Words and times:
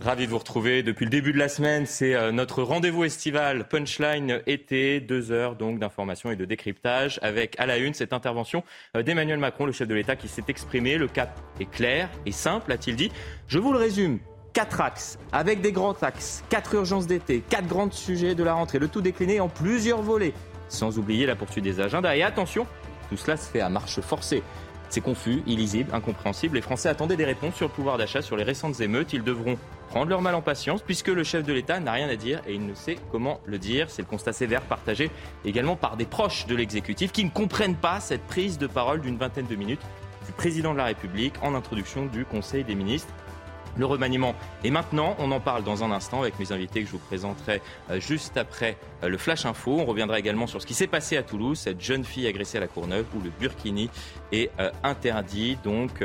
Ravi 0.00 0.26
de 0.26 0.30
vous 0.30 0.38
retrouver. 0.38 0.82
Depuis 0.82 1.04
le 1.04 1.10
début 1.10 1.32
de 1.32 1.38
la 1.38 1.48
semaine, 1.48 1.86
c'est 1.86 2.14
euh, 2.14 2.32
notre 2.32 2.62
rendez-vous 2.62 3.04
estival 3.04 3.68
Punchline 3.68 4.42
été, 4.46 5.00
deux 5.00 5.30
heures 5.30 5.54
donc 5.54 5.78
d'information 5.78 6.30
et 6.30 6.36
de 6.36 6.44
décryptage 6.44 7.20
avec 7.22 7.58
à 7.60 7.66
la 7.66 7.78
une 7.78 7.94
cette 7.94 8.12
intervention 8.12 8.64
euh, 8.96 9.02
d'Emmanuel 9.02 9.38
Macron, 9.38 9.66
le 9.66 9.72
chef 9.72 9.86
de 9.86 9.94
l'État, 9.94 10.16
qui 10.16 10.28
s'est 10.28 10.44
exprimé. 10.48 10.98
Le 10.98 11.08
cap 11.08 11.38
est 11.60 11.70
clair 11.70 12.10
et 12.24 12.32
simple, 12.32 12.72
a-t-il 12.72 12.96
dit. 12.96 13.12
Je 13.46 13.58
vous 13.58 13.72
le 13.72 13.78
résume. 13.78 14.18
Quatre 14.52 14.80
axes, 14.80 15.18
avec 15.32 15.60
des 15.60 15.72
grands 15.72 16.02
axes, 16.02 16.42
quatre 16.48 16.74
urgences 16.74 17.06
d'été, 17.06 17.42
quatre 17.48 17.66
grands 17.66 17.90
sujets 17.90 18.34
de 18.34 18.42
la 18.42 18.54
rentrée, 18.54 18.78
le 18.78 18.88
tout 18.88 19.02
décliné 19.02 19.38
en 19.38 19.48
plusieurs 19.48 20.00
volets, 20.00 20.32
sans 20.68 20.98
oublier 20.98 21.26
la 21.26 21.36
poursuite 21.36 21.64
des 21.64 21.80
agendas. 21.80 22.16
Et 22.16 22.22
attention, 22.22 22.66
tout 23.10 23.16
cela 23.16 23.36
se 23.36 23.50
fait 23.50 23.60
à 23.60 23.68
marche 23.68 24.00
forcée. 24.00 24.42
C'est 24.88 25.00
confus, 25.00 25.42
illisible, 25.46 25.90
incompréhensible. 25.92 26.56
Les 26.56 26.62
Français 26.62 26.88
attendaient 26.88 27.16
des 27.16 27.24
réponses 27.24 27.54
sur 27.56 27.66
le 27.66 27.72
pouvoir 27.72 27.98
d'achat, 27.98 28.22
sur 28.22 28.36
les 28.36 28.44
récentes 28.44 28.80
émeutes. 28.80 29.12
Ils 29.12 29.22
devront 29.22 29.58
prendre 29.88 30.08
leur 30.08 30.22
mal 30.22 30.34
en 30.34 30.42
patience 30.42 30.82
puisque 30.82 31.08
le 31.08 31.24
chef 31.24 31.44
de 31.44 31.52
l'État 31.52 31.80
n'a 31.80 31.92
rien 31.92 32.08
à 32.08 32.16
dire 32.16 32.40
et 32.46 32.54
il 32.54 32.66
ne 32.66 32.74
sait 32.74 32.96
comment 33.10 33.40
le 33.46 33.58
dire. 33.58 33.90
C'est 33.90 34.02
le 34.02 34.08
constat 34.08 34.32
sévère 34.32 34.62
partagé 34.62 35.10
également 35.44 35.76
par 35.76 35.96
des 35.96 36.06
proches 36.06 36.46
de 36.46 36.54
l'exécutif 36.54 37.12
qui 37.12 37.24
ne 37.24 37.30
comprennent 37.30 37.76
pas 37.76 38.00
cette 38.00 38.22
prise 38.22 38.58
de 38.58 38.66
parole 38.66 39.00
d'une 39.00 39.16
vingtaine 39.16 39.46
de 39.46 39.56
minutes 39.56 39.82
du 40.26 40.32
président 40.32 40.72
de 40.72 40.78
la 40.78 40.84
République 40.84 41.34
en 41.42 41.54
introduction 41.54 42.06
du 42.06 42.24
Conseil 42.24 42.64
des 42.64 42.74
ministres. 42.74 43.12
Le 43.78 43.84
remaniement 43.84 44.34
est 44.64 44.70
maintenant. 44.70 45.16
On 45.18 45.30
en 45.32 45.40
parle 45.40 45.62
dans 45.62 45.84
un 45.84 45.90
instant 45.90 46.22
avec 46.22 46.38
mes 46.38 46.52
invités 46.52 46.80
que 46.80 46.86
je 46.86 46.92
vous 46.92 46.98
présenterai 46.98 47.60
euh, 47.90 48.00
juste 48.00 48.36
après 48.36 48.76
euh, 49.02 49.08
le 49.08 49.18
Flash 49.18 49.44
Info. 49.44 49.76
On 49.78 49.84
reviendra 49.84 50.18
également 50.18 50.46
sur 50.46 50.62
ce 50.62 50.66
qui 50.66 50.74
s'est 50.74 50.86
passé 50.86 51.16
à 51.16 51.22
Toulouse, 51.22 51.58
cette 51.58 51.80
jeune 51.80 52.04
fille 52.04 52.26
agressée 52.26 52.56
à 52.58 52.60
la 52.60 52.68
Courneuve 52.68 53.04
où 53.14 53.22
le 53.22 53.30
burkini 53.38 53.90
est 54.32 54.50
euh, 54.60 54.70
interdit 54.82 55.58
donc 55.62 56.04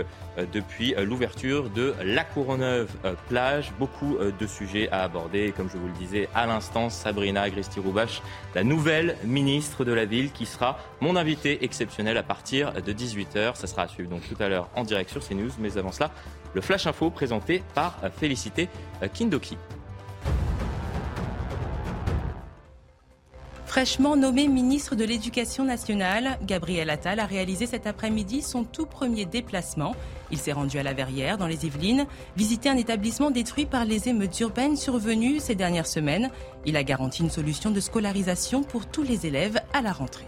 depuis 0.53 0.93
l'ouverture 0.97 1.69
de 1.69 1.93
la 2.03 2.23
Courneuve 2.23 2.89
plage. 3.27 3.73
Beaucoup 3.79 4.17
de 4.17 4.47
sujets 4.47 4.89
à 4.89 5.03
aborder. 5.03 5.53
comme 5.55 5.69
je 5.69 5.77
vous 5.77 5.87
le 5.87 5.93
disais 5.93 6.29
à 6.33 6.45
l'instant, 6.45 6.89
Sabrina 6.89 7.41
Agresti-Roubache, 7.41 8.21
la 8.55 8.63
nouvelle 8.63 9.17
ministre 9.25 9.83
de 9.83 9.91
la 9.91 10.05
Ville 10.05 10.31
qui 10.31 10.45
sera 10.45 10.79
mon 11.01 11.15
invité 11.15 11.63
exceptionnel 11.65 12.17
à 12.17 12.23
partir 12.23 12.73
de 12.73 12.93
18h. 12.93 13.55
Ça 13.55 13.67
sera 13.67 13.83
à 13.83 13.87
suivre 13.87 14.09
donc 14.09 14.21
tout 14.27 14.41
à 14.41 14.47
l'heure 14.47 14.69
en 14.75 14.83
direct 14.83 15.09
sur 15.09 15.27
CNews. 15.27 15.51
Mais 15.59 15.77
avant 15.77 15.91
cela, 15.91 16.11
le 16.53 16.61
Flash 16.61 16.87
Info 16.87 17.09
présenté 17.09 17.63
par 17.73 17.97
euh, 18.03 18.09
Félicité 18.09 18.69
euh, 19.01 19.07
Kindoki. 19.07 19.57
Fraîchement 23.71 24.17
nommé 24.17 24.49
ministre 24.49 24.95
de 24.95 25.05
l'Éducation 25.05 25.63
nationale, 25.63 26.37
Gabriel 26.43 26.89
Attal 26.89 27.21
a 27.21 27.25
réalisé 27.25 27.65
cet 27.65 27.87
après-midi 27.87 28.41
son 28.41 28.65
tout 28.65 28.85
premier 28.85 29.23
déplacement. 29.23 29.95
Il 30.29 30.39
s'est 30.39 30.51
rendu 30.51 30.77
à 30.77 30.83
la 30.83 30.91
Verrière, 30.91 31.37
dans 31.37 31.47
les 31.47 31.65
Yvelines, 31.65 32.05
visiter 32.35 32.67
un 32.67 32.75
établissement 32.75 33.31
détruit 33.31 33.65
par 33.65 33.85
les 33.85 34.09
émeutes 34.09 34.37
urbaines 34.41 34.75
survenues 34.75 35.39
ces 35.39 35.55
dernières 35.55 35.87
semaines. 35.87 36.31
Il 36.65 36.75
a 36.75 36.83
garanti 36.83 37.23
une 37.23 37.29
solution 37.29 37.71
de 37.71 37.79
scolarisation 37.79 38.61
pour 38.61 38.87
tous 38.87 39.03
les 39.03 39.25
élèves 39.25 39.61
à 39.71 39.81
la 39.81 39.93
rentrée. 39.93 40.25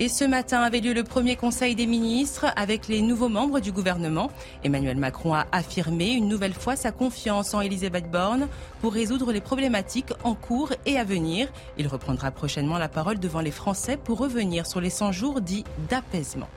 Et 0.00 0.08
ce 0.08 0.24
matin 0.24 0.60
avait 0.62 0.80
lieu 0.80 0.92
le 0.92 1.04
premier 1.04 1.36
conseil 1.36 1.76
des 1.76 1.86
ministres 1.86 2.46
avec 2.56 2.88
les 2.88 3.00
nouveaux 3.00 3.28
membres 3.28 3.60
du 3.60 3.70
gouvernement. 3.70 4.28
Emmanuel 4.64 4.96
Macron 4.96 5.34
a 5.34 5.46
affirmé 5.52 6.10
une 6.10 6.26
nouvelle 6.26 6.52
fois 6.52 6.74
sa 6.74 6.90
confiance 6.90 7.54
en 7.54 7.60
Elisabeth 7.60 8.10
Borne 8.10 8.48
pour 8.80 8.92
résoudre 8.92 9.30
les 9.30 9.40
problématiques 9.40 10.12
en 10.24 10.34
cours 10.34 10.72
et 10.84 10.98
à 10.98 11.04
venir. 11.04 11.46
Il 11.78 11.86
reprendra 11.86 12.32
prochainement 12.32 12.78
la 12.78 12.88
parole 12.88 13.20
devant 13.20 13.40
les 13.40 13.52
Français 13.52 13.96
pour 13.96 14.18
revenir 14.18 14.66
sur 14.66 14.80
les 14.80 14.90
100 14.90 15.12
jours 15.12 15.40
dits 15.40 15.64
d'apaisement. 15.88 16.48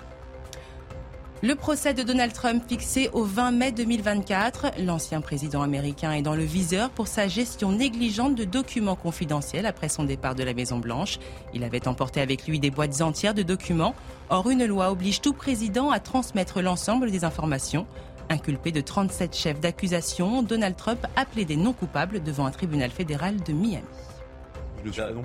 Le 1.44 1.54
procès 1.54 1.94
de 1.94 2.02
Donald 2.02 2.34
Trump 2.34 2.64
fixé 2.68 3.12
au 3.14 3.24
20 3.24 3.52
mai 3.52 3.72
2024. 3.72 4.72
L'ancien 4.84 5.22
président 5.22 5.62
américain 5.62 6.12
est 6.14 6.24
dans 6.24 6.34
le 6.34 6.44
viseur 6.44 6.90
pour 6.90 7.08
sa 7.08 7.28
gestion 7.28 7.72
négligente 7.72 8.34
de 8.34 8.44
documents 8.44 8.96
confidentiels 8.96 9.68
après 9.68 9.88
son 9.88 10.04
départ 10.04 10.34
de 10.34 10.42
la 10.42 10.56
Maison-Blanche. 10.56 11.20
Il 11.54 11.64
avait 11.64 11.88
emporté 11.88 12.22
avec 12.22 12.48
lui 12.48 12.60
des 12.60 12.72
boîtes 12.72 13.02
entières 13.02 13.36
de 13.36 13.44
documents. 13.44 13.94
Or, 14.32 14.50
une 14.50 14.66
loi 14.66 14.90
oblige 14.90 15.22
tout 15.22 15.34
président 15.34 15.92
à 15.92 16.00
transmettre 16.00 16.64
l'ensemble 16.64 17.12
des 17.12 17.24
informations. 17.24 17.86
Inculpé 18.30 18.72
de 18.72 18.82
37 18.82 19.36
chefs 19.36 19.60
d'accusation, 19.60 20.42
Donald 20.42 20.76
Trump 20.76 21.06
a 21.16 21.26
plaidé 21.26 21.56
non 21.56 21.72
coupable 21.72 22.24
devant 22.24 22.48
un 22.48 22.52
tribunal 22.52 22.90
fédéral 22.90 23.38
de 23.44 23.54
Miami. 23.54 23.86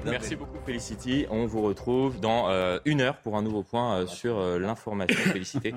Merci 0.04 0.36
beaucoup 0.36 0.58
Félicity. 0.64 1.26
On 1.30 1.46
vous 1.46 1.62
retrouve 1.62 2.20
dans 2.20 2.48
euh, 2.50 2.78
une 2.84 3.00
heure 3.00 3.18
pour 3.18 3.36
un 3.36 3.42
nouveau 3.42 3.62
point 3.62 3.96
euh, 3.96 4.06
sur 4.06 4.38
euh, 4.38 4.58
l'information. 4.58 5.18
Félicité. 5.32 5.74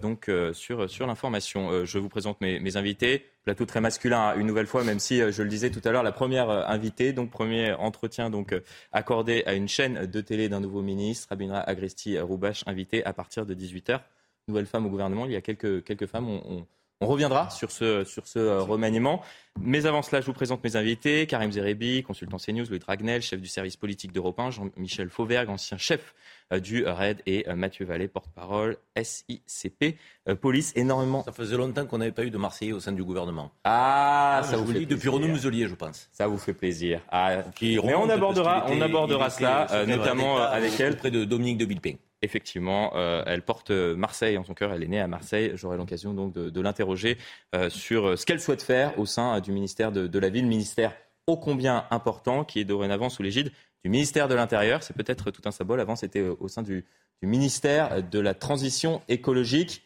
donc 0.00 0.30
sur, 0.52 0.88
sur 0.88 1.06
l'information. 1.06 1.84
je 1.84 1.98
vous 1.98 2.08
présente 2.08 2.40
mes, 2.40 2.60
mes, 2.60 2.76
invités. 2.76 3.26
Plateau 3.44 3.64
très 3.64 3.80
masculin 3.80 4.34
une 4.36 4.46
nouvelle 4.46 4.66
fois, 4.66 4.82
même 4.84 4.98
si 4.98 5.18
je 5.18 5.42
le 5.42 5.48
disais 5.48 5.70
tout 5.70 5.80
à 5.84 5.92
l'heure, 5.92 6.02
la 6.02 6.12
première 6.12 6.50
invitée, 6.50 7.12
donc 7.12 7.30
premier 7.30 7.72
entretien 7.74 8.30
donc 8.30 8.54
accordé 8.92 9.42
à 9.46 9.54
une 9.54 9.68
chaîne 9.68 10.06
de 10.06 10.20
télé 10.20 10.48
d'un 10.48 10.60
nouveau 10.60 10.82
ministre, 10.82 11.28
Abinra 11.30 11.60
Agresti 11.60 12.18
Roubache, 12.18 12.64
invité 12.66 13.04
à 13.04 13.12
partir 13.12 13.46
de 13.46 13.54
18h. 13.54 14.00
Nouvelle 14.48 14.66
femme 14.66 14.86
au 14.86 14.90
gouvernement. 14.90 15.26
Il 15.26 15.32
y 15.32 15.36
a 15.36 15.40
quelques, 15.40 15.84
quelques 15.84 16.06
femmes. 16.06 16.28
on 16.28 16.42
on 16.48 16.66
reviendra 17.00 17.50
sur 17.50 17.70
ce, 17.70 18.04
sur 18.04 18.26
ce 18.26 18.38
euh, 18.38 18.60
remaniement. 18.60 19.22
Mais 19.60 19.86
avant 19.86 20.02
cela, 20.02 20.20
je 20.20 20.26
vous 20.26 20.32
présente 20.32 20.62
mes 20.64 20.76
invités. 20.76 21.26
Karim 21.26 21.50
Zerebi, 21.52 22.02
consultant 22.02 22.36
CNews, 22.38 22.66
Louis 22.68 22.78
Dragnel, 22.78 23.22
chef 23.22 23.40
du 23.40 23.48
service 23.48 23.76
politique 23.76 24.12
d'Europe 24.12 24.38
1, 24.38 24.50
Jean-Michel 24.50 25.08
Fauvergue, 25.08 25.48
ancien 25.48 25.78
chef 25.78 26.14
euh, 26.52 26.60
du 26.60 26.86
RAID, 26.86 27.22
et 27.26 27.48
euh, 27.48 27.54
Mathieu 27.54 27.84
Vallée, 27.84 28.08
porte-parole 28.08 28.78
SICP 28.96 29.96
Police. 30.40 30.72
Énormément. 30.74 31.22
Ça 31.22 31.32
faisait 31.32 31.56
longtemps 31.56 31.86
qu'on 31.86 31.98
n'avait 31.98 32.12
pas 32.12 32.24
eu 32.24 32.30
de 32.30 32.38
Marseillais 32.38 32.72
au 32.72 32.80
sein 32.80 32.92
du 32.92 33.04
gouvernement. 33.04 33.50
Ah, 33.64 34.38
ah 34.38 34.42
ça 34.42 34.56
vous 34.56 34.72
fait 34.72 34.86
Depuis 34.86 35.08
Renaud 35.08 35.28
Muselier, 35.28 35.68
je 35.68 35.74
pense. 35.74 36.08
Ça 36.12 36.26
vous 36.26 36.38
fait 36.38 36.54
plaisir. 36.54 37.00
Ah, 37.10 37.42
mais 37.60 37.78
on 37.94 38.08
abordera, 38.08 38.66
on 38.68 38.80
abordera 38.80 39.30
cela, 39.30 39.84
notamment 39.86 40.38
avec 40.38 40.78
elle. 40.80 40.94
Auprès 40.94 41.10
de 41.10 41.24
Dominique 41.24 41.58
de 41.58 41.66
Villepin 41.66 41.94
effectivement, 42.22 42.92
euh, 42.94 43.22
elle 43.26 43.42
porte 43.42 43.70
Marseille 43.70 44.38
en 44.38 44.44
son 44.44 44.54
cœur. 44.54 44.72
Elle 44.72 44.82
est 44.82 44.88
née 44.88 45.00
à 45.00 45.06
Marseille. 45.06 45.52
J'aurai 45.54 45.76
l'occasion 45.76 46.14
donc 46.14 46.32
de, 46.32 46.60
l'interroger 46.60 47.18
euh, 47.54 47.70
sur 47.70 48.18
ce 48.18 48.26
qu'elle 48.26 48.40
souhaite 48.40 48.62
faire 48.62 48.98
au 48.98 49.06
sein 49.06 49.40
du 49.40 49.52
ministère 49.52 49.92
de, 49.92 50.18
la 50.18 50.28
Ville, 50.28 50.46
ministère 50.46 50.94
ô 51.26 51.36
combien 51.36 51.86
important 51.90 52.44
qui 52.44 52.60
est 52.60 52.64
dorénavant 52.64 53.08
sous 53.08 53.22
l'égide 53.22 53.52
du 53.84 53.90
ministère 53.90 54.28
de 54.28 54.34
l'Intérieur. 54.34 54.82
C'est 54.82 54.94
peut-être 54.94 55.30
tout 55.30 55.42
un 55.44 55.50
symbole. 55.50 55.80
Avant, 55.80 55.96
c'était 55.96 56.20
euh, 56.20 56.36
au 56.40 56.48
sein 56.48 56.62
du, 56.62 56.84
ministère 57.22 58.02
de 58.02 58.20
la 58.20 58.34
Transition 58.34 59.00
écologique. 59.08 59.82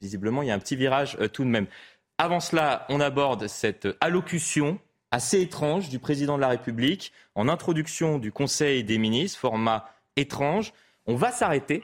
Visiblement, 0.00 0.42
il 0.42 0.48
y 0.48 0.50
a 0.50 0.54
un 0.54 0.58
petit 0.58 0.74
virage 0.74 1.16
tout 1.32 1.44
de 1.44 1.48
même. 1.48 1.68
Avant 2.18 2.40
cela, 2.40 2.86
on 2.88 3.00
aborde 3.00 3.46
cette 3.46 3.86
allocution 4.00 4.80
assez 5.12 5.40
étrange 5.40 5.90
du 5.90 6.00
président 6.00 6.36
de 6.36 6.40
la 6.40 6.48
République 6.48 7.12
en 7.36 7.48
introduction 7.48 8.18
du 8.18 8.32
Conseil 8.32 8.82
des 8.82 8.98
ministres, 8.98 9.38
format 9.38 9.88
étrange. 10.16 10.72
On 11.06 11.16
va 11.16 11.32
s'arrêter 11.32 11.82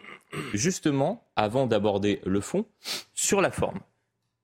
justement, 0.55 1.27
avant 1.37 1.67
d'aborder 1.67 2.21
le 2.25 2.41
fond, 2.41 2.67
sur 3.15 3.41
la 3.41 3.51
forme. 3.51 3.81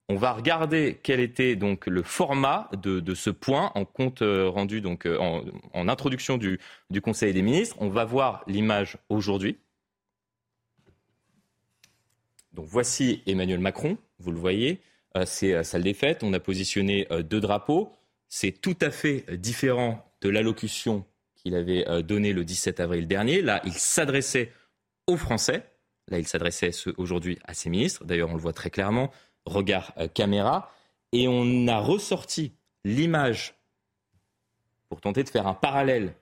On 0.09 0.17
va 0.17 0.33
regarder 0.33 1.01
quel 1.03 1.19
était 1.19 1.57
donc 1.57 1.87
le 1.87 2.03
format 2.03 2.69
de, 2.83 3.15
ce 3.15 3.31
point 3.31 3.73
en 3.75 3.87
compte 3.87 4.21
euh, 4.21 4.49
rendu 4.49 4.83
donc 4.83 5.07
euh, 5.07 5.19
en, 5.19 5.89
introduction 5.89 6.37
du, 6.37 6.61
Conseil 7.03 7.33
des 7.33 7.41
ministres. 7.41 7.77
On 7.81 7.89
va 7.89 8.05
voir 8.05 8.45
l'image 8.47 8.99
aujourd'hui. 9.09 9.57
Donc 12.53 12.67
voici 12.67 13.23
Emmanuel 13.27 13.61
Macron, 13.61 13.97
vous 14.19 14.31
le 14.31 14.39
voyez, 14.39 14.81
euh, 15.17 15.25
c'est 15.27 15.65
salle 15.65 15.83
des 15.83 15.95
fêtes. 15.95 16.23
On 16.23 16.35
a 16.35 16.41
positionné 16.41 17.09
deux 17.25 17.41
drapeaux. 17.41 17.91
C'est 18.29 18.53
tout 18.53 18.77
à 18.83 18.91
fait 18.91 19.25
différent 19.39 20.05
de 20.21 20.29
l'allocution 20.29 21.05
qu'il 21.37 21.55
avait 21.55 21.85
donnée 22.03 22.33
le 22.33 22.45
17 22.45 22.81
avril 22.81 23.07
dernier. 23.07 23.41
Là, 23.43 23.63
il 23.65 23.73
s'adressait 23.73 24.51
aux 25.07 25.17
Français. 25.17 25.65
Là, 26.09 26.19
il 26.19 26.27
s'adressait 26.27 26.71
aujourd'hui 26.97 27.39
à 27.45 27.55
ses 27.55 27.71
ministres. 27.71 28.05
D'ailleurs, 28.05 28.31
on 28.31 28.35
le 28.35 28.41
voit 28.41 28.53
très 28.53 28.71
clairement. 28.71 29.11
Regard 29.47 29.93
euh, 29.99 30.09
caméra. 30.09 30.71
Et 31.13 31.29
on 31.29 31.69
a 31.69 31.79
ressorti 31.79 32.53
l'image 32.85 33.55
pour 34.89 35.01
tenter 35.01 35.23
de 35.23 35.29
faire 35.29 35.47
un 35.47 35.55
parallèle 35.55 36.15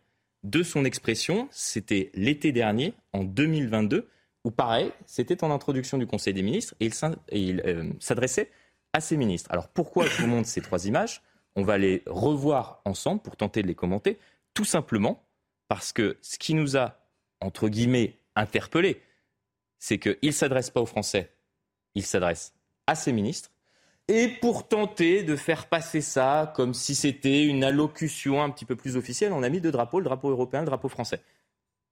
de 0.45 0.63
son 0.63 0.85
expression. 0.85 1.49
C'était 1.51 2.11
l'été 2.15 2.53
dernier, 2.53 2.95
en 3.13 3.25
2022, 3.25 4.09
où 4.45 4.51
pareil, 4.51 4.93
c'était 5.07 5.45
en 5.45 5.51
introduction 5.51 5.99
du 5.99 6.07
Conseil 6.07 6.35
des 6.35 6.43
ministres 6.43 6.75
et 6.81 6.91
il 7.31 7.63
euh, 7.65 7.91
s'adressait 8.01 8.51
à 8.93 9.01
ses 9.01 9.17
ministres. 9.17 9.51
Alors 9.53 9.69
pourquoi 9.69 10.07
je 10.07 10.23
vous 10.23 10.29
montre 10.29 10.49
ces 10.49 10.61
trois 10.61 10.87
images? 10.87 11.23
On 11.55 11.63
va 11.63 11.79
les 11.79 12.03
revoir 12.07 12.81
ensemble 12.85 13.21
pour 13.21 13.37
tenter 13.37 13.63
de 13.63 13.69
les 13.69 13.75
commenter. 13.75 14.19
Tout 14.55 14.65
simplement 14.65 15.25
parce 15.69 15.93
que 15.93 16.17
ce 16.21 16.39
qui 16.39 16.55
nous 16.55 16.77
a, 16.77 16.99
entre 17.41 17.69
guillemets, 17.69 18.19
interpellé, 18.37 19.01
c'est 19.79 19.99
qu'il 19.99 20.17
ne 20.23 20.31
s'adresse 20.31 20.71
pas 20.71 20.81
aux 20.81 20.87
Français, 20.87 21.31
il 21.95 22.05
s'adresse 22.05 22.55
à 22.87 22.95
ses 22.95 23.13
ministres. 23.13 23.51
Et 24.09 24.29
pour 24.29 24.67
tenter 24.67 25.23
de 25.23 25.37
faire 25.37 25.67
passer 25.67 26.01
ça 26.01 26.53
comme 26.57 26.75
si 26.75 26.95
c'était 26.95 27.45
une 27.45 27.63
allocution 27.63 28.43
un 28.43 28.51
petit 28.51 28.65
peu 28.65 28.77
plus 28.77 28.97
officielle, 28.97 29.33
on 29.33 29.43
a 29.43 29.49
mis 29.49 29.61
deux 29.61 29.71
drapeaux, 29.71 30.01
le 30.01 30.05
drapeau 30.05 30.31
européen, 30.31 30.61
le 30.61 30.67
drapeau 30.67 30.89
français. 30.89 31.21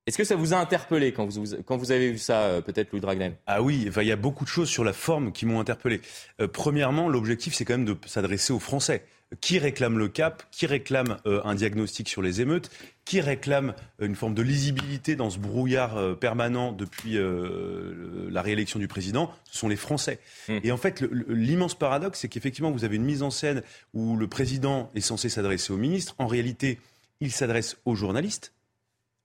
Est-ce 0.07 0.19
que 0.19 0.25
ça 0.25 0.35
vous 0.35 0.55
a 0.55 0.57
interpellé 0.57 1.13
quand 1.13 1.27
vous, 1.27 1.57
quand 1.65 1.77
vous 1.77 1.93
avez 1.93 2.11
vu 2.11 2.19
ça, 2.19 2.43
euh, 2.43 2.61
peut-être 2.61 2.91
Louis 2.91 3.01
Dragnel? 3.01 3.37
Ah 3.47 3.63
oui, 3.63 3.89
il 3.95 4.03
y 4.07 4.13
a 4.13 4.17
beaucoup 4.17 4.45
de 4.45 4.49
choses 4.49 4.69
sur 4.69 4.83
la 4.83 4.93
forme 4.93 5.31
qui 5.31 5.47
m'ont 5.47 5.61
interpellé. 5.61 6.01
Euh, 6.41 6.49
premièrement, 6.49 7.09
l'objectif, 7.09 7.55
c'est 7.55 7.65
quand 7.65 7.75
même 7.75 7.85
de 7.85 7.97
s'adresser 8.07 8.53
aux 8.53 8.59
Français. 8.59 9.05
Qui 9.41 9.59
réclame 9.59 9.99
le 9.99 10.09
cap 10.09 10.43
Qui 10.51 10.67
réclame 10.67 11.19
euh, 11.27 11.41
un 11.45 11.55
diagnostic 11.55 12.09
sur 12.09 12.21
les 12.21 12.41
émeutes 12.41 12.71
Qui 13.05 13.21
réclame 13.21 13.75
une 14.01 14.17
forme 14.17 14.35
de 14.35 14.43
lisibilité 14.43 15.15
dans 15.17 15.31
ce 15.31 15.39
brouillard 15.39 16.19
permanent 16.19 16.73
depuis 16.73 17.17
la 18.31 18.43
réélection 18.43 18.79
du 18.79 18.89
président? 18.89 19.33
Ce 19.45 19.59
sont 19.59 19.69
les 19.69 19.77
Français. 19.77 20.19
Mmh. 20.49 20.59
Et 20.65 20.73
en 20.73 20.77
fait, 20.77 21.03
l'immense 21.29 21.77
paradoxe, 21.77 22.21
c'est 22.21 22.29
qu'effectivement, 22.29 22.71
vous 22.71 22.85
avez 22.85 22.97
une 22.97 23.05
mise 23.05 23.23
en 23.23 23.31
scène 23.31 23.63
où 23.95 24.17
le 24.17 24.27
président 24.27 24.91
est 24.95 25.01
censé 25.01 25.29
s'adresser 25.29 25.73
aux 25.73 25.77
ministres. 25.77 26.15
En 26.19 26.27
réalité, 26.27 26.79
il 27.21 27.31
s'adresse 27.31 27.77
aux 27.85 27.95
journalistes 27.95 28.53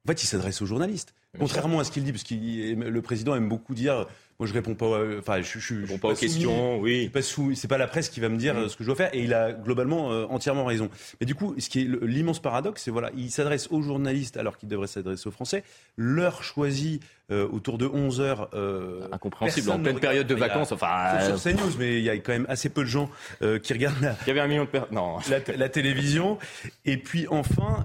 en 0.06 0.12
fait, 0.12 0.24
il 0.24 0.28
s'adresse 0.28 0.62
aux 0.62 0.68
journalistes. 0.68 1.16
Contrairement 1.40 1.80
à 1.80 1.84
ce 1.84 1.92
qu'il 1.92 2.04
dit, 2.04 2.12
parce 2.12 2.24
que 2.24 2.36
le 2.36 3.02
président 3.02 3.36
aime 3.36 3.50
beaucoup 3.50 3.74
dire 3.74 4.08
moi, 4.40 4.48
je 4.48 4.54
réponds 4.54 4.76
pas. 4.76 5.00
Enfin, 5.18 5.42
je, 5.42 5.60
je, 5.60 5.82
réponds 5.82 5.98
pas, 5.98 6.10
aux 6.10 6.16
questions. 6.16 6.80
Oui. 6.80 7.10
C'est 7.56 7.68
pas, 7.68 7.78
la 7.78 7.88
presse 7.88 8.10
qui 8.10 8.20
va 8.20 8.28
me 8.28 8.38
dire 8.38 8.54
mm. 8.54 8.70
ce 8.70 8.76
que 8.76 8.84
je 8.84 8.88
dois 8.90 8.96
faire, 8.96 9.14
et 9.14 9.24
il 9.24 9.34
a 9.34 9.54
globalement 9.54 10.12
euh, 10.12 10.26
entièrement 10.30 10.66
raison. 10.66 10.90
Mais 11.20 11.26
du 11.26 11.36
coup, 11.36 11.56
ce 11.58 11.70
qui 11.70 11.82
est 11.82 11.88
l'immense 12.02 12.42
paradoxe, 12.42 12.84
c'est 12.84 12.92
voilà, 12.92 13.12
il 13.16 13.32
s'adresse 13.32 13.70
aux 13.72 13.82
journalistes 13.82 14.36
alors 14.36 14.58
qu'il 14.58 14.68
devrait 14.68 14.88
s'adresser 14.88 15.28
aux 15.28 15.32
Français. 15.32 15.64
L'heure 15.96 16.44
choisie 16.44 17.00
euh, 17.32 17.48
autour 17.52 17.80
de 17.80 17.88
11 17.88 18.22
heures. 18.22 18.50
Euh, 18.54 19.08
Incompréhensible 19.12 19.72
en 19.72 19.80
pleine 19.80 20.00
période 20.00 20.28
de 20.28 20.36
vacances. 20.36 20.72
enfin, 20.72 21.20
sur 21.26 21.42
CNews, 21.42 21.72
mais 21.80 21.98
il 21.98 22.04
y 22.04 22.10
a 22.10 22.18
quand 22.18 22.34
même 22.34 22.46
assez 22.50 22.70
peu 22.70 22.82
de 22.82 22.90
gens 22.90 23.10
qui 23.64 23.74
regardent 23.74 24.02
la, 24.02 24.16
il 24.26 24.28
y 24.28 24.32
avait 24.32 24.42
un 24.42 24.48
million 24.48 24.66
de 24.72 24.80
non. 24.92 25.18
La, 25.58 25.70
télévision. 25.70 26.38
Et 26.86 26.98
puis 26.98 27.28
enfin, 27.30 27.84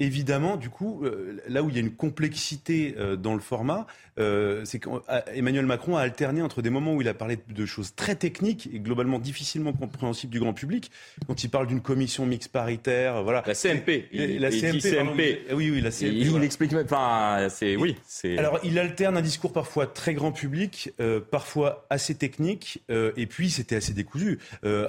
évidemment, 0.00 0.56
du 0.56 0.70
coup, 0.70 1.04
là 1.48 1.62
où 1.62 1.68
il 1.68 1.74
y 1.74 1.78
a 1.78 1.82
une 1.82 1.94
complexité 1.94 2.94
dans 3.18 3.34
le 3.34 3.40
format, 3.40 3.86
c'est 4.16 4.80
qu'Emmanuel 4.80 5.66
Macron 5.66 5.96
a 5.96 6.00
alterné 6.00 6.42
entre 6.42 6.62
des 6.62 6.70
moments 6.70 6.94
où 6.94 7.02
il 7.02 7.08
a 7.08 7.14
parlé 7.14 7.38
de 7.48 7.66
choses 7.66 7.94
très 7.94 8.14
techniques 8.14 8.68
et 8.72 8.78
globalement 8.78 9.18
difficilement 9.18 9.72
compréhensibles 9.72 10.32
du 10.32 10.40
grand 10.40 10.54
public, 10.54 10.90
quand 11.26 11.44
il 11.44 11.50
parle 11.50 11.66
d'une 11.66 11.80
commission 11.80 12.26
mixte 12.26 12.50
paritaire, 12.50 13.22
voilà. 13.22 13.42
La 13.46 13.54
CMP. 13.54 14.08
la 14.12 14.50
CMP. 14.50 15.46
oui, 15.52 15.70
oui, 15.70 15.80
la 15.80 15.90
CMP. 15.90 16.12
Il, 16.12 16.42
explique 16.42 16.72
même. 16.72 16.84
Enfin, 16.84 17.48
c'est 17.50 17.76
oui. 17.76 17.96
Alors, 18.36 18.61
il 18.64 18.78
alterne 18.78 19.16
un 19.16 19.22
discours 19.22 19.52
parfois 19.52 19.86
très 19.86 20.14
grand 20.14 20.32
public, 20.32 20.92
euh, 21.00 21.20
parfois 21.20 21.86
assez 21.90 22.14
technique, 22.14 22.82
euh, 22.90 23.12
et 23.16 23.26
puis 23.26 23.50
c'était 23.50 23.76
assez 23.76 23.92
décousu. 23.92 24.38
Euh, 24.64 24.88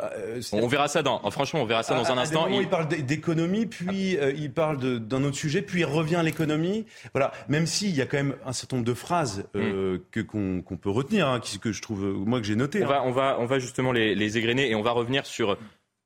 on 0.51 0.67
verra 0.67 0.87
ça 0.87 1.03
dans. 1.03 1.29
Franchement, 1.31 1.61
on 1.61 1.65
verra 1.65 1.83
ça 1.83 1.95
dans 1.95 2.11
un 2.11 2.17
instant. 2.17 2.47
il... 2.47 2.61
il... 2.61 2.69
parle 2.69 2.87
d'économie, 2.87 3.65
puis 3.65 4.17
il 4.35 4.51
parle 4.51 4.99
d'un 4.99 5.23
autre 5.23 5.37
sujet, 5.37 5.61
puis 5.61 5.81
il 5.81 5.85
revient 5.85 6.15
à 6.15 6.23
l'économie. 6.23 6.85
Voilà. 7.13 7.31
Même 7.47 7.65
s'il 7.65 7.95
y 7.95 8.01
a 8.01 8.05
quand 8.05 8.17
même 8.17 8.35
un 8.45 8.53
certain 8.53 8.77
nombre 8.77 8.87
de 8.87 8.93
phrases 8.93 9.45
mm. 9.53 9.97
que 10.11 10.21
qu'on 10.21 10.77
peut 10.77 10.89
retenir, 10.89 11.27
hein, 11.27 11.39
que 11.61 11.71
je 11.71 11.81
trouve, 11.81 12.03
moi 12.03 12.39
que 12.39 12.45
j'ai 12.45 12.55
noté. 12.55 12.83
On, 12.83 12.87
va, 12.87 12.99
hein. 12.99 13.03
on, 13.05 13.11
va, 13.11 13.37
on 13.39 13.45
va 13.45 13.59
justement 13.59 13.91
les, 13.91 14.15
les 14.15 14.37
égrener 14.37 14.69
et 14.69 14.75
on 14.75 14.81
va 14.81 14.91
revenir 14.91 15.25
sur 15.25 15.57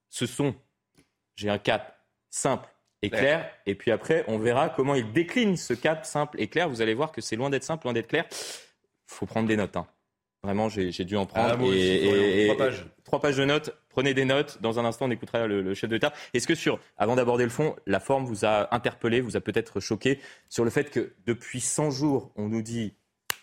ce 0.09 0.25
son. 0.25 0.55
J'ai 1.35 1.49
un 1.49 1.59
cap 1.59 1.97
simple 2.29 2.67
et 3.01 3.09
clair. 3.09 3.49
Et 3.65 3.75
puis 3.75 3.91
après, 3.91 4.23
on 4.27 4.37
verra 4.37 4.69
comment 4.69 4.95
il 4.95 5.11
décline 5.11 5.57
ce 5.57 5.73
cap 5.73 6.05
simple 6.05 6.41
et 6.41 6.47
clair. 6.47 6.69
Vous 6.69 6.81
allez 6.81 6.93
voir 6.93 7.11
que 7.11 7.21
c'est 7.21 7.35
loin 7.35 7.49
d'être 7.49 7.63
simple, 7.63 7.85
loin 7.85 7.93
d'être 7.93 8.07
clair. 8.07 8.25
Il 8.31 9.13
faut 9.13 9.25
prendre 9.25 9.47
des 9.47 9.55
notes. 9.55 9.77
Hein. 9.77 9.87
Vraiment, 10.43 10.69
j'ai 10.69 10.91
dû 11.03 11.15
en 11.17 11.25
prendre. 11.25 11.57
Ah, 11.59 11.75
et, 11.75 12.45
trois 12.45 12.57
pages. 12.57 12.85
Trois 13.03 13.19
pages 13.19 13.37
de 13.37 13.45
notes. 13.45 13.75
Prenez 13.89 14.13
des 14.13 14.25
notes. 14.25 14.61
Dans 14.61 14.79
un 14.79 14.85
instant, 14.85 15.05
on 15.07 15.11
écoutera 15.11 15.47
le, 15.47 15.61
le 15.61 15.73
chef 15.73 15.89
de 15.89 15.95
l'État. 15.95 16.13
Est-ce 16.33 16.47
que 16.47 16.55
sur, 16.55 16.79
avant 16.97 17.15
d'aborder 17.15 17.43
le 17.43 17.49
fond, 17.49 17.75
la 17.85 17.99
forme 17.99 18.25
vous 18.25 18.45
a 18.45 18.73
interpellé, 18.73 19.19
vous 19.19 19.35
a 19.35 19.41
peut-être 19.41 19.79
choqué 19.79 20.19
sur 20.49 20.63
le 20.63 20.69
fait 20.69 20.89
que 20.89 21.13
depuis 21.25 21.59
100 21.59 21.91
jours, 21.91 22.31
on 22.35 22.47
nous 22.47 22.61
dit 22.61 22.93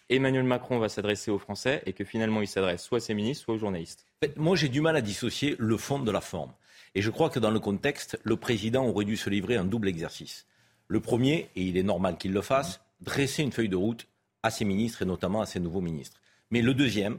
Emmanuel 0.09 0.45
Macron 0.45 0.79
va 0.79 0.89
s'adresser 0.89 1.31
aux 1.31 1.39
Français 1.39 1.83
et 1.87 1.93
que 1.93 2.05
finalement 2.05 2.43
il 2.43 2.47
s'adresse 2.47 2.83
soit 2.83 2.99
à 2.99 3.01
ses 3.01 3.15
ministres, 3.15 3.45
soit 3.45 3.55
aux 3.55 3.59
journalistes? 3.59 4.06
Moi, 4.37 4.56
j'ai 4.56 4.69
du 4.69 4.81
mal 4.81 4.97
à 4.97 5.01
dissocier 5.01 5.56
le 5.59 5.77
fond 5.77 5.99
de 5.99 6.11
la 6.11 6.21
forme. 6.21 6.53
Et 6.94 7.02
je 7.02 7.11
crois 7.11 7.31
que 7.31 7.38
dans 7.38 7.50
le 7.50 7.61
contexte, 7.61 8.19
le 8.23 8.37
président 8.37 8.87
aurait 8.87 9.05
dû 9.05 9.17
se 9.17 9.31
livrer 9.31 9.56
un 9.56 9.64
double 9.64 9.88
exercice. 9.88 10.46
Le 10.88 11.00
premier, 11.00 11.49
et 11.56 11.62
il 11.62 11.76
est 11.76 11.82
normal 11.82 12.17
qu'il 12.19 12.32
le 12.32 12.43
fasse, 12.43 12.81
dresser 13.00 13.43
une 13.43 13.52
feuille 13.52 13.69
de 13.69 13.76
route 13.76 14.06
à 14.43 14.50
ses 14.50 14.64
ministres 14.64 15.02
et 15.02 15.06
notamment 15.06 15.41
à 15.41 15.46
ses 15.46 15.61
nouveaux 15.61 15.81
ministres. 15.81 16.20
Mais 16.50 16.62
le 16.62 16.75
deuxième, 16.75 17.19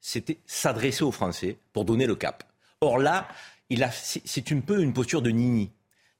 c'était 0.00 0.38
s'adresser 0.46 1.02
aux 1.02 1.12
Français 1.12 1.56
pour 1.72 1.84
donner 1.84 2.06
le 2.06 2.14
cap. 2.14 2.44
Or 2.80 2.98
là, 2.98 3.26
c'est 3.90 4.52
un 4.52 4.60
peu 4.60 4.82
une 4.82 4.92
posture 4.92 5.22
de 5.22 5.30
nini. 5.30 5.70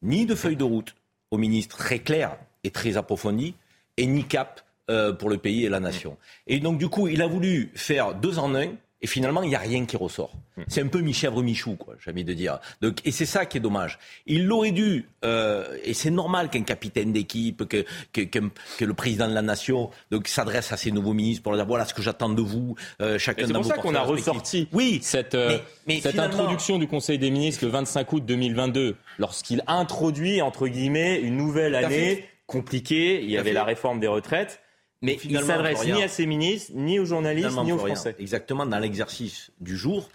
Ni 0.02 0.26
de 0.26 0.34
feuille 0.34 0.56
de 0.56 0.64
route 0.64 0.94
aux 1.30 1.38
ministres 1.38 1.76
très 1.76 2.00
claire 2.00 2.36
et 2.64 2.70
très 2.70 2.96
approfondie, 2.96 3.54
et 3.96 4.06
ni 4.06 4.24
cap 4.24 4.62
euh, 4.90 5.12
pour 5.12 5.30
le 5.30 5.38
pays 5.38 5.64
et 5.64 5.68
la 5.68 5.80
nation. 5.80 6.16
Et 6.46 6.60
donc, 6.60 6.78
du 6.78 6.88
coup, 6.88 7.08
il 7.08 7.22
a 7.22 7.26
voulu 7.26 7.70
faire 7.74 8.14
deux 8.14 8.38
en 8.38 8.54
un. 8.54 8.72
Et 9.02 9.06
finalement, 9.06 9.42
il 9.42 9.50
n'y 9.50 9.54
a 9.54 9.60
rien 9.60 9.84
qui 9.84 9.96
ressort. 9.96 10.32
Hmm. 10.56 10.62
C'est 10.68 10.80
un 10.80 10.88
peu 10.88 11.00
mi-chèvre, 11.00 11.42
mi-chou, 11.42 11.76
quoi, 11.76 11.94
j'ai 12.02 12.10
envie 12.10 12.24
de 12.24 12.32
dire. 12.32 12.58
Donc, 12.80 13.00
et 13.04 13.10
c'est 13.10 13.26
ça 13.26 13.44
qui 13.44 13.58
est 13.58 13.60
dommage. 13.60 13.98
Il 14.26 14.46
l'aurait 14.46 14.70
dû, 14.70 15.06
euh, 15.24 15.76
et 15.84 15.92
c'est 15.92 16.10
normal 16.10 16.48
qu'un 16.48 16.62
capitaine 16.62 17.12
d'équipe, 17.12 17.68
que, 17.68 17.84
que, 18.14 18.22
que, 18.22 18.84
le 18.84 18.94
président 18.94 19.28
de 19.28 19.34
la 19.34 19.42
nation 19.42 19.90
donc, 20.10 20.28
s'adresse 20.28 20.72
à 20.72 20.78
ses 20.78 20.92
nouveaux 20.92 21.12
ministres 21.12 21.42
pour 21.42 21.52
leur 21.52 21.60
dire 21.60 21.66
voilà 21.66 21.84
ce 21.84 21.92
que 21.92 22.00
j'attends 22.00 22.30
de 22.30 22.40
vous, 22.40 22.74
euh, 23.02 23.18
chacun 23.18 23.46
C'est 23.46 23.52
pour 23.52 23.64
ça 23.66 23.76
qu'on 23.76 23.94
a 23.94 24.00
ressorti 24.00 24.68
oui, 24.72 25.00
cette, 25.02 25.34
euh, 25.34 25.58
cette 25.88 26.18
introduction 26.18 26.78
du 26.78 26.88
Conseil 26.88 27.18
des 27.18 27.30
ministres 27.30 27.66
le 27.66 27.70
25 27.70 28.12
août 28.14 28.24
2022, 28.24 28.96
lorsqu'il 29.18 29.62
introduit, 29.66 30.40
entre 30.40 30.68
guillemets, 30.68 31.20
une 31.20 31.36
nouvelle 31.36 31.74
année 31.74 32.24
compliquée. 32.46 33.22
Il 33.22 33.30
y 33.30 33.38
avait 33.38 33.52
la 33.52 33.64
réforme 33.64 34.00
des 34.00 34.06
retraites. 34.06 34.60
Mais 35.06 35.18
il 35.24 35.32
ne 35.32 35.42
s'adresse 35.42 35.84
ni 35.84 36.02
à 36.02 36.08
ses 36.08 36.26
ministres, 36.26 36.72
ni 36.74 36.98
aux 36.98 37.04
journalistes, 37.04 37.56
ni 37.64 37.72
aux 37.72 37.78
Français. 37.78 38.16
Exactement, 38.18 38.66
dans 38.66 38.78
l'exercice 38.78 39.50
du 39.60 39.76
jour, 39.76 40.08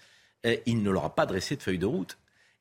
eh, 0.43 0.61
il 0.65 0.83
ne 0.83 0.91
leur 0.91 1.05
a 1.05 1.15
pas 1.15 1.25
dressé 1.25 1.55
de 1.55 1.61
feuille 1.61 1.79
de 1.79 1.85
route. 1.85 2.17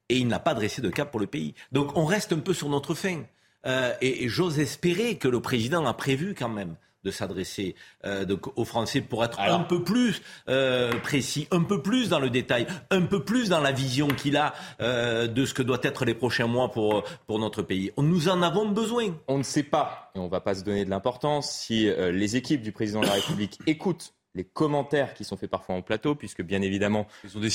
Et 0.09 0.17
il 0.17 0.27
n'a 0.27 0.41
pas 0.41 0.55
dressé 0.55 0.83
de 0.83 0.91
cap 0.91 1.11
pour 1.11 1.21
le 1.21 1.27
pays. 1.27 1.55
Donc 1.71 1.97
on 1.97 2.05
reste 2.05 2.33
un 2.33 2.39
peu 2.39 2.53
sur 2.53 2.69
notre 2.69 2.95
fin. 2.95 3.23
Euh, 3.67 3.93
et 4.01 4.29
j'ose 4.29 4.59
espérer 4.59 5.17
que 5.17 5.29
le 5.29 5.41
président 5.41 5.85
a 5.87 5.95
prévu 5.95 6.35
quand 6.35 6.49
même 6.49 6.77
de 7.05 7.11
s'adresser 7.11 7.75
euh, 8.05 8.27
aux 8.57 8.65
Français 8.65 9.01
pour 9.01 9.25
être 9.25 9.41
un 9.41 9.61
peu 9.61 9.83
plus 9.83 10.23
euh, 10.49 10.93
précis, 11.01 11.49
un 11.51 11.63
peu 11.63 11.83
plus 11.83 12.09
dans 12.09 12.21
le 12.21 12.31
détail, 12.31 12.67
un 12.91 13.03
peu 13.03 13.25
plus 13.25 13.49
dans 13.49 13.61
la 13.61 13.73
vision 13.73 14.09
qu'il 14.09 14.37
a 14.37 14.55
euh, 14.81 15.27
de 15.27 15.45
ce 15.47 15.55
que 15.55 15.63
doit 15.63 15.81
être 15.83 16.05
les 16.05 16.15
prochains 16.15 16.47
mois 16.47 16.71
pour, 16.71 17.05
pour 17.27 17.39
notre 17.39 17.63
pays. 17.63 17.93
Nous 17.97 18.29
en 18.29 18.43
avons 18.43 18.69
besoin. 18.69 19.15
On 19.29 19.39
ne 19.39 19.43
sait 19.43 19.63
pas, 19.63 20.11
et 20.15 20.19
on 20.19 20.25
ne 20.25 20.31
va 20.31 20.41
pas 20.41 20.55
se 20.55 20.65
donner 20.65 20.85
de 20.85 20.91
l'importance, 20.91 21.51
si 21.51 21.91
les 21.91 22.37
équipes 22.37 22.63
du 22.63 22.73
président 22.73 23.01
de 23.01 23.07
la 23.07 23.13
République 23.13 23.59
écoutent 23.67 24.13
les 24.35 24.45
commentaires 24.45 25.15
qui 25.15 25.25
sont 25.25 25.37
faits 25.37 25.51
parfois 25.51 25.75
en 25.75 25.83
plateau, 25.83 26.15
puisque 26.15 26.43
bien 26.43 26.63
évidemment, 26.63 27.07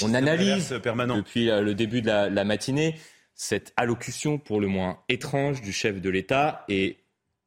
on 0.03 0.13
analyse 0.13 0.69
depuis 0.69 1.45
le 1.45 1.73
début 1.73 2.01
de 2.01 2.07
la, 2.07 2.29
la 2.29 2.43
matinée 2.43 2.95
cette 3.35 3.73
allocution 3.75 4.37
pour 4.37 4.61
le 4.61 4.67
moins 4.67 4.99
étrange 5.09 5.61
du 5.61 5.73
chef 5.73 6.01
de 6.01 6.09
l'État 6.09 6.63
et 6.69 6.97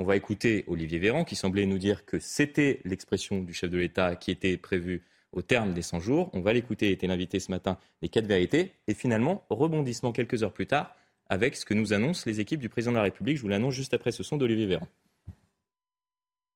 on 0.01 0.05
va 0.05 0.17
écouter 0.17 0.65
Olivier 0.69 0.99
Véran 0.99 1.25
qui 1.25 1.35
semblait 1.35 1.67
nous 1.67 1.79
dire 1.79 2.05
que 2.05 2.19
c'était 2.21 2.81
l'expression 2.85 3.43
du 3.43 3.53
chef 3.53 3.71
de 3.71 3.79
l'État 3.79 4.15
qui 4.15 4.31
était 4.31 4.57
prévue 4.57 5.03
au 5.33 5.43
terme 5.43 5.75
des 5.75 5.83
100 5.83 6.01
jours. 6.01 6.31
On 6.35 6.41
va 6.41 6.53
l'écouter, 6.53 6.93
était 6.93 7.09
l'invité 7.09 7.41
ce 7.41 7.51
matin 7.51 7.79
des 8.01 8.09
quatre 8.09 8.27
vérités. 8.27 8.73
Et 8.87 8.95
finalement, 8.95 9.45
rebondissement 9.51 10.13
quelques 10.13 10.43
heures 10.45 10.53
plus 10.53 10.67
tard 10.67 10.95
avec 11.29 11.57
ce 11.57 11.65
que 11.65 11.75
nous 11.75 11.93
annoncent 11.93 12.25
les 12.27 12.41
équipes 12.41 12.61
du 12.61 12.69
président 12.69 12.93
de 12.93 12.97
la 12.97 13.03
République. 13.03 13.37
Je 13.37 13.43
vous 13.43 13.49
l'annonce 13.49 13.75
juste 13.75 13.93
après 13.93 14.13
ce 14.13 14.23
son 14.23 14.37
d'Olivier 14.37 14.67
Véran. 14.67 14.87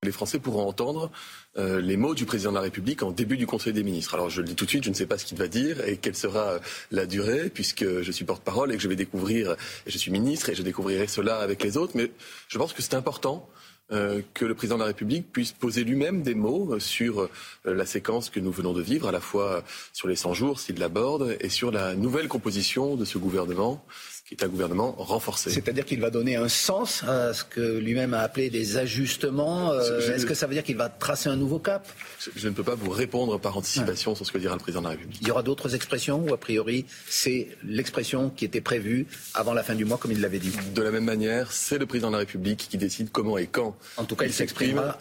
Les 0.03 0.11
Français 0.11 0.39
pourront 0.39 0.67
entendre 0.67 1.11
euh, 1.57 1.81
les 1.81 1.97
mots 1.97 2.13
du 2.13 2.25
président 2.25 2.51
de 2.51 2.55
la 2.55 2.61
République 2.61 3.03
en 3.03 3.11
début 3.11 3.37
du 3.37 3.47
Conseil 3.47 3.73
des 3.73 3.83
ministres. 3.83 4.13
Alors 4.13 4.29
je 4.29 4.41
le 4.41 4.47
dis 4.47 4.55
tout 4.55 4.65
de 4.65 4.69
suite, 4.69 4.83
je 4.83 4.89
ne 4.89 4.95
sais 4.95 5.05
pas 5.05 5.17
ce 5.17 5.25
qu'il 5.25 5.37
va 5.37 5.47
dire 5.47 5.85
et 5.87 5.97
quelle 5.97 6.15
sera 6.15 6.59
la 6.91 7.05
durée, 7.05 7.49
puisque 7.49 8.01
je 8.01 8.11
suis 8.11 8.25
porte-parole 8.25 8.71
et 8.71 8.77
que 8.77 8.83
je 8.83 8.87
vais 8.87 8.95
découvrir, 8.95 9.55
et 9.85 9.91
je 9.91 9.97
suis 9.97 10.11
ministre 10.11 10.49
et 10.49 10.55
je 10.55 10.63
découvrirai 10.63 11.07
cela 11.07 11.37
avec 11.37 11.63
les 11.63 11.77
autres. 11.77 11.93
Mais 11.95 12.11
je 12.47 12.57
pense 12.57 12.73
que 12.73 12.81
c'est 12.81 12.95
important 12.95 13.49
euh, 13.91 14.21
que 14.33 14.45
le 14.45 14.55
président 14.55 14.77
de 14.77 14.81
la 14.81 14.87
République 14.87 15.31
puisse 15.31 15.51
poser 15.51 15.83
lui-même 15.83 16.23
des 16.23 16.35
mots 16.35 16.79
sur 16.79 17.21
euh, 17.21 17.29
la 17.65 17.85
séquence 17.85 18.29
que 18.29 18.39
nous 18.39 18.51
venons 18.51 18.73
de 18.73 18.81
vivre, 18.81 19.07
à 19.07 19.11
la 19.11 19.19
fois 19.19 19.63
sur 19.91 20.07
les 20.07 20.15
100 20.15 20.33
jours, 20.33 20.59
s'il 20.59 20.79
l'aborde, 20.79 21.37
et 21.41 21.49
sur 21.49 21.69
la 21.69 21.93
nouvelle 21.95 22.27
composition 22.27 22.95
de 22.95 23.05
ce 23.05 23.17
gouvernement 23.17 23.85
qui 24.35 24.43
est 24.43 24.47
un 24.47 24.49
gouvernement 24.49 24.93
renforcé. 24.97 25.49
C'est-à-dire 25.49 25.85
qu'il 25.85 25.99
va 25.99 26.09
donner 26.09 26.35
un 26.35 26.47
sens 26.47 27.03
à 27.03 27.33
ce 27.33 27.43
que 27.43 27.77
lui-même 27.77 28.13
a 28.13 28.19
appelé 28.19 28.49
des 28.49 28.77
ajustements. 28.77 29.71
Euh, 29.71 30.15
est-ce 30.15 30.25
que 30.25 30.33
ça 30.33 30.47
veut 30.47 30.53
dire 30.53 30.63
qu'il 30.63 30.77
va 30.77 30.89
tracer 30.89 31.29
un 31.29 31.35
nouveau 31.35 31.59
cap? 31.59 31.87
Je, 32.35 32.47
ne 32.47 32.53
peux 32.53 32.63
pas 32.63 32.75
vous 32.75 32.89
répondre 32.89 33.39
par 33.39 33.57
anticipation 33.57 34.15
sur 34.15 34.25
ce 34.25 34.31
que 34.31 34.37
dira 34.37 34.55
le 34.55 34.59
président 34.59 34.81
de 34.81 34.87
la 34.87 34.91
République. 34.91 35.19
Il 35.21 35.27
y 35.27 35.31
aura 35.31 35.43
d'autres 35.43 35.75
expressions 35.75 36.23
ou 36.23 36.33
a 36.33 36.37
priori 36.37 36.85
c'est 37.07 37.49
l'expression 37.63 38.29
qui 38.29 38.45
était 38.45 38.61
prévue 38.61 39.07
avant 39.33 39.53
la 39.53 39.63
fin 39.63 39.75
du 39.75 39.85
mois 39.85 39.97
comme 39.97 40.11
il 40.11 40.21
l'avait 40.21 40.39
dit 40.39 40.53
De 40.73 40.81
la 40.81 40.91
même 40.91 41.05
manière, 41.05 41.51
c'est 41.51 41.77
le 41.77 41.85
président 41.85 42.07
de 42.07 42.13
la 42.13 42.19
République 42.19 42.67
qui 42.69 42.77
décide 42.77 43.09
comment 43.11 43.37
et 43.37 43.47
quand. 43.47 43.75
En 43.97 44.05
tout 44.05 44.15
cas, 44.15 44.25
il, 44.25 44.33
s'exprimera. 44.33 44.97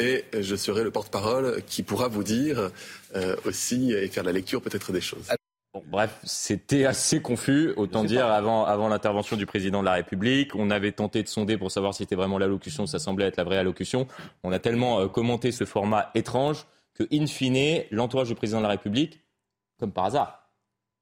Et 0.00 0.24
je 0.38 0.56
serai 0.56 0.82
le 0.82 0.90
porte-parole 0.90 1.62
qui 1.68 1.84
pourra 1.84 2.08
vous 2.08 2.24
dire 2.24 2.70
euh, 3.14 3.36
aussi 3.44 3.92
et 3.92 4.08
faire 4.08 4.24
la 4.24 4.32
lecture 4.32 4.60
peut-être 4.60 4.90
des 4.90 5.00
choses. 5.00 5.28
Bref, 5.86 6.20
c'était 6.24 6.84
assez 6.84 7.20
confus, 7.20 7.72
autant 7.76 8.04
dire, 8.04 8.26
avant, 8.26 8.64
avant 8.64 8.88
l'intervention 8.88 9.36
du 9.36 9.46
président 9.46 9.80
de 9.80 9.86
la 9.86 9.94
République. 9.94 10.54
On 10.54 10.70
avait 10.70 10.92
tenté 10.92 11.22
de 11.22 11.28
sonder 11.28 11.58
pour 11.58 11.70
savoir 11.70 11.94
si 11.94 11.98
c'était 11.98 12.14
vraiment 12.14 12.38
l'allocution, 12.38 12.86
ça 12.86 12.98
semblait 12.98 13.26
être 13.26 13.36
la 13.36 13.44
vraie 13.44 13.58
allocution. 13.58 14.06
On 14.42 14.52
a 14.52 14.58
tellement 14.58 15.00
euh, 15.00 15.08
commenté 15.08 15.52
ce 15.52 15.64
format 15.64 16.10
étrange 16.14 16.66
que, 16.94 17.04
in 17.12 17.26
fine, 17.26 17.84
l'entourage 17.90 18.28
du 18.28 18.34
président 18.34 18.58
de 18.58 18.64
la 18.64 18.70
République, 18.70 19.20
comme 19.78 19.92
par 19.92 20.04
hasard, 20.04 20.44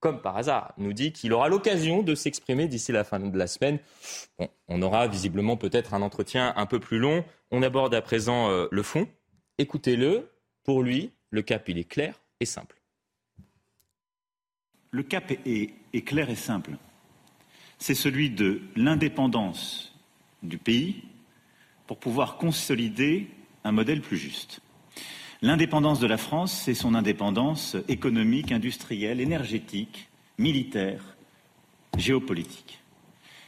comme 0.00 0.20
par 0.20 0.36
hasard, 0.36 0.74
nous 0.78 0.92
dit 0.92 1.12
qu'il 1.12 1.32
aura 1.32 1.48
l'occasion 1.48 2.02
de 2.02 2.14
s'exprimer 2.14 2.66
d'ici 2.66 2.90
la 2.90 3.04
fin 3.04 3.20
de 3.20 3.38
la 3.38 3.46
semaine. 3.46 3.78
on 4.68 4.82
aura 4.82 5.06
visiblement 5.06 5.56
peut-être 5.56 5.94
un 5.94 6.02
entretien 6.02 6.52
un 6.56 6.66
peu 6.66 6.80
plus 6.80 6.98
long. 6.98 7.24
On 7.52 7.62
aborde 7.62 7.94
à 7.94 8.02
présent 8.02 8.50
euh, 8.50 8.66
le 8.70 8.82
fond. 8.82 9.06
Écoutez-le. 9.58 10.28
Pour 10.64 10.82
lui, 10.82 11.12
le 11.30 11.42
cap, 11.42 11.68
il 11.68 11.78
est 11.78 11.84
clair 11.84 12.20
et 12.40 12.46
simple. 12.46 12.81
Le 14.92 15.02
cap 15.02 15.32
est, 15.46 16.02
clair 16.02 16.28
et 16.28 16.36
simple. 16.36 16.72
C'est 17.78 17.94
celui 17.94 18.28
de 18.28 18.60
l'indépendance 18.76 19.94
du 20.42 20.58
pays 20.58 21.02
pour 21.86 21.96
pouvoir 21.96 22.36
consolider 22.36 23.28
un 23.64 23.72
modèle 23.72 24.02
plus 24.02 24.18
juste. 24.18 24.60
L'indépendance 25.40 25.98
de 25.98 26.06
la 26.06 26.18
France, 26.18 26.52
c'est 26.52 26.74
son 26.74 26.94
indépendance 26.94 27.76
économique, 27.88 28.52
industrielle, 28.52 29.20
énergétique, 29.20 30.10
militaire, 30.36 31.16
géopolitique. 31.96 32.78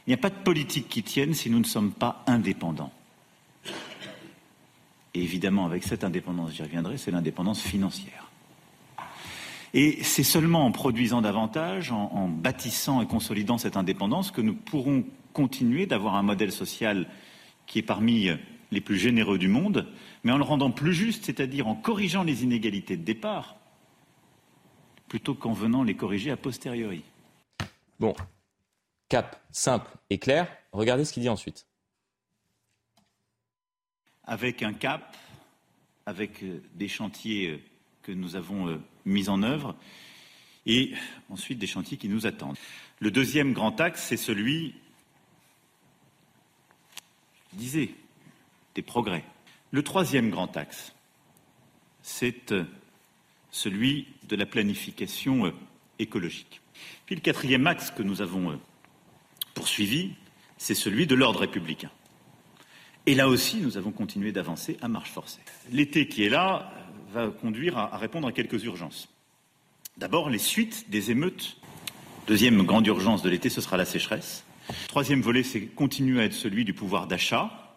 Il 0.05 0.09
n'y 0.09 0.15
a 0.15 0.17
pas 0.17 0.31
de 0.31 0.43
politique 0.43 0.89
qui 0.89 1.03
tienne 1.03 1.35
si 1.35 1.51
nous 1.51 1.59
ne 1.59 1.63
sommes 1.63 1.91
pas 1.91 2.23
indépendants. 2.25 2.91
Et 5.13 5.21
évidemment, 5.21 5.67
avec 5.67 5.83
cette 5.83 6.03
indépendance, 6.03 6.53
j'y 6.53 6.63
reviendrai, 6.63 6.97
c'est 6.97 7.11
l'indépendance 7.11 7.61
financière. 7.61 8.31
Et 9.77 10.01
c'est 10.03 10.23
seulement 10.23 10.65
en 10.65 10.71
produisant 10.71 11.21
davantage, 11.21 11.91
en, 11.91 12.29
bâtissant 12.29 13.01
et 13.01 13.07
consolidant 13.07 13.57
cette 13.57 13.75
indépendance, 13.75 14.31
que 14.31 14.39
nous 14.39 14.55
pourrons 14.55 15.03
continuer 15.33 15.85
d'avoir 15.85 16.15
un 16.15 16.23
modèle 16.23 16.53
social 16.53 17.09
qui 17.67 17.79
est 17.79 17.83
parmi 17.83 18.29
les 18.71 18.79
plus 18.79 18.97
généreux 18.97 19.37
du 19.37 19.49
monde, 19.49 19.85
mais 20.23 20.31
en 20.31 20.37
le 20.37 20.45
rendant 20.45 20.71
plus 20.71 20.93
juste, 20.93 21.25
c'est-à-dire 21.25 21.67
en 21.67 21.75
corrigeant 21.75 22.23
les 22.23 22.45
inégalités 22.45 22.95
de 22.95 23.03
départ, 23.03 23.57
plutôt 25.09 25.35
qu'en 25.35 25.51
venant 25.51 25.83
les 25.83 25.95
corriger 25.95 26.31
a 26.31 26.37
posteriori. 26.37 27.03
Bon, 27.99 28.15
cap 29.09 29.41
simple 29.51 29.91
et 30.09 30.19
clair. 30.19 30.47
Regardez 30.71 31.03
ce 31.03 31.11
qu'il 31.11 31.23
dit 31.23 31.29
ensuite. 31.29 31.67
Avec 34.23 34.63
un 34.63 34.73
cap, 34.73 35.17
avec 36.05 36.43
euh, 36.43 36.63
des 36.73 36.87
chantiers 36.87 37.49
euh, 37.49 37.59
que 38.05 38.11
nous 38.11 38.35
avons 38.35 38.67
euh, 38.69 38.77
mis 39.05 39.29
en 39.29 39.41
œuvre 39.41 39.75
et 40.67 40.93
ensuite 41.29 41.57
des 41.57 41.65
chantiers 41.65 41.97
qui 41.97 42.07
nous 42.07 42.27
attendent. 42.27 42.57
Le 42.99 43.09
deuxième 43.09 43.51
grand 43.51 43.81
axe, 43.81 44.03
c'est 44.03 44.17
celui, 44.17 44.75
disais, 47.53 47.89
des 48.75 48.83
progrès. 48.83 49.25
Le 49.71 49.81
troisième 49.81 50.29
grand 50.29 50.55
axe, 50.55 50.93
c'est 52.03 52.51
euh, 52.51 52.63
celui 53.49 54.07
de 54.29 54.35
la 54.35 54.45
planification 54.45 55.47
euh, 55.47 55.51
écologique. 55.97 56.61
Puis 57.07 57.15
le 57.15 57.21
quatrième 57.21 57.65
axe 57.65 57.89
que 57.89 58.03
nous 58.03 58.21
avons 58.21 58.59
poursuivi, 59.55 60.11
c'est 60.57 60.75
celui 60.75 61.07
de 61.07 61.15
l'ordre 61.15 61.39
républicain. 61.39 61.89
Et 63.07 63.15
là 63.15 63.27
aussi, 63.27 63.57
nous 63.57 63.77
avons 63.77 63.91
continué 63.91 64.31
d'avancer 64.31 64.77
à 64.81 64.87
marche 64.87 65.11
forcée. 65.11 65.41
L'été 65.71 66.07
qui 66.07 66.23
est 66.23 66.29
là, 66.29 66.71
va 67.11 67.29
conduire 67.29 67.77
à, 67.77 67.97
répondre 67.97 68.27
à 68.27 68.31
quelques 68.31 68.63
urgences. 68.63 69.09
D'abord, 69.97 70.29
les 70.29 70.39
suites 70.39 70.89
des 70.89 71.11
émeutes. 71.11 71.57
Deuxième 72.27 72.63
grande 72.63 72.87
urgence 72.87 73.21
de 73.21 73.29
l'été, 73.29 73.49
ce 73.49 73.61
sera 73.61 73.77
la 73.77 73.85
sécheresse. 73.85 74.45
Troisième 74.87 75.21
volet, 75.21 75.43
c'est 75.43 75.61
continuer 75.61 76.21
à 76.21 76.25
être 76.25 76.33
celui 76.33 76.65
du 76.65 76.73
pouvoir 76.73 77.07
d'achat. 77.07 77.75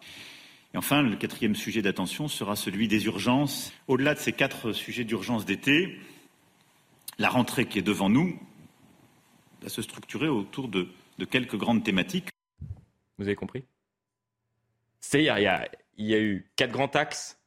Et 0.74 0.78
enfin, 0.78 1.02
le 1.02 1.16
quatrième 1.16 1.54
sujet 1.54 1.82
d'attention 1.82 2.28
sera 2.28 2.56
celui 2.56 2.88
des 2.88 3.06
urgences. 3.06 3.72
Au-delà 3.86 4.14
de 4.14 4.18
ces 4.18 4.32
quatre 4.32 4.72
sujets 4.72 5.04
d'urgence 5.04 5.44
d'été, 5.44 5.98
la 7.18 7.28
rentrée 7.28 7.66
qui 7.66 7.78
est 7.78 7.82
devant 7.82 8.08
nous 8.08 8.38
va 9.62 9.68
se 9.68 9.82
structurer 9.82 10.28
autour 10.28 10.68
de, 10.68 10.88
quelques 11.30 11.56
grandes 11.56 11.84
thématiques. 11.84 12.28
Vous 13.18 13.24
avez 13.24 13.36
compris? 13.36 13.64
C'est 15.00 15.20
il 15.20 15.26
y, 15.26 15.28
a, 15.28 15.68
il 15.96 16.06
y 16.06 16.14
a 16.14 16.20
eu 16.20 16.46
quatre 16.56 16.72
grands 16.72 16.86
axes, 16.86 17.38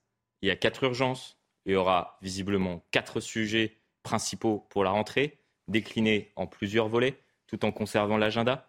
il 0.41 0.47
y 0.47 0.51
a 0.51 0.55
quatre 0.55 0.83
urgences, 0.83 1.37
il 1.65 1.73
y 1.73 1.75
aura 1.75 2.17
visiblement 2.21 2.83
quatre 2.91 3.19
sujets 3.19 3.77
principaux 4.03 4.65
pour 4.69 4.83
la 4.83 4.91
rentrée, 4.91 5.37
déclinés 5.67 6.31
en 6.35 6.47
plusieurs 6.47 6.87
volets, 6.87 7.17
tout 7.47 7.63
en 7.65 7.71
conservant 7.71 8.17
l'agenda 8.17 8.67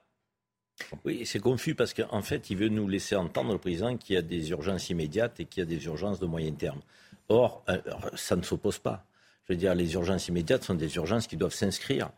oui, 1.05 1.23
c'est 1.27 1.39
confus 1.39 1.75
parce 1.75 1.95
qu'en 1.95 2.23
fait, 2.23 2.51
il 2.51 2.57
veut 2.57 2.69
nous 2.69 2.89
laisser 2.89 3.17
entendre, 3.17 3.53
le 3.53 3.59
président, 3.59 3.97
qu'il 3.97 4.15
y 4.15 4.19
a 4.19 4.23
des 4.23 4.51
urgences 4.51 4.91
immédiates 4.91 5.41
et 5.41 5.45
qu'il 5.45 5.61
y 5.61 5.67
a 5.67 5.67
des 5.67 5.85
urgences 5.85 6.21
de 6.21 6.27
moyen 6.27 6.53
terme. 6.53 6.81
Or, 7.29 7.63
euh, 7.69 7.79
ça 8.15 8.37
ne 8.37 8.43
s'oppose 8.43 8.79
pas. 8.79 9.05
Je 9.45 9.53
veux 9.53 9.59
dire, 9.59 9.75
les 9.75 9.93
urgences 9.95 10.29
immédiates 10.29 10.65
sont 10.65 10.75
des 10.75 10.95
urgences 10.97 11.27
qui 11.27 11.37
doivent 11.37 11.55
s'inscrire 11.55 12.11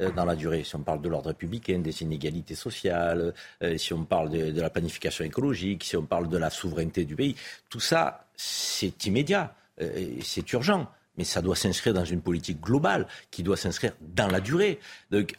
euh, 0.00 0.10
dans 0.12 0.24
la 0.24 0.36
durée. 0.36 0.64
Si 0.64 0.76
on 0.76 0.82
parle 0.82 1.00
de 1.00 1.08
l'ordre 1.08 1.28
républicain, 1.28 1.78
des 1.78 2.02
inégalités 2.02 2.54
sociales, 2.54 3.34
euh, 3.62 3.76
si 3.76 3.92
on 3.92 4.04
parle 4.04 4.30
de, 4.30 4.60
la 4.60 4.70
planification 4.70 5.24
écologique, 5.24 5.84
si 5.84 5.96
on 5.96 6.06
parle 6.06 6.28
de 6.28 6.38
la 6.38 6.50
souveraineté 6.50 7.04
du 7.04 7.16
pays, 7.16 7.36
tout 7.68 7.80
ça, 7.80 8.28
c'est 8.36 9.06
immédiat. 9.06 9.54
Euh, 9.80 10.16
c'est 10.22 10.50
urgent, 10.52 10.88
mais 11.16 11.24
ça 11.24 11.42
doit 11.42 11.56
s'inscrire 11.56 11.94
dans 11.94 12.04
une 12.04 12.20
politique 12.20 12.60
globale 12.60 13.06
qui 13.30 13.42
doit 13.42 13.56
s'inscrire 13.56 13.92
dans 14.00 14.28
la 14.28 14.40
durée. 14.40 14.78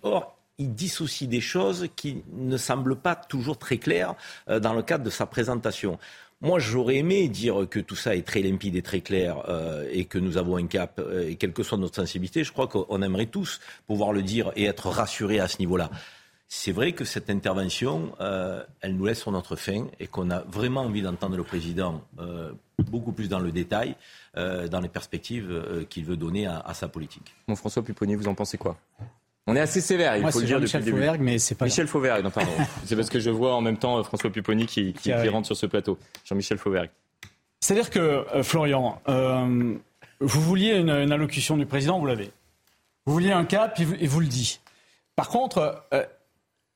or, 0.03 0.35
il 0.57 0.73
dissocie 0.73 1.27
des 1.29 1.41
choses 1.41 1.87
qui 1.95 2.23
ne 2.33 2.57
semblent 2.57 2.97
pas 2.97 3.15
toujours 3.15 3.57
très 3.57 3.77
claires 3.77 4.15
euh, 4.49 4.59
dans 4.59 4.73
le 4.73 4.81
cadre 4.81 5.03
de 5.03 5.09
sa 5.09 5.25
présentation. 5.25 5.97
Moi, 6.41 6.59
j'aurais 6.59 6.97
aimé 6.97 7.27
dire 7.27 7.67
que 7.69 7.79
tout 7.79 7.95
ça 7.95 8.15
est 8.15 8.25
très 8.25 8.41
limpide 8.41 8.75
et 8.75 8.81
très 8.81 9.01
clair 9.01 9.43
euh, 9.49 9.85
et 9.91 10.05
que 10.05 10.17
nous 10.17 10.37
avons 10.37 10.55
un 10.55 10.67
cap, 10.67 11.01
et 11.21 11.35
quelle 11.35 11.51
que 11.51 11.63
soit 11.63 11.77
notre 11.77 11.95
sensibilité, 11.95 12.45
je 12.45 12.53
crois 12.53 12.67
qu'on 12.67 13.01
aimerait 13.01 13.25
tous 13.25 13.59
pouvoir 13.87 14.13
le 14.13 14.21
dire 14.21 14.51
et 14.55 14.65
être 14.65 14.87
rassurés 14.87 15.41
à 15.41 15.49
ce 15.49 15.59
niveau-là. 15.59 15.89
C'est 16.51 16.71
vrai 16.71 16.93
que 16.93 17.05
cette 17.05 17.29
intervention, 17.29 18.11
elle 18.81 18.95
nous 18.95 19.05
laisse 19.05 19.21
sur 19.21 19.31
notre 19.31 19.55
faim 19.55 19.85
et 19.99 20.07
qu'on 20.07 20.31
a 20.31 20.39
vraiment 20.39 20.81
envie 20.81 21.03
d'entendre 21.03 21.37
le 21.37 21.43
président 21.43 22.01
beaucoup 22.83 23.11
plus 23.11 23.29
dans 23.29 23.39
le 23.39 23.51
détail, 23.51 23.95
euh, 24.37 24.67
dans 24.67 24.79
les 24.79 24.89
perspectives 24.89 25.49
euh, 25.49 25.83
qu'il 25.89 26.05
veut 26.05 26.17
donner 26.17 26.47
à, 26.47 26.73
sa 26.73 26.87
politique. 26.87 27.33
Mon 27.47 27.55
François 27.55 27.83
Pupponi, 27.83 28.15
vous 28.15 28.27
en 28.27 28.35
pensez 28.35 28.57
quoi? 28.57 28.77
On 29.47 29.55
est 29.55 29.59
assez 29.59 29.81
sévère, 29.81 30.15
il 30.15 30.31
faut 30.31 30.39
le 30.39 30.45
dire 30.45 30.59
Michel 30.59 30.83
Fauvergue, 30.83 31.21
mais 31.21 31.39
c'est 31.39 31.55
pas 31.55 31.65
Michel 31.65 31.87
Fauvergue, 31.87 32.23
non 32.23 32.29
pardon. 32.29 32.51
c'est 32.85 32.95
parce 32.95 33.09
que 33.09 33.19
je 33.19 33.31
vois 33.31 33.55
en 33.55 33.61
même 33.61 33.77
temps 33.77 33.97
euh, 33.97 34.03
François 34.03 34.29
Pupponi 34.29 34.65
qui, 34.65 34.93
qui, 34.93 35.11
rentre 35.13 35.47
sur 35.47 35.57
ce 35.57 35.65
plateau. 35.65 35.97
Jean-Michel 36.25 36.57
Fauvergue. 36.57 36.89
C'est-à-dire 37.59 37.89
que, 37.89 38.25
Florian, 38.43 39.01
vous 40.21 40.41
vouliez 40.41 40.77
une, 40.77 40.89
allocution 40.89 41.57
du 41.57 41.65
président, 41.65 41.99
vous 41.99 42.05
l'avez. 42.05 42.31
Vous 43.05 43.13
vouliez 43.13 43.31
un 43.31 43.43
cap, 43.43 43.79
et 43.79 44.07
vous, 44.07 44.19
le 44.19 44.27
dit. 44.27 44.59
Par 45.15 45.29
contre, 45.29 45.83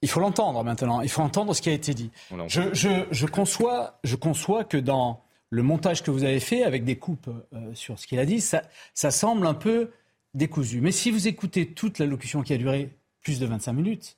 il 0.04 0.10
faut 0.10 0.20
l'entendre 0.20 0.62
maintenant. 0.66 1.02
Il 1.02 1.10
faut 1.10 1.22
entendre 1.22 1.56
ce 1.56 1.62
qui 1.62 1.70
a 1.70 1.74
été 1.74 1.94
dit. 1.94 2.12
Je, 2.48 2.74
je, 3.10 3.26
conçois, 3.26 3.98
je 4.04 4.18
conçois 4.18 4.66
que 4.66 4.76
dans 4.76 5.22
le 5.50 5.64
montage 5.64 6.04
que 6.04 6.12
vous 6.12 6.26
avez 6.26 6.42
fait 6.42 6.64
avec 6.64 6.84
des 6.84 6.98
coupes 6.98 7.30
euh, 7.54 7.74
sur 7.74 7.98
ce 7.98 8.06
qu'il 8.06 8.20
a 8.20 8.26
dit, 8.26 8.42
ça, 8.42 8.62
semble 8.94 9.48
un 9.48 9.54
peu 9.54 9.92
décousu. 10.34 10.82
Mais 10.82 10.92
si 10.92 11.10
vous 11.10 11.30
écoutez 11.30 11.68
toute 11.68 12.00
l'allocution 12.00 12.44
qui 12.44 12.54
a 12.54 12.58
duré 12.58 12.90
plus 13.22 13.40
de 13.40 13.46
25 13.46 13.72
minutes, 13.72 14.18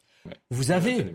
vous 0.50 0.72
avez 0.72 1.14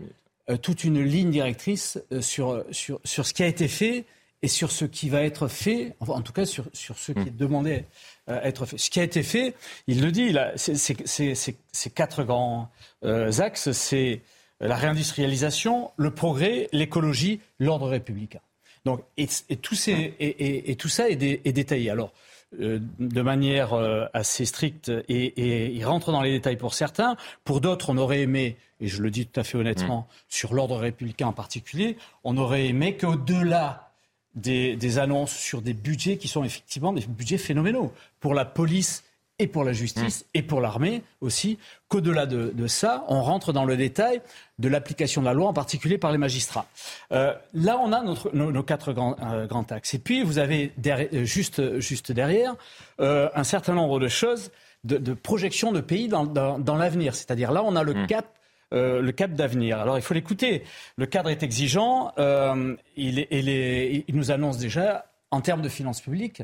euh, 0.49 0.55
toute 0.55 0.85
une 0.85 1.03
ligne 1.03 1.31
directrice 1.31 1.99
euh, 2.13 2.21
sur, 2.21 2.63
sur, 2.71 3.01
sur 3.03 3.25
ce 3.25 3.33
qui 3.33 3.43
a 3.43 3.47
été 3.47 3.67
fait 3.67 4.05
et 4.41 4.47
sur 4.47 4.71
ce 4.71 4.85
qui 4.85 5.09
va 5.09 5.21
être 5.23 5.49
fait, 5.49 5.95
en 5.99 6.21
tout 6.21 6.33
cas 6.33 6.45
sur, 6.45 6.65
sur 6.71 6.97
ce 6.97 7.11
qui 7.11 7.19
est 7.19 7.31
hmm. 7.31 7.35
demandé 7.35 7.85
à 8.25 8.47
être 8.47 8.65
fait. 8.65 8.77
Ce 8.77 8.89
qui 8.89 9.01
a 9.01 9.03
été 9.03 9.21
fait, 9.21 9.53
il 9.87 10.01
le 10.01 10.11
dit, 10.13 10.33
ces 10.55 11.89
quatre 11.93 12.23
grands 12.23 12.71
axes, 13.03 13.71
c'est 13.73 14.21
la 14.61 14.75
réindustrialisation, 14.75 15.91
le 15.97 16.11
progrès, 16.11 16.69
l'écologie, 16.71 17.39
l'ordre 17.59 17.87
républicain. 17.87 18.39
Donc, 18.85 19.01
et, 19.17 19.27
tout, 19.27 19.75
et, 20.19 20.75
tout, 20.75 20.89
ça 20.89 21.09
est, 21.09 21.15
détaillé. 21.51 21.89
Alors, 21.89 22.13
euh, 22.59 22.79
de 22.99 23.21
manière 23.21 23.73
euh, 23.73 24.05
assez 24.13 24.45
stricte, 24.45 24.91
et, 25.07 25.71
il 25.73 25.85
rentre 25.85 26.11
dans 26.11 26.21
les 26.21 26.31
détails 26.31 26.57
pour 26.57 26.73
certains. 26.73 27.15
Pour 27.43 27.61
d'autres, 27.61 27.91
on 27.91 27.97
aurait 27.97 28.21
aimé, 28.21 28.57
et 28.79 28.87
je 28.87 29.01
le 29.01 29.11
dis 29.11 29.27
tout 29.27 29.39
à 29.39 29.43
fait 29.43 29.57
honnêtement, 29.57 30.01
mm. 30.01 30.13
sur 30.29 30.53
l'ordre 30.53 30.77
républicain 30.77 31.27
en 31.27 31.33
particulier, 31.33 31.97
on 32.23 32.37
aurait 32.37 32.65
aimé 32.65 32.97
qu'au-delà 32.97 33.91
des, 34.35 34.75
des, 34.75 34.97
annonces 34.97 35.35
sur 35.35 35.61
des 35.61 35.73
budgets 35.73 36.17
qui 36.17 36.27
sont 36.27 36.43
effectivement 36.43 36.93
des 36.93 37.05
budgets 37.05 37.37
phénoménaux 37.37 37.93
pour 38.19 38.33
la 38.33 38.45
police 38.45 39.03
et 39.41 39.47
pour 39.47 39.63
la 39.63 39.73
justice 39.73 40.21
mmh. 40.21 40.37
et 40.37 40.41
pour 40.43 40.61
l'armée 40.61 41.01
aussi, 41.19 41.57
qu'au-delà 41.87 42.25
de, 42.27 42.67
ça, 42.67 43.03
on 43.07 43.23
rentre 43.23 43.53
dans 43.53 43.65
le 43.65 43.75
détail 43.75 44.21
de 44.59 44.69
l'application 44.69 45.21
de 45.21 45.25
la 45.25 45.33
loi, 45.33 45.49
en 45.49 45.53
particulier 45.53 45.97
par 45.97 46.11
les 46.11 46.19
magistrats. 46.19 46.67
Euh, 47.11 47.33
là, 47.53 47.79
on 47.79 47.91
a 47.91 48.03
nos, 48.33 48.63
quatre 48.63 48.93
grands, 48.93 49.15
euh, 49.23 49.47
grands, 49.47 49.65
axes. 49.71 49.95
Et 49.95 49.99
puis, 49.99 50.23
vous 50.23 50.37
avez 50.37 50.71
euh, 50.85 51.25
juste, 51.25 51.79
juste 51.79 52.11
derrière 52.11 52.55
un 52.99 53.43
certain 53.43 53.73
nombre 53.73 53.99
de 53.99 54.07
choses 54.07 54.51
de, 54.83 55.13
projection 55.13 55.71
de 55.71 55.81
pays 55.81 56.07
dans, 56.07 56.25
dans, 56.25 56.75
l'avenir. 56.75 57.15
C'est-à-dire 57.15 57.51
là, 57.51 57.63
on 57.63 57.75
a 57.75 57.83
le 57.83 57.93
hmm. 57.93 58.07
cap. 58.07 58.25
Le 58.73 59.11
cap 59.11 59.33
d'avenir. 59.33 59.81
Alors 59.81 59.97
il 59.97 60.01
faut 60.01 60.13
l'écouter. 60.13 60.63
Le 60.95 61.05
cadre 61.05 61.29
est 61.29 61.43
exigeant. 61.43 62.13
Il, 62.95 64.05
nous 64.13 64.31
annonce 64.31 64.59
déjà, 64.59 65.11
en 65.29 65.41
termes 65.41 65.61
de 65.61 65.67
finances 65.67 65.99
publiques, 65.99 66.43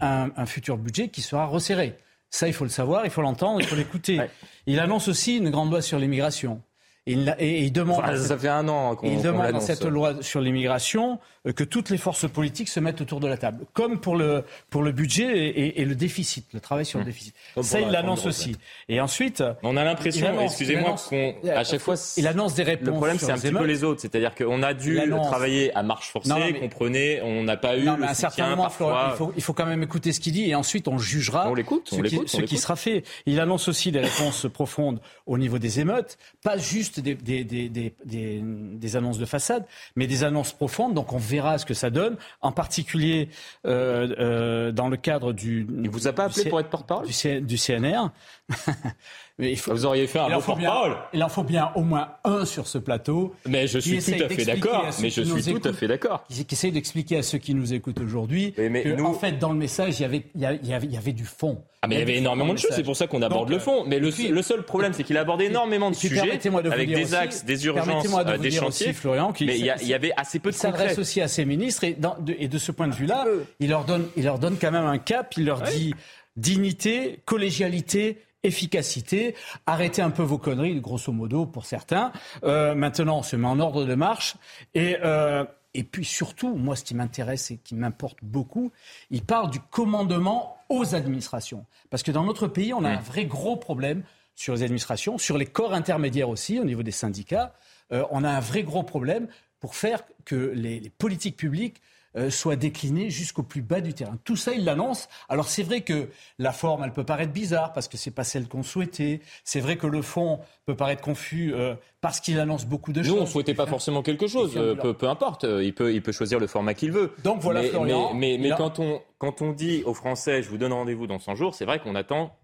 un, 0.00 0.32
un, 0.36 0.46
futur 0.46 0.76
budget 0.76 1.08
qui 1.08 1.22
sera 1.22 1.46
resserré. 1.46 1.96
Ça, 2.32 2.48
il 2.48 2.54
faut 2.54 2.64
le 2.64 2.70
savoir, 2.70 3.04
il 3.04 3.10
faut 3.10 3.20
l'entendre, 3.20 3.60
il 3.60 3.66
faut 3.66 3.76
l'écouter. 3.76 4.18
Il 4.66 4.80
annonce 4.80 5.06
aussi 5.06 5.36
une 5.36 5.50
grande 5.50 5.70
loi 5.70 5.82
sur 5.82 5.98
l'immigration. 5.98 6.62
Il, 7.04 7.34
et, 7.38 7.64
il 7.64 7.72
demande. 7.72 8.16
ça 8.16 8.38
fait 8.38 8.48
un 8.48 8.68
an 8.68 8.96
qu'on 8.96 9.10
Il 9.10 9.20
demande 9.20 9.52
dans 9.52 9.60
cette 9.60 9.84
loi 9.84 10.22
sur 10.22 10.40
l'immigration 10.40 11.20
que 11.50 11.64
toutes 11.64 11.90
les 11.90 11.98
forces 11.98 12.28
politiques 12.30 12.68
se 12.68 12.78
mettent 12.78 13.00
autour 13.00 13.18
de 13.18 13.26
la 13.26 13.36
table, 13.36 13.64
comme 13.72 13.98
pour 13.98 14.16
le 14.16 14.44
pour 14.70 14.82
le 14.82 14.92
budget 14.92 15.76
et, 15.76 15.84
le 15.84 15.94
déficit, 15.96 16.46
le 16.52 16.60
travail 16.60 16.86
sur 16.86 16.98
le 16.98 17.04
mmh. 17.04 17.08
déficit. 17.08 17.34
ça, 17.62 17.80
il 17.80 17.88
l'annonce 17.88 18.26
aussi. 18.26 18.56
Et 18.88 19.00
ensuite, 19.00 19.42
on 19.62 19.76
a 19.76 19.84
l'impression, 19.84 20.40
excusez-moi, 20.40 20.94
qu'à 21.42 21.64
chaque 21.64 21.80
fois, 21.80 21.94
il 22.16 22.26
annonce 22.26 22.54
des 22.54 22.62
réponses. 22.62 22.86
Le 22.86 22.92
problème, 22.92 23.18
c'est 23.18 23.32
un 23.32 23.38
petit 23.38 23.52
peu 23.52 23.64
les 23.64 23.82
autres, 23.84 24.00
c'est-à-dire 24.00 24.34
qu'on 24.34 24.62
a 24.62 24.74
dû 24.74 25.00
travailler 25.24 25.74
à 25.74 25.82
marche 25.82 26.10
forcée, 26.10 26.54
qu'on 26.60 26.68
prenait, 26.68 27.20
on 27.22 27.42
n'a 27.42 27.56
pas 27.56 27.76
eu. 27.76 27.84
Non, 27.84 27.96
mais 27.98 28.06
à 28.06 28.10
un 28.10 28.14
certain 28.14 28.50
moment, 28.50 28.68
il 28.68 29.16
faut, 29.16 29.32
il 29.36 29.42
faut 29.42 29.52
quand 29.52 29.66
même 29.66 29.82
écouter 29.82 30.12
ce 30.12 30.20
qu'il 30.20 30.32
dit 30.32 30.48
et 30.48 30.54
ensuite 30.54 30.88
on 30.88 30.98
jugera. 30.98 31.48
On 31.48 31.54
l'écoute, 31.54 31.88
ce, 31.90 32.00
qui, 32.00 32.20
ce 32.26 32.42
qui 32.42 32.58
sera 32.58 32.76
fait. 32.76 33.02
Il 33.26 33.40
annonce 33.40 33.68
aussi 33.68 33.90
des 33.90 34.00
réponses 34.00 34.46
profondes 34.52 35.00
au 35.26 35.38
niveau 35.38 35.58
des 35.58 35.80
émeutes, 35.80 36.18
pas 36.42 36.56
juste 36.56 37.00
des, 37.00 37.14
des, 37.14 37.44
des, 37.44 37.92
des, 38.04 38.96
annonces 38.96 39.18
de 39.18 39.24
façade, 39.24 39.64
mais 39.96 40.06
des 40.06 40.24
annonces 40.24 40.52
profondes. 40.52 40.94
Donc 40.94 41.12
on 41.12 41.18
verra 41.32 41.58
ce 41.58 41.66
que 41.66 41.74
ça 41.74 41.90
donne, 41.90 42.16
en 42.40 42.52
particulier 42.52 43.28
euh, 43.66 44.14
euh, 44.18 44.72
dans 44.72 44.88
le 44.88 44.96
cadre 44.96 45.32
du. 45.32 45.66
Il 45.82 45.90
vous 45.90 46.06
a 46.06 46.12
pas 46.12 46.24
appelé 46.24 46.48
pour 46.48 46.60
être 46.60 46.70
porte-parole? 46.70 47.06
du, 47.06 47.40
du, 47.40 47.56
CNR. 47.56 48.10
Mais 49.38 49.52
il 49.52 49.58
faut, 49.58 49.72
vous 49.72 49.86
auriez 49.86 50.06
fait 50.06 50.18
un 50.18 50.28
bon 50.28 50.40
porte-parole. 50.40 50.96
Il 51.12 51.22
en 51.22 51.28
faut 51.28 51.42
bien 51.42 51.70
au 51.74 51.82
moins 51.82 52.08
un 52.24 52.44
sur 52.44 52.66
ce 52.66 52.78
plateau. 52.78 53.34
Mais 53.46 53.66
je 53.66 53.78
suis 53.78 53.98
tout 53.98 54.22
à 54.22 54.28
fait 54.28 54.44
d'accord. 54.44 54.86
Mais 55.00 55.10
je 55.10 55.22
suis 55.22 55.54
tout 55.54 55.68
à 55.68 55.72
fait 55.72 55.88
d'accord. 55.88 56.24
Qui, 56.28 56.44
qui 56.44 56.54
essaye 56.54 56.72
d'expliquer 56.72 57.18
à 57.18 57.22
ceux 57.22 57.38
qui 57.38 57.54
nous 57.54 57.72
écoutent 57.72 58.00
aujourd'hui 58.00 58.52
que, 58.52 58.94
nous... 58.94 59.04
en 59.04 59.14
fait, 59.14 59.38
dans 59.38 59.50
le 59.50 59.58
message, 59.58 59.98
il 59.98 60.02
y 60.02 60.04
avait, 60.04 60.22
il 60.34 60.40
y 60.40 60.46
avait, 60.46 60.86
il 60.86 60.92
y 60.92 60.96
avait 60.96 61.12
du 61.12 61.24
fond. 61.24 61.62
Ah 61.84 61.88
mais 61.88 61.96
il 61.96 61.98
y 61.98 62.02
avait 62.02 62.18
énormément 62.18 62.52
de 62.54 62.58
choses, 62.60 62.70
c'est 62.76 62.84
pour 62.84 62.94
ça 62.94 63.08
qu'on 63.08 63.22
aborde 63.22 63.50
le 63.50 63.58
fond. 63.58 63.84
Mais 63.84 63.98
le, 63.98 64.10
le 64.30 64.42
seul 64.42 64.62
problème, 64.62 64.92
c'est 64.92 65.02
qu'il 65.02 65.16
aborde 65.16 65.42
énormément 65.42 65.90
de 65.90 65.96
sujets 65.96 66.38
avec 66.70 66.94
des 66.94 67.14
axes, 67.14 67.44
des 67.44 67.66
urgences, 67.66 68.04
de 68.04 68.36
des 68.36 68.50
chantiers. 68.50 68.92
Florian, 68.92 69.32
mais 69.40 69.58
il 69.58 69.64
y, 69.64 69.94
avait 69.94 70.12
assez 70.16 70.38
peu 70.38 70.50
de 70.50 70.56
concret. 70.56 70.78
s'adresse 70.78 70.98
aussi 70.98 71.20
à 71.20 71.28
ses 71.28 71.44
ministres 71.44 71.84
et, 71.84 71.94
de, 71.94 72.36
et 72.38 72.46
de 72.46 72.58
ce 72.58 72.70
point 72.70 72.86
de 72.86 72.94
vue-là, 72.94 73.26
il 73.58 73.70
leur 73.70 73.84
donne, 73.84 74.06
il 74.16 74.24
leur 74.24 74.38
donne 74.38 74.56
quand 74.60 74.70
même 74.70 74.84
un 74.84 74.98
cap. 74.98 75.34
Il 75.36 75.46
leur 75.46 75.62
dit 75.62 75.94
dignité, 76.36 77.20
collégialité 77.24 78.18
efficacité, 78.42 79.34
arrêtez 79.66 80.02
un 80.02 80.10
peu 80.10 80.22
vos 80.22 80.38
conneries, 80.38 80.80
grosso 80.80 81.12
modo, 81.12 81.46
pour 81.46 81.66
certains. 81.66 82.12
Euh, 82.44 82.74
maintenant, 82.74 83.18
on 83.18 83.22
se 83.22 83.36
met 83.36 83.46
en 83.46 83.60
ordre 83.60 83.84
de 83.84 83.94
marche. 83.94 84.36
Et, 84.74 84.96
euh, 85.04 85.44
et 85.74 85.84
puis 85.84 86.04
surtout, 86.04 86.54
moi, 86.54 86.76
ce 86.76 86.84
qui 86.84 86.94
m'intéresse 86.94 87.50
et 87.50 87.58
qui 87.58 87.74
m'importe 87.74 88.18
beaucoup, 88.22 88.72
il 89.10 89.22
parle 89.22 89.50
du 89.50 89.60
commandement 89.60 90.58
aux 90.68 90.94
administrations. 90.94 91.66
Parce 91.90 92.02
que 92.02 92.10
dans 92.10 92.24
notre 92.24 92.48
pays, 92.48 92.74
on 92.74 92.84
a 92.84 92.90
un 92.90 93.00
vrai 93.00 93.24
gros 93.24 93.56
problème 93.56 94.02
sur 94.34 94.54
les 94.54 94.62
administrations, 94.62 95.18
sur 95.18 95.38
les 95.38 95.46
corps 95.46 95.74
intermédiaires 95.74 96.28
aussi, 96.28 96.58
au 96.58 96.64
niveau 96.64 96.82
des 96.82 96.90
syndicats. 96.90 97.54
Euh, 97.92 98.04
on 98.10 98.24
a 98.24 98.30
un 98.30 98.40
vrai 98.40 98.62
gros 98.62 98.82
problème 98.82 99.28
pour 99.60 99.76
faire 99.76 100.02
que 100.24 100.52
les, 100.54 100.80
les 100.80 100.90
politiques 100.90 101.36
publiques 101.36 101.80
euh, 102.14 102.28
soient 102.28 102.56
déclinées 102.56 103.08
jusqu'au 103.08 103.42
plus 103.42 103.62
bas 103.62 103.80
du 103.80 103.94
terrain. 103.94 104.18
Tout 104.24 104.36
ça, 104.36 104.52
il 104.52 104.66
l'annonce. 104.66 105.08
Alors 105.30 105.48
c'est 105.48 105.62
vrai 105.62 105.80
que 105.80 106.08
la 106.38 106.52
forme, 106.52 106.84
elle 106.84 106.92
peut 106.92 107.04
paraître 107.04 107.32
bizarre 107.32 107.72
parce 107.72 107.88
que 107.88 107.96
c'est 107.96 108.10
pas 108.10 108.22
celle 108.22 108.48
qu'on 108.48 108.62
souhaitait. 108.62 109.20
C'est 109.44 109.60
vrai 109.60 109.76
que 109.76 109.86
le 109.86 110.02
fond 110.02 110.38
peut 110.66 110.76
paraître 110.76 111.00
confus 111.00 111.54
euh, 111.54 111.74
parce 112.02 112.20
qu'il 112.20 112.38
annonce 112.38 112.66
beaucoup 112.66 112.92
de 112.92 113.02
choses. 113.02 113.14
Nous, 113.14 113.18
on 113.22 113.24
souhaitait 113.24 113.54
pas 113.54 113.64
forcément 113.64 114.02
quelque 114.02 114.26
chose. 114.26 114.52
Euh, 114.56 114.74
peu, 114.74 114.92
peu, 114.92 115.08
importe. 115.08 115.44
Il 115.44 115.74
peut, 115.74 115.94
il 115.94 116.02
peut 116.02 116.12
choisir 116.12 116.38
le 116.38 116.46
format 116.46 116.74
qu'il 116.74 116.92
veut. 116.92 117.14
Donc 117.24 117.40
voilà, 117.40 117.62
mais, 117.62 117.68
Florian. 117.68 118.12
Mais, 118.12 118.36
mais, 118.38 118.50
quand 118.58 118.78
on 118.78 119.00
quand 119.16 119.40
on 119.40 119.52
dit 119.52 119.82
aux 119.86 119.94
Français, 119.94 120.42
je 120.42 120.50
vous 120.50 120.58
donne 120.58 120.74
rendez-vous 120.74 121.06
dans 121.06 121.18
100 121.18 121.36
jours, 121.36 121.54
c'est 121.54 121.64
vrai 121.64 121.78
qu'on 121.78 121.94
attend. 121.94 122.36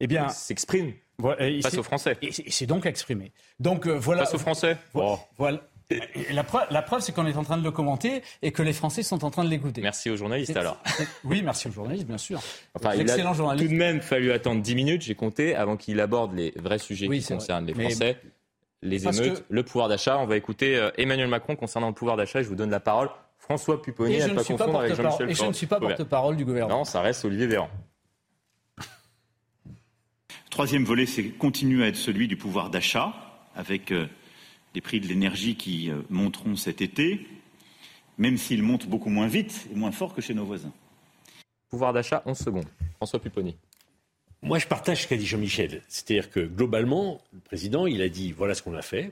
Eh 0.00 0.06
bien, 0.06 0.28
s'exprime. 0.28 0.92
Voilà, 1.18 1.46
face 1.62 1.78
aux 1.78 1.82
Français. 1.82 2.16
Et 2.20 2.50
c'est 2.50 2.66
donc 2.66 2.84
exprimé. 2.84 3.32
Donc 3.58 3.86
voilà. 3.88 4.24
Face 4.24 4.34
aux 4.34 4.38
Français. 4.38 4.76
Voilà. 4.92 5.62
La 6.30 6.82
preuve, 6.82 7.00
c'est 7.00 7.12
qu'on 7.12 7.26
est 7.26 7.36
en 7.36 7.44
train 7.44 7.56
de 7.56 7.64
le 7.64 7.70
commenter 7.70 8.22
et 8.42 8.52
que 8.52 8.62
les 8.62 8.74
Français 8.74 9.02
sont 9.02 9.24
en 9.24 9.30
train 9.30 9.44
de 9.44 9.48
l'écouter. 9.48 9.80
Merci 9.80 10.10
aux 10.10 10.16
journalistes 10.16 10.56
alors. 10.56 10.78
Oui, 11.24 11.42
merci 11.42 11.68
aux 11.68 11.72
journalistes, 11.72 12.06
bien 12.06 12.18
sûr. 12.18 12.40
Enfin, 12.74 12.94
il 12.94 13.10
a 13.10 13.16
tout 13.16 13.68
de 13.68 13.74
même 13.74 14.00
fallu 14.00 14.32
attendre 14.32 14.60
10 14.60 14.74
minutes, 14.74 15.02
j'ai 15.02 15.14
compté, 15.14 15.54
avant 15.54 15.76
qu'il 15.76 16.00
aborde 16.00 16.34
les 16.34 16.52
vrais 16.56 16.78
sujets 16.78 17.08
qui 17.08 17.24
concernent 17.24 17.66
les 17.66 17.74
Français, 17.74 18.18
les 18.82 19.06
émeutes, 19.06 19.44
le 19.48 19.62
pouvoir 19.62 19.88
d'achat. 19.88 20.18
On 20.18 20.26
va 20.26 20.36
écouter 20.36 20.76
euh, 20.76 20.90
Emmanuel 20.98 21.28
Macron 21.28 21.56
concernant 21.56 21.88
le 21.88 21.94
pouvoir 21.94 22.16
d'achat. 22.16 22.42
Je 22.42 22.48
vous 22.48 22.54
donne 22.54 22.70
la 22.70 22.80
parole. 22.80 23.08
François 23.38 23.80
Pupponi, 23.80 24.20
à 24.20 24.28
ne 24.28 24.34
pas 24.34 24.44
confondre 24.44 24.80
avec 24.80 24.94
Jean-Michel 24.94 25.30
Et 25.30 25.34
je 25.34 25.44
ne 25.44 25.52
suis 25.52 25.66
pas 25.66 25.80
porte-parole 25.80 26.36
du 26.36 26.44
gouvernement. 26.44 26.78
Non, 26.80 26.84
ça 26.84 27.00
reste 27.00 27.24
Olivier 27.24 27.46
Véran. 27.46 27.70
Troisième 30.50 30.84
volet, 30.84 31.06
c'est 31.06 31.24
continue 31.24 31.82
à 31.82 31.88
être 31.88 31.96
celui 31.96 32.28
du 32.28 32.36
pouvoir 32.36 32.68
d'achat, 32.68 33.14
avec 33.54 33.90
euh, 33.92 34.06
les 34.78 34.82
prix 34.82 35.00
de 35.00 35.08
l'énergie 35.08 35.56
qui 35.56 35.90
euh, 35.90 36.02
monteront 36.08 36.54
cet 36.54 36.80
été, 36.80 37.26
même 38.16 38.36
s'ils 38.36 38.62
montent 38.62 38.86
beaucoup 38.86 39.10
moins 39.10 39.26
vite 39.26 39.66
et 39.72 39.74
moins 39.74 39.90
fort 39.90 40.14
que 40.14 40.20
chez 40.20 40.34
nos 40.34 40.44
voisins. 40.44 40.72
Pouvoir 41.68 41.92
d'achat, 41.92 42.22
11 42.26 42.38
secondes. 42.38 42.68
François 42.94 43.20
Pupponi. 43.20 43.56
Moi, 44.40 44.60
je 44.60 44.68
partage 44.68 45.02
ce 45.02 45.08
qu'a 45.08 45.16
dit 45.16 45.26
Jean-Michel. 45.26 45.82
C'est-à-dire 45.88 46.30
que 46.30 46.38
globalement, 46.38 47.20
le 47.32 47.40
président, 47.40 47.88
il 47.88 48.02
a 48.02 48.08
dit 48.08 48.30
voilà 48.30 48.54
ce 48.54 48.62
qu'on 48.62 48.74
a 48.74 48.82
fait, 48.82 49.10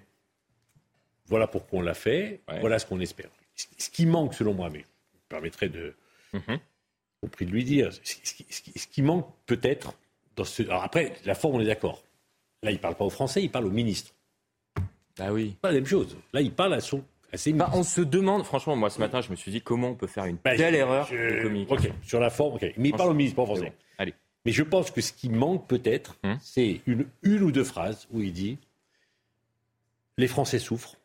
voilà 1.26 1.48
pourquoi 1.48 1.81
on 1.81 1.83
l'a 1.83 1.94
fait, 1.94 2.42
voilà 2.61 2.79
ce 2.79 2.87
qu'on 2.87 3.00
espère. 3.00 3.31
Ce 3.57 3.90
qui 3.90 4.07
manque, 4.07 4.35
selon 4.35 4.55
moi, 4.55 4.70
mais 4.70 4.79
je 4.79 4.85
me 4.85 5.29
permettrai 5.29 5.68
de, 5.68 5.96
mm 6.33 6.59
de 7.40 7.44
lui 7.44 7.64
dire, 7.64 7.90
ce 8.05 8.87
qui, 8.87 9.02
manque 9.02 9.26
peut-être 9.46 9.94
dans 10.37 10.44
ce. 10.44 10.62
Alors 10.62 10.85
après, 10.85 11.14
la 11.24 11.35
forme, 11.35 11.57
on 11.57 11.61
est 11.61 11.66
d'accord. 11.66 12.05
Là, 12.62 12.70
il 12.70 12.74
ne 12.74 12.79
parle 12.79 12.94
pas 12.94 13.05
aux 13.05 13.11
Français, 13.11 13.42
il 13.42 13.50
parle 13.50 13.66
au 13.66 13.70
ministre. 13.70 14.12
Ah 15.18 15.33
oui. 15.33 15.57
Pas 15.61 15.68
la 15.68 15.74
même 15.74 15.87
chose. 15.87 16.16
Là, 16.33 16.40
il 16.40 16.52
parle 16.52 16.74
à 16.74 16.81
son. 16.81 17.02
bah, 17.55 17.70
on 17.74 17.83
se 17.83 18.00
demande, 18.00 18.44
franchement, 18.44 18.76
moi 18.76 18.90
ce 18.90 18.98
matin, 18.98 19.20
je 19.20 19.31
me 19.31 19.37
suis 19.37 19.50
dit 19.50 19.61
comment 19.61 19.88
on 19.88 19.94
peut 19.94 20.07
faire 20.07 20.24
une 20.26 20.37
bah, 20.44 20.57
telle 20.57 20.74
erreur 20.74 21.09
de 21.11 21.42
communication. 21.42 21.90
Ok, 21.90 21.96
sur 22.07 22.20
la 22.20 22.31
forme, 22.31 22.55
ok. 22.55 22.72
Mais 22.76 22.90
il 22.90 22.94
parle 22.94 23.11
au 23.11 23.14
ministre, 23.14 23.37
pas 23.37 23.46
forcément. 23.46 23.72
Allez. 23.98 24.14
Mais 24.44 24.52
je 24.52 24.62
pense 24.62 24.90
que 24.90 25.00
ce 25.00 25.12
qui 25.12 25.29
manque 25.29 25.66
peut-être, 25.66 26.16
hum. 26.22 26.38
c'est 26.40 26.81
une, 26.87 27.07
une 27.22 27.42
ou 27.42 27.50
deux 27.50 27.64
phrases 27.64 28.07
où 28.12 28.20
il 28.20 28.33
dit 28.33 28.59
les 30.18 30.29
Français 30.29 30.59
souffrent, 30.59 30.96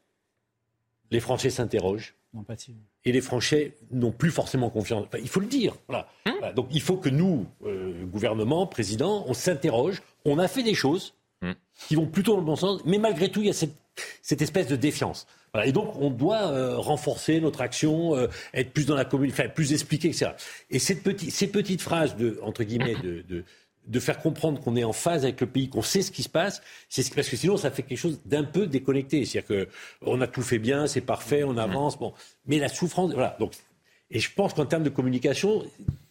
les 1.10 1.20
Français 1.20 1.50
s'interrogent. 1.50 2.16
Et 3.04 3.12
les 3.12 3.20
Français 3.20 3.76
n'ont 3.92 4.14
plus 4.14 4.32
forcément 4.32 4.70
confiance. 4.70 5.06
il 5.20 5.28
faut 5.28 5.42
le 5.42 5.48
dire. 5.48 5.74
Hum. 5.90 6.34
Voilà. 6.40 6.54
Donc 6.54 6.68
il 6.72 6.82
faut 6.82 6.98
que 6.98 7.10
nous, 7.10 7.46
euh, 7.66 8.06
gouvernement, 8.06 8.68
président, 8.68 9.26
on 9.28 9.34
s'interroge. 9.34 10.02
On 10.24 10.38
a 10.38 10.48
fait 10.48 10.64
des 10.64 10.76
choses 10.76 11.16
hum. 11.42 11.56
qui 11.88 11.96
vont 11.96 12.06
plutôt 12.06 12.34
dans 12.34 12.40
le 12.40 12.46
bon 12.46 12.56
sens, 12.56 12.82
mais 12.86 13.00
malgré 13.00 13.30
tout, 13.30 13.42
il 13.42 13.48
y 13.48 13.50
a 13.50 13.54
cette 13.54 13.76
cette 14.22 14.42
espèce 14.42 14.68
de 14.68 14.76
défiance. 14.76 15.28
Et 15.66 15.74
donc, 15.74 15.96
on 16.00 16.10
doit 16.10 16.44
euh, 16.44 16.78
renforcer 16.78 17.42
notre 17.42 17.62
action, 17.62 18.16
euh, 18.16 18.28
être 18.54 18.72
plus 18.72 18.86
dans 18.86 18.96
la 18.96 19.04
communauté, 19.04 19.42
enfin, 19.42 19.50
plus 19.50 19.74
expliqué, 19.74 20.08
etc. 20.08 20.32
Et 20.70 20.80
cette 20.80 21.04
petite, 21.04 21.32
ces 21.32 21.48
petites 21.48 21.82
phrases 21.82 22.16
de, 22.16 22.40
entre 22.42 22.64
guillemets, 22.64 22.96
de, 22.96 23.22
de, 23.28 23.44
de 23.88 24.00
faire 24.00 24.20
comprendre 24.20 24.62
qu'on 24.62 24.78
est 24.78 24.86
en 24.86 24.94
phase 24.94 25.24
avec 25.24 25.42
le 25.42 25.48
pays, 25.48 25.68
qu'on 25.68 25.82
sait 25.82 26.02
ce 26.02 26.12
qui 26.12 26.24
se 26.24 26.30
passe, 26.30 26.62
c'est 26.88 27.14
parce 27.14 27.28
que 27.28 27.36
sinon, 27.36 27.58
ça 27.58 27.70
fait 27.70 27.84
quelque 27.84 27.98
chose 27.98 28.22
d'un 28.26 28.44
peu 28.44 28.68
déconnecté. 28.68 29.26
C'est-à-dire 29.26 29.68
qu'on 30.02 30.22
a 30.22 30.28
tout 30.28 30.42
fait 30.42 30.60
bien, 30.60 30.88
c'est 30.88 31.02
parfait, 31.02 31.44
on 31.44 31.58
avance, 31.58 32.00
bon. 32.00 32.14
Mais 32.46 32.58
la 32.58 32.70
souffrance, 32.70 33.12
voilà. 33.12 33.36
Donc, 33.40 33.54
et 34.12 34.20
je 34.20 34.30
pense 34.34 34.54
qu'en 34.54 34.66
termes 34.66 34.84
de 34.84 34.90
communication, 34.90 35.64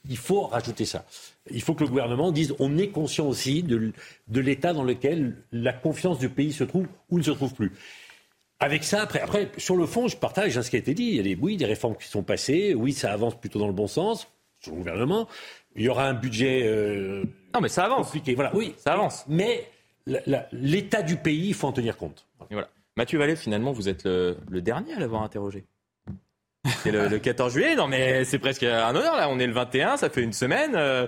il 0.09 0.17
faut 0.17 0.43
rajouter 0.43 0.87
ça. 0.87 1.05
Il 1.51 1.63
faut 1.63 1.75
que 1.75 1.85
le 1.85 1.91
gouvernement 1.91 2.33
dise 2.33 2.55
on 2.59 2.79
est 2.79 2.89
conscient 2.89 3.27
aussi 3.27 3.63
de, 3.63 3.93
l'état 4.29 4.73
dans 4.73 4.85
lequel 4.85 5.37
la 5.53 5.73
confiance 5.73 6.19
du 6.19 6.31
pays 6.31 6.53
se 6.53 6.65
trouve 6.65 6.87
ou 7.11 7.19
ne 7.19 7.23
se 7.23 7.31
trouve 7.31 7.55
plus. 7.55 7.73
Avec 8.59 8.85
ça, 8.85 9.03
après, 9.03 9.21
après 9.21 9.51
sur 9.59 9.77
le 9.77 9.87
fond, 9.87 10.09
je 10.09 10.17
partage 10.17 10.57
hein, 10.57 10.63
ce 10.63 10.71
qui 10.71 10.77
a 10.77 10.79
été 10.79 10.95
dit. 10.95 11.05
Il 11.05 11.17
y 11.17 11.21
a 11.21 11.23
des, 11.23 11.37
oui, 11.37 11.57
des 11.57 11.67
réformes 11.67 11.97
qui 11.97 12.09
sont 12.09 12.23
passées. 12.23 12.75
Oui, 12.75 12.93
ça 12.93 13.13
avance 13.13 13.39
plutôt 13.39 13.59
dans 13.59 13.67
le 13.67 13.73
bon 13.73 13.87
sens 13.87 14.29
sur 14.61 14.73
le 14.73 14.79
gouvernement. 14.79 15.29
Il 15.77 15.83
y 15.83 15.89
aura 15.89 16.07
un 16.07 16.15
budget. 16.15 16.63
Euh, 16.65 17.23
non, 17.55 17.61
mais 17.61 17.69
ça 17.69 17.85
avance. 17.85 18.07
Compliqué. 18.07 18.35
Voilà, 18.35 18.55
oui, 18.55 18.75
ça 18.79 18.95
avance. 18.95 19.25
Mais 19.29 19.71
l'état 20.53 21.03
du 21.03 21.17
pays, 21.17 21.49
il 21.49 21.55
faut 21.55 21.69
en 21.69 21.73
tenir 21.73 21.97
compte. 21.97 22.27
Voilà. 22.51 22.69
Mathieu 22.97 23.19
Vallée, 23.19 23.37
finalement, 23.37 23.73
vous 23.73 23.89
êtes 23.89 24.05
le 24.05 24.61
dernier 24.61 24.95
à 24.95 24.99
l'avoir 24.99 25.23
interrogé. 25.23 25.65
C'est 26.83 26.91
le, 26.91 27.19
14 27.19 27.53
juillet, 27.53 27.75
non 27.75 27.89
mais 27.89 28.25
c'est 28.25 28.39
presque 28.39 28.63
un 28.63 28.95
honneur 28.95 29.17
là. 29.17 29.29
On 29.29 29.39
est 29.39 29.47
le 29.47 29.53
21, 29.53 29.97
ça 29.97 30.11
fait 30.11 30.23
une 30.23 30.33
semaine. 30.33 30.75
Euh, 30.75 31.07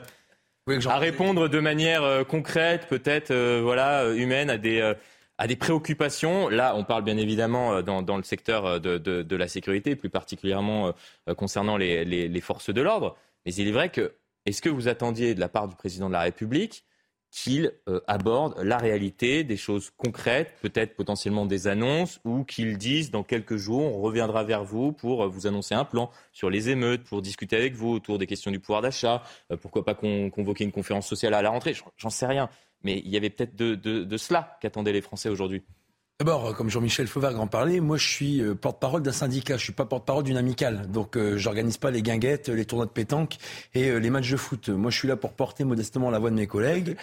à 0.86 0.98
répondre 0.98 1.48
de 1.48 1.58
manière 1.60 2.02
euh, 2.04 2.24
concrète, 2.24 2.86
peut-être 2.88 3.32
euh, 3.32 3.60
voilà, 3.62 4.10
humaine 4.10 4.50
à 4.50 4.58
des 4.58 4.94
à 5.38 5.46
des 5.46 5.56
préoccupations. 5.56 6.48
Là, 6.48 6.74
on 6.76 6.84
parle 6.84 7.02
bien 7.02 7.16
évidemment 7.16 7.82
dans, 7.82 8.02
dans 8.02 8.16
le 8.16 8.22
secteur 8.22 8.80
de, 8.80 8.98
de, 8.98 9.22
de, 9.22 9.36
la 9.36 9.48
sécurité, 9.48 9.96
plus 9.96 10.10
particulièrement 10.10 10.92
concernant 11.36 11.76
les, 11.76 12.04
les, 12.04 12.28
les 12.28 12.40
forces 12.40 12.70
de 12.70 12.80
l'ordre. 12.80 13.16
Mais 13.44 13.52
il 13.54 13.66
est 13.66 13.72
vrai 13.72 13.88
que 13.88 14.12
est-ce 14.46 14.62
que 14.62 14.68
vous 14.68 14.86
attendiez 14.86 15.34
de 15.34 15.40
la 15.40 15.48
part 15.48 15.66
du 15.66 15.74
président 15.74 16.06
de 16.08 16.12
la 16.12 16.20
République 16.20 16.84
qu'il 17.32 17.72
euh, 17.88 18.00
aborde 18.06 18.62
la 18.62 18.76
réalité, 18.76 19.42
des 19.42 19.56
choses 19.56 19.90
concrètes, 19.96 20.54
peut-être 20.60 20.94
potentiellement 20.94 21.46
des 21.46 21.66
annonces, 21.66 22.20
ou 22.24 22.44
qu'il 22.44 22.76
dise 22.76 23.10
dans 23.10 23.22
quelques 23.22 23.56
jours, 23.56 23.96
on 23.96 24.02
reviendra 24.02 24.44
vers 24.44 24.64
vous 24.64 24.92
pour 24.92 25.24
euh, 25.24 25.28
vous 25.28 25.46
annoncer 25.46 25.74
un 25.74 25.86
plan 25.86 26.10
sur 26.32 26.50
les 26.50 26.68
émeutes, 26.68 27.04
pour 27.04 27.22
discuter 27.22 27.56
avec 27.56 27.74
vous 27.74 27.88
autour 27.88 28.18
des 28.18 28.26
questions 28.26 28.50
du 28.50 28.60
pouvoir 28.60 28.82
d'achat, 28.82 29.22
euh, 29.50 29.56
pourquoi 29.56 29.82
pas 29.82 29.94
convoquer 29.94 30.64
une 30.64 30.72
conférence 30.72 31.08
sociale 31.08 31.32
à 31.32 31.40
la 31.40 31.48
rentrée, 31.48 31.74
j'en 31.96 32.10
sais 32.10 32.26
rien. 32.26 32.50
Mais 32.84 33.00
il 33.02 33.08
y 33.08 33.16
avait 33.16 33.30
peut-être 33.30 33.56
de, 33.56 34.16
cela 34.18 34.58
qu'attendaient 34.60 34.92
les 34.92 35.00
Français 35.00 35.30
aujourd'hui. 35.30 35.62
D'abord, 36.18 36.54
comme 36.54 36.68
Jean-Michel 36.68 37.06
Fauvergue 37.06 37.38
en 37.38 37.46
parlait, 37.46 37.80
moi 37.80 37.96
je 37.96 38.08
suis 38.08 38.42
porte-parole 38.60 39.02
d'un 39.02 39.12
syndicat, 39.12 39.56
je 39.56 39.62
suis 39.62 39.72
pas 39.72 39.86
porte-parole 39.86 40.24
d'une 40.24 40.36
amicale. 40.36 40.90
Donc 40.90 41.16
je 41.16 41.36
j'organise 41.36 41.78
pas 41.78 41.90
les 41.90 42.02
guinguettes, 42.02 42.48
les 42.48 42.64
tournois 42.64 42.86
de 42.86 42.90
pétanque 42.90 43.36
et 43.74 43.98
les 43.98 44.10
matchs 44.10 44.30
de 44.30 44.36
foot. 44.36 44.68
Moi 44.68 44.90
je 44.90 44.98
suis 44.98 45.08
là 45.08 45.16
pour 45.16 45.32
porter 45.32 45.64
modestement 45.64 46.10
la 46.10 46.18
voix 46.18 46.30
de 46.30 46.36
mes 46.36 46.46
collègues 46.48 46.96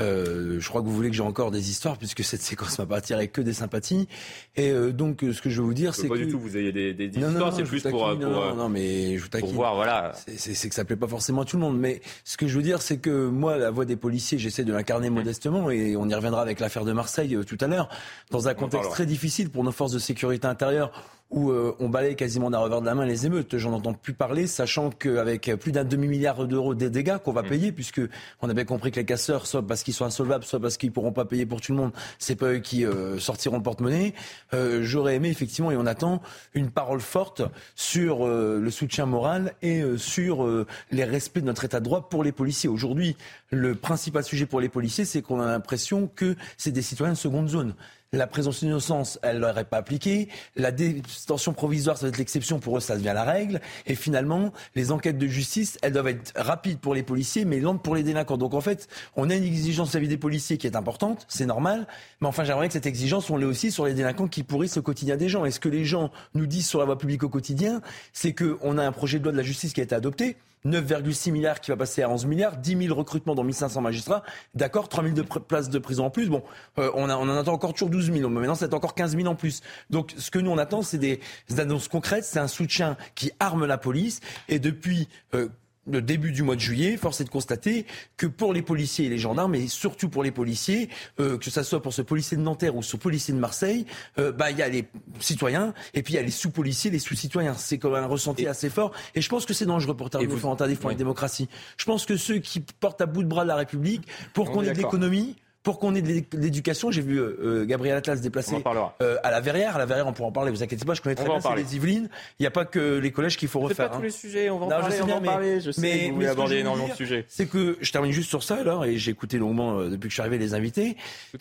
euh, 0.00 0.58
je 0.60 0.68
crois 0.68 0.80
que 0.80 0.86
vous 0.86 0.94
voulez 0.94 1.10
que 1.10 1.16
j'ai 1.16 1.22
encore 1.22 1.50
des 1.50 1.70
histoires 1.70 1.98
puisque 1.98 2.24
cette 2.24 2.40
séquence 2.40 2.78
m'a 2.78 2.86
pas 2.86 2.96
attiré 2.96 3.28
que 3.28 3.40
des 3.40 3.52
sympathies. 3.52 4.08
Et 4.56 4.70
euh, 4.70 4.92
donc 4.92 5.22
euh, 5.22 5.32
ce 5.32 5.42
que 5.42 5.50
je 5.50 5.60
veux 5.60 5.66
vous 5.66 5.74
dire, 5.74 5.94
c'est 5.94 6.04
que 6.04 6.14
pas 6.14 6.16
du 6.16 6.28
tout 6.28 6.38
vous 6.38 6.56
ayez 6.56 6.72
des, 6.72 6.94
des 6.94 7.06
histoires, 7.06 7.54
c'est 7.54 7.64
plus 7.64 7.82
pour, 7.82 8.14
non, 8.16 8.54
non, 8.54 8.68
mais 8.68 9.18
je 9.18 9.22
vous 9.22 9.28
taquine. 9.28 9.48
Pour 9.48 9.56
voir, 9.56 9.74
voilà. 9.74 10.12
C'est 10.36 10.68
que 10.68 10.74
ça 10.74 10.84
plaît 10.84 10.96
pas 10.96 11.08
forcément 11.08 11.42
à 11.42 11.44
tout 11.44 11.56
le 11.56 11.62
monde. 11.62 11.78
Mais 11.78 12.00
ce 12.24 12.36
que 12.36 12.46
je 12.48 12.56
veux 12.56 12.62
dire, 12.62 12.80
c'est 12.80 12.98
que 12.98 13.28
moi, 13.28 13.58
la 13.58 13.70
voix 13.70 13.84
des 13.84 13.96
policiers, 13.96 14.38
j'essaie 14.38 14.64
de 14.64 14.72
l'incarner 14.72 15.10
modestement 15.10 15.70
et 15.70 15.96
on 15.96 16.08
y 16.08 16.14
reviendra 16.14 16.40
avec 16.42 16.60
l'affaire 16.60 16.84
de 16.84 16.92
Marseille 16.92 17.36
tout 17.46 17.58
à 17.60 17.66
l'heure, 17.66 17.88
dans 18.30 18.48
un 18.48 18.54
contexte 18.54 18.90
très 18.90 19.06
difficile 19.06 19.50
pour 19.50 19.64
nos 19.64 19.72
forces 19.72 19.92
de 19.92 19.98
sécurité 19.98 20.46
intérieure 20.46 20.92
où 21.30 21.50
euh, 21.50 21.74
on 21.78 21.88
balaye 21.88 22.16
quasiment 22.16 22.50
d'un 22.50 22.58
revers 22.58 22.80
de 22.80 22.86
la 22.86 22.94
main 22.94 23.06
les 23.06 23.26
émeutes. 23.26 23.56
J'en 23.56 23.72
entends 23.72 23.94
plus 23.94 24.12
parler, 24.12 24.46
sachant 24.46 24.90
qu'avec 24.90 25.50
plus 25.60 25.72
d'un 25.72 25.84
demi-milliard 25.84 26.46
d'euros 26.46 26.74
des 26.74 26.90
dégâts 26.90 27.18
qu'on 27.18 27.32
va 27.32 27.42
mm. 27.42 27.48
payer, 27.48 27.72
puisque 27.72 28.00
on 28.42 28.48
a 28.48 28.54
bien 28.54 28.64
compris 28.64 28.90
que 28.90 28.96
les 28.96 29.04
casseurs, 29.04 29.46
soit 29.46 29.66
parce 29.66 29.82
qu'ils 29.82 29.94
sont 29.94 30.04
insolvables, 30.04 30.44
soit 30.44 30.60
parce 30.60 30.76
qu'ils 30.76 30.92
pourront 30.92 31.12
pas 31.12 31.24
payer 31.24 31.46
pour 31.46 31.60
tout 31.60 31.72
le 31.72 31.78
monde, 31.78 31.92
c'est 32.18 32.36
pas 32.36 32.54
eux 32.54 32.58
qui 32.58 32.84
euh, 32.84 33.18
sortiront 33.18 33.58
le 33.58 33.62
porte-monnaie. 33.62 34.14
Euh, 34.54 34.82
j'aurais 34.82 35.16
aimé 35.16 35.28
effectivement, 35.28 35.70
et 35.70 35.76
on 35.76 35.86
attend, 35.86 36.20
une 36.54 36.70
parole 36.70 37.00
forte 37.00 37.42
sur 37.74 38.26
le 38.26 38.70
soutien 38.70 39.06
moral 39.06 39.54
et 39.62 39.82
sur 39.96 40.46
les 40.90 41.04
respects 41.04 41.38
de 41.38 41.44
notre 41.44 41.64
état 41.64 41.80
de 41.80 41.84
droit 41.84 42.08
pour 42.08 42.24
les 42.24 42.32
policiers. 42.32 42.68
Aujourd'hui, 42.68 43.16
le 43.50 43.74
principal 43.74 44.24
sujet 44.24 44.46
pour 44.46 44.60
les 44.60 44.68
policiers, 44.68 45.04
c'est 45.04 45.22
qu'on 45.22 45.40
a 45.40 45.46
l'impression 45.46 46.08
que 46.08 46.36
c'est 46.56 46.72
des 46.72 46.82
citoyens 46.82 47.12
de 47.12 47.18
seconde 47.18 47.48
zone. 47.48 47.74
La 48.12 48.26
présomption 48.26 48.66
d'innocence, 48.66 49.20
elle 49.22 49.38
l'aurait 49.38 49.64
pas 49.64 49.76
appliquée. 49.76 50.28
La 50.56 50.72
détention 50.72 51.52
provisoire, 51.52 51.96
ça 51.96 52.06
va 52.06 52.08
être 52.08 52.18
l'exception. 52.18 52.58
Pour 52.58 52.76
eux, 52.76 52.80
ça 52.80 52.96
devient 52.96 53.12
la 53.14 53.22
règle. 53.22 53.60
Et 53.86 53.94
finalement, 53.94 54.52
les 54.74 54.90
enquêtes 54.90 55.16
de 55.16 55.28
justice, 55.28 55.78
elles 55.80 55.92
doivent 55.92 56.08
être 56.08 56.32
rapides 56.34 56.80
pour 56.80 56.92
les 56.92 57.04
policiers, 57.04 57.44
mais 57.44 57.60
lentes 57.60 57.84
pour 57.84 57.94
les 57.94 58.02
délinquants. 58.02 58.36
Donc 58.36 58.54
en 58.54 58.60
fait, 58.60 58.88
on 59.14 59.30
a 59.30 59.36
une 59.36 59.44
exigence 59.44 59.90
vis-à-vis 59.90 60.08
des 60.08 60.16
policiers 60.16 60.58
qui 60.58 60.66
est 60.66 60.74
importante, 60.74 61.24
c'est 61.28 61.46
normal. 61.46 61.86
Mais 62.20 62.26
enfin, 62.26 62.42
j'aimerais 62.42 62.66
que 62.66 62.72
cette 62.72 62.86
exigence, 62.86 63.30
on 63.30 63.36
l'ait 63.36 63.46
aussi 63.46 63.70
sur 63.70 63.86
les 63.86 63.94
délinquants 63.94 64.26
qui 64.26 64.42
pourrissent 64.42 64.74
le 64.74 64.82
quotidien 64.82 65.16
des 65.16 65.28
gens. 65.28 65.44
Et 65.44 65.52
ce 65.52 65.60
que 65.60 65.68
les 65.68 65.84
gens 65.84 66.10
nous 66.34 66.46
disent 66.46 66.66
sur 66.66 66.80
la 66.80 66.86
voie 66.86 66.98
publique 66.98 67.22
au 67.22 67.28
quotidien, 67.28 67.80
c'est 68.12 68.34
qu'on 68.34 68.76
a 68.76 68.84
un 68.84 68.90
projet 68.90 69.20
de 69.20 69.22
loi 69.22 69.30
de 69.30 69.36
la 69.36 69.44
justice 69.44 69.72
qui 69.72 69.82
a 69.82 69.84
été 69.84 69.94
adopté 69.94 70.36
9,6 70.66 71.32
milliards 71.32 71.60
qui 71.60 71.70
va 71.70 71.76
passer 71.76 72.02
à 72.02 72.10
11 72.10 72.26
milliards, 72.26 72.56
10 72.56 72.86
000 72.86 72.94
recrutements 72.94 73.34
dans 73.34 73.44
1500 73.44 73.80
magistrats, 73.80 74.22
d'accord, 74.54 74.88
3 74.88 75.04
000 75.04 75.14
de 75.14 75.22
places 75.22 75.70
de 75.70 75.78
prison 75.78 76.06
en 76.06 76.10
plus. 76.10 76.28
Bon, 76.28 76.42
euh, 76.78 76.90
on, 76.94 77.08
a, 77.08 77.16
on 77.16 77.22
en 77.22 77.36
attend 77.36 77.52
encore 77.52 77.72
toujours 77.72 77.90
12 77.90 78.12
000, 78.12 78.28
maintenant 78.28 78.54
c'est 78.54 78.74
encore 78.74 78.94
15 78.94 79.16
000 79.16 79.26
en 79.28 79.34
plus. 79.34 79.62
Donc 79.90 80.14
ce 80.16 80.30
que 80.30 80.38
nous 80.38 80.50
on 80.50 80.58
attend, 80.58 80.82
c'est 80.82 80.98
des, 80.98 81.20
annonces 81.58 81.88
concrètes, 81.88 82.24
c'est 82.24 82.38
un 82.38 82.48
soutien 82.48 82.96
qui 83.14 83.32
arme 83.40 83.66
la 83.66 83.78
police. 83.78 84.20
Et 84.48 84.58
depuis 84.58 85.08
euh, 85.34 85.48
le 85.86 86.02
début 86.02 86.32
du 86.32 86.42
mois 86.42 86.56
de 86.56 86.60
juillet, 86.60 86.96
force 86.96 87.20
est 87.20 87.24
de 87.24 87.30
constater 87.30 87.86
que 88.16 88.26
pour 88.26 88.52
les 88.52 88.62
policiers 88.62 89.06
et 89.06 89.08
les 89.08 89.18
gendarmes, 89.18 89.54
et 89.54 89.66
surtout 89.68 90.08
pour 90.08 90.22
les 90.22 90.30
policiers, 90.30 90.88
euh, 91.18 91.38
que 91.38 91.50
ce 91.50 91.62
soit 91.62 91.82
pour 91.82 91.92
ce 91.92 92.02
policier 92.02 92.36
de 92.36 92.42
Nanterre 92.42 92.76
ou 92.76 92.82
ce 92.82 92.96
policier 92.96 93.34
de 93.34 93.38
Marseille, 93.38 93.86
euh, 94.18 94.32
bah 94.32 94.50
il 94.50 94.58
y 94.58 94.62
a 94.62 94.68
les 94.68 94.86
citoyens 95.20 95.74
et 95.94 96.02
puis 96.02 96.14
il 96.14 96.16
y 96.16 96.18
a 96.18 96.22
les 96.22 96.30
sous-policiers, 96.30 96.90
les 96.90 96.98
sous-citoyens. 96.98 97.54
C'est 97.54 97.78
quand 97.78 97.90
même 97.90 98.04
un 98.04 98.08
ressenti 98.08 98.46
assez 98.46 98.70
fort. 98.70 98.92
Et 99.14 99.20
je 99.20 99.28
pense 99.28 99.46
que 99.46 99.54
c'est 99.54 99.66
dangereux 99.66 99.96
pour 99.96 100.10
terminer 100.10 100.32
en 100.32 100.54
défendre 100.54 100.90
la 100.90 100.94
démocratie. 100.94 101.48
Je 101.76 101.84
pense 101.84 102.06
que 102.06 102.16
ceux 102.16 102.38
qui 102.38 102.60
portent 102.60 103.00
à 103.00 103.06
bout 103.06 103.22
de 103.22 103.28
bras 103.28 103.44
la 103.44 103.56
République, 103.56 104.06
pour 104.34 104.50
qu'on 104.50 104.62
ait 104.62 104.72
de 104.72 104.78
l'économie, 104.78 105.36
pour 105.62 105.78
qu'on 105.78 105.94
ait 105.94 106.00
de 106.00 106.24
l'éducation, 106.38 106.90
j'ai 106.90 107.02
vu 107.02 107.18
euh, 107.18 107.36
euh, 107.42 107.64
Gabriel 107.66 107.96
Atlas 107.96 108.16
se 108.16 108.22
déplacer 108.22 108.56
euh, 109.02 109.16
à 109.22 109.30
la 109.30 109.40
Verrière. 109.40 109.76
À 109.76 109.78
la 109.78 109.84
Verrière, 109.84 110.06
on 110.06 110.12
pourra 110.12 110.28
en 110.28 110.32
parler, 110.32 110.50
vous 110.50 110.62
inquiétez 110.62 110.86
pas, 110.86 110.94
je 110.94 111.02
connais 111.02 111.14
très 111.14 111.26
bien 111.26 111.54
les 111.54 111.76
Yvelines. 111.76 112.08
Il 112.38 112.42
n'y 112.42 112.46
a 112.46 112.50
pas 112.50 112.64
que 112.64 112.98
les 112.98 113.12
collèges 113.12 113.36
qu'il 113.36 113.48
faut 113.48 113.60
refaire. 113.60 113.90
pas 113.90 113.96
tous 113.96 114.00
hein. 114.00 114.04
les 114.04 114.10
sujets, 114.10 114.48
on 114.48 114.58
va 114.58 114.66
en 114.66 114.68
parler, 114.68 114.96
je 114.96 115.02
on 115.02 115.06
va 115.06 115.14
en 115.16 115.20
parler. 115.20 115.60
Je 115.60 115.70
sais 115.70 115.80
mais, 115.80 115.98
que 115.98 116.08
vous 116.08 116.14
voulez 116.14 116.28
aborder 116.28 116.56
énormément 116.56 116.88
de 116.88 116.94
sujets. 116.94 117.26
C'est 117.28 117.46
que, 117.46 117.76
je 117.80 117.92
termine 117.92 118.12
juste 118.12 118.30
sur 118.30 118.42
ça 118.42 118.56
alors, 118.56 118.86
et 118.86 118.96
j'ai 118.96 119.10
écouté 119.10 119.36
longuement 119.36 119.82
depuis 119.84 120.08
que 120.08 120.08
je 120.08 120.14
suis 120.14 120.22
arrivé 120.22 120.38
les 120.38 120.54
invités, 120.54 120.96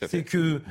c'est 0.07 0.23
que 0.23 0.61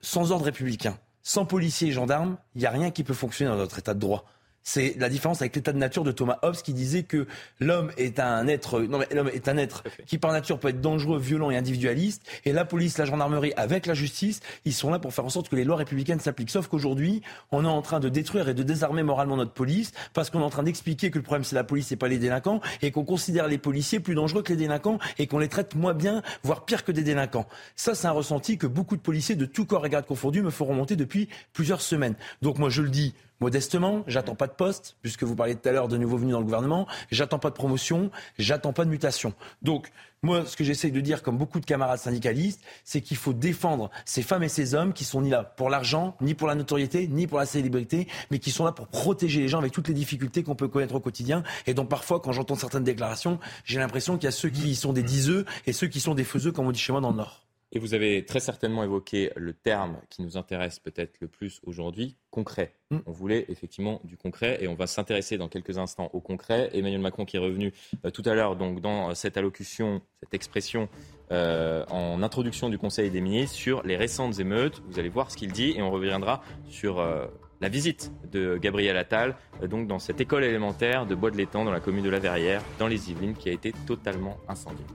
sans 0.00 0.32
ordre 0.32 0.46
républicain, 0.46 0.96
sans 1.22 1.44
policiers 1.44 1.88
et 1.88 1.92
gendarmes, 1.92 2.38
il 2.54 2.60
n'y 2.60 2.66
a 2.66 2.70
rien 2.70 2.90
qui 2.90 3.04
peut 3.04 3.14
fonctionner 3.14 3.50
dans 3.50 3.58
notre 3.58 3.78
état 3.78 3.92
de 3.92 4.00
droit. 4.00 4.24
C'est 4.62 4.94
la 4.98 5.08
différence 5.08 5.40
avec 5.40 5.56
l'état 5.56 5.72
de 5.72 5.78
nature 5.78 6.04
de 6.04 6.12
Thomas 6.12 6.38
Hobbes 6.42 6.56
qui 6.56 6.74
disait 6.74 7.02
que 7.02 7.26
l'homme 7.58 7.90
est 7.96 8.20
un 8.20 8.46
être, 8.48 8.80
non 8.80 8.98
mais 8.98 9.08
l'homme 9.14 9.30
est 9.32 9.48
un 9.48 9.56
être 9.56 9.82
qui 10.06 10.18
par 10.18 10.30
nature 10.30 10.60
peut 10.60 10.68
être 10.68 10.82
dangereux, 10.82 11.18
violent 11.18 11.50
et 11.50 11.56
individualiste. 11.56 12.22
Et 12.44 12.52
la 12.52 12.66
police, 12.66 12.98
la 12.98 13.06
gendarmerie, 13.06 13.54
avec 13.56 13.86
la 13.86 13.94
justice, 13.94 14.40
ils 14.66 14.74
sont 14.74 14.90
là 14.90 14.98
pour 14.98 15.14
faire 15.14 15.24
en 15.24 15.30
sorte 15.30 15.48
que 15.48 15.56
les 15.56 15.64
lois 15.64 15.76
républicaines 15.76 16.20
s'appliquent. 16.20 16.50
Sauf 16.50 16.68
qu'aujourd'hui, 16.68 17.22
on 17.50 17.64
est 17.64 17.68
en 17.68 17.80
train 17.80 17.98
de 17.98 18.10
détruire 18.10 18.48
et 18.48 18.54
de 18.54 18.62
désarmer 18.62 19.02
moralement 19.02 19.36
notre 19.36 19.52
police 19.52 19.92
parce 20.12 20.28
qu'on 20.28 20.40
est 20.40 20.44
en 20.44 20.50
train 20.50 20.64
d'expliquer 20.64 21.10
que 21.10 21.18
le 21.18 21.24
problème 21.24 21.44
c'est 21.44 21.56
la 21.56 21.64
police 21.64 21.90
et 21.92 21.96
pas 21.96 22.08
les 22.08 22.18
délinquants 22.18 22.60
et 22.82 22.90
qu'on 22.90 23.04
considère 23.04 23.48
les 23.48 23.58
policiers 23.58 24.00
plus 24.00 24.14
dangereux 24.14 24.42
que 24.42 24.52
les 24.52 24.58
délinquants 24.58 24.98
et 25.18 25.26
qu'on 25.26 25.38
les 25.38 25.48
traite 25.48 25.76
moins 25.76 25.94
bien, 25.94 26.22
voire 26.42 26.64
pire 26.64 26.84
que 26.84 26.92
des 26.92 27.02
délinquants. 27.02 27.46
Ça, 27.74 27.94
c'est 27.94 28.06
un 28.06 28.12
ressenti 28.12 28.58
que 28.58 28.66
beaucoup 28.66 28.96
de 28.96 29.02
policiers 29.02 29.34
de 29.34 29.46
tout 29.46 29.64
corps 29.64 29.86
et 29.86 29.90
garde 29.90 30.06
confondus 30.06 30.42
me 30.42 30.50
feront 30.50 30.74
monter 30.74 30.96
depuis 30.96 31.28
plusieurs 31.52 31.80
semaines. 31.80 32.16
Donc 32.42 32.58
moi, 32.58 32.68
je 32.68 32.82
le 32.82 32.90
dis 32.90 33.14
modestement. 33.40 34.04
J'attends 34.06 34.34
pas 34.34 34.46
de 34.46 34.52
poste, 34.52 34.96
puisque 35.02 35.22
vous 35.22 35.36
parliez 35.36 35.54
tout 35.54 35.68
à 35.68 35.72
l'heure 35.72 35.88
de 35.88 35.96
nouveaux 35.96 36.18
venus 36.18 36.32
dans 36.32 36.40
le 36.40 36.44
gouvernement. 36.44 36.86
J'attends 37.10 37.38
pas 37.38 37.50
de 37.50 37.54
promotion, 37.54 38.10
j'attends 38.38 38.72
pas 38.72 38.84
de 38.84 38.90
mutation. 38.90 39.32
Donc, 39.62 39.90
moi, 40.22 40.44
ce 40.46 40.56
que 40.56 40.64
j'essaye 40.64 40.90
de 40.90 41.00
dire, 41.00 41.22
comme 41.22 41.38
beaucoup 41.38 41.60
de 41.60 41.64
camarades 41.64 42.00
syndicalistes, 42.00 42.60
c'est 42.82 43.00
qu'il 43.00 43.16
faut 43.16 43.32
défendre 43.32 43.88
ces 44.04 44.22
femmes 44.22 44.42
et 44.42 44.48
ces 44.48 44.74
hommes 44.74 44.92
qui 44.92 45.04
sont 45.04 45.22
ni 45.22 45.30
là 45.30 45.44
pour 45.44 45.70
l'argent, 45.70 46.16
ni 46.20 46.34
pour 46.34 46.48
la 46.48 46.56
notoriété, 46.56 47.06
ni 47.06 47.28
pour 47.28 47.38
la 47.38 47.46
célébrité, 47.46 48.08
mais 48.30 48.40
qui 48.40 48.50
sont 48.50 48.64
là 48.64 48.72
pour 48.72 48.88
protéger 48.88 49.40
les 49.40 49.48
gens 49.48 49.58
avec 49.58 49.72
toutes 49.72 49.86
les 49.86 49.94
difficultés 49.94 50.42
qu'on 50.42 50.56
peut 50.56 50.66
connaître 50.66 50.96
au 50.96 51.00
quotidien. 51.00 51.44
Et 51.66 51.74
donc, 51.74 51.88
parfois, 51.88 52.18
quand 52.18 52.32
j'entends 52.32 52.56
certaines 52.56 52.84
déclarations, 52.84 53.38
j'ai 53.64 53.78
l'impression 53.78 54.16
qu'il 54.16 54.24
y 54.24 54.28
a 54.28 54.32
ceux 54.32 54.48
qui 54.48 54.74
sont 54.74 54.92
des 54.92 55.04
diseux 55.04 55.44
et 55.66 55.72
ceux 55.72 55.86
qui 55.86 56.00
sont 56.00 56.14
des 56.14 56.24
faiseux, 56.24 56.50
comme 56.50 56.66
on 56.66 56.72
dit 56.72 56.80
chez 56.80 56.92
moi 56.92 57.00
dans 57.00 57.10
le 57.10 57.16
Nord. 57.16 57.47
Et 57.72 57.78
vous 57.78 57.92
avez 57.92 58.24
très 58.24 58.40
certainement 58.40 58.82
évoqué 58.82 59.30
le 59.36 59.52
terme 59.52 59.98
qui 60.08 60.22
nous 60.22 60.38
intéresse 60.38 60.78
peut-être 60.78 61.20
le 61.20 61.28
plus 61.28 61.60
aujourd'hui, 61.64 62.16
concret. 62.30 62.72
Mm. 62.90 62.98
On 63.06 63.12
voulait 63.12 63.44
effectivement 63.48 64.00
du 64.04 64.16
concret 64.16 64.58
et 64.62 64.68
on 64.68 64.74
va 64.74 64.86
s'intéresser 64.86 65.36
dans 65.36 65.48
quelques 65.48 65.76
instants 65.76 66.08
au 66.14 66.20
concret. 66.20 66.70
Emmanuel 66.72 67.00
Macron 67.00 67.26
qui 67.26 67.36
est 67.36 67.40
revenu 67.40 67.74
euh, 68.04 68.10
tout 68.10 68.22
à 68.24 68.34
l'heure 68.34 68.56
donc 68.56 68.80
dans 68.80 69.14
cette 69.14 69.36
allocution, 69.36 70.00
cette 70.20 70.32
expression 70.32 70.88
euh, 71.30 71.84
en 71.90 72.22
introduction 72.22 72.70
du 72.70 72.78
Conseil 72.78 73.10
des 73.10 73.20
ministres 73.20 73.56
sur 73.56 73.82
les 73.82 73.96
récentes 73.96 74.38
émeutes. 74.40 74.82
Vous 74.88 74.98
allez 74.98 75.10
voir 75.10 75.30
ce 75.30 75.36
qu'il 75.36 75.52
dit 75.52 75.74
et 75.76 75.82
on 75.82 75.90
reviendra 75.90 76.42
sur 76.70 77.00
euh, 77.00 77.26
la 77.60 77.68
visite 77.68 78.12
de 78.32 78.56
Gabriel 78.56 78.96
Attal 78.96 79.36
donc 79.68 79.88
dans 79.88 79.98
cette 79.98 80.22
école 80.22 80.44
élémentaire 80.44 81.04
de 81.04 81.14
Bois 81.14 81.30
de 81.30 81.36
l'Étang 81.36 81.66
dans 81.66 81.72
la 81.72 81.80
commune 81.80 82.04
de 82.04 82.10
La 82.10 82.20
Verrière 82.20 82.62
dans 82.78 82.86
les 82.86 83.10
Yvelines 83.10 83.34
qui 83.34 83.50
a 83.50 83.52
été 83.52 83.72
totalement 83.86 84.38
incendiée. 84.48 84.86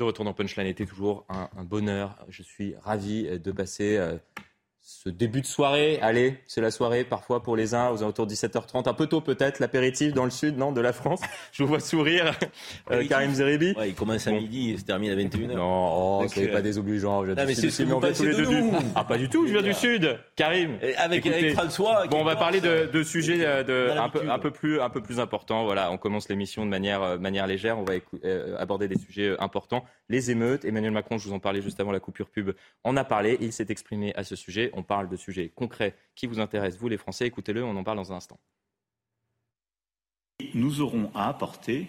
De 0.00 0.04
retour 0.04 0.24
dans 0.24 0.32
Punchline 0.32 0.66
était 0.66 0.86
toujours 0.86 1.26
un, 1.28 1.50
un, 1.58 1.62
bonheur. 1.62 2.16
Je 2.30 2.42
suis 2.42 2.74
ravi 2.76 3.38
de 3.38 3.52
passer 3.52 3.98
euh, 3.98 4.16
ce 4.82 5.08
début 5.08 5.40
de 5.40 5.46
soirée. 5.46 5.98
Allez, 6.02 6.38
c'est 6.46 6.60
la 6.60 6.70
soirée 6.70 7.04
parfois 7.04 7.42
pour 7.42 7.56
les 7.56 7.74
uns 7.74 7.90
aux 7.90 8.02
alentours 8.02 8.26
de 8.26 8.34
17h30, 8.34 8.88
un 8.88 8.94
peu 8.94 9.06
tôt 9.06 9.20
peut-être, 9.20 9.58
l'apéritif 9.58 10.14
dans 10.14 10.24
le 10.24 10.30
sud 10.30 10.56
non, 10.56 10.72
de 10.72 10.80
la 10.80 10.92
France. 10.92 11.20
Je 11.52 11.62
vous 11.62 11.68
vois 11.68 11.80
sourire, 11.80 12.32
euh, 12.90 13.06
Karim 13.06 13.32
Zeribi. 13.32 13.74
Ouais, 13.76 13.90
il 13.90 13.94
commence 13.94 14.26
à 14.26 14.32
midi, 14.32 14.70
il 14.70 14.78
se 14.78 14.84
termine 14.84 15.10
à 15.10 15.16
21h. 15.16 15.54
Non, 15.54 16.20
oh, 16.22 16.28
soyez 16.28 16.48
pas 16.48 16.62
désobligeants. 16.62 17.24
Je 17.24 17.32
non, 17.32 17.44
mais 17.46 17.54
c'est 17.54 17.68
tous 17.68 18.24
les 18.24 18.34
deux. 18.34 18.70
Ah, 18.94 19.04
pas 19.04 19.18
du 19.18 19.28
tout, 19.28 19.46
je 19.46 19.52
viens 19.52 19.62
du 19.62 19.74
sud. 19.74 20.18
Karim. 20.36 20.78
avec, 20.96 21.26
avec 21.26 21.52
François. 21.52 22.06
Bon, 22.06 22.20
on 22.20 22.24
va 22.24 22.36
parler 22.36 22.60
de, 22.60 22.90
de 22.90 23.02
sujets 23.02 23.44
euh, 23.44 23.62
de, 23.62 23.90
un, 23.98 24.08
peu, 24.08 24.30
un, 24.30 24.38
peu 24.38 24.50
plus, 24.50 24.80
un 24.80 24.90
peu 24.90 25.02
plus 25.02 25.20
importants. 25.20 25.64
Voilà, 25.64 25.90
on 25.92 25.98
commence 25.98 26.28
l'émission 26.28 26.64
de 26.64 26.70
manière, 26.70 27.02
euh, 27.02 27.18
manière 27.18 27.46
légère. 27.46 27.78
On 27.78 27.84
va 27.84 27.94
aborder 28.58 28.88
des 28.88 28.98
sujets 28.98 29.36
importants. 29.38 29.84
Les 30.08 30.30
émeutes. 30.30 30.64
Emmanuel 30.64 30.92
Macron, 30.92 31.18
je 31.18 31.28
vous 31.28 31.34
en 31.34 31.38
parlais 31.38 31.62
juste 31.62 31.80
avant 31.80 31.92
la 31.92 32.00
coupure 32.00 32.28
pub, 32.28 32.52
en 32.84 32.96
a 32.96 33.04
parlé. 33.04 33.38
Il 33.40 33.52
s'est 33.52 33.66
exprimé 33.68 34.14
à 34.16 34.24
ce 34.24 34.36
sujet. 34.36 34.70
On 34.74 34.79
parle 34.82 35.08
de 35.08 35.16
sujets 35.16 35.48
concrets 35.48 35.96
qui 36.14 36.26
vous 36.26 36.40
intéressent, 36.40 36.80
vous 36.80 36.88
les 36.88 36.98
Français. 36.98 37.26
Écoutez-le, 37.26 37.64
on 37.64 37.76
en 37.76 37.84
parle 37.84 37.98
dans 37.98 38.12
un 38.12 38.16
instant. 38.16 38.38
Nous 40.54 40.80
aurons 40.80 41.10
à 41.14 41.28
apporter 41.28 41.88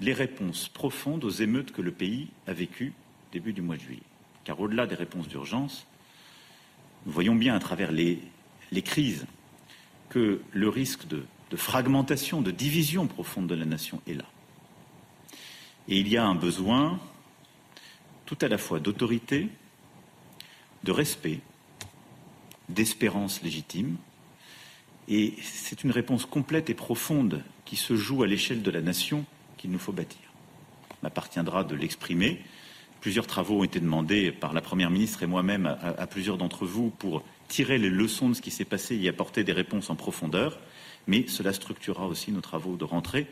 les 0.00 0.12
réponses 0.12 0.68
profondes 0.68 1.24
aux 1.24 1.30
émeutes 1.30 1.72
que 1.72 1.82
le 1.82 1.92
pays 1.92 2.28
a 2.46 2.52
vécues 2.52 2.92
début 3.32 3.52
du 3.52 3.62
mois 3.62 3.76
de 3.76 3.82
juillet. 3.82 4.02
Car 4.44 4.60
au-delà 4.60 4.86
des 4.86 4.94
réponses 4.94 5.28
d'urgence, 5.28 5.86
nous 7.06 7.12
voyons 7.12 7.34
bien 7.34 7.54
à 7.54 7.58
travers 7.58 7.92
les, 7.92 8.20
crises 8.82 9.26
que 10.08 10.42
le 10.52 10.68
risque 10.68 11.06
de 11.06 11.24
fragmentation, 11.56 12.42
de 12.42 12.50
division 12.50 13.06
profonde 13.06 13.46
de 13.46 13.54
la 13.54 13.64
nation 13.64 14.02
est 14.08 14.14
là. 14.14 14.26
Et 15.88 15.98
il 15.98 16.08
y 16.08 16.16
a 16.16 16.24
un 16.24 16.34
besoin 16.34 16.98
tout 18.26 18.38
à 18.40 18.48
la 18.48 18.58
fois 18.58 18.80
d'autorité, 18.80 19.48
de 20.82 20.92
respect, 20.92 21.40
d'espérance 22.68 23.42
légitime. 23.42 23.96
Et 25.08 25.34
c'est 25.42 25.84
une 25.84 25.90
réponse 25.90 26.24
complète 26.24 26.70
et 26.70 26.74
profonde 26.74 27.42
qui 27.64 27.76
se 27.76 27.96
joue 27.96 28.22
à 28.22 28.26
l'échelle 28.26 28.62
de 28.62 28.70
la 28.70 28.80
nation 28.80 29.24
qu'il 29.56 29.70
nous 29.70 29.78
faut 29.78 29.92
bâtir. 29.92 30.20
Il 30.90 31.04
m'appartiendra 31.04 31.64
de 31.64 31.74
l'exprimer. 31.74 32.42
Plusieurs 33.00 33.26
travaux 33.26 33.60
ont 33.60 33.64
été 33.64 33.80
demandés 33.80 34.32
par 34.32 34.54
la 34.54 34.62
Première 34.62 34.90
ministre 34.90 35.22
et 35.22 35.26
moi-même 35.26 35.66
à, 35.66 36.06
plusieurs 36.06 36.38
d'entre 36.38 36.64
vous 36.64 36.88
pour 36.88 37.22
tirer 37.48 37.76
les 37.76 37.90
leçons 37.90 38.30
de 38.30 38.34
ce 38.34 38.40
qui 38.40 38.50
s'est 38.50 38.64
passé 38.64 38.94
et 38.94 38.98
y 38.98 39.08
apporter 39.08 39.44
des 39.44 39.52
réponses 39.52 39.90
en 39.90 39.96
profondeur. 39.96 40.58
Mais 41.06 41.26
cela 41.26 41.52
structurera 41.52 42.06
aussi 42.06 42.32
nos 42.32 42.40
travaux 42.40 42.76
de 42.76 42.84
rentrée. 42.84 43.26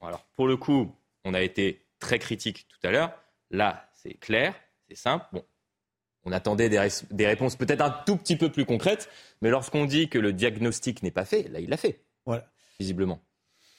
Alors, 0.00 0.24
pour 0.34 0.48
le 0.48 0.56
coup, 0.56 0.92
on 1.24 1.32
a 1.32 1.42
été 1.42 1.86
très 2.00 2.18
critique 2.18 2.66
tout 2.68 2.84
à 2.86 2.90
l'heure. 2.90 3.12
Là, 3.50 3.88
c'est 3.94 4.14
clair, 4.14 4.54
c'est 4.88 4.96
simple. 4.96 5.26
Bon, 5.32 5.44
on 6.26 6.32
attendait 6.32 6.68
des, 6.68 7.26
réponses 7.26 7.56
peut-être 7.56 7.80
un 7.80 7.94
tout 8.04 8.16
petit 8.16 8.36
peu 8.36 8.50
plus 8.50 8.66
concrètes, 8.66 9.08
mais 9.40 9.48
lorsqu'on 9.48 9.86
dit 9.86 10.08
que 10.08 10.18
le 10.18 10.32
diagnostic 10.32 11.02
n'est 11.02 11.12
pas 11.12 11.24
fait, 11.24 11.48
là, 11.48 11.60
il 11.60 11.70
l'a 11.70 11.76
fait. 11.76 12.02
Voilà. 12.26 12.44
Visiblement. 12.80 13.20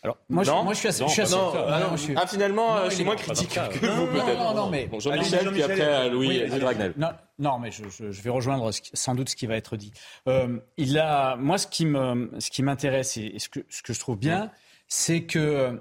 Alors, 0.03 0.17
moi, 0.29 0.43
je, 0.43 0.51
moi, 0.51 0.73
je 0.73 0.79
suis 0.79 0.87
assez. 0.87 1.03
Non, 1.03 1.09
je 1.09 1.21
suis 1.21 1.35
non, 1.35 1.51
ah, 1.53 1.89
je 1.91 1.97
suis... 1.97 2.13
ah, 2.15 2.25
finalement, 2.25 2.85
je 2.85 2.95
suis 2.95 3.03
moins 3.03 3.15
critique 3.15 3.49
que 3.49 3.85
vous, 3.85 4.07
peut-être. 4.07 4.39
Non, 4.39 4.53
non, 4.53 4.69
mais. 4.69 4.87
Bon, 4.87 4.99
Jean-Michel, 4.99 5.51
puis 5.51 5.63
après 5.63 5.81
euh, 5.81 6.09
Louis 6.09 6.43
oui, 6.49 6.59
Dragnel. 6.59 6.93
Non, 6.95 7.09
non, 7.39 7.59
mais 7.59 7.71
je, 7.71 7.83
je, 7.89 8.11
je, 8.11 8.21
vais 8.21 8.29
rejoindre 8.29 8.71
sans 8.93 9.15
doute 9.15 9.29
ce 9.29 9.35
qui 9.35 9.47
va 9.47 9.57
être 9.57 9.75
dit. 9.75 9.91
Euh, 10.29 10.59
il 10.77 10.97
a, 10.99 11.35
moi, 11.35 11.57
ce 11.57 11.67
qui 11.67 11.85
me, 11.85 12.31
ce 12.39 12.49
qui 12.49 12.63
m'intéresse 12.63 13.17
et, 13.17 13.37
ce 13.39 13.49
que, 13.49 13.59
ce 13.69 13.81
que 13.81 13.91
je 13.91 13.99
trouve 13.99 14.17
bien, 14.17 14.51
c'est 14.87 15.23
que 15.23 15.39
euh, 15.39 15.73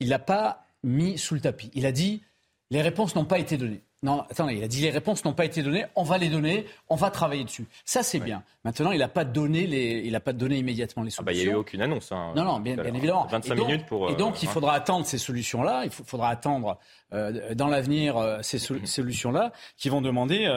il 0.00 0.10
n'a 0.10 0.18
pas 0.18 0.66
mis 0.82 1.16
sous 1.16 1.34
le 1.34 1.40
tapis. 1.40 1.70
Il 1.72 1.86
a 1.86 1.92
dit 1.92 2.22
les 2.70 2.82
réponses 2.82 3.14
n'ont 3.14 3.24
pas 3.24 3.38
été 3.38 3.56
données. 3.56 3.82
Non, 4.04 4.24
attendez, 4.28 4.54
il 4.54 4.64
a 4.64 4.68
dit 4.68 4.82
les 4.82 4.90
réponses 4.90 5.24
n'ont 5.24 5.32
pas 5.32 5.44
été 5.44 5.62
données, 5.62 5.84
on 5.94 6.02
va 6.02 6.18
les 6.18 6.28
donner, 6.28 6.66
on 6.88 6.96
va 6.96 7.10
travailler 7.10 7.44
dessus. 7.44 7.66
Ça, 7.84 8.02
c'est 8.02 8.18
bien. 8.18 8.42
Maintenant, 8.64 8.90
il 8.90 8.98
n'a 8.98 9.06
pas 9.08 9.24
donné 9.24 9.66
les, 9.68 10.02
il 10.04 10.16
a 10.16 10.20
pas 10.20 10.32
donné 10.32 10.58
immédiatement 10.58 11.04
les 11.04 11.10
solutions. 11.10 11.22
Ah 11.22 11.26
bah, 11.26 11.32
il 11.32 11.44
n'y 11.44 11.48
a 11.48 11.52
eu 11.52 11.56
aucune 11.56 11.82
annonce. 11.82 12.10
Hein, 12.10 12.32
non, 12.34 12.42
non, 12.42 12.58
bien, 12.58 12.76
évidemment. 12.82 13.28
25 13.30 13.54
minutes 13.54 13.86
pour. 13.86 14.10
et 14.10 14.16
donc, 14.16 14.42
il 14.42 14.48
euh, 14.48 14.52
faudra 14.52 14.72
attendre 14.74 15.06
ces 15.06 15.18
solutions-là. 15.18 15.82
Il 15.84 15.90
faudra 15.92 16.30
attendre 16.30 16.78
euh, 17.12 17.54
dans 17.54 17.68
l'avenir 17.68 18.16
euh, 18.16 18.38
ces 18.42 18.58
solutions-là 18.84 19.52
qui 19.76 19.88
vont 19.88 20.00
demander 20.00 20.48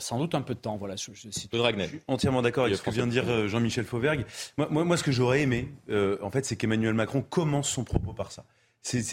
sans 0.00 0.18
doute 0.18 0.34
un 0.34 0.42
peu 0.42 0.54
de 0.54 0.60
temps. 0.60 0.76
Voilà. 0.76 0.96
Je, 0.96 1.12
je, 1.14 1.28
je 1.30 1.38
suis 1.38 2.00
entièrement 2.08 2.42
d'accord 2.42 2.64
avec 2.64 2.78
ce 2.78 2.82
que 2.82 2.90
vient 2.90 3.06
de 3.06 3.12
dire 3.12 3.48
Jean-Michel 3.48 3.84
Fauvergue. 3.84 4.26
Moi, 4.56 4.66
moi, 4.70 4.84
moi, 4.84 4.96
ce 4.96 5.04
que 5.04 5.12
j'aurais 5.12 5.42
aimé, 5.42 5.68
en 5.88 6.30
fait, 6.32 6.44
c'est 6.44 6.56
qu'Emmanuel 6.56 6.94
Macron 6.94 7.22
commence 7.22 7.68
son 7.68 7.84
propos 7.84 8.12
par 8.12 8.32
ça. 8.32 8.44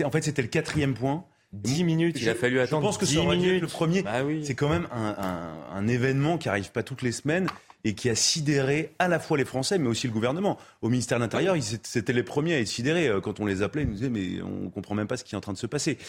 En 0.03 0.11
fait, 0.11 0.23
c'était 0.23 0.41
le 0.41 0.47
quatrième 0.47 0.95
point. 0.95 1.23
10 1.63 1.83
minutes, 1.83 2.17
il 2.21 2.29
a 2.29 2.35
fallu 2.35 2.59
attendre. 2.59 2.83
Je 2.83 2.87
pense 2.87 2.97
que 2.97 3.05
10 3.05 3.19
minutes. 3.27 3.61
le 3.61 3.67
premier. 3.67 4.01
Bah 4.03 4.21
c'est 4.43 4.55
quand 4.55 4.69
même 4.69 4.87
un, 4.91 5.15
un, 5.17 5.77
un 5.77 5.87
événement 5.87 6.37
qui 6.37 6.49
arrive 6.49 6.71
pas 6.71 6.83
toutes 6.83 7.01
les 7.01 7.11
semaines 7.11 7.47
et 7.85 7.93
qui 7.93 8.09
a 8.09 8.15
sidéré 8.15 8.93
à 8.97 9.07
la 9.07 9.19
fois 9.19 9.37
les 9.37 9.45
Français, 9.45 9.77
mais 9.77 9.87
aussi 9.87 10.07
le 10.07 10.13
gouvernement. 10.13 10.57
Au 10.81 10.89
ministère 10.89 11.19
de 11.19 11.23
l'Intérieur, 11.23 11.55
c'était 11.83 12.13
les 12.13 12.23
premiers 12.23 12.55
à 12.55 12.59
être 12.59 12.67
sidérés. 12.67 13.07
Euh, 13.07 13.21
quand 13.21 13.39
on 13.39 13.45
les 13.45 13.61
appelait, 13.61 13.83
ils 13.83 13.87
nous 13.87 13.93
disaient, 13.93 14.09
mais 14.09 14.41
on 14.41 14.71
comprend 14.71 14.95
même 14.95 15.05
pas 15.07 15.17
ce 15.17 15.23
qui 15.23 15.35
est 15.35 15.37
en 15.37 15.41
train 15.41 15.53
de 15.53 15.57
se 15.57 15.67
passer. 15.67 15.99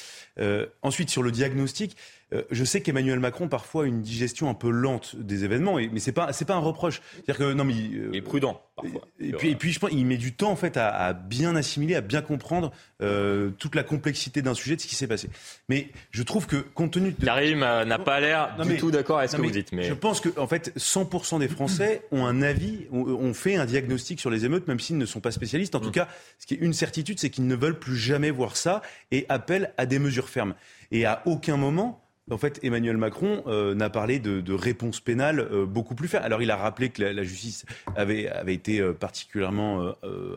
Euh, 0.40 0.66
ensuite, 0.80 1.10
sur 1.10 1.22
le 1.22 1.30
diagnostic, 1.30 1.94
euh, 2.32 2.42
je 2.50 2.64
sais 2.64 2.80
qu'Emmanuel 2.80 3.20
Macron 3.20 3.46
parfois 3.46 3.84
a 3.84 3.86
une 3.86 4.02
digestion 4.02 4.50
un 4.50 4.54
peu 4.54 4.68
lente 4.68 5.14
des 5.14 5.44
événements, 5.44 5.76
mais 5.76 6.00
c'est 6.00 6.10
pas 6.10 6.32
c'est 6.32 6.44
pas 6.44 6.54
un 6.54 6.60
reproche. 6.60 7.00
C'est-à-dire 7.14 7.36
que 7.36 7.52
non, 7.52 7.64
mais 7.64 7.74
euh, 7.74 8.10
il 8.12 8.16
est 8.16 8.22
prudent 8.22 8.60
parfois. 8.74 9.02
Et, 9.20 9.30
puis, 9.30 9.50
et 9.50 9.54
puis 9.54 9.70
je 9.70 9.78
pense 9.78 9.90
il 9.92 10.04
met 10.04 10.16
du 10.16 10.34
temps 10.34 10.50
en 10.50 10.56
fait 10.56 10.76
à, 10.76 11.12
bien 11.12 11.54
assimiler, 11.54 11.94
à 11.94 12.00
bien 12.00 12.22
comprendre 12.22 12.72
euh, 13.00 13.50
toute 13.58 13.76
la 13.76 13.84
complexité 13.84 14.42
d'un 14.42 14.54
sujet 14.54 14.74
de 14.74 14.80
ce 14.80 14.88
qui 14.88 14.96
s'est 14.96 15.06
passé. 15.06 15.30
Mais 15.68 15.88
je 16.10 16.24
trouve 16.24 16.48
que 16.48 16.56
compte 16.56 16.94
tenu 16.94 17.12
de 17.12 17.24
Karim 17.24 17.60
n'a 17.60 17.98
pas 18.00 18.18
l'air 18.18 18.56
du 18.66 18.76
tout 18.76 18.90
d'accord 18.90 19.18
avec 19.18 19.30
ce 19.30 19.36
que 19.36 19.42
vous 19.42 19.50
dites. 19.50 19.70
Mais 19.70 19.84
je 19.84 19.94
pense 19.94 20.20
que 20.20 20.28
en 20.36 20.48
fait 20.48 20.76
100% 20.76 21.38
des 21.38 21.48
Français 21.48 22.02
ont 22.10 22.26
un 22.26 22.42
avis, 22.42 22.86
ont, 22.90 23.34
fait 23.34 23.54
un 23.54 23.66
diagnostic 23.66 24.18
sur 24.18 24.30
les 24.30 24.44
émeutes, 24.44 24.66
même 24.66 24.80
s'ils 24.80 24.98
ne 24.98 25.06
sont 25.06 25.20
pas 25.20 25.30
spécialistes. 25.30 25.76
En 25.76 25.80
tout 25.80 25.90
mm. 25.90 25.92
cas, 25.92 26.08
ce 26.40 26.46
qui 26.46 26.54
est 26.54 26.58
une 26.58 26.72
certitude, 26.72 27.20
c'est 27.20 27.30
qu'ils 27.30 27.46
ne 27.46 27.54
veulent 27.54 27.78
plus 27.78 27.96
jamais 27.96 28.32
voir 28.32 28.56
ça 28.56 28.82
et 29.12 29.26
appellent 29.28 29.72
à 29.78 29.86
des 29.86 30.00
mesures 30.00 30.28
fermes. 30.28 30.54
Et 30.90 31.04
à 31.04 31.22
aucun 31.26 31.56
moment 31.56 32.05
en 32.28 32.38
fait, 32.38 32.58
Emmanuel 32.64 32.96
Macron 32.96 33.44
euh, 33.46 33.76
n'a 33.76 33.88
parlé 33.88 34.18
de, 34.18 34.40
de 34.40 34.52
réponse 34.52 34.98
pénale 34.98 35.38
euh, 35.38 35.64
beaucoup 35.64 35.94
plus 35.94 36.08
ferme. 36.08 36.24
Alors, 36.24 36.42
il 36.42 36.50
a 36.50 36.56
rappelé 36.56 36.88
que 36.88 37.00
la, 37.02 37.22
justice 37.22 37.64
avait, 37.94 38.28
avait 38.28 38.54
été 38.54 38.80
euh, 38.80 38.92
particulièrement 38.92 39.94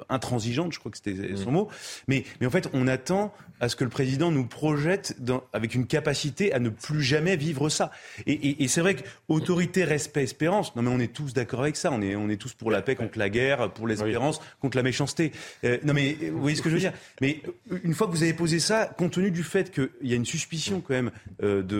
intransigeante, 0.09 0.73
je 0.73 0.79
crois 0.79 0.91
que 0.91 0.97
c'était 0.97 1.35
son 1.35 1.49
mmh. 1.49 1.53
mot. 1.53 1.69
Mais, 2.07 2.23
mais 2.39 2.47
en 2.47 2.51
fait, 2.51 2.69
on 2.73 2.87
attend 2.87 3.33
à 3.59 3.69
ce 3.69 3.75
que 3.75 3.83
le 3.83 3.89
président 3.89 4.31
nous 4.31 4.45
projette 4.45 5.15
dans, 5.19 5.43
avec 5.51 5.73
une 5.73 5.87
capacité 5.87 6.53
à 6.53 6.59
ne 6.59 6.69
plus 6.69 7.01
jamais 7.01 7.35
vivre 7.35 7.69
ça. 7.69 7.91
Et, 8.27 8.33
et, 8.33 8.63
et 8.63 8.67
c'est 8.67 8.81
vrai 8.81 8.95
que 8.95 9.03
autorité, 9.27 9.83
respect, 9.83 10.23
espérance. 10.23 10.75
Non, 10.75 10.83
mais 10.83 10.89
on 10.89 10.99
est 10.99 11.13
tous 11.13 11.33
d'accord 11.33 11.61
avec 11.61 11.75
ça. 11.75 11.91
On 11.91 12.01
est, 12.01 12.15
on 12.15 12.29
est 12.29 12.37
tous 12.37 12.53
pour 12.53 12.69
la 12.69 12.81
paix, 12.81 12.95
contre 12.95 13.17
la 13.17 13.29
guerre, 13.29 13.71
pour 13.71 13.87
l'espérance, 13.87 14.41
contre 14.61 14.77
la 14.77 14.83
méchanceté. 14.83 15.31
non, 15.63 15.93
mais 15.93 16.15
vous 16.31 16.41
voyez 16.41 16.55
ce 16.55 16.61
que 16.61 16.69
je 16.69 16.75
veux 16.75 16.81
dire? 16.81 16.93
Mais 17.21 17.41
une 17.83 17.95
fois 17.95 18.07
que 18.07 18.11
vous 18.11 18.23
avez 18.23 18.33
posé 18.33 18.59
ça, 18.59 18.85
compte 18.85 19.13
tenu 19.13 19.31
du 19.31 19.43
fait 19.43 19.71
qu'il 19.71 19.89
y 20.03 20.13
a 20.13 20.15
une 20.15 20.25
suspicion 20.25 20.81
quand 20.81 20.93
même 20.93 21.11
de 21.41 21.78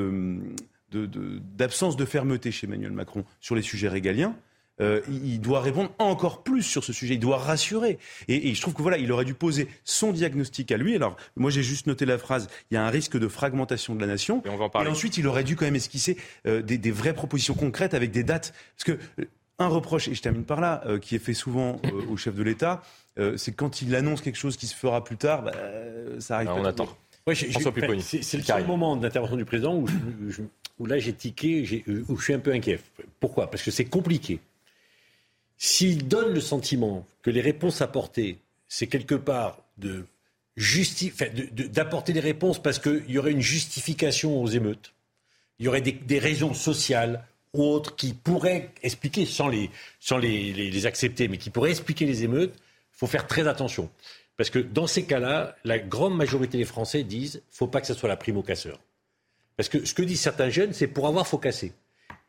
d'absence 0.92 1.98
de, 1.98 2.06
fermeté 2.06 2.52
chez 2.52 2.68
Emmanuel 2.68 2.92
Macron 2.92 3.24
sur 3.40 3.56
les 3.56 3.62
sujets 3.62 3.90
régaliens. 3.90 4.36
Euh, 4.82 5.02
il 5.10 5.42
doit 5.42 5.60
répondre 5.60 5.92
encore 6.00 6.44
plus 6.44 6.64
sur 6.64 6.84
ce 6.84 6.94
sujet. 6.94 7.16
Il 7.16 7.20
doit 7.20 7.38
rassurer. 7.38 8.00
Et, 8.28 8.54
je 8.54 8.62
trouve 8.62 8.74
que 8.74 8.82
voilà, 8.82 8.98
il 8.98 9.12
aurait 9.12 9.26
dû 9.26 9.34
poser 9.34 9.68
son 9.84 10.12
diagnostic 10.12 10.72
à 10.72 10.78
lui. 10.78 10.96
Alors, 10.96 11.18
moi, 11.36 11.52
j'ai 11.52 11.64
juste 11.64 11.88
noté 11.88 12.06
la 12.06 12.18
phrase 12.18 12.48
il 12.72 12.76
y 12.76 12.78
a 12.78 12.86
un 12.86 12.90
risque 12.90 13.18
de 13.18 13.28
fragmentation 13.28 13.96
de 13.96 14.02
la 14.02 14.08
nation. 14.08 14.42
Et, 14.46 14.50
on 14.50 14.58
va 14.58 14.66
en 14.66 14.70
parler. 14.70 14.90
ensuite, 14.90 15.18
il 15.18 15.28
aurait 15.28 15.44
dû 15.44 15.56
quand 15.56 15.66
même 15.66 15.76
esquisser 15.76 16.18
euh, 16.48 16.62
des, 16.62 16.92
vraies 16.92 17.14
propositions 17.14 17.54
concrètes 17.54 17.94
avec 17.94 18.12
des 18.12 18.24
dates. 18.24 18.54
Parce 18.78 18.98
que 18.98 19.04
euh, 19.22 19.26
un 19.60 19.68
reproche, 19.68 20.08
et 20.08 20.16
je 20.16 20.22
termine 20.22 20.46
par 20.46 20.62
là, 20.62 20.82
qui 21.02 21.16
est 21.16 21.20
fait 21.20 21.34
souvent 21.34 21.82
au 22.10 22.16
chef 22.16 22.34
de 22.34 22.44
l'État, 22.44 22.82
c'est 23.36 23.52
quand 23.52 23.82
il 23.82 23.94
annonce 23.94 24.22
quelque 24.22 24.38
chose 24.38 24.56
qui 24.56 24.68
se 24.68 24.74
fera 24.74 25.04
plus 25.04 25.18
tard, 25.18 25.44
bah, 25.44 25.52
ça 26.20 26.36
arrive. 26.36 26.48
Ah, 26.50 26.56
pas 26.56 26.62
on 26.62 26.64
attend. 26.64 26.98
C'est 27.34 28.38
le 28.38 28.44
seul 28.44 28.66
moment 28.66 28.96
d'intervention 28.96 29.38
du 29.38 29.46
président 29.46 29.84
où, 30.80 30.86
là 30.86 30.98
j'ai 31.00 31.14
tiqué, 31.14 31.84
où 32.08 32.18
je 32.18 32.24
suis 32.24 32.34
un 32.34 32.40
peu 32.40 32.52
inquiet. 32.52 32.80
Pourquoi? 33.20 33.50
Parce 33.50 33.64
que 33.64 33.72
c'est 33.72 33.86
compliqué. 33.86 34.40
S'il 35.58 36.08
donne 36.08 36.34
le 36.34 36.40
sentiment 36.40 37.06
que 37.22 37.30
les 37.30 37.42
réponses 37.42 37.82
apportées, 37.82 38.38
c'est 38.68 38.88
quelque 38.88 39.16
part 39.16 39.60
de 39.78 40.06
d'apporter 41.72 42.12
des 42.12 42.20
réponses 42.20 42.62
parce 42.62 42.80
qu'il 42.80 43.06
y 43.08 43.18
aurait 43.18 43.32
une 43.32 43.42
justification 43.42 44.42
aux 44.42 44.48
émeutes, 44.48 44.94
il 45.58 45.66
y 45.66 45.68
aurait 45.70 45.82
des, 45.82 46.20
raisons 46.20 46.54
sociales 46.54 47.26
ou 47.54 47.64
autres 47.64 47.96
qui 47.96 48.14
pourraient 48.14 48.72
expliquer, 48.84 49.26
sans, 49.26 49.48
les, 49.48 49.70
sans 50.02 50.18
les, 50.18 50.52
les 50.52 50.86
accepter, 50.86 51.30
mais 51.30 51.38
qui 51.38 51.50
pourraient 51.50 51.72
expliquer 51.72 52.06
les 52.06 52.24
émeutes, 52.24 52.54
il 52.56 52.98
faut 52.98 53.08
faire 53.08 53.26
très 53.26 53.48
attention. 53.48 53.90
Parce 54.40 54.50
que 54.50 54.60
dans 54.60 54.88
ces 54.88 55.04
cas-là, 55.04 55.58
la 55.66 55.80
grande 55.80 56.16
majorité 56.16 56.58
des 56.58 56.64
Français 56.64 57.04
disent 57.04 57.42
faut 57.52 57.68
pas 57.68 57.82
que 57.82 57.88
ce 57.88 57.94
soit 57.94 58.08
la 58.08 58.16
prime 58.16 58.38
au 58.38 58.42
casseur. 58.42 58.80
Parce 59.58 59.68
que 59.68 59.84
ce 59.84 59.94
que 59.94 60.02
disent 60.02 60.22
certains 60.22 60.50
jeunes, 60.50 60.72
c'est 60.72 60.88
pour 60.88 61.08
avoir, 61.08 61.28
faut 61.28 61.38
casser. 61.38 61.74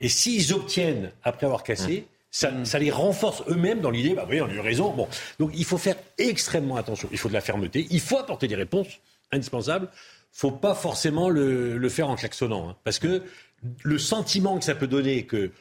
Et 0.00 0.08
s'ils 0.08 0.52
obtiennent 0.52 1.12
après 1.22 1.46
avoir 1.46 1.62
cassé, 1.62 2.08
mmh. 2.42 2.64
ça, 2.64 2.78
les 2.80 2.90
renforce 2.90 3.44
eux-mêmes 3.48 3.80
dans 3.80 3.92
l'idée, 3.92 4.14
bah 4.14 4.26
oui, 4.28 4.40
on 4.40 4.46
a 4.46 4.52
eu 4.52 4.58
raison. 4.58 4.90
Bon. 4.90 5.06
Donc 5.38 5.52
il 5.54 5.64
faut 5.64 5.78
faire 5.78 5.94
extrêmement 6.18 6.74
attention. 6.74 7.08
Il 7.12 7.18
faut 7.18 7.28
de 7.28 7.34
la 7.34 7.40
fermeté. 7.40 7.86
Il 7.90 8.00
faut 8.00 8.18
apporter 8.18 8.48
des 8.48 8.56
réponses 8.56 8.88
indispensables. 9.30 9.86
faut 10.32 10.50
pas 10.50 10.74
forcément 10.74 11.28
le, 11.28 11.88
faire 11.90 12.10
en 12.10 12.16
klaxonnant. 12.16 12.70
Hein. 12.70 12.76
parce 12.82 12.98
que 12.98 13.22
le 13.84 13.98
sentiment 13.98 14.58
que 14.58 14.64
ça 14.64 14.74
peut 14.74 14.88
donner 14.88 15.26
que 15.26 15.52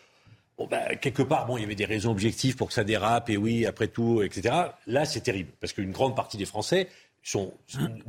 Bon, 0.59 0.67
bah, 0.69 0.93
quelque 0.95 1.23
part, 1.23 1.45
bon, 1.45 1.55
il 1.57 1.61
y 1.61 1.63
avait 1.63 1.73
des 1.73 1.85
raisons 1.85 2.11
objectives 2.11 2.57
pour 2.57 2.67
que 2.67 2.73
ça 2.73 2.83
dérape, 2.83 3.29
et 3.29 3.37
oui, 3.37 3.65
après 3.65 3.87
tout, 3.87 4.21
etc. 4.21 4.53
Là, 4.87 5.05
c'est 5.05 5.21
terrible, 5.21 5.51
parce 5.61 5.71
qu'une 5.71 5.91
grande 5.91 6.17
partie 6.17 6.35
des 6.35 6.45
Français 6.45 6.89
sont... 7.23 7.53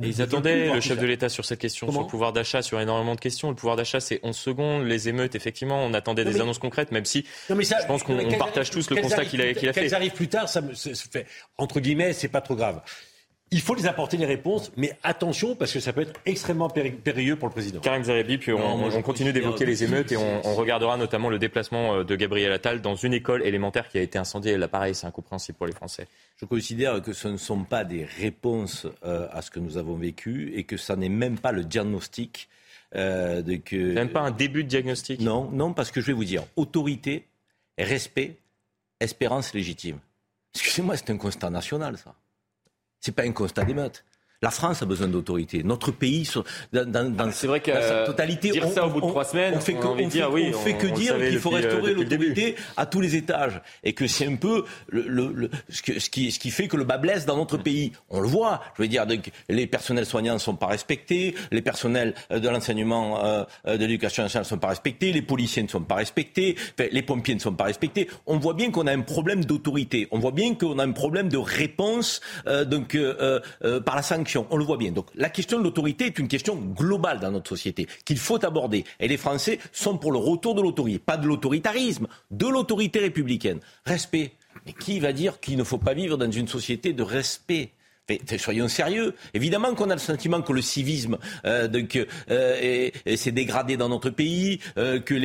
ils 0.01 0.21
attendaient 0.21 0.73
le 0.73 0.81
chef 0.81 0.99
de 0.99 1.05
l'État 1.05 1.29
sur 1.29 1.45
cette 1.45 1.59
question, 1.59 1.89
sur 1.89 2.01
le 2.01 2.07
pouvoir 2.07 2.33
d'achat, 2.33 2.61
sur 2.61 2.81
énormément 2.81 3.15
de 3.15 3.21
questions. 3.21 3.49
Le 3.49 3.55
pouvoir 3.55 3.77
d'achat, 3.77 4.01
c'est 4.01 4.19
11 4.23 4.35
secondes. 4.35 4.85
Les 4.85 5.07
émeutes, 5.07 5.35
effectivement, 5.35 5.81
on 5.81 5.93
attendait 5.93 6.25
des 6.25 6.41
annonces 6.41 6.59
concrètes, 6.59 6.91
même 6.91 7.05
si 7.05 7.25
je 7.47 7.87
pense 7.87 8.03
qu'on 8.03 8.17
partage 8.37 8.69
tous 8.69 8.89
le 8.89 8.97
constat 9.01 9.23
qu'il 9.23 9.41
a, 9.41 9.45
a 9.45 9.53
fait. 9.53 9.71
Qu'elles 9.71 9.95
arrivent 9.95 10.11
plus 10.11 10.27
tard, 10.27 10.49
ça 10.49 10.59
me, 10.59 10.73
fait, 10.73 11.27
entre 11.57 11.79
guillemets, 11.79 12.11
c'est 12.11 12.27
pas 12.27 12.41
trop 12.41 12.55
grave. 12.55 12.81
Il 13.53 13.59
faut 13.59 13.75
les 13.75 13.85
apporter 13.85 14.15
les 14.15 14.25
réponses, 14.25 14.71
mais 14.77 14.97
attention 15.03 15.57
parce 15.57 15.73
que 15.73 15.81
ça 15.81 15.91
peut 15.91 16.03
être 16.03 16.17
extrêmement 16.25 16.69
périlleux 16.69 17.35
pour 17.35 17.49
le 17.49 17.53
président. 17.53 17.81
Karim 17.81 18.01
Zerebi, 18.01 18.37
puis 18.37 18.53
on, 18.53 19.01
continue 19.01 19.33
d'évoquer 19.33 19.65
les 19.65 19.83
émeutes 19.83 20.13
et 20.13 20.17
on, 20.17 20.55
regardera 20.55 20.95
notamment 20.95 21.27
le 21.27 21.37
déplacement 21.37 21.95
euh, 21.95 22.03
de 22.05 22.15
Gabriel 22.15 22.53
Attal 22.53 22.79
dans 22.79 22.95
une 22.95 23.13
école 23.13 23.45
élémentaire 23.45 23.89
qui 23.89 23.97
a 23.97 24.01
été 24.01 24.17
incendiée. 24.17 24.55
Là, 24.57 24.69
pareil, 24.69 24.95
c'est 24.95 25.05
incompréhensible 25.05 25.57
pour 25.57 25.67
les 25.67 25.73
Français. 25.73 26.07
Je 26.37 26.45
considère 26.45 27.01
que 27.01 27.11
ce 27.11 27.27
ne 27.27 27.35
sont 27.35 27.65
pas 27.65 27.83
des 27.83 28.05
réponses 28.05 28.87
euh, 29.03 29.27
à 29.31 29.41
ce 29.41 29.51
que 29.51 29.59
nous 29.59 29.77
avons 29.77 29.95
vécu 29.95 30.53
et 30.55 30.63
que 30.63 30.77
ça 30.77 30.95
n'est 30.95 31.09
même 31.09 31.37
pas 31.37 31.51
le 31.51 31.65
diagnostic. 31.65 32.47
Euh, 32.95 33.41
de 33.41 33.55
que... 33.55 33.75
Même 33.75 34.11
pas 34.11 34.21
un 34.21 34.31
début 34.31 34.63
de 34.63 34.69
diagnostic 34.69 35.19
Non, 35.19 35.49
non, 35.51 35.73
parce 35.73 35.91
que 35.91 35.99
je 35.99 36.07
vais 36.07 36.13
vous 36.13 36.25
dire, 36.25 36.43
autorité, 36.55 37.27
respect, 37.77 38.37
espérance 39.01 39.53
légitime. 39.53 39.97
Excusez-moi, 40.55 40.95
c'est 40.95 41.09
un 41.09 41.17
constat 41.17 41.49
national, 41.49 41.97
ça. 41.97 42.15
C'est 43.01 43.13
pas 43.13 43.23
un 43.23 43.31
constat 43.31 43.65
d'émeute. 43.65 44.05
La 44.41 44.49
France 44.49 44.81
a 44.81 44.85
besoin 44.85 45.07
d'autorité. 45.07 45.61
Notre 45.63 45.91
pays, 45.91 46.27
dans, 46.73 46.89
dans, 46.89 47.11
dans 47.13 47.31
sa 47.31 48.05
totalité, 48.05 48.49
dire 48.49 48.65
on, 48.67 48.71
ça 48.71 48.87
au 48.87 48.89
bout 48.89 49.01
de 49.01 49.07
trois 49.07 49.23
semaines, 49.23 49.53
on 49.55 49.59
fait 49.59 49.75
que, 49.75 49.85
on 49.85 49.95
dire, 49.95 50.27
fait, 50.27 50.33
oui, 50.33 50.51
on 50.55 50.57
fait 50.57 50.73
que 50.73 50.87
dire 50.87 51.15
qu'il 51.17 51.37
faut 51.37 51.51
euh, 51.53 51.57
restaurer 51.57 51.93
l'autorité 51.93 52.55
à 52.75 52.87
tous 52.87 53.01
les 53.01 53.15
étages 53.15 53.61
et 53.83 53.93
que 53.93 54.07
c'est 54.07 54.25
un 54.25 54.37
peu 54.37 54.65
le, 54.89 55.03
le, 55.07 55.49
ce, 55.69 55.83
que, 55.83 55.99
ce, 55.99 56.09
qui, 56.09 56.31
ce 56.31 56.39
qui 56.39 56.49
fait 56.49 56.67
que 56.67 56.75
le 56.75 56.85
bas 56.85 56.97
blesse 56.97 57.27
dans 57.27 57.37
notre 57.37 57.57
pays. 57.57 57.91
On 58.09 58.19
le 58.19 58.27
voit. 58.27 58.61
Je 58.77 58.81
veux 58.81 58.87
dire, 58.87 59.05
donc, 59.05 59.29
les 59.47 59.67
personnels 59.67 60.07
soignants 60.07 60.33
ne 60.33 60.39
sont 60.39 60.55
pas 60.55 60.67
respectés, 60.67 61.35
les 61.51 61.61
personnels 61.61 62.15
euh, 62.31 62.39
de 62.39 62.49
l'enseignement 62.49 63.23
euh, 63.23 63.43
de 63.65 63.85
l'éducation 63.85 64.23
nationale 64.23 64.45
ne 64.45 64.49
sont 64.49 64.57
pas 64.57 64.69
respectés, 64.69 65.11
les 65.11 65.21
policiers 65.21 65.61
ne 65.61 65.67
sont 65.67 65.81
pas 65.81 65.95
respectés, 65.95 66.55
les 66.79 67.01
pompiers 67.03 67.35
ne 67.35 67.39
sont 67.39 67.53
pas 67.53 67.65
respectés. 67.65 68.09
On 68.25 68.39
voit 68.39 68.55
bien 68.55 68.71
qu'on 68.71 68.87
a 68.87 68.91
un 68.91 69.01
problème 69.01 69.45
d'autorité. 69.45 70.07
On 70.09 70.17
voit 70.17 70.31
bien 70.31 70.55
qu'on 70.55 70.79
a 70.79 70.83
un 70.83 70.93
problème 70.93 71.29
de 71.29 71.37
réponse 71.37 72.21
euh, 72.47 72.65
donc 72.65 72.95
euh, 72.95 73.39
par 73.85 73.95
la 73.95 74.01
sanction. 74.01 74.30
On 74.37 74.57
le 74.57 74.63
voit 74.63 74.77
bien. 74.77 74.91
Donc 74.91 75.07
la 75.15 75.29
question 75.29 75.57
de 75.59 75.63
l'autorité 75.63 76.05
est 76.05 76.19
une 76.19 76.27
question 76.27 76.55
globale 76.55 77.19
dans 77.19 77.31
notre 77.31 77.49
société 77.49 77.87
qu'il 78.05 78.17
faut 78.17 78.43
aborder. 78.45 78.83
Et 78.99 79.07
les 79.07 79.17
Français 79.17 79.59
sont 79.71 79.97
pour 79.97 80.11
le 80.11 80.17
retour 80.17 80.55
de 80.55 80.61
l'autorité, 80.61 80.99
pas 80.99 81.17
de 81.17 81.27
l'autoritarisme, 81.27 82.07
de 82.31 82.47
l'autorité 82.47 82.99
républicaine. 82.99 83.59
Respect. 83.85 84.33
Mais 84.65 84.73
qui 84.73 84.99
va 84.99 85.13
dire 85.13 85.39
qu'il 85.39 85.57
ne 85.57 85.63
faut 85.63 85.77
pas 85.77 85.93
vivre 85.93 86.17
dans 86.17 86.29
une 86.29 86.47
société 86.47 86.93
de 86.93 87.03
respect 87.03 87.71
soyons 88.37 88.67
sérieux. 88.67 89.15
Évidemment 89.33 89.73
qu'on 89.75 89.89
a 89.89 89.93
le 89.93 89.99
sentiment 89.99 90.41
que 90.41 90.53
le 90.53 90.61
civisme 90.61 91.17
euh, 91.45 91.67
euh, 92.29 92.89
s'est 93.15 93.31
dégradé 93.31 93.77
dans 93.77 93.89
notre 93.89 94.09
pays, 94.09 94.59
euh, 94.77 94.99
que 94.99 95.15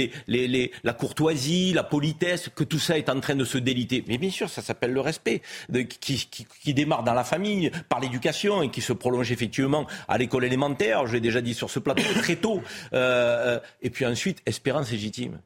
la 0.85 0.93
courtoisie, 0.93 1.73
la 1.73 1.83
politesse, 1.83 2.51
que 2.55 2.65
tout 2.65 2.79
ça 2.79 2.99
est 2.99 3.09
en 3.09 3.21
train 3.21 3.35
de 3.35 3.45
se 3.45 3.59
déliter. 3.59 4.05
Mais 4.09 4.19
bien 4.19 4.31
sûr, 4.31 4.49
ça 4.49 4.63
s'appelle 4.63 4.93
le 4.93 5.01
respect, 5.01 5.43
qui, 6.01 6.29
qui, 6.63 6.75
démarre 6.75 7.03
dans 7.03 7.15
la 7.15 7.25
famille, 7.25 7.71
par 7.89 8.01
l'éducation 8.01 8.63
et 8.63 8.71
qui 8.71 8.81
se 8.81 8.93
prolonge 8.93 9.33
effectivement 9.33 9.87
à 10.09 10.19
l'école 10.19 10.45
élémentaire. 10.45 11.07
J'ai 11.07 11.21
déjà 11.21 11.41
dit 11.41 11.55
sur 11.55 11.71
ce 11.71 11.79
plateau 11.79 12.03
très 12.17 12.37
tôt. 12.37 12.63
et 12.93 13.91
puis 13.91 14.07
ensuite, 14.07 14.43
espérance 14.47 14.91
légitime. 14.91 15.39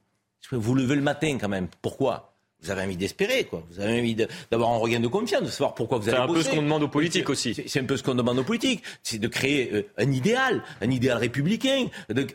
Vous 0.53 0.74
levez 0.74 0.96
le 0.96 1.03
matin 1.03 1.38
quand 1.40 1.48
même. 1.48 1.68
Pourquoi? 1.81 2.29
Vous 2.62 2.70
avez 2.70 2.82
envie 2.82 2.96
d'espérer, 2.96 3.44
quoi. 3.44 3.62
Vous 3.70 3.80
avez 3.80 4.00
envie 4.00 4.14
d'avoir 4.50 4.70
un 4.70 4.76
regain 4.76 5.00
de 5.00 5.08
confiance, 5.08 5.42
de 5.42 5.48
savoir 5.48 5.74
pourquoi 5.74 5.98
vous 5.98 6.08
allez 6.08 6.18
C'est 6.18 6.22
un 6.22 6.26
peu 6.26 6.42
ce 6.42 6.50
qu'on 6.50 6.62
demande 6.62 6.82
aux 6.82 6.88
politiques 6.88 7.30
aussi. 7.30 7.54
C'est 7.66 7.80
un 7.80 7.84
peu 7.84 7.96
ce 7.96 8.02
qu'on 8.02 8.14
demande 8.14 8.38
aux 8.38 8.44
politiques. 8.44 8.82
C'est 9.02 9.18
de 9.18 9.28
créer 9.28 9.70
euh, 9.72 9.88
un 9.96 10.10
idéal, 10.12 10.62
un 10.80 10.90
idéal 10.90 11.18
républicain, 11.18 11.86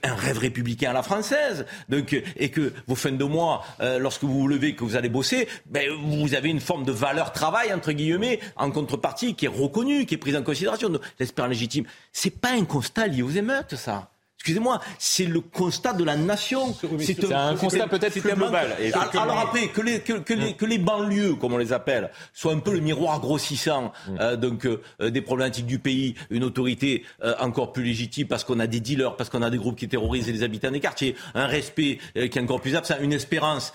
un 0.03 0.15
rêve 0.15 0.39
républicain 0.39 0.89
à 0.89 0.93
la 0.93 1.03
française. 1.03 1.65
Donc, 1.89 2.19
et 2.37 2.49
que 2.49 2.73
vos 2.87 2.95
fins 2.95 3.11
de 3.11 3.23
mois, 3.23 3.63
euh, 3.81 3.99
lorsque 3.99 4.23
vous 4.23 4.39
vous 4.39 4.47
levez, 4.47 4.75
que 4.75 4.83
vous 4.83 4.95
allez 4.95 5.09
bosser, 5.09 5.47
ben, 5.67 5.89
vous 6.03 6.33
avez 6.33 6.49
une 6.49 6.61
forme 6.61 6.85
de 6.85 6.91
valeur 6.91 7.31
travail, 7.31 7.71
entre 7.73 7.91
guillemets, 7.91 8.39
en 8.55 8.71
contrepartie, 8.71 9.35
qui 9.35 9.45
est 9.45 9.49
reconnue, 9.49 10.05
qui 10.05 10.15
est 10.15 10.17
prise 10.17 10.35
en 10.35 10.43
considération. 10.43 10.91
L'espérance 11.19 11.49
légitime. 11.49 11.85
C'est 12.11 12.39
pas 12.39 12.51
un 12.51 12.65
constat 12.65 13.07
lié 13.07 13.21
aux 13.21 13.29
émeutes, 13.29 13.75
ça. 13.75 14.09
Excusez-moi, 14.45 14.79
c'est 14.99 15.25
le 15.25 15.41
constat 15.41 15.93
de 15.93 16.03
la 16.03 16.15
nation. 16.15 16.75
c'est 16.99 17.33
un, 17.33 17.55
constat 17.55 17.87
peut-être 17.87 18.19
plus 18.19 18.31
global. 18.31 18.75
alors 19.19 19.39
après, 19.39 19.69
que 19.69 19.81
les, 19.81 20.01
que, 20.01 20.33
les, 20.33 20.53
que 20.53 20.65
les 20.65 20.77
banlieues, 20.77 21.33
comme 21.33 21.53
on 21.53 21.57
les 21.57 21.73
appelle, 21.73 22.11
soient 22.31 22.53
un 22.53 22.59
peu 22.59 22.71
le 22.71 22.79
miroir 22.79 23.19
grossissant 23.19 23.91
mm. 24.07 24.17
euh, 24.19 24.35
donc 24.35 24.67
euh, 24.67 25.09
des 25.09 25.21
problématiques 25.21 25.65
du 25.65 25.79
pays, 25.79 26.13
une 26.29 26.43
autorité 26.43 27.03
euh, 27.23 27.33
encore 27.39 27.73
plus 27.73 27.83
légitime 27.83 28.27
parce 28.27 28.43
qu'on 28.43 28.59
a 28.59 28.67
des 28.67 28.79
dealers, 28.79 29.15
parce 29.15 29.31
qu'on 29.31 29.41
a 29.41 29.49
des 29.49 29.57
groupes 29.57 29.77
qui 29.77 29.87
terrorisent 29.87 30.27
les 30.27 30.43
habitants 30.43 30.69
des 30.69 30.79
quartiers, 30.79 31.15
un 31.33 31.47
respect 31.47 31.97
qui 32.13 32.37
est 32.37 32.39
encore 32.39 32.61
plus 32.61 32.75
absent, 32.75 32.97
une 33.01 33.13
espérance 33.13 33.73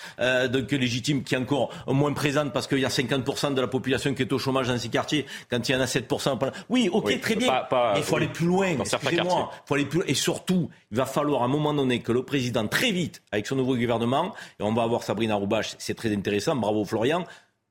donc 0.52 0.70
légitime 0.70 1.24
qui 1.24 1.35
est 1.35 1.38
encore 1.38 1.70
moins 1.88 2.12
présente 2.12 2.52
parce 2.52 2.68
qu'il 2.68 2.78
y 2.78 2.85
a 2.85 2.90
50% 2.90 3.54
de 3.54 3.61
la 3.61 3.66
population 3.66 4.14
qui 4.14 4.22
est 4.22 4.33
au 4.33 4.38
chômage 4.38 4.68
dans 4.68 4.78
ces 4.78 4.88
quartiers, 4.88 5.26
quand 5.50 5.68
il 5.68 5.72
y 5.72 5.74
en 5.74 5.80
a 5.80 5.87
7%. 5.87 6.38
Oui, 6.68 6.88
ok, 6.92 7.20
très 7.20 7.35
bien. 7.35 7.64
mais 7.72 7.98
il 7.98 8.02
faut 8.04 8.16
aller 8.16 8.28
plus 8.28 8.46
loin. 8.46 8.68
Excusez-moi, 8.78 9.50
il 9.52 9.66
faut 9.66 9.74
aller 9.74 9.85
plus 9.87 9.98
loin. 9.98 10.06
Et 10.06 10.14
surtout, 10.14 10.60
il 10.90 10.96
va 10.96 11.07
falloir 11.07 11.42
à 11.42 11.44
un 11.44 11.49
moment 11.49 11.73
donné 11.73 12.01
que 12.01 12.12
le 12.12 12.25
président, 12.25 12.66
très 12.66 12.90
vite, 12.90 13.23
avec 13.31 13.46
son 13.46 13.57
nouveau 13.57 13.77
gouvernement, 13.77 14.35
et 14.59 14.62
on 14.62 14.73
va 14.75 14.83
avoir 14.83 15.03
Sabrina 15.03 15.37
Roubache, 15.37 15.77
c'est 15.79 15.94
très 15.94 16.12
intéressant, 16.14 16.57
bravo 16.57 16.85
Florian, 16.85 17.25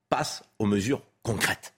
passe 0.10 0.43
aux 0.58 0.65
mesures 0.65 1.02
concrètes. 1.21 1.73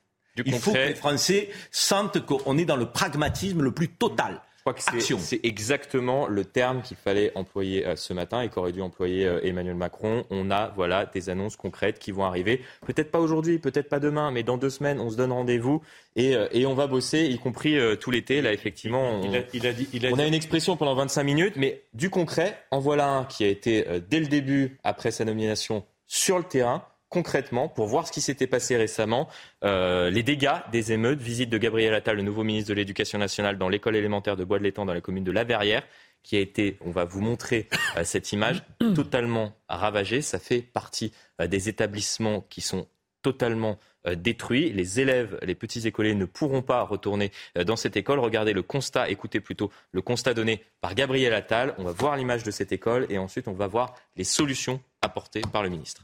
il 0.46 0.54
faut 0.60 0.72
que 0.72 0.78
les 0.78 0.96
Français 0.96 1.50
sentent 1.72 2.26
qu'on 2.26 2.58
est 2.58 2.66
dans 2.66 2.78
le 2.78 2.86
pragmatisme 2.86 3.62
le 3.62 3.72
plus 3.72 3.90
total. 3.90 4.42
Je 4.62 4.72
crois 4.72 4.74
que 4.76 5.20
c'est 5.20 5.40
exactement 5.42 6.28
le 6.28 6.46
terme 6.46 6.84
qu'il 6.84 6.96
fallait 6.96 7.32
employer 7.34 7.88
euh, 7.88 7.96
ce 7.96 8.14
matin 8.14 8.42
et 8.42 8.50
qu'aurait 8.50 8.72
dû 8.72 8.82
employer 8.82 9.26
euh, 9.26 9.40
Emmanuel 9.44 9.74
Macron. 9.74 10.24
On 10.30 10.52
a 10.52 10.72
voilà 10.76 11.08
des 11.08 11.32
annonces 11.32 11.56
concrètes 11.56 11.98
qui 11.98 12.12
vont 12.12 12.26
arriver. 12.26 12.62
Peut-être 12.86 13.10
pas 13.10 13.20
aujourd'hui, 13.20 13.58
peut-être 13.58 13.90
pas 13.90 14.00
demain, 14.00 14.30
mais 14.30 14.44
dans 14.44 14.58
deux 14.58 14.70
semaines, 14.70 15.00
on 15.00 15.10
se 15.10 15.18
donne 15.18 15.32
rendez-vous 15.32 15.82
et, 16.16 16.36
euh, 16.36 16.48
et 16.52 16.68
on 16.68 16.76
va 16.76 16.86
bosser, 16.86 17.26
y 17.26 17.40
compris 17.40 17.76
tout 18.00 18.12
l'été. 18.12 18.44
Là, 18.44 18.54
effectivement, 18.54 19.02
on, 19.02 19.34
a, 19.34 20.12
on 20.12 20.20
a 20.20 20.28
une 20.28 20.36
expression 20.36 20.78
pendant 20.78 20.94
25 20.94 21.24
minutes, 21.24 21.56
mais 21.56 21.82
du 21.96 22.12
concret, 22.12 22.56
en 22.70 22.80
voilà 22.80 23.08
un 23.10 23.26
qui 23.26 23.44
a 23.44 23.48
été 23.48 23.84
dès 24.12 24.20
le 24.20 24.28
début, 24.28 24.78
après 24.84 25.10
sa 25.10 25.26
nomination, 25.26 25.84
sur 26.06 26.38
le 26.38 26.44
terrain 26.44 26.86
concrètement 27.12 27.68
pour 27.68 27.86
voir 27.86 28.08
ce 28.08 28.12
qui 28.12 28.22
s'était 28.22 28.48
passé 28.48 28.76
récemment, 28.78 29.28
euh, 29.64 30.10
les 30.10 30.24
dégâts 30.24 30.62
des 30.72 30.94
émeutes, 30.94 31.22
visite 31.22 31.50
de 31.50 31.58
Gabriel 31.60 31.94
Attal, 31.94 32.16
le 32.16 32.24
nouveau 32.24 32.44
ministre 32.44 32.70
de 32.70 32.74
l'Éducation 32.74 33.20
nationale, 33.20 33.60
dans 33.60 33.70
l'école 33.70 33.96
élémentaire 33.96 34.38
de 34.38 34.44
Bois 34.44 34.58
de 34.58 34.64
l'Étang, 34.64 34.86
dans 34.86 34.94
la 34.94 35.02
commune 35.02 35.26
de 35.26 35.32
La 35.32 35.44
Verrière, 35.44 35.84
qui 36.24 36.38
a 36.38 36.40
été, 36.40 36.78
on 36.82 36.90
va 36.90 37.04
vous 37.04 37.22
montrer 37.22 37.68
euh, 37.98 38.04
cette 38.06 38.32
image, 38.32 38.64
totalement 38.96 39.54
ravagée. 39.68 40.22
Ça 40.22 40.40
fait 40.40 40.62
partie 40.62 41.12
euh, 41.42 41.48
des 41.48 41.70
établissements 41.70 42.46
qui 42.50 42.62
sont 42.62 42.88
totalement 43.22 43.78
détruits. 44.16 44.72
Les 44.72 45.00
élèves, 45.00 45.38
les 45.44 45.54
petits 45.54 45.88
écoliers 45.88 46.16
ne 46.16 46.26
pourront 46.26 46.64
pas 46.64 46.82
retourner 46.82 47.32
dans 47.54 47.76
cette 47.76 47.96
école. 47.96 48.18
Regardez 48.18 48.52
le 48.52 48.64
constat, 48.64 49.12
écoutez 49.12 49.40
plutôt 49.40 49.70
le 49.92 50.02
constat 50.02 50.34
donné 50.34 50.64
par 50.80 50.96
Gabriel 50.96 51.32
Attal. 51.36 51.76
On 51.78 51.84
va 51.84 51.92
voir 51.92 52.18
l'image 52.18 52.42
de 52.42 52.50
cette 52.50 52.72
école 52.72 53.06
et 53.10 53.20
ensuite 53.20 53.48
on 53.48 53.54
va 53.54 53.68
voir 53.68 53.94
les 54.18 54.24
solutions 54.24 54.82
apportées 55.04 55.42
par 55.54 55.62
le 55.62 55.70
ministre 55.70 56.04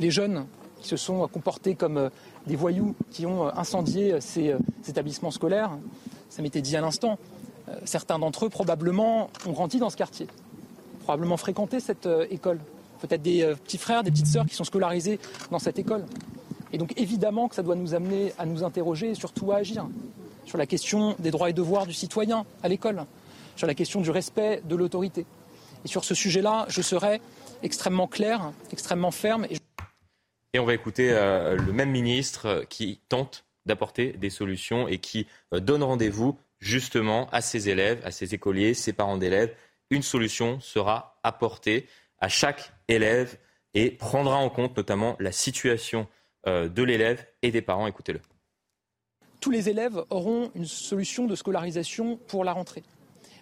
les 0.00 0.10
jeunes 0.10 0.46
qui 0.80 0.88
se 0.88 0.96
sont 0.96 1.26
comportés 1.28 1.74
comme 1.74 1.96
euh, 1.96 2.08
des 2.46 2.56
voyous, 2.56 2.94
qui 3.10 3.26
ont 3.26 3.46
euh, 3.46 3.50
incendié 3.56 4.12
euh, 4.12 4.20
ces, 4.20 4.54
établissements 4.88 5.30
scolaires, 5.30 5.70
ça 6.28 6.42
m'était 6.42 6.60
dit 6.60 6.76
à 6.76 6.80
l'instant, 6.80 7.18
certains 7.84 8.18
d'entre 8.18 8.44
eux 8.44 8.48
probablement 8.50 9.30
ont 9.46 9.52
grandi 9.52 9.78
dans 9.78 9.88
ce 9.88 9.96
quartier, 9.96 10.26
probablement 11.04 11.38
fréquenté 11.38 11.80
cette 11.80 12.08
école, 12.28 12.58
peut-être 13.00 13.22
des 13.22 13.54
petits 13.64 13.78
frères, 13.78 14.02
des 14.02 14.10
petites 14.10 14.26
sœurs 14.26 14.44
qui 14.44 14.54
sont 14.54 14.64
scolarisés 14.64 15.18
dans 15.50 15.58
cette 15.58 15.78
école. 15.78 16.04
Et 16.72 16.76
donc 16.76 16.92
évidemment 16.98 17.48
que 17.48 17.54
ça 17.54 17.62
doit 17.62 17.76
nous 17.76 17.94
amener 17.94 18.32
à 18.36 18.44
nous 18.44 18.64
interroger 18.64 19.10
et 19.10 19.14
surtout 19.14 19.52
à 19.52 19.56
agir 19.56 19.86
sur 20.44 20.58
la 20.58 20.66
question 20.66 21.14
des 21.20 21.30
droits 21.30 21.48
et 21.48 21.52
devoirs 21.52 21.86
du 21.86 21.94
citoyen 21.94 22.44
à 22.62 22.68
l'école, 22.68 23.06
sur 23.56 23.66
la 23.66 23.74
question 23.74 24.00
du 24.00 24.10
respect 24.10 24.60
de 24.64 24.74
l'autorité. 24.74 25.24
Et 25.84 25.88
sur 25.88 26.04
ce 26.04 26.14
sujet-là, 26.14 26.66
je 26.68 26.82
serai 26.82 27.20
extrêmement 27.62 28.08
clair, 28.08 28.52
extrêmement 28.72 29.10
ferme. 29.10 29.46
Et 30.54 30.60
on 30.60 30.64
va 30.64 30.72
écouter 30.72 31.10
euh, 31.10 31.56
le 31.56 31.72
même 31.72 31.90
ministre 31.90 32.46
euh, 32.46 32.64
qui 32.64 33.00
tente 33.08 33.44
d'apporter 33.66 34.12
des 34.12 34.30
solutions 34.30 34.86
et 34.86 34.98
qui 34.98 35.26
euh, 35.52 35.58
donne 35.58 35.82
rendez-vous 35.82 36.38
justement 36.60 37.28
à 37.30 37.40
ses 37.40 37.68
élèves, 37.68 38.00
à 38.04 38.12
ses 38.12 38.34
écoliers, 38.34 38.72
ses 38.72 38.92
parents 38.92 39.18
d'élèves. 39.18 39.54
Une 39.90 40.02
solution 40.02 40.60
sera 40.60 41.18
apportée 41.24 41.88
à 42.20 42.28
chaque 42.28 42.72
élève 42.86 43.36
et 43.74 43.90
prendra 43.90 44.36
en 44.36 44.48
compte 44.48 44.76
notamment 44.76 45.16
la 45.18 45.32
situation 45.32 46.06
de 46.46 46.82
l'élève 46.82 47.26
et 47.42 47.50
des 47.50 47.60
parents. 47.60 47.86
Écoutez-le. 47.86 48.20
Tous 49.40 49.50
les 49.50 49.68
élèves 49.68 50.02
auront 50.10 50.50
une 50.54 50.64
solution 50.64 51.26
de 51.26 51.34
scolarisation 51.34 52.16
pour 52.28 52.44
la 52.44 52.52
rentrée. 52.52 52.82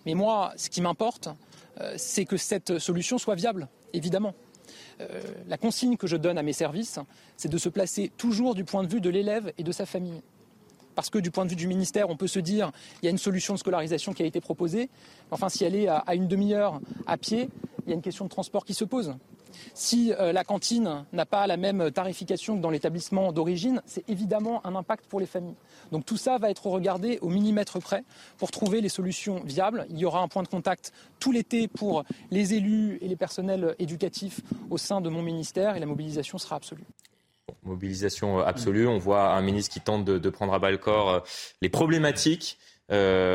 Mais 0.07 0.14
moi, 0.14 0.53
ce 0.57 0.70
qui 0.70 0.81
m'importe, 0.81 1.29
c'est 1.96 2.25
que 2.25 2.37
cette 2.37 2.79
solution 2.79 3.18
soit 3.18 3.35
viable, 3.35 3.68
évidemment. 3.92 4.35
Euh, 5.00 5.20
la 5.48 5.57
consigne 5.57 5.96
que 5.96 6.07
je 6.07 6.16
donne 6.16 6.38
à 6.38 6.42
mes 6.42 6.52
services, 6.52 6.98
c'est 7.37 7.48
de 7.48 7.59
se 7.59 7.68
placer 7.68 8.11
toujours 8.16 8.55
du 8.55 8.64
point 8.64 8.83
de 8.83 8.88
vue 8.88 9.00
de 9.00 9.11
l'élève 9.11 9.52
et 9.59 9.62
de 9.62 9.72
sa 9.72 9.87
famille. 9.87 10.20
Parce 10.94 11.09
que 11.09 11.18
du 11.18 11.31
point 11.31 11.44
de 11.44 11.50
vue 11.50 11.57
du 11.57 11.66
ministère, 11.66 12.11
on 12.11 12.16
peut 12.16 12.26
se 12.26 12.38
dire 12.38 12.70
il 13.00 13.07
y 13.07 13.09
a 13.09 13.11
une 13.11 13.18
solution 13.18 13.55
de 13.55 13.59
scolarisation 13.59 14.12
qui 14.12 14.22
a 14.22 14.26
été 14.26 14.40
proposée. 14.40 14.90
Enfin, 15.31 15.48
si 15.48 15.64
elle 15.64 15.74
est 15.74 15.88
à 15.88 16.14
une 16.14 16.28
demi-heure 16.28 16.81
à 17.07 17.16
pied, 17.16 17.48
il 17.87 17.90
y 17.90 17.92
a 17.92 17.94
une 17.94 18.02
question 18.02 18.26
de 18.26 18.31
transport 18.31 18.64
qui 18.64 18.74
se 18.74 18.85
pose. 18.85 19.14
Si 19.74 20.12
euh, 20.18 20.32
la 20.32 20.44
cantine 20.44 21.04
n'a 21.12 21.26
pas 21.26 21.46
la 21.46 21.56
même 21.56 21.90
tarification 21.90 22.57
que 22.57 22.62
dans 22.62 22.70
l'établissement 22.70 23.32
d'origine, 23.32 23.82
c'est 23.86 24.09
évidemment 24.09 24.64
un 24.66 24.74
impact 24.74 25.07
pour 25.07 25.20
les 25.20 25.26
familles. 25.26 25.57
Donc 25.90 26.05
tout 26.05 26.16
ça 26.16 26.38
va 26.38 26.50
être 26.50 26.66
regardé 26.66 27.18
au 27.22 27.28
millimètre 27.28 27.80
près 27.80 28.05
pour 28.38 28.50
trouver 28.50 28.80
les 28.80 28.88
solutions 28.88 29.42
viables. 29.44 29.86
Il 29.90 29.98
y 29.98 30.05
aura 30.05 30.20
un 30.20 30.28
point 30.28 30.42
de 30.42 30.48
contact 30.48 30.92
tout 31.18 31.32
l'été 31.32 31.68
pour 31.68 32.05
les 32.30 32.55
élus 32.55 32.98
et 33.00 33.09
les 33.09 33.16
personnels 33.16 33.74
éducatifs 33.78 34.40
au 34.70 34.78
sein 34.78 35.00
de 35.00 35.09
mon 35.09 35.22
ministère 35.22 35.76
et 35.76 35.80
la 35.80 35.86
mobilisation 35.86 36.38
sera 36.38 36.57
absolue. 36.57 36.84
Mobilisation 37.64 38.40
euh, 38.40 38.44
absolue. 38.44 38.86
On 38.86 38.98
voit 38.98 39.34
un 39.34 39.42
ministre 39.42 39.72
qui 39.72 39.80
tente 39.80 40.05
de, 40.05 40.30
prendre 40.30 40.55
à 40.55 40.59
bas 40.59 40.70
le 40.70 40.78
corps 40.78 41.11
euh, 41.11 41.20
les 41.61 41.68
problématiques 41.68 42.59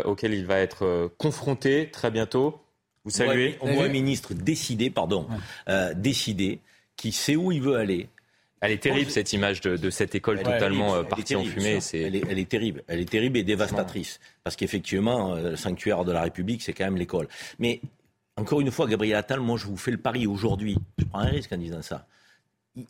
auxquelles 0.05 0.36
il 0.36 0.45
va 0.45 0.59
être 0.59 1.09
confronté 1.18 1.89
très 1.89 2.11
bientôt. 2.11 2.61
Vous 3.08 3.12
saluez 3.12 3.58
On 3.62 3.74
voit 3.74 3.86
un 3.86 3.88
ministre 3.88 4.34
décidé, 4.34 4.89
pardon, 4.89 5.30
euh, 5.70 5.93
décidé, 5.93 6.60
qui 6.97 7.14
sait 7.14 7.38
où 7.38 7.53
il 7.53 7.62
veut 7.62 7.78
aller, 7.78 8.10
Elle 8.60 8.74
est 8.74 8.84
terrible 8.84 9.10
cette 9.10 9.32
image 9.32 9.62
de, 9.62 9.89
cette 9.89 10.14
école 10.14 10.43
totalement 10.43 10.93
euh, 10.93 11.03
partie 11.03 11.34
en 11.38 11.43
fumée. 11.45 11.80
Elle, 11.93 12.18
est, 12.18 12.24
elle, 12.30 12.38
est, 12.38 12.49
terrible, 12.49 12.84
elle 12.88 12.99
est 12.99 13.10
terrible 13.10 13.38
et 13.38 13.43
dévastatrice. 13.43 14.20
Parce 14.43 14.58
qu'effectivement, 14.58 15.36
euh, 15.36 15.51
le 15.51 15.55
sanctuaire 15.55 16.03
de 16.03 16.12
la 16.12 16.22
République, 16.22 16.62
c'est 16.62 16.74
quand 16.74 16.84
même 16.84 16.97
l'école. 16.97 17.30
Mais 17.60 17.80
encore 18.36 18.60
une 18.60 18.72
fois, 18.72 18.88
Gabriel 18.88 19.16
Attal, 19.16 19.39
moi 19.39 19.58
je 19.58 19.68
vous 19.68 19.78
fais 19.78 19.91
le 19.91 19.99
pari 19.99 20.28
aujourd'hui, 20.28 20.78
je 20.97 21.05
prends 21.05 21.20
un 21.20 21.30
risque 21.30 21.53
en 21.53 21.58
disant 21.58 21.82
ça. 21.82 22.08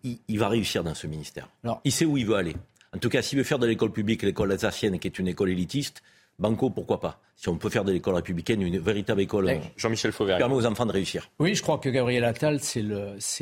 Il, 0.03 0.39
va 0.39 0.49
réussir 0.49 0.83
dans 0.83 0.95
ce 0.95 1.05
ministère. 1.05 1.47
Alors, 1.63 1.79
il 1.83 1.91
sait 1.91 2.05
où 2.05 2.17
il 2.17 2.25
veut 2.25 2.35
aller. 2.35 2.55
En 2.91 2.97
tout 2.97 3.07
cas, 3.07 3.21
s'il 3.21 3.37
veut 3.37 3.43
faire 3.43 3.59
de 3.59 3.67
l'école 3.67 3.91
publique 3.91 4.23
l'école 4.23 4.51
alsacienne, 4.51 4.97
qui 4.97 5.07
est 5.07 5.19
une 5.19 5.27
école 5.27 5.51
élitiste, 5.51 6.01
Banco, 6.39 6.69
pourquoi 6.69 6.99
pas? 6.99 7.19
Si 7.35 7.49
on 7.49 7.55
peut 7.55 7.69
faire 7.69 7.83
de 7.83 7.91
l'école 7.91 8.15
républicaine 8.15 8.61
une 8.61 8.77
véritable 8.77 9.21
école, 9.21 9.49
eh, 9.49 9.59
Jean-Michel 9.75 10.11
Fauvert, 10.11 10.37
permet 10.37 10.55
aux 10.55 10.65
enfants 10.65 10.85
de 10.85 10.91
réussir. 10.91 11.29
Oui, 11.39 11.55
je 11.55 11.61
crois 11.61 11.79
que 11.79 11.89
Gabriel 11.89 12.23
Attal, 12.23 12.59
c'est 12.61 12.81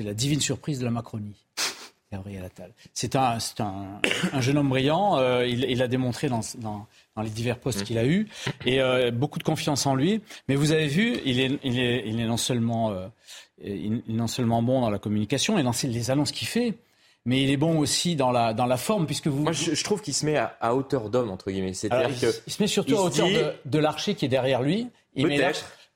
la 0.04 0.14
divine 0.14 0.42
surprise 0.42 0.80
de 0.80 0.86
la 0.86 0.92
Macronie. 0.92 1.36
Gabriel 2.12 2.46
Attal. 2.46 2.72
C'est 2.94 3.16
un, 3.16 3.38
un, 3.60 4.42
jeune 4.42 4.58
homme 4.58 4.70
brillant. 4.70 5.18
Euh, 5.18 5.46
il 5.46 5.78
l'a 5.78 5.88
démontré 5.88 6.30
dans, 6.30 6.42
dans, 6.60 6.88
les 7.22 7.30
divers 7.30 7.58
postes 7.58 7.84
qu'il 7.84 7.98
a 7.98 8.06
eus. 8.06 8.28
Et 8.66 8.80
euh, 8.80 9.12
beaucoup 9.12 9.40
de 9.40 9.44
confiance 9.44 9.86
en 9.86 9.96
lui. 9.96 10.22
Mais 10.48 10.56
vous 10.56 10.72
avez 10.72 10.88
vu, 10.88 11.18
il 11.26 11.40
est, 11.40 11.60
il 11.64 11.80
est, 11.80 12.04
il 12.06 12.20
est 12.20 12.26
non, 12.26 12.38
seulement, 12.38 12.92
euh, 12.92 13.08
il, 13.64 14.04
non 14.08 14.28
seulement 14.28 14.62
bon 14.62 14.82
dans 14.82 14.90
la 14.90 15.00
communication 15.00 15.58
et 15.58 15.64
dans 15.64 15.74
les 15.84 16.12
annonces 16.12 16.32
qu'il 16.32 16.48
fait 16.48 16.76
mais 17.26 17.44
il 17.44 17.50
est 17.50 17.58
bon 17.58 17.80
aussi 17.80 18.16
dans 18.16 18.32
la, 18.32 18.54
dans 18.54 18.66
la 18.66 18.78
forme, 18.78 19.06
puisque 19.06 19.28
vous... 19.28 19.44
Moi, 19.44 19.52
je, 19.52 19.84
trouve 19.84 20.02
qu'il 20.02 20.14
se 20.14 20.26
met 20.26 20.38
à, 20.38 20.76
hauteur 20.76 21.10
d'homme, 21.10 21.32
entre 21.32 21.50
guillemets. 21.50 21.74
C'est-à-dire 21.74 22.10
il, 22.10 22.30
il, 22.48 22.54
se 22.54 22.62
met 22.62 22.68
surtout 22.68 22.98
à 22.98 23.02
hauteur 23.02 23.28
de, 23.28 23.54
de 23.66 23.80
l'archer 23.80 24.14
qui 24.14 24.26
est 24.26 24.30
derrière 24.30 24.62
lui. 24.62 24.88
Il 25.16 25.28
met 25.28 25.40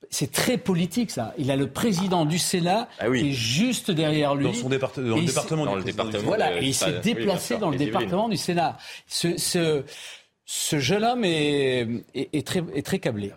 c'est 0.10 0.32
très 0.32 0.58
politique, 0.58 1.12
ça. 1.12 1.34
Il 1.38 1.52
a 1.52 1.56
le 1.56 1.68
président 1.68 2.26
du 2.26 2.40
Sénat 2.40 2.88
ah 3.00 3.10
qui 3.10 3.30
est 3.30 3.34
juste 3.34 3.92
derrière 3.92 4.34
lui. 4.34 4.46
Dans 4.46 4.54
son 4.54 4.70
département. 4.70 5.10
Dans 5.10 5.16
le 5.18 5.26
département. 5.26 5.66
Dans 5.66 5.76
le 5.76 5.84
département. 5.84 6.24
Voilà, 6.24 6.62
et 6.62 6.66
il 6.66 6.74
s'est 6.74 7.00
déplacé 7.00 7.58
dans 7.58 7.70
le 7.70 7.78
département 7.78 8.30
du 8.30 8.38
Sénat. 8.38 8.78
Ce, 9.08 9.38
ce, 9.38 9.84
ce, 10.46 10.80
jeune 10.80 11.04
homme 11.04 11.26
est, 11.26 11.88
est, 12.16 12.48
très, 12.48 12.64
est 12.74 12.86
très 12.86 13.00
câblé. 13.00 13.32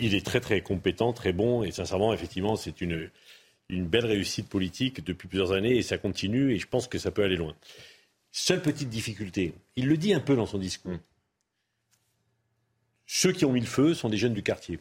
il 0.00 0.14
est 0.14 0.26
très 0.26 0.40
très 0.40 0.60
compétent, 0.60 1.12
très 1.12 1.32
bon, 1.32 1.62
et 1.62 1.70
sincèrement, 1.70 2.12
effectivement, 2.12 2.56
c'est 2.56 2.80
une, 2.80 3.08
une 3.70 3.86
belle 3.86 4.06
réussite 4.06 4.48
politique 4.48 5.04
depuis 5.04 5.28
plusieurs 5.28 5.52
années, 5.52 5.76
et 5.76 5.82
ça 5.82 5.98
continue, 5.98 6.52
et 6.52 6.58
je 6.58 6.66
pense 6.66 6.86
que 6.86 6.98
ça 6.98 7.10
peut 7.10 7.22
aller 7.22 7.36
loin. 7.36 7.54
Seule 8.32 8.62
petite 8.62 8.88
difficulté, 8.88 9.54
il 9.76 9.88
le 9.88 9.96
dit 9.96 10.14
un 10.14 10.20
peu 10.20 10.36
dans 10.36 10.46
son 10.46 10.58
discours. 10.58 10.96
Ceux 13.06 13.32
qui 13.32 13.44
ont 13.44 13.52
mis 13.52 13.60
le 13.60 13.66
feu 13.66 13.94
sont 13.94 14.08
des 14.08 14.16
jeunes 14.16 14.34
du 14.34 14.42
quartier. 14.42 14.78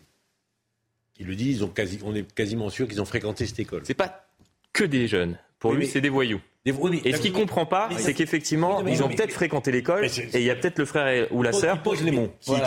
Il 1.17 1.27
le 1.27 1.35
dit, 1.35 1.61
ont 1.63 1.67
quasi, 1.67 1.99
on 2.03 2.15
est 2.15 2.31
quasiment 2.33 2.69
sûr 2.69 2.87
qu'ils 2.87 3.01
ont 3.01 3.05
fréquenté 3.05 3.45
cette 3.45 3.59
école. 3.59 3.81
C'est 3.85 3.93
pas 3.93 4.29
que 4.71 4.83
des 4.83 5.07
jeunes. 5.07 5.37
Pour 5.57 5.73
lui, 5.73 5.87
c'est 5.87 5.99
des 5.99 6.09
voyous. 6.09 6.39
et 6.63 6.71
ce 7.13 7.21
qu'il 7.21 7.33
comprend 7.33 7.65
pas, 7.65 7.89
c'est 7.97 8.13
qu'effectivement, 8.13 8.85
ils 8.87 9.03
ont 9.03 9.09
peut-être 9.09 9.33
fréquenté 9.33 9.71
l'école 9.71 10.05
et 10.05 10.39
il 10.39 10.43
y 10.43 10.49
a 10.49 10.55
peut-être 10.55 10.79
le 10.79 10.85
frère 10.85 11.27
ou 11.33 11.43
la 11.43 11.51
sœur 11.51 11.83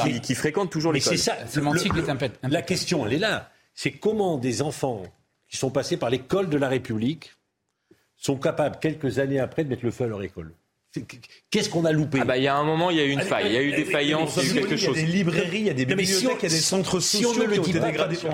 qui, 0.04 0.20
qui, 0.20 0.34
fréquentent 0.34 0.70
toujours 0.70 0.92
l'école. 0.92 1.16
C'est 1.16 1.30
ça. 1.30 1.38
La 2.42 2.62
question, 2.62 3.06
elle 3.06 3.14
est 3.14 3.18
là. 3.18 3.50
C'est 3.74 3.92
comment 3.92 4.36
des 4.36 4.60
enfants 4.60 5.04
qui 5.52 5.58
sont 5.58 5.70
passés 5.70 5.98
par 5.98 6.08
l'école 6.08 6.48
de 6.48 6.56
la 6.56 6.68
République 6.68 7.34
sont 8.16 8.38
capables, 8.38 8.78
quelques 8.80 9.18
années 9.18 9.38
après, 9.38 9.64
de 9.64 9.68
mettre 9.68 9.84
le 9.84 9.90
feu 9.90 10.04
à 10.04 10.06
leur 10.06 10.22
école. 10.22 10.54
Qu'est-ce 11.50 11.68
qu'on 11.68 11.84
a 11.84 11.92
loupé 11.92 12.18
Ah 12.20 12.24
bah 12.24 12.36
il 12.36 12.42
y 12.42 12.48
a 12.48 12.54
un 12.54 12.64
moment, 12.64 12.90
il 12.90 12.96
y 12.98 13.00
a 13.00 13.04
eu 13.04 13.10
une 13.10 13.20
faille, 13.20 13.46
il 13.46 13.52
y 13.52 13.56
a 13.56 13.62
eu 13.62 13.72
des 13.72 13.84
faillances, 13.84 14.38
il 14.42 14.46
y 14.46 14.58
a 14.58 14.62
eu 14.62 14.66
quelque 14.66 14.76
chose. 14.76 14.96
Il 14.98 15.00
y 15.00 15.04
a 15.04 15.06
des 15.06 15.12
librairies, 15.12 15.58
il 15.58 15.66
y 15.66 15.70
a 15.70 15.74
des 15.74 15.86
bibliothèques, 15.86 16.38
il 16.40 16.42
y 16.42 16.46
a 16.46 16.48
des 16.48 16.56
centres 16.56 17.00
sociaux 17.00 17.32
si 17.32 17.38
on 17.38 17.42
ne 17.42 17.46
le 17.46 17.58
dit 17.58 17.72
pas, 17.72 17.92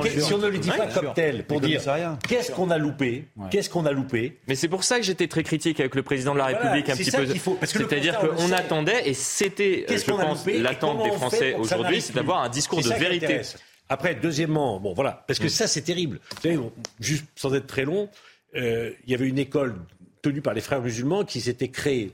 si 0.08 0.32
on 0.32 0.38
ne 0.38 0.48
le 0.48 0.58
dit 0.58 0.70
pas 0.70 0.86
comme 0.88 1.12
tel, 1.14 1.44
pour 1.44 1.60
dire 1.60 1.80
qu'est-ce 2.28 2.52
qu'on 2.52 2.70
a 2.70 2.78
loupé, 2.78 3.28
qu'est-ce 3.50 3.70
qu'on 3.70 3.86
a 3.86 3.92
loupé. 3.92 4.38
Mais 4.46 4.54
c'est 4.54 4.68
pour 4.68 4.84
ça 4.84 4.98
que 4.98 5.04
j'étais 5.04 5.28
très 5.28 5.42
critique 5.42 5.80
avec 5.80 5.94
le 5.94 6.02
président 6.02 6.34
de 6.34 6.38
la 6.38 6.46
République 6.46 6.88
un 6.88 6.96
petit 6.96 7.10
peu. 7.10 7.26
C'est-à-dire 7.64 8.18
qu'on 8.18 8.52
attendait 8.52 9.08
et 9.08 9.14
c'était, 9.14 9.86
je 9.88 10.04
pense, 10.04 10.46
l'attente 10.46 11.02
des 11.02 11.12
Français 11.12 11.54
aujourd'hui, 11.54 12.00
c'est 12.00 12.14
d'avoir 12.14 12.42
un 12.42 12.48
discours 12.48 12.82
de 12.82 12.90
vérité. 12.90 13.42
Après, 13.88 14.14
deuxièmement, 14.14 14.80
bon 14.80 14.92
voilà, 14.92 15.24
parce 15.26 15.38
que 15.38 15.46
mm. 15.46 15.50
ça 15.50 15.66
c'est 15.66 15.82
terrible. 15.82 16.20
Vous 16.36 16.42
savez, 16.42 16.58
juste 17.00 17.26
sans 17.36 17.54
être 17.54 17.66
très 17.66 17.84
long, 17.84 18.08
euh, 18.54 18.92
il 19.04 19.10
y 19.10 19.14
avait 19.14 19.28
une 19.28 19.38
école 19.38 19.76
tenue 20.22 20.42
par 20.42 20.54
les 20.54 20.60
frères 20.60 20.82
musulmans 20.82 21.24
qui 21.24 21.40
s'était 21.40 21.68
créée 21.68 22.12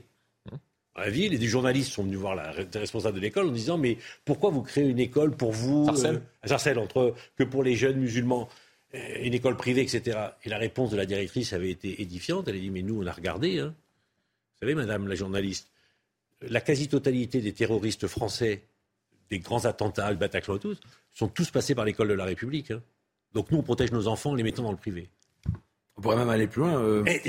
à 0.95 1.05
la 1.05 1.09
ville 1.09 1.33
et 1.33 1.37
des 1.37 1.47
journalistes 1.47 1.91
sont 1.91 2.03
venus 2.03 2.19
voir 2.19 2.35
la 2.35 2.51
responsable 2.51 3.17
de 3.17 3.21
l'école 3.21 3.47
en 3.47 3.51
disant 3.51 3.77
mais 3.77 3.97
pourquoi 4.23 4.49
vous 4.49 4.61
créez 4.61 4.87
une 4.87 4.99
école 4.99 5.35
pour 5.35 5.51
vous 5.51 5.85
Sarcelles, 5.85 6.15
euh, 6.15 6.47
Sarcelles 6.47 6.79
entre 6.79 7.13
que 7.35 7.43
pour 7.43 7.63
les 7.63 7.75
jeunes 7.75 7.97
musulmans 7.97 8.47
euh, 8.93 8.99
une 9.21 9.33
école 9.33 9.57
privée 9.57 9.81
etc 9.81 10.17
et 10.43 10.49
la 10.49 10.57
réponse 10.57 10.91
de 10.91 10.97
la 10.97 11.05
directrice 11.05 11.51
avait 11.51 11.69
été 11.69 12.01
édifiante 12.01 12.47
elle 12.47 12.55
a 12.55 12.59
dit 12.59 12.69
mais 12.69 12.81
nous 12.81 13.01
on 13.03 13.05
a 13.05 13.11
regardé 13.11 13.59
hein. 13.59 13.73
vous 13.75 14.59
savez 14.61 14.73
madame 14.73 15.07
la 15.09 15.15
journaliste 15.15 15.67
la 16.41 16.61
quasi-totalité 16.61 17.41
des 17.41 17.51
terroristes 17.51 18.07
français 18.07 18.63
des 19.29 19.39
grands 19.39 19.65
attentats 19.65 20.09
le 20.11 20.17
Bataclan 20.17 20.57
tous 20.57 20.79
sont 21.13 21.27
tous 21.27 21.49
passés 21.51 21.75
par 21.75 21.85
l'école 21.85 22.07
de 22.07 22.13
la 22.13 22.25
République 22.25 22.71
hein. 22.71 22.81
donc 23.33 23.51
nous 23.51 23.57
on 23.57 23.63
protège 23.63 23.91
nos 23.91 24.07
enfants 24.07 24.31
en 24.31 24.35
les 24.35 24.43
mettant 24.43 24.63
dans 24.63 24.71
le 24.71 24.77
privé 24.77 25.09
on 25.97 26.01
pourrait 26.01 26.17
même 26.17 26.29
aller 26.29 26.47
plus 26.47 26.61
loin. 26.61 26.77
Euh, 26.77 27.05
eh, 27.07 27.21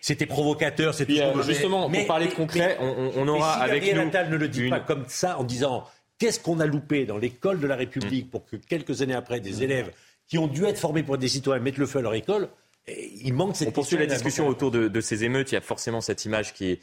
c'était 0.00 0.26
provocateur. 0.26 0.94
C'était 0.94 1.22
euh, 1.22 1.42
justement 1.42 1.88
pour 1.88 2.06
parler 2.06 2.26
de 2.26 2.34
concret, 2.34 2.76
on, 2.80 3.12
on 3.14 3.28
aura 3.28 3.54
si 3.54 3.62
avec 3.62 3.94
nous. 3.94 4.00
Attal 4.00 4.30
ne 4.30 4.36
le 4.36 4.48
dit 4.48 4.68
pas 4.68 4.80
comme 4.80 5.04
ça 5.06 5.38
en 5.38 5.44
disant 5.44 5.84
qu'est-ce 6.18 6.40
qu'on 6.40 6.58
a 6.58 6.66
loupé 6.66 7.06
dans 7.06 7.18
l'école 7.18 7.60
de 7.60 7.66
la 7.68 7.76
République 7.76 8.30
pour 8.30 8.44
que 8.46 8.56
quelques 8.56 9.02
années 9.02 9.14
après 9.14 9.38
des 9.38 9.62
élèves 9.62 9.92
qui 10.26 10.38
ont 10.38 10.48
dû 10.48 10.64
être 10.64 10.78
formés 10.78 11.04
pour 11.04 11.18
des 11.18 11.28
citoyens 11.28 11.62
mettent 11.62 11.78
le 11.78 11.86
feu 11.86 12.00
à 12.00 12.02
leur 12.02 12.14
école. 12.14 12.48
Eh, 12.88 13.12
il 13.22 13.32
manque 13.32 13.54
cette. 13.54 13.68
On 13.68 13.72
poursuit 13.72 13.98
la 13.98 14.06
discussion 14.06 14.48
autour 14.48 14.72
de, 14.72 14.88
de 14.88 15.00
ces 15.00 15.22
émeutes. 15.22 15.52
Il 15.52 15.54
y 15.54 15.58
a 15.58 15.60
forcément 15.60 16.00
cette 16.00 16.24
image 16.24 16.52
qui 16.52 16.72
est 16.72 16.80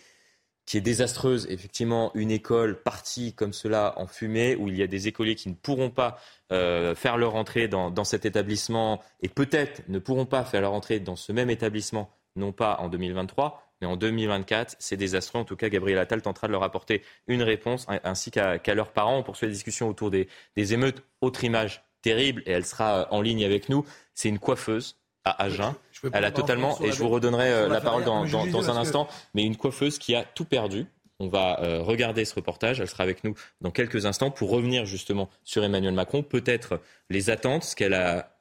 qui 0.65 0.77
est 0.77 0.81
désastreuse. 0.81 1.47
Effectivement, 1.49 2.11
une 2.15 2.31
école 2.31 2.81
partie 2.81 3.33
comme 3.33 3.53
cela 3.53 3.93
en 3.97 4.07
fumée, 4.07 4.55
où 4.55 4.67
il 4.69 4.77
y 4.77 4.83
a 4.83 4.87
des 4.87 5.07
écoliers 5.07 5.35
qui 5.35 5.49
ne 5.49 5.55
pourront 5.55 5.89
pas 5.89 6.17
euh, 6.51 6.95
faire 6.95 7.17
leur 7.17 7.35
entrée 7.35 7.67
dans, 7.67 8.03
cet 8.03 8.25
établissement 8.25 9.01
et 9.21 9.29
peut-être 9.29 9.83
ne 9.87 9.99
pourront 9.99 10.25
pas 10.25 10.43
faire 10.43 10.61
leur 10.61 10.73
entrée 10.73 10.99
dans 10.99 11.15
ce 11.15 11.31
même 11.31 11.49
établissement, 11.49 12.09
non 12.35 12.51
pas 12.51 12.77
en 12.79 12.89
2023, 12.89 13.61
mais 13.81 13.87
en 13.87 13.95
2024. 13.95 14.75
C'est 14.79 14.97
désastreux. 14.97 15.39
En 15.39 15.45
tout 15.45 15.55
cas, 15.55 15.69
Gabriel 15.69 15.99
Attal 15.99 16.21
tentera 16.21 16.47
de 16.47 16.53
leur 16.53 16.63
apporter 16.63 17.01
une 17.27 17.43
réponse, 17.43 17.85
ainsi 18.03 18.31
qu'à 18.31 18.59
leurs 18.73 18.91
parents. 18.91 19.17
On 19.17 19.23
poursuit 19.23 19.47
la 19.47 19.53
discussion 19.53 19.89
autour 19.89 20.11
des, 20.11 20.27
des 20.55 20.73
émeutes. 20.73 21.03
Autre 21.21 21.43
image 21.43 21.83
terrible, 22.03 22.43
et 22.45 22.51
elle 22.51 22.65
sera 22.65 23.07
en 23.11 23.21
ligne 23.21 23.43
avec 23.43 23.69
nous, 23.69 23.85
c'est 24.13 24.29
une 24.29 24.37
coiffeuse 24.37 24.97
à 25.23 25.41
Agen 25.43 25.73
elle 26.11 26.25
a 26.25 26.31
totalement, 26.31 26.79
et 26.81 26.91
je 26.91 26.97
vous 26.97 27.09
redonnerai 27.09 27.51
euh, 27.51 27.67
la 27.67 27.81
parole 27.81 28.03
dans, 28.03 28.69
un 28.69 28.77
instant, 28.77 29.07
mais 29.33 29.43
une 29.43 29.55
coiffeuse 29.55 29.97
qui 29.97 30.15
a 30.15 30.23
tout 30.23 30.45
perdu. 30.45 30.85
On 31.19 31.27
va 31.27 31.61
euh, 31.61 31.81
regarder 31.81 32.25
ce 32.25 32.35
reportage. 32.35 32.79
Elle 32.81 32.87
sera 32.87 33.03
avec 33.03 33.23
nous 33.23 33.35
dans 33.61 33.71
quelques 33.71 34.05
instants 34.05 34.31
pour 34.31 34.49
revenir 34.49 34.85
justement 34.85 35.29
sur 35.43 35.63
Emmanuel 35.63 35.93
Macron. 35.93 36.23
Peut-être 36.23 36.81
les 37.09 37.29
attentes, 37.29 37.63
ce 37.63 37.75
qu'elle 37.75 37.93
a, 37.93 38.35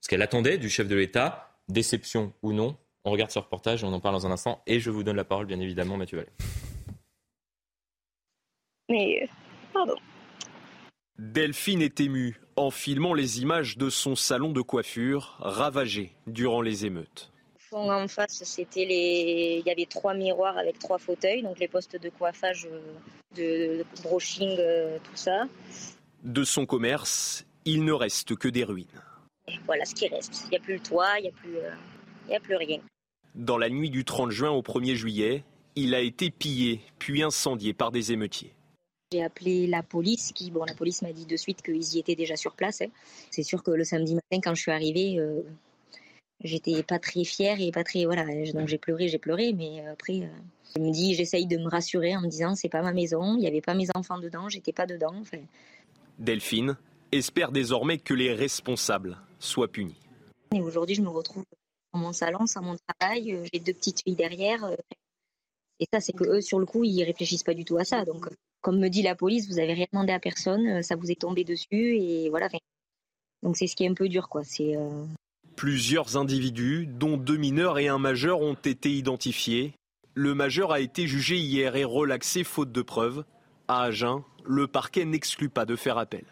ce 0.00 0.08
qu'elle 0.08 0.22
attendait 0.22 0.58
du 0.58 0.68
chef 0.68 0.86
de 0.86 0.94
l'État, 0.94 1.56
déception 1.68 2.32
ou 2.42 2.52
non. 2.52 2.76
On 3.04 3.10
regarde 3.10 3.30
ce 3.30 3.38
reportage, 3.38 3.82
on 3.82 3.92
en 3.92 4.00
parle 4.00 4.14
dans 4.14 4.26
un 4.26 4.30
instant, 4.30 4.62
et 4.66 4.80
je 4.80 4.90
vous 4.90 5.02
donne 5.02 5.16
la 5.16 5.24
parole, 5.24 5.46
bien 5.46 5.60
évidemment, 5.60 5.96
Mathieu 5.96 6.18
Vallée. 6.18 6.30
Mais, 8.90 9.28
pardon. 9.72 9.96
Delphine 11.18 11.82
est 11.82 12.00
émue 12.00 12.38
en 12.58 12.70
filmant 12.70 13.14
les 13.14 13.40
images 13.40 13.78
de 13.78 13.88
son 13.88 14.16
salon 14.16 14.50
de 14.50 14.60
coiffure 14.60 15.36
ravagé 15.38 16.12
durant 16.26 16.60
les 16.60 16.86
émeutes. 16.86 17.30
En 17.70 18.08
face, 18.08 18.42
c'était 18.44 18.84
les... 18.84 19.60
il 19.60 19.68
y 19.68 19.70
avait 19.70 19.86
trois 19.86 20.14
miroirs 20.14 20.56
avec 20.58 20.78
trois 20.78 20.98
fauteuils, 20.98 21.42
donc 21.42 21.58
les 21.58 21.68
postes 21.68 22.00
de 22.00 22.08
coiffage, 22.08 22.66
de 23.36 23.84
brushing, 24.02 24.56
euh, 24.58 24.98
tout 25.04 25.16
ça. 25.16 25.46
De 26.24 26.44
son 26.44 26.66
commerce, 26.66 27.46
il 27.64 27.84
ne 27.84 27.92
reste 27.92 28.34
que 28.36 28.48
des 28.48 28.64
ruines. 28.64 28.86
voilà 29.66 29.84
ce 29.84 29.94
qui 29.94 30.08
reste. 30.08 30.44
Il 30.46 30.50
n'y 30.50 30.56
a 30.56 30.60
plus 30.60 30.74
le 30.74 30.80
toit, 30.80 31.18
il 31.18 31.22
n'y 31.22 31.28
a, 31.28 31.32
plus, 31.32 31.56
euh, 31.58 32.36
a 32.36 32.40
plus 32.40 32.56
rien. 32.56 32.80
Dans 33.34 33.58
la 33.58 33.68
nuit 33.68 33.90
du 33.90 34.04
30 34.04 34.30
juin 34.30 34.50
au 34.50 34.62
1er 34.62 34.94
juillet, 34.94 35.44
il 35.76 35.94
a 35.94 36.00
été 36.00 36.30
pillé 36.30 36.80
puis 36.98 37.22
incendié 37.22 37.74
par 37.74 37.92
des 37.92 38.12
émeutiers. 38.12 38.54
J'ai 39.10 39.22
appelé 39.22 39.66
la 39.66 39.82
police, 39.82 40.32
qui, 40.34 40.50
bon, 40.50 40.64
la 40.64 40.74
police 40.74 41.00
m'a 41.00 41.14
dit 41.14 41.24
de 41.24 41.36
suite 41.38 41.62
qu'ils 41.62 41.94
y 41.94 41.98
étaient 41.98 42.14
déjà 42.14 42.36
sur 42.36 42.54
place. 42.54 42.82
Hein. 42.82 42.88
C'est 43.30 43.42
sûr 43.42 43.62
que 43.62 43.70
le 43.70 43.82
samedi 43.82 44.14
matin, 44.14 44.40
quand 44.42 44.54
je 44.54 44.60
suis 44.60 44.70
arrivée, 44.70 45.18
euh, 45.18 45.40
j'étais 46.44 46.82
pas 46.82 46.98
très 46.98 47.24
fière 47.24 47.58
et 47.58 47.70
pas 47.70 47.84
très, 47.84 48.04
voilà, 48.04 48.26
donc 48.52 48.68
j'ai 48.68 48.76
pleuré, 48.76 49.08
j'ai 49.08 49.16
pleuré, 49.16 49.54
mais 49.54 49.86
après, 49.86 50.20
euh, 50.20 50.28
je 50.76 50.82
me 50.82 50.90
dis, 50.90 51.14
j'essaye 51.14 51.46
de 51.46 51.56
me 51.56 51.68
rassurer 51.68 52.14
en 52.16 52.20
me 52.20 52.28
disant, 52.28 52.54
c'est 52.54 52.68
pas 52.68 52.82
ma 52.82 52.92
maison, 52.92 53.34
il 53.36 53.40
n'y 53.40 53.46
avait 53.46 53.62
pas 53.62 53.72
mes 53.72 53.88
enfants 53.94 54.18
dedans, 54.18 54.50
j'étais 54.50 54.74
pas 54.74 54.84
dedans. 54.84 55.22
Delphine 56.18 56.76
espère 57.10 57.50
désormais 57.50 57.96
que 57.96 58.12
les 58.12 58.34
responsables 58.34 59.16
soient 59.38 59.68
punis. 59.68 59.98
Et 60.54 60.60
aujourd'hui, 60.60 60.96
je 60.96 61.02
me 61.02 61.08
retrouve 61.08 61.44
dans 61.94 62.00
mon 62.00 62.12
salon, 62.12 62.44
sans 62.44 62.60
mon 62.60 62.76
travail, 62.98 63.32
euh, 63.32 63.46
j'ai 63.50 63.60
deux 63.60 63.72
petites 63.72 64.02
filles 64.02 64.16
derrière. 64.16 64.70
Et 65.80 65.86
ça, 65.90 66.00
c'est 66.00 66.12
que 66.12 66.24
eux, 66.24 66.40
sur 66.42 66.58
le 66.58 66.66
coup, 66.66 66.84
ils 66.84 67.04
réfléchissent 67.04 67.42
pas 67.42 67.54
du 67.54 67.64
tout 67.64 67.78
à 67.78 67.84
ça. 67.84 68.04
Donc, 68.04 68.28
comme 68.60 68.78
me 68.78 68.88
dit 68.88 69.02
la 69.02 69.14
police, 69.14 69.48
vous 69.48 69.58
avez 69.58 69.72
rien 69.72 69.86
demandé 69.92 70.12
à 70.12 70.18
personne, 70.18 70.66
euh, 70.66 70.82
ça 70.82 70.96
vous 70.96 71.10
est 71.10 71.20
tombé 71.20 71.44
dessus 71.44 71.96
et 71.96 72.28
voilà. 72.30 72.48
Donc 73.42 73.56
c'est 73.56 73.66
ce 73.66 73.76
qui 73.76 73.84
est 73.84 73.88
un 73.88 73.94
peu 73.94 74.08
dur, 74.08 74.28
quoi. 74.28 74.44
C'est. 74.44 74.76
Euh, 74.76 75.04
Plusieurs 75.56 76.16
individus, 76.16 76.86
dont 76.86 77.16
deux 77.16 77.36
mineurs 77.36 77.78
et 77.78 77.88
un 77.88 77.98
majeur, 77.98 78.40
ont 78.40 78.54
été 78.54 78.90
identifiés. 78.90 79.74
Le 80.14 80.34
majeur 80.34 80.72
a 80.72 80.80
été 80.80 81.06
jugé 81.06 81.36
hier 81.36 81.76
et 81.76 81.84
relaxé 81.84 82.44
faute 82.44 82.72
de 82.72 82.82
preuves. 82.82 83.24
À 83.66 83.82
Agen, 83.82 84.22
le 84.44 84.66
parquet 84.66 85.04
n'exclut 85.04 85.50
pas 85.50 85.66
de 85.66 85.76
faire 85.76 85.98
appel. 85.98 86.24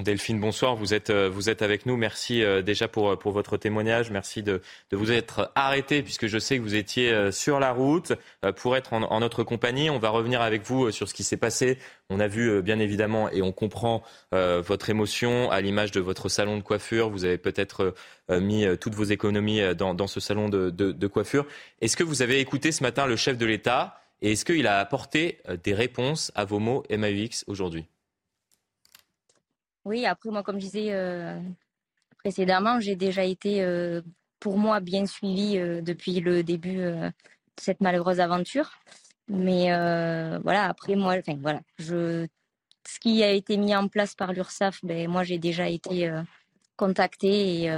Delphine, 0.00 0.40
bonsoir. 0.40 0.74
Vous 0.74 0.94
êtes, 0.94 1.10
euh, 1.10 1.28
vous 1.28 1.50
êtes 1.50 1.60
avec 1.60 1.84
nous. 1.84 1.98
Merci 1.98 2.42
euh, 2.42 2.62
déjà 2.62 2.88
pour, 2.88 3.10
euh, 3.10 3.16
pour 3.16 3.32
votre 3.32 3.58
témoignage. 3.58 4.10
Merci 4.10 4.42
de, 4.42 4.62
de 4.90 4.96
vous 4.96 5.12
être 5.12 5.52
arrêté 5.54 6.02
puisque 6.02 6.28
je 6.28 6.38
sais 6.38 6.56
que 6.56 6.62
vous 6.62 6.76
étiez 6.76 7.30
sur 7.30 7.60
la 7.60 7.72
route 7.72 8.14
pour 8.56 8.74
être 8.76 8.94
en, 8.94 9.20
notre 9.20 9.44
compagnie. 9.44 9.90
On 9.90 9.98
va 9.98 10.08
revenir 10.08 10.40
avec 10.40 10.62
vous 10.62 10.90
sur 10.92 11.08
ce 11.10 11.14
qui 11.14 11.24
s'est 11.24 11.36
passé. 11.36 11.78
On 12.08 12.20
a 12.20 12.26
vu 12.26 12.62
bien 12.62 12.78
évidemment 12.78 13.28
et 13.30 13.42
on 13.42 13.52
comprend 13.52 14.02
votre 14.30 14.88
émotion 14.88 15.50
à 15.50 15.60
l'image 15.60 15.90
de 15.90 16.00
votre 16.00 16.28
salon 16.28 16.56
de 16.56 16.62
coiffure. 16.62 17.10
Vous 17.10 17.24
avez 17.24 17.38
peut-être 17.38 17.94
mis 18.30 18.66
toutes 18.78 18.94
vos 18.94 19.04
économies 19.04 19.74
dans, 19.74 19.94
dans 19.94 20.06
ce 20.06 20.20
salon 20.20 20.48
de, 20.48 20.70
de, 20.70 20.92
de 20.92 21.06
coiffure. 21.06 21.46
Est-ce 21.80 21.96
que 21.96 22.04
vous 22.04 22.22
avez 22.22 22.40
écouté 22.40 22.72
ce 22.72 22.82
matin 22.82 23.06
le 23.06 23.16
chef 23.16 23.36
de 23.36 23.46
l'État? 23.46 24.00
Et 24.22 24.32
est-ce 24.32 24.44
qu'il 24.44 24.66
a 24.66 24.78
apporté 24.78 25.38
des 25.64 25.74
réponses 25.74 26.32
à 26.34 26.44
vos 26.44 26.58
mots 26.58 26.84
MAUX 26.90 27.44
aujourd'hui? 27.46 27.86
Oui, 29.84 30.06
après, 30.06 30.30
moi, 30.30 30.42
comme 30.42 30.60
je 30.60 30.66
disais 30.66 30.88
euh, 30.92 31.40
précédemment, 32.18 32.80
j'ai 32.80 32.96
déjà 32.96 33.24
été, 33.24 33.62
euh, 33.62 34.00
pour 34.38 34.58
moi, 34.58 34.80
bien 34.80 35.06
suivie 35.06 35.58
euh, 35.58 35.80
depuis 35.80 36.20
le 36.20 36.42
début 36.42 36.76
de 36.76 37.10
cette 37.60 37.80
malheureuse 37.80 38.20
aventure. 38.20 38.70
Mais 39.28 39.68
voilà, 40.42 40.64
après, 40.64 40.94
moi, 40.94 41.14
enfin, 41.18 41.38
voilà, 41.40 41.60
je, 41.78 42.26
ce 42.86 43.00
qui 43.00 43.22
a 43.22 43.30
été 43.30 43.56
mis 43.56 43.74
en 43.74 43.88
place 43.88 44.14
par 44.14 44.32
l'URSSAF, 44.32 44.80
ben, 44.82 45.08
moi, 45.08 45.22
j'ai 45.22 45.38
déjà 45.38 45.68
été 45.68 46.12
contactée 46.76 47.62
et 47.62 47.70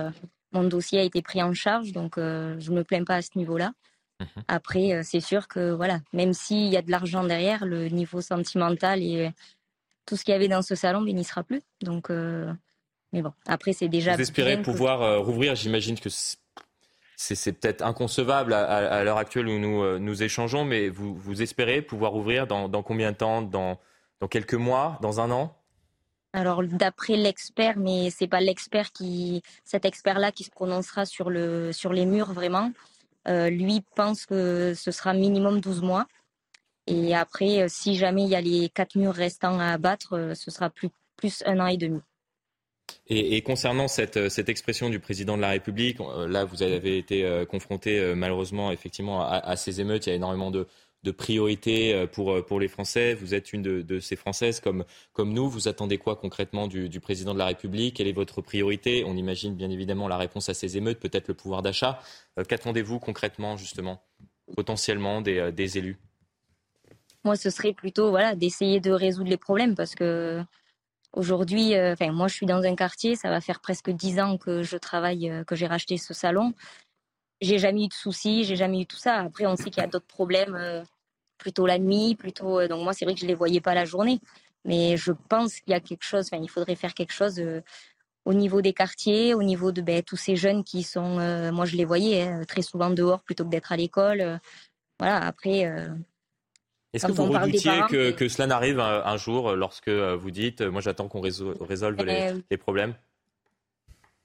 mon 0.52 0.64
dossier 0.64 1.00
a 1.00 1.02
été 1.02 1.22
pris 1.22 1.42
en 1.42 1.52
charge, 1.52 1.92
donc 1.92 2.14
je 2.16 2.70
ne 2.70 2.76
me 2.76 2.82
plains 2.82 3.04
pas 3.04 3.16
à 3.16 3.22
ce 3.22 3.36
niveau-là. 3.36 3.72
Mmh 4.20 4.24
après, 4.48 5.02
c'est 5.02 5.20
sûr 5.20 5.48
que 5.48 5.72
voilà, 5.72 6.00
même 6.12 6.32
s'il 6.32 6.68
y 6.68 6.76
a 6.76 6.82
de 6.82 6.90
l'argent 6.90 7.24
derrière, 7.24 7.66
le 7.66 7.88
niveau 7.88 8.20
sentimental 8.20 9.02
et 9.02 9.30
tout 10.06 10.16
ce 10.16 10.24
qu'il 10.24 10.32
y 10.32 10.34
avait 10.34 10.48
dans 10.48 10.62
ce 10.62 10.74
salon, 10.74 11.00
mais 11.00 11.10
il 11.10 11.16
n'y 11.16 11.24
sera 11.24 11.42
plus. 11.42 11.62
Donc, 11.82 12.10
euh, 12.10 12.52
mais 13.12 13.22
bon, 13.22 13.32
après, 13.46 13.72
c'est 13.72 13.88
déjà. 13.88 14.14
Vous 14.14 14.22
espérez 14.22 14.60
pouvoir 14.60 15.02
euh, 15.02 15.18
rouvrir 15.18 15.54
J'imagine 15.54 15.98
que 15.98 16.08
c'est 17.16 17.52
peut-être 17.52 17.82
inconcevable 17.82 18.52
à, 18.52 19.04
l'heure 19.04 19.18
actuelle 19.18 19.48
où 19.48 19.58
nous, 19.58 19.82
euh, 19.82 19.98
nous 19.98 20.22
échangeons, 20.22 20.64
mais 20.64 20.88
vous, 20.88 21.14
vous 21.14 21.42
espérez 21.42 21.82
pouvoir 21.82 22.14
ouvrir 22.14 22.46
dans, 22.46 22.82
combien 22.82 23.12
de 23.12 23.16
temps? 23.16 23.42
Dans, 23.42 23.78
dans 24.20 24.28
quelques 24.28 24.54
mois? 24.54 24.98
Dans 25.00 25.20
un 25.20 25.30
an? 25.30 25.56
Alors 26.32 26.64
d'après 26.64 27.16
l'expert, 27.16 27.78
mais 27.78 28.10
c'est 28.10 28.26
pas 28.26 28.40
l'expert 28.40 28.90
qui, 28.90 29.40
cet 29.64 29.84
expert-là 29.84 30.32
qui 30.32 30.42
se 30.42 30.50
prononcera 30.50 31.06
sur 31.06 31.30
le 31.30 31.72
sur 31.72 31.92
les 31.92 32.06
murs 32.06 32.32
vraiment. 32.32 32.72
lui 33.28 33.84
pense 33.94 34.26
que 34.26 34.74
ce 34.74 34.90
sera 34.90 35.14
minimum 35.14 35.60
12 35.60 35.82
mois. 35.82 36.08
Et 36.86 37.14
après, 37.14 37.62
euh, 37.62 37.66
si 37.68 37.96
jamais 37.96 38.24
il 38.24 38.28
y 38.28 38.34
a 38.34 38.40
les 38.40 38.68
quatre 38.68 38.96
murs 38.96 39.14
restants 39.14 39.58
à 39.58 39.68
abattre, 39.68 40.14
euh, 40.14 40.34
ce 40.34 40.50
sera 40.50 40.70
plus, 40.70 40.90
plus 41.16 41.42
un 41.46 41.60
an 41.60 41.66
et 41.66 41.76
demi. 41.76 42.00
Et, 43.06 43.42
concernant 43.42 43.88
cette, 43.88 44.16
euh, 44.16 44.28
cette, 44.28 44.48
expression 44.48 44.90
du 44.90 45.00
président 45.00 45.36
de 45.36 45.42
la 45.42 45.50
République, 45.50 45.98
là, 46.28 46.44
vous 46.44 46.62
avez 46.62 46.98
été 46.98 47.44
confronté 47.48 48.14
malheureusement 48.14 48.72
effectivement 48.72 49.22
à, 49.22 49.56
ces 49.56 49.80
émeutes. 49.80 50.06
Il 50.06 50.10
y 50.10 50.12
a 50.12 50.16
énormément 50.16 50.50
de, 50.50 50.66
de 51.02 51.10
priorités 51.10 52.06
pour, 52.12 52.44
pour 52.46 52.60
les 52.60 52.68
Français. 52.68 53.14
Vous 53.14 53.34
êtes 53.34 53.52
une 53.52 53.62
de, 53.62 54.00
ces 54.00 54.16
Françaises 54.16 54.60
comme, 54.60 54.84
comme 55.12 55.32
nous. 55.32 55.48
Vous 55.48 55.68
attendez 55.68 55.98
quoi 55.98 56.16
concrètement 56.16 56.66
du, 56.66 56.88
du 56.88 57.00
président 57.00 57.34
de 57.34 57.38
la 57.38 57.46
République? 57.46 57.96
Quelle 57.96 58.08
est 58.08 58.12
votre 58.12 58.40
priorité? 58.40 59.04
On 59.06 59.16
imagine 59.16 59.54
bien 59.54 59.70
évidemment 59.70 60.08
la 60.08 60.16
réponse 60.16 60.48
à 60.48 60.54
ces 60.54 60.76
émeutes, 60.76 60.98
peut-être 60.98 61.28
le 61.28 61.34
pouvoir 61.34 61.62
d'achat. 61.62 62.00
Qu'attendez-vous 62.48 63.00
concrètement, 63.00 63.56
justement, 63.58 64.02
potentiellement 64.56 65.20
des, 65.20 65.52
des 65.52 65.78
élus? 65.78 65.98
Moi, 67.24 67.36
ce 67.36 67.50
serait 67.50 67.72
plutôt 67.72 68.10
voilà, 68.10 68.34
d'essayer 68.34 68.80
de 68.80 68.90
résoudre 68.90 69.30
les 69.30 69.36
problèmes 69.38 69.74
parce 69.74 69.94
que 69.94 70.42
aujourd'hui, 71.14 71.74
euh, 71.74 71.94
moi, 72.12 72.28
je 72.28 72.34
suis 72.34 72.46
dans 72.46 72.62
un 72.62 72.74
quartier, 72.74 73.16
ça 73.16 73.30
va 73.30 73.40
faire 73.40 73.60
presque 73.60 73.90
dix 73.90 74.20
ans 74.20 74.36
que 74.36 74.62
je 74.62 74.76
travaille, 74.76 75.30
euh, 75.30 75.44
que 75.44 75.54
j'ai 75.56 75.66
racheté 75.66 75.96
ce 75.96 76.12
salon. 76.14 76.52
J'ai 77.40 77.58
jamais 77.58 77.84
eu 77.84 77.88
de 77.88 77.94
soucis, 77.94 78.44
j'ai 78.44 78.56
jamais 78.56 78.82
eu 78.82 78.86
tout 78.86 78.96
ça. 78.96 79.16
Après, 79.16 79.46
on 79.46 79.56
sait 79.56 79.70
qu'il 79.70 79.82
y 79.82 79.86
a 79.86 79.88
d'autres 79.88 80.06
problèmes, 80.06 80.54
euh, 80.54 80.82
plutôt 81.38 81.66
la 81.66 81.78
nuit, 81.78 82.14
plutôt. 82.14 82.66
donc 82.68 82.84
moi, 82.84 82.92
c'est 82.92 83.04
vrai 83.04 83.14
que 83.14 83.20
je 83.20 83.26
les 83.26 83.34
voyais 83.34 83.60
pas 83.60 83.74
la 83.74 83.84
journée, 83.84 84.20
mais 84.64 84.96
je 84.96 85.12
pense 85.12 85.60
qu'il 85.60 85.72
y 85.72 85.74
a 85.74 85.80
quelque 85.80 86.04
chose. 86.04 86.26
Enfin, 86.30 86.42
il 86.42 86.48
faudrait 86.48 86.76
faire 86.76 86.94
quelque 86.94 87.12
chose 87.12 87.42
au 88.24 88.34
niveau 88.34 88.62
des 88.62 88.72
quartiers, 88.72 89.34
au 89.34 89.42
niveau 89.42 89.72
de 89.72 89.82
ben, 89.82 90.02
tous 90.02 90.16
ces 90.16 90.36
jeunes 90.36 90.64
qui 90.64 90.82
sont. 90.82 91.50
moi, 91.52 91.66
je 91.66 91.76
les 91.76 91.84
voyais 91.84 92.22
hein, 92.22 92.44
très 92.46 92.62
souvent 92.62 92.90
dehors 92.90 93.22
plutôt 93.22 93.44
que 93.44 93.50
d'être 93.50 93.72
à 93.72 93.76
l'école. 93.76 94.40
voilà. 94.98 95.18
Après 95.26 95.66
est-ce 96.94 97.06
que 97.06 97.12
vous 97.12 97.24
redoutiez 97.24 98.14
que, 98.16 98.28
cela 98.28 98.46
n'arrive 98.46 98.80
un, 98.80 99.16
jour 99.16 99.50
euh, 99.50 99.56
lorsque 99.56 99.88
euh, 99.88 100.16
vous 100.16 100.30
dites 100.30 100.60
euh, 100.60 100.70
moi 100.70 100.80
j'attends 100.80 101.08
qu'on 101.08 101.20
résolve 101.20 102.02
les, 102.04 102.56
problèmes? 102.56 102.94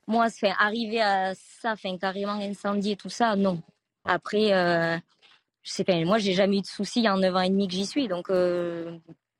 Moi, 0.07 0.29
c'est 0.29 0.51
arriver 0.57 1.01
à 1.01 1.35
ça, 1.35 1.73
enfin, 1.73 1.95
carrément 1.97 2.33
incendie 2.33 2.91
et 2.91 2.95
tout 2.95 3.09
ça, 3.09 3.35
non. 3.35 3.61
Après, 4.05 4.49
je 4.49 5.71
sais 5.71 5.83
pas, 5.83 6.03
moi 6.03 6.17
j'ai 6.17 6.33
jamais 6.33 6.57
eu 6.57 6.61
de 6.61 6.67
soucis 6.67 7.07
en 7.07 7.17
9 7.17 7.35
ans 7.35 7.41
et 7.41 7.49
demi 7.49 7.67
que 7.67 7.73
j'y 7.73 7.85
suis, 7.85 8.07
donc 8.07 8.31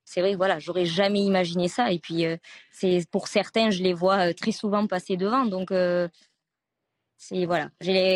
c'est 0.05 0.21
vrai, 0.21 0.35
voilà, 0.35 0.59
j'aurais 0.59 0.85
jamais 0.85 1.21
imaginé 1.21 1.67
ça. 1.67 1.91
Et 1.91 1.97
puis, 1.97 2.25
c'est 2.71 3.03
pour 3.09 3.27
certains, 3.27 3.71
je 3.71 3.81
les 3.81 3.93
vois 3.93 4.33
très 4.33 4.51
souvent 4.51 4.85
passer 4.85 5.17
devant, 5.17 5.45
donc 5.45 5.71
c'est 7.19 7.45
voilà. 7.45 7.69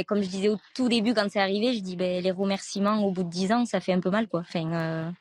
Comme 0.07 0.23
je 0.23 0.29
disais 0.29 0.47
au 0.47 0.57
tout 0.73 0.87
début 0.87 1.13
quand 1.13 1.29
c'est 1.29 1.41
arrivé, 1.41 1.73
je 1.73 1.81
dis 1.81 1.97
ben, 1.97 2.23
les 2.23 2.31
remerciements 2.31 3.05
au 3.05 3.11
bout 3.11 3.23
de 3.23 3.29
dix 3.29 3.51
ans, 3.51 3.65
ça 3.65 3.81
fait 3.81 3.91
un 3.91 3.99
peu 3.99 4.09
mal 4.09 4.27
quoi. 4.29 4.39
Enfin, 4.39 4.71
euh, 4.73 5.11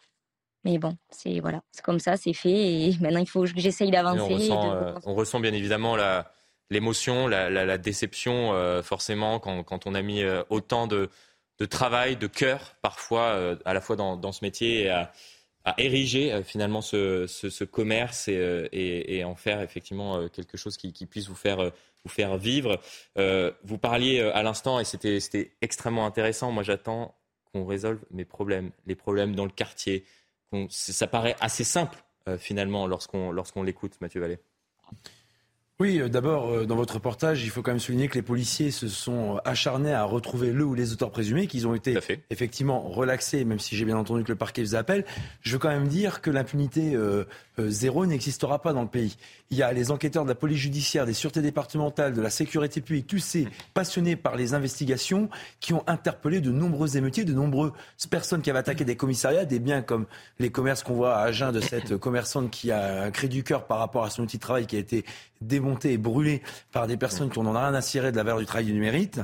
mais 0.65 0.79
bon, 0.79 0.97
c'est 1.11 1.41
voilà, 1.41 1.63
c'est 1.73 1.85
comme 1.85 1.99
ça, 1.99 2.17
c'est 2.17 2.33
fait 2.33 2.51
et 2.51 2.97
maintenant 3.01 3.19
il 3.19 3.29
faut 3.29 3.43
que 3.43 3.51
j'essaye 3.57 3.91
d'avancer. 3.91 4.51
Euh, 4.53 4.95
on, 5.05 5.15
ressent 5.15 5.41
bien 5.41 5.53
évidemment 5.53 5.97
la 5.97 6.33
l'émotion, 6.71 7.27
la, 7.27 7.77
déception 7.77 8.55
euh, 8.55 8.83
forcément 8.83 9.41
quand, 9.41 9.87
on 9.87 9.95
a 9.95 10.01
mis 10.01 10.23
autant 10.49 10.87
de, 10.87 11.11
travail, 11.69 12.17
de 12.17 12.29
cœur 12.29 12.77
parfois 12.83 13.57
à 13.65 13.75
la 13.75 13.81
fois 13.81 13.97
dans, 13.97 14.33
ce 14.33 14.45
métier 14.45 14.85
et 14.85 14.91
à, 14.91 15.13
ériger 15.77 16.43
finalement 16.45 16.83
ce, 16.83 17.65
commerce 17.65 18.29
et, 18.29 19.23
en 19.25 19.35
faire 19.35 19.61
effectivement 19.61 20.29
quelque 20.29 20.57
chose 20.57 20.77
qui, 20.77 20.93
qui 20.93 21.05
puisse 21.05 21.29
vous 21.29 21.35
faire 21.35 21.73
vous 22.05 22.11
faire 22.11 22.37
vivre. 22.37 22.81
Euh, 23.19 23.53
vous 23.65 23.79
parliez 23.79 24.21
euh, 24.21 24.35
à 24.35 24.43
l'instant, 24.43 24.81
et 24.81 24.85
c'était 24.85 25.53
extrêmement 25.61 26.07
intéressant, 26.07 26.53
moi 26.53 26.63
j'attends 26.63 27.15
qu'on 27.53 27.65
résolve 27.65 28.01
mes 28.11 28.25
problèmes, 28.25 28.71
les 28.87 28.95
problèmes 28.95 29.35
dans 29.35 29.45
le 29.45 29.51
quartier. 29.51 30.05
Ça 30.69 31.07
paraît 31.07 31.37
assez 31.41 31.65
simple 31.65 32.03
euh, 32.29 32.39
finalement 32.39 32.87
lorsqu'on 32.87 33.33
lorsqu'on 33.33 33.63
l'écoute, 33.63 33.95
Mathieu 34.01 34.21
Vallée. 34.21 34.39
Oui, 35.81 36.01
euh, 36.01 36.09
d'abord, 36.09 36.51
euh, 36.51 36.67
dans 36.67 36.77
votre 36.77 36.95
reportage, 36.95 37.43
il 37.43 37.51
faut 37.51 37.63
quand 37.63 37.73
même 37.73 37.81
souligner 37.81 38.07
que 38.07 38.15
les 38.15 38.23
policiers 38.23 38.71
se 38.71 38.87
sont 38.87 39.41
acharnés 39.45 39.93
à 39.93 40.05
retrouver 40.05 40.53
le 40.53 40.65
ou 40.65 40.75
les 40.75 40.93
auteurs 40.93 41.11
présumés, 41.11 41.49
qu'ils 41.49 41.67
ont 41.67 41.75
été 41.75 41.99
effectivement 42.31 42.81
relaxés, 42.83 43.45
même 43.45 43.59
si 43.59 43.75
j'ai 43.75 43.85
bien 43.85 43.97
entendu 43.97 44.23
que 44.23 44.31
le 44.31 44.39
parquet 44.39 44.63
faisait 44.63 44.77
appel. 44.77 45.05
Je 45.41 45.53
veux 45.53 45.59
quand 45.59 45.71
même 45.71 45.89
dire 45.89 46.21
que 46.21 46.31
l'impunité 46.31 46.97
zéro 47.59 48.07
n'existera 48.07 48.61
pas 48.61 48.73
dans 48.73 48.83
le 48.83 48.89
pays. 48.89 49.17
Il 49.51 49.59
y 49.59 49.63
a 49.63 49.73
les 49.73 49.91
enquêteurs 49.91 50.25
de 50.25 50.29
la 50.29 50.35
police 50.35 50.59
judiciaire, 50.59 51.07
des 51.07 51.13
sûretés 51.13 51.43
départementales, 51.43 52.15
de 52.15 52.23
la 52.23 52.31
sécurité 52.31 52.81
publique, 52.81 53.07
tous 53.07 53.19
ces 53.19 53.49
passionnés 53.75 54.17
par 54.17 54.37
les 54.37 54.55
investigations 54.55 55.29
qui 55.61 55.75
ont 55.75 55.85
interpellé 55.87 56.41
de 56.41 56.51
nombreux 56.51 56.97
émeutiers, 56.97 57.25
de 57.25 57.35
nombreuses 57.35 57.73
personnes 58.11 58.43
qui 58.43 58.51
avaient 58.51 58.59
attaqué 58.61 58.85
des 58.85 58.97
commissariats, 58.97 59.45
des 59.45 59.59
biens 59.59 59.83
comme 59.83 60.07
les 60.39 60.51
commerces 60.51 60.83
qu'on 60.83 60.95
voit 60.95 61.17
à 61.17 61.23
Agen 61.25 61.53
de 61.53 61.61
cette 61.61 61.97
commerçante 61.99 62.51
qui 62.51 62.71
a 62.71 63.11
créé 63.11 63.29
du 63.29 63.45
cœur 63.45 63.67
par 63.67 63.79
rapport 63.79 64.05
à 64.05 64.11
son 64.11 64.23
outil 64.23 64.37
de 64.37 64.43
travail 64.43 64.67
qui 64.67 64.77
a 64.77 64.79
été 64.79 65.05
démonté 65.43 65.93
et 65.93 65.99
brûlé 65.99 66.43
par 66.73 66.87
des 66.87 66.97
personnes 66.97 67.31
qui 67.31 67.41
n'en 67.41 67.51
ont 67.51 67.59
rien 67.59 67.75
à 67.75 67.81
cirer 67.81 68.13
de 68.13 68.17
la 68.17 68.23
valeur 68.23 68.39
du 68.39 68.47
travail 68.47 68.67
du 68.67 68.73
numérique. 68.73 69.17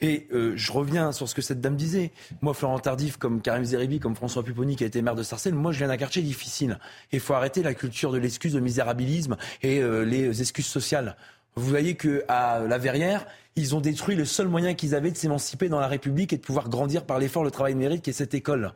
Et 0.00 0.26
euh, 0.32 0.52
je 0.56 0.72
reviens 0.72 1.12
sur 1.12 1.28
ce 1.28 1.34
que 1.34 1.42
cette 1.42 1.60
dame 1.60 1.76
disait. 1.76 2.10
Moi, 2.42 2.54
Florent 2.54 2.78
Tardif, 2.78 3.16
comme 3.16 3.40
Karim 3.40 3.64
Zeribi, 3.64 4.00
comme 4.00 4.16
François 4.16 4.42
Pupponi, 4.42 4.76
qui 4.76 4.84
a 4.84 4.86
été 4.86 5.02
maire 5.02 5.14
de 5.14 5.22
Sarcelles, 5.22 5.54
moi, 5.54 5.72
je 5.72 5.78
viens 5.78 5.88
d'un 5.88 5.96
quartier 5.96 6.22
difficile. 6.22 6.78
Il 7.12 7.20
faut 7.20 7.34
arrêter 7.34 7.62
la 7.62 7.69
culture 7.74 8.12
de 8.12 8.18
l'excuse, 8.18 8.52
de 8.52 8.60
misérabilisme 8.60 9.36
et 9.62 9.80
euh, 9.80 10.02
les 10.02 10.40
excuses 10.40 10.66
sociales. 10.66 11.16
Vous 11.56 11.68
voyez 11.68 11.96
qu'à 11.96 12.60
La 12.66 12.78
Verrière, 12.78 13.26
ils 13.56 13.74
ont 13.74 13.80
détruit 13.80 14.16
le 14.16 14.24
seul 14.24 14.48
moyen 14.48 14.74
qu'ils 14.74 14.94
avaient 14.94 15.10
de 15.10 15.16
s'émanciper 15.16 15.68
dans 15.68 15.80
la 15.80 15.88
République 15.88 16.32
et 16.32 16.36
de 16.36 16.42
pouvoir 16.42 16.68
grandir 16.68 17.04
par 17.04 17.18
l'effort, 17.18 17.44
le 17.44 17.50
travail 17.50 17.74
numérique 17.74 18.06
et 18.08 18.12
cette 18.12 18.34
école. 18.34 18.72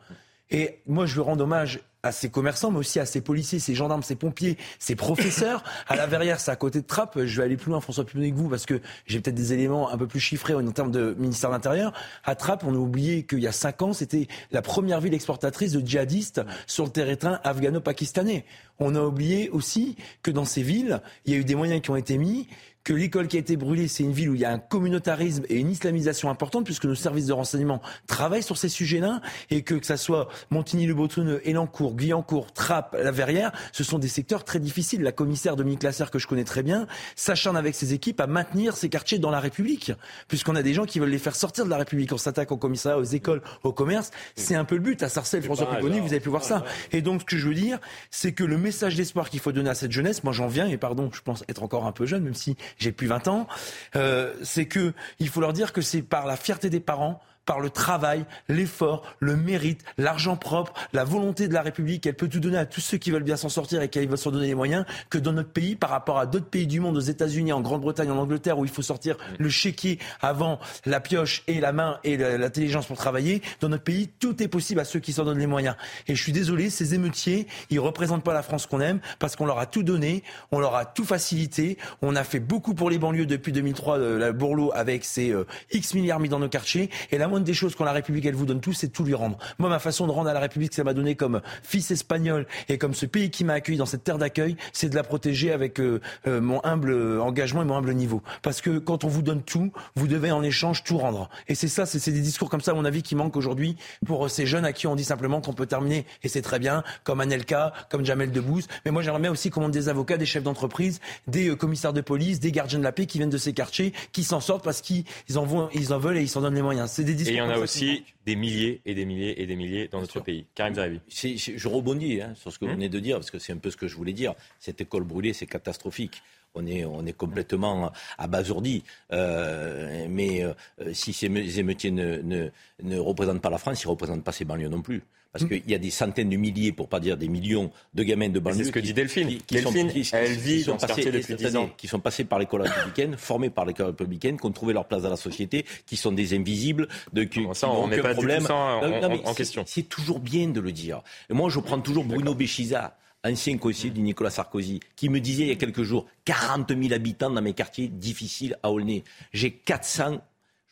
Et 0.51 0.79
moi, 0.85 1.05
je 1.05 1.15
veux 1.15 1.21
rendre 1.21 1.43
hommage 1.43 1.81
à 2.05 2.11
ces 2.11 2.29
commerçants, 2.29 2.69
mais 2.69 2.77
aussi 2.77 2.99
à 2.99 3.05
ces 3.05 3.19
policiers, 3.19 3.57
ces 3.57 3.73
gendarmes, 3.73 4.03
ces 4.03 4.15
pompiers, 4.15 4.57
ces 4.77 4.95
professeurs. 4.95 5.63
à 5.87 5.95
la 5.95 6.05
verrière, 6.05 6.39
c'est 6.39 6.51
à 6.51 6.55
côté 6.55 6.81
de 6.81 6.85
Trappes. 6.85 7.19
Je 7.25 7.37
vais 7.37 7.43
aller 7.43 7.57
plus 7.57 7.71
loin, 7.71 7.81
François 7.81 8.05
Pupin 8.05 8.29
que 8.29 8.35
vous, 8.35 8.47
parce 8.47 8.67
que 8.67 8.79
j'ai 9.07 9.19
peut-être 9.19 9.35
des 9.35 9.53
éléments 9.53 9.89
un 9.89 9.97
peu 9.97 10.05
plus 10.05 10.19
chiffrés 10.19 10.53
en 10.53 10.63
termes 10.71 10.91
de 10.91 11.15
ministère 11.17 11.49
de 11.49 11.55
l'Intérieur. 11.55 11.93
À 12.23 12.35
Trappes, 12.35 12.63
on 12.63 12.75
a 12.75 12.77
oublié 12.77 13.23
qu'il 13.23 13.39
y 13.39 13.47
a 13.47 13.51
cinq 13.51 13.81
ans, 13.81 13.93
c'était 13.93 14.27
la 14.51 14.61
première 14.61 15.01
ville 15.01 15.15
exportatrice 15.15 15.71
de 15.71 15.85
djihadistes 15.85 16.41
sur 16.67 16.85
le 16.85 16.91
terrain 16.91 17.39
afghano-pakistanais. 17.43 18.45
On 18.77 18.93
a 18.95 19.01
oublié 19.01 19.49
aussi 19.49 19.95
que 20.21 20.29
dans 20.29 20.45
ces 20.45 20.61
villes, 20.61 21.01
il 21.25 21.33
y 21.33 21.35
a 21.35 21.39
eu 21.39 21.43
des 21.43 21.55
moyens 21.55 21.81
qui 21.81 21.89
ont 21.89 21.95
été 21.95 22.19
mis 22.19 22.47
que 22.85 22.93
l'école 22.93 23.27
qui 23.27 23.35
a 23.35 23.39
été 23.39 23.57
brûlée, 23.57 23.87
c'est 23.87 24.03
une 24.03 24.13
ville 24.13 24.29
où 24.29 24.35
il 24.35 24.41
y 24.41 24.45
a 24.45 24.51
un 24.51 24.59
communautarisme 24.59 25.43
et 25.49 25.55
une 25.55 25.71
islamisation 25.71 26.29
importante, 26.29 26.65
puisque 26.65 26.85
nos 26.85 26.95
services 26.95 27.25
de 27.25 27.33
renseignement 27.33 27.81
travaillent 28.07 28.43
sur 28.43 28.57
ces 28.57 28.69
sujets-là, 28.69 29.21
et 29.49 29.63
que 29.63 29.75
que 29.75 29.85
ça 29.85 29.97
soit 29.97 30.27
Montigny-le-Bretonneux, 30.51 31.41
Elancourt, 31.45 31.95
Guyancourt, 31.95 32.53
Trappes, 32.53 32.95
La 33.01 33.11
Verrière, 33.11 33.51
ce 33.73 33.83
sont 33.83 33.97
des 33.97 34.07
secteurs 34.07 34.43
très 34.43 34.59
difficiles. 34.59 35.01
La 35.01 35.11
commissaire 35.11 35.55
Dominique 35.55 35.81
Lasserre, 35.81 36.11
que 36.11 36.19
je 36.19 36.27
connais 36.27 36.43
très 36.43 36.61
bien, 36.61 36.85
s'acharne 37.15 37.57
avec 37.57 37.73
ses 37.73 37.93
équipes 37.93 38.21
à 38.21 38.27
maintenir 38.27 38.77
ces 38.77 38.87
quartiers 38.87 39.17
dans 39.17 39.31
la 39.31 39.39
République, 39.39 39.91
puisqu'on 40.27 40.55
a 40.55 40.61
des 40.61 40.75
gens 40.75 40.85
qui 40.85 40.99
veulent 40.99 41.09
les 41.09 41.17
faire 41.17 41.35
sortir 41.35 41.65
de 41.65 41.71
la 41.71 41.77
République. 41.77 42.13
On 42.13 42.17
s'attaque 42.17 42.51
au 42.51 42.57
commissariat, 42.57 42.99
aux 42.99 43.03
écoles, 43.03 43.41
au 43.63 43.73
commerce. 43.73 44.11
C'est 44.35 44.55
un 44.55 44.63
peu 44.63 44.75
le 44.75 44.81
but. 44.81 45.01
À 45.01 45.09
Sarcelles, 45.09 45.41
François 45.41 45.67
Pupponi, 45.69 45.99
vous 45.99 46.13
avez 46.13 46.19
pu 46.19 46.29
voir 46.29 46.43
ça. 46.43 46.63
Et 46.91 47.01
donc, 47.01 47.21
ce 47.21 47.25
que 47.25 47.37
je 47.37 47.47
veux 47.47 47.55
dire, 47.55 47.79
c'est 48.11 48.33
que 48.33 48.43
le 48.43 48.59
message 48.59 48.95
d'espoir 48.95 49.31
qu'il 49.31 49.39
faut 49.39 49.51
donner 49.51 49.71
à 49.71 49.75
cette 49.75 49.91
jeunesse, 49.91 50.23
moi 50.23 50.33
j'en 50.33 50.47
viens, 50.47 50.67
et 50.67 50.77
pardon, 50.77 51.09
je 51.11 51.21
pense 51.21 51.43
être 51.49 51.63
encore 51.63 51.87
un 51.87 51.91
peu 51.91 52.05
jeune, 52.05 52.23
même 52.23 52.35
si 52.35 52.55
j'ai 52.77 52.91
plus 52.91 53.07
20 53.07 53.27
ans, 53.27 53.47
euh, 53.95 54.33
c'est 54.43 54.65
que 54.65 54.93
il 55.19 55.29
faut 55.29 55.41
leur 55.41 55.53
dire 55.53 55.73
que 55.73 55.81
c'est 55.81 56.01
par 56.01 56.25
la 56.25 56.35
fierté 56.35 56.69
des 56.69 56.79
parents, 56.79 57.21
par 57.45 57.59
le 57.59 57.69
travail, 57.69 58.25
l'effort, 58.49 59.03
le 59.19 59.35
mérite, 59.35 59.83
l'argent 59.97 60.35
propre, 60.35 60.73
la 60.93 61.03
volonté 61.03 61.47
de 61.47 61.53
la 61.53 61.61
République. 61.61 62.05
Elle 62.05 62.15
peut 62.15 62.27
tout 62.27 62.39
donner 62.39 62.57
à 62.57 62.65
tous 62.65 62.81
ceux 62.81 62.97
qui 62.97 63.11
veulent 63.11 63.23
bien 63.23 63.37
s'en 63.37 63.49
sortir 63.49 63.81
et 63.81 63.89
qui 63.89 64.05
veulent 64.05 64.17
s'en 64.17 64.31
donner 64.31 64.47
les 64.47 64.55
moyens, 64.55 64.85
que 65.09 65.17
dans 65.17 65.33
notre 65.33 65.49
pays, 65.49 65.75
par 65.75 65.89
rapport 65.89 66.17
à 66.17 66.25
d'autres 66.25 66.47
pays 66.47 66.67
du 66.67 66.79
monde, 66.79 66.97
aux 66.97 67.01
États-Unis, 67.01 67.53
en 67.53 67.61
Grande-Bretagne, 67.61 68.11
en 68.11 68.17
Angleterre, 68.17 68.57
où 68.57 68.65
il 68.65 68.71
faut 68.71 68.81
sortir 68.81 69.17
le 69.37 69.49
chéquier 69.49 69.99
avant 70.21 70.59
la 70.85 70.99
pioche 70.99 71.43
et 71.47 71.59
la 71.59 71.71
main 71.71 71.99
et 72.03 72.17
l'intelligence 72.17 72.87
pour 72.87 72.97
travailler, 72.97 73.41
dans 73.61 73.69
notre 73.69 73.83
pays, 73.83 74.09
tout 74.19 74.41
est 74.41 74.47
possible 74.47 74.79
à 74.79 74.85
ceux 74.85 74.99
qui 74.99 75.13
s'en 75.13 75.25
donnent 75.25 75.39
les 75.39 75.47
moyens. 75.47 75.75
Et 76.07 76.15
je 76.15 76.21
suis 76.21 76.31
désolé, 76.31 76.69
ces 76.69 76.95
émeutiers, 76.95 77.47
ils 77.69 77.79
représentent 77.79 78.23
pas 78.23 78.33
la 78.33 78.43
France 78.43 78.65
qu'on 78.65 78.81
aime, 78.81 78.99
parce 79.19 79.35
qu'on 79.35 79.45
leur 79.45 79.59
a 79.59 79.65
tout 79.65 79.83
donné, 79.83 80.23
on 80.51 80.59
leur 80.59 80.75
a 80.75 80.85
tout 80.85 81.05
facilité, 81.05 81.77
on 82.01 82.15
a 82.15 82.23
fait 82.23 82.39
beaucoup 82.39 82.73
pour 82.73 82.89
les 82.89 82.97
banlieues 82.97 83.25
depuis 83.25 83.51
2003, 83.51 83.97
euh, 83.97 84.19
la 84.19 84.31
Bourlot, 84.31 84.71
avec 84.73 85.05
ses 85.05 85.31
euh, 85.31 85.45
X 85.71 85.93
milliards 85.93 86.19
mis 86.19 86.29
dans 86.29 86.39
nos 86.39 86.49
quartiers, 86.49 86.89
et 87.11 87.17
la 87.17 87.27
moindre 87.35 87.45
des 87.45 87.53
choses 87.53 87.75
quand 87.75 87.83
la 87.83 87.91
République, 87.91 88.25
elle 88.25 88.35
vous 88.35 88.45
donne 88.45 88.61
tout, 88.61 88.71
c'est 88.71 88.87
tout 88.87 89.03
lui 89.03 89.13
rendre. 89.13 89.37
Moi, 89.59 89.67
ma 89.69 89.79
façon 89.79 90.07
de 90.07 90.11
rendre 90.11 90.29
à 90.29 90.33
la 90.33 90.39
République, 90.39 90.73
ça 90.73 90.85
m'a 90.85 90.93
donné 90.93 91.15
comme 91.15 91.41
fils 91.63 91.91
espagnol 91.91 92.47
et 92.69 92.77
comme 92.77 92.93
ce 92.93 93.05
pays 93.05 93.29
qui 93.29 93.43
m'a 93.43 93.53
accueilli 93.53 93.77
dans 93.77 93.85
cette 93.85 94.05
terre 94.05 94.17
d'accueil, 94.17 94.55
c'est 94.71 94.87
de 94.87 94.95
la 94.95 95.03
protéger 95.03 95.51
avec 95.51 95.81
euh, 95.81 95.99
euh, 96.27 96.39
mon 96.39 96.63
humble 96.63 97.19
engagement 97.19 97.61
et 97.61 97.65
mon 97.65 97.75
humble 97.75 97.93
niveau. 97.93 98.21
Parce 98.41 98.61
que 98.61 98.77
quand 98.77 99.03
on 99.03 99.09
vous 99.09 99.21
donne 99.21 99.43
tout, 99.43 99.73
vous 99.95 100.07
devez 100.07 100.31
en 100.31 100.43
échange 100.43 100.83
tout 100.83 100.97
rendre. 100.97 101.29
Et 101.49 101.55
c'est 101.55 101.67
ça, 101.67 101.85
c'est 101.85 102.11
des 102.11 102.21
discours 102.21 102.49
comme 102.49 102.61
ça, 102.61 102.71
à 102.71 102.73
mon 102.73 102.85
avis, 102.85 103.03
qui 103.03 103.15
manquent 103.15 103.35
aujourd'hui 103.35 103.75
pour 104.05 104.29
ces 104.29 104.45
jeunes 104.45 104.63
à 104.63 104.71
qui 104.71 104.87
on 104.87 104.95
dit 104.95 105.03
simplement 105.03 105.41
qu'on 105.41 105.53
peut 105.53 105.65
terminer, 105.65 106.05
et 106.23 106.29
c'est 106.29 106.41
très 106.41 106.59
bien, 106.59 106.83
comme 107.03 107.19
Anelka, 107.19 107.73
comme 107.89 108.05
Jamel 108.05 108.31
Debbouze. 108.31 108.67
Mais 108.85 108.91
moi, 108.91 109.01
j'aimerais 109.01 109.27
aussi 109.27 109.49
qu'on 109.49 109.67
des 109.67 109.89
avocats, 109.89 110.17
des 110.17 110.25
chefs 110.25 110.43
d'entreprise, 110.43 111.01
des 111.27 111.49
euh, 111.49 111.55
commissaires 111.55 111.93
de 111.93 112.01
police, 112.01 112.39
des 112.39 112.51
gardiens 112.51 112.79
de 112.79 112.83
la 112.83 112.91
paix 112.91 113.05
qui 113.05 113.17
viennent 113.17 113.29
de 113.29 113.37
ces 113.37 113.53
quartiers, 113.53 113.93
qui 114.13 114.23
s'en 114.23 114.39
sortent 114.39 114.63
parce 114.63 114.81
qu'ils 114.81 115.03
en, 115.35 115.43
en 115.43 115.99
veulent 115.99 116.17
et 116.17 116.21
ils 116.21 116.29
s'en 116.29 116.41
donnent 116.41 116.55
les 116.55 116.61
moyens. 116.61 116.91
C'est 116.91 117.03
discours 117.33 117.61
aussi 117.61 118.03
des 118.25 118.35
milliers 118.35 118.81
et 118.85 118.93
des 118.95 119.05
milliers 119.05 119.41
et 119.41 119.45
des 119.45 119.55
milliers 119.55 119.87
dans 119.87 120.01
notre 120.01 120.19
pays. 120.19 120.45
Karim 120.55 120.75
Zeribi. 120.75 120.99
Je 121.09 121.67
rebondis 121.67 122.21
hein, 122.21 122.33
sur 122.35 122.51
ce 122.51 122.59
que 122.59 122.65
vous 122.65 122.71
hum. 122.71 122.77
venez 122.77 122.89
de 122.89 122.99
dire, 122.99 123.17
parce 123.17 123.31
que 123.31 123.39
c'est 123.39 123.53
un 123.53 123.57
peu 123.57 123.71
ce 123.71 123.77
que 123.77 123.87
je 123.87 123.95
voulais 123.95 124.13
dire. 124.13 124.33
Cette 124.59 124.81
école 124.81 125.03
brûlée, 125.03 125.33
c'est 125.33 125.45
catastrophique. 125.45 126.21
On 126.55 126.65
est, 126.65 126.85
on 126.85 127.05
est 127.05 127.13
complètement 127.13 127.91
abasourdi. 128.17 128.83
Euh, 129.11 130.05
mais 130.09 130.43
euh, 130.43 130.53
si 130.93 131.11
ces 131.11 131.27
émeutiers 131.59 131.91
ne, 131.91 132.17
ne, 132.21 132.49
ne 132.81 132.97
représentent 132.97 133.41
pas 133.41 133.49
la 133.49 133.57
France, 133.57 133.83
ils 133.83 133.87
ne 133.87 133.91
représentent 133.91 134.23
pas 134.23 134.31
ces 134.31 134.45
banlieues 134.45 134.69
non 134.69 134.81
plus. 134.81 135.03
Parce 135.35 135.43
hmm. 135.43 135.49
qu'il 135.49 135.69
y 135.69 135.75
a 135.75 135.77
des 135.77 135.89
centaines 135.89 136.29
de 136.29 136.37
milliers, 136.37 136.71
pour 136.71 136.87
pas 136.87 137.01
dire 137.01 137.17
des 137.17 137.27
millions, 137.27 137.69
de 137.93 138.03
gamins 138.03 138.29
de 138.29 138.39
banlieue. 138.39 138.59
C'est 138.59 138.63
ce 138.63 138.71
que 138.71 138.79
dit 138.79 138.93
Delphine. 138.93 139.27
Qui, 139.45 139.55
Delphine, 139.55 140.03
sont, 140.05 140.15
elle 140.15 140.31
vit 140.31 140.63
dans 140.63 140.79
ce 140.79 140.87
quartier 140.87 141.11
depuis 141.11 141.35
10 141.35 141.57
ans. 141.57 141.69
Qui 141.75 141.89
sont 141.89 141.99
passés 141.99 142.23
par 142.23 142.39
l'école 142.39 142.61
républicaine, 142.61 143.17
formés 143.17 143.49
par 143.49 143.65
l'école 143.65 143.87
républicaine, 143.87 144.39
qui 144.39 144.45
ont 144.45 144.53
trouvé 144.53 144.71
leur 144.71 144.85
place 144.85 145.01
dans 145.01 145.09
la 145.09 145.17
société, 145.17 145.65
qui 145.85 145.97
sont 145.97 146.13
des 146.13 146.33
invisibles, 146.37 146.87
de 147.11 147.25
qui, 147.25 147.45
ça, 147.51 147.69
on 147.69 147.89
pas 147.89 148.13
problème. 148.13 148.43
ça 148.43 148.55
en, 148.55 149.33
question. 149.33 149.65
C'est 149.67 149.89
toujours 149.89 150.21
bien 150.21 150.47
de 150.47 150.61
le 150.61 150.71
dire. 150.71 151.01
Et 151.29 151.33
moi, 151.33 151.49
je 151.49 151.59
prends 151.59 151.81
toujours 151.81 152.05
Bruno 152.05 152.33
Béchiza 152.33 152.95
ancien 153.25 153.57
conseiller 153.57 153.91
de 153.91 153.99
Nicolas 153.99 154.29
Sarkozy, 154.29 154.79
qui 154.95 155.09
me 155.09 155.19
disait 155.19 155.43
il 155.43 155.49
y 155.49 155.51
a 155.51 155.55
quelques 155.55 155.83
jours 155.83 156.05
40 156.23 156.69
000 156.79 156.93
habitants 156.93 157.29
dans 157.29 157.41
mes 157.41 157.53
quartiers 157.53 157.89
difficiles 157.89 158.57
à 158.63 158.71
Aulnay. 158.71 159.03
J'ai 159.33 159.51
400 159.51 160.21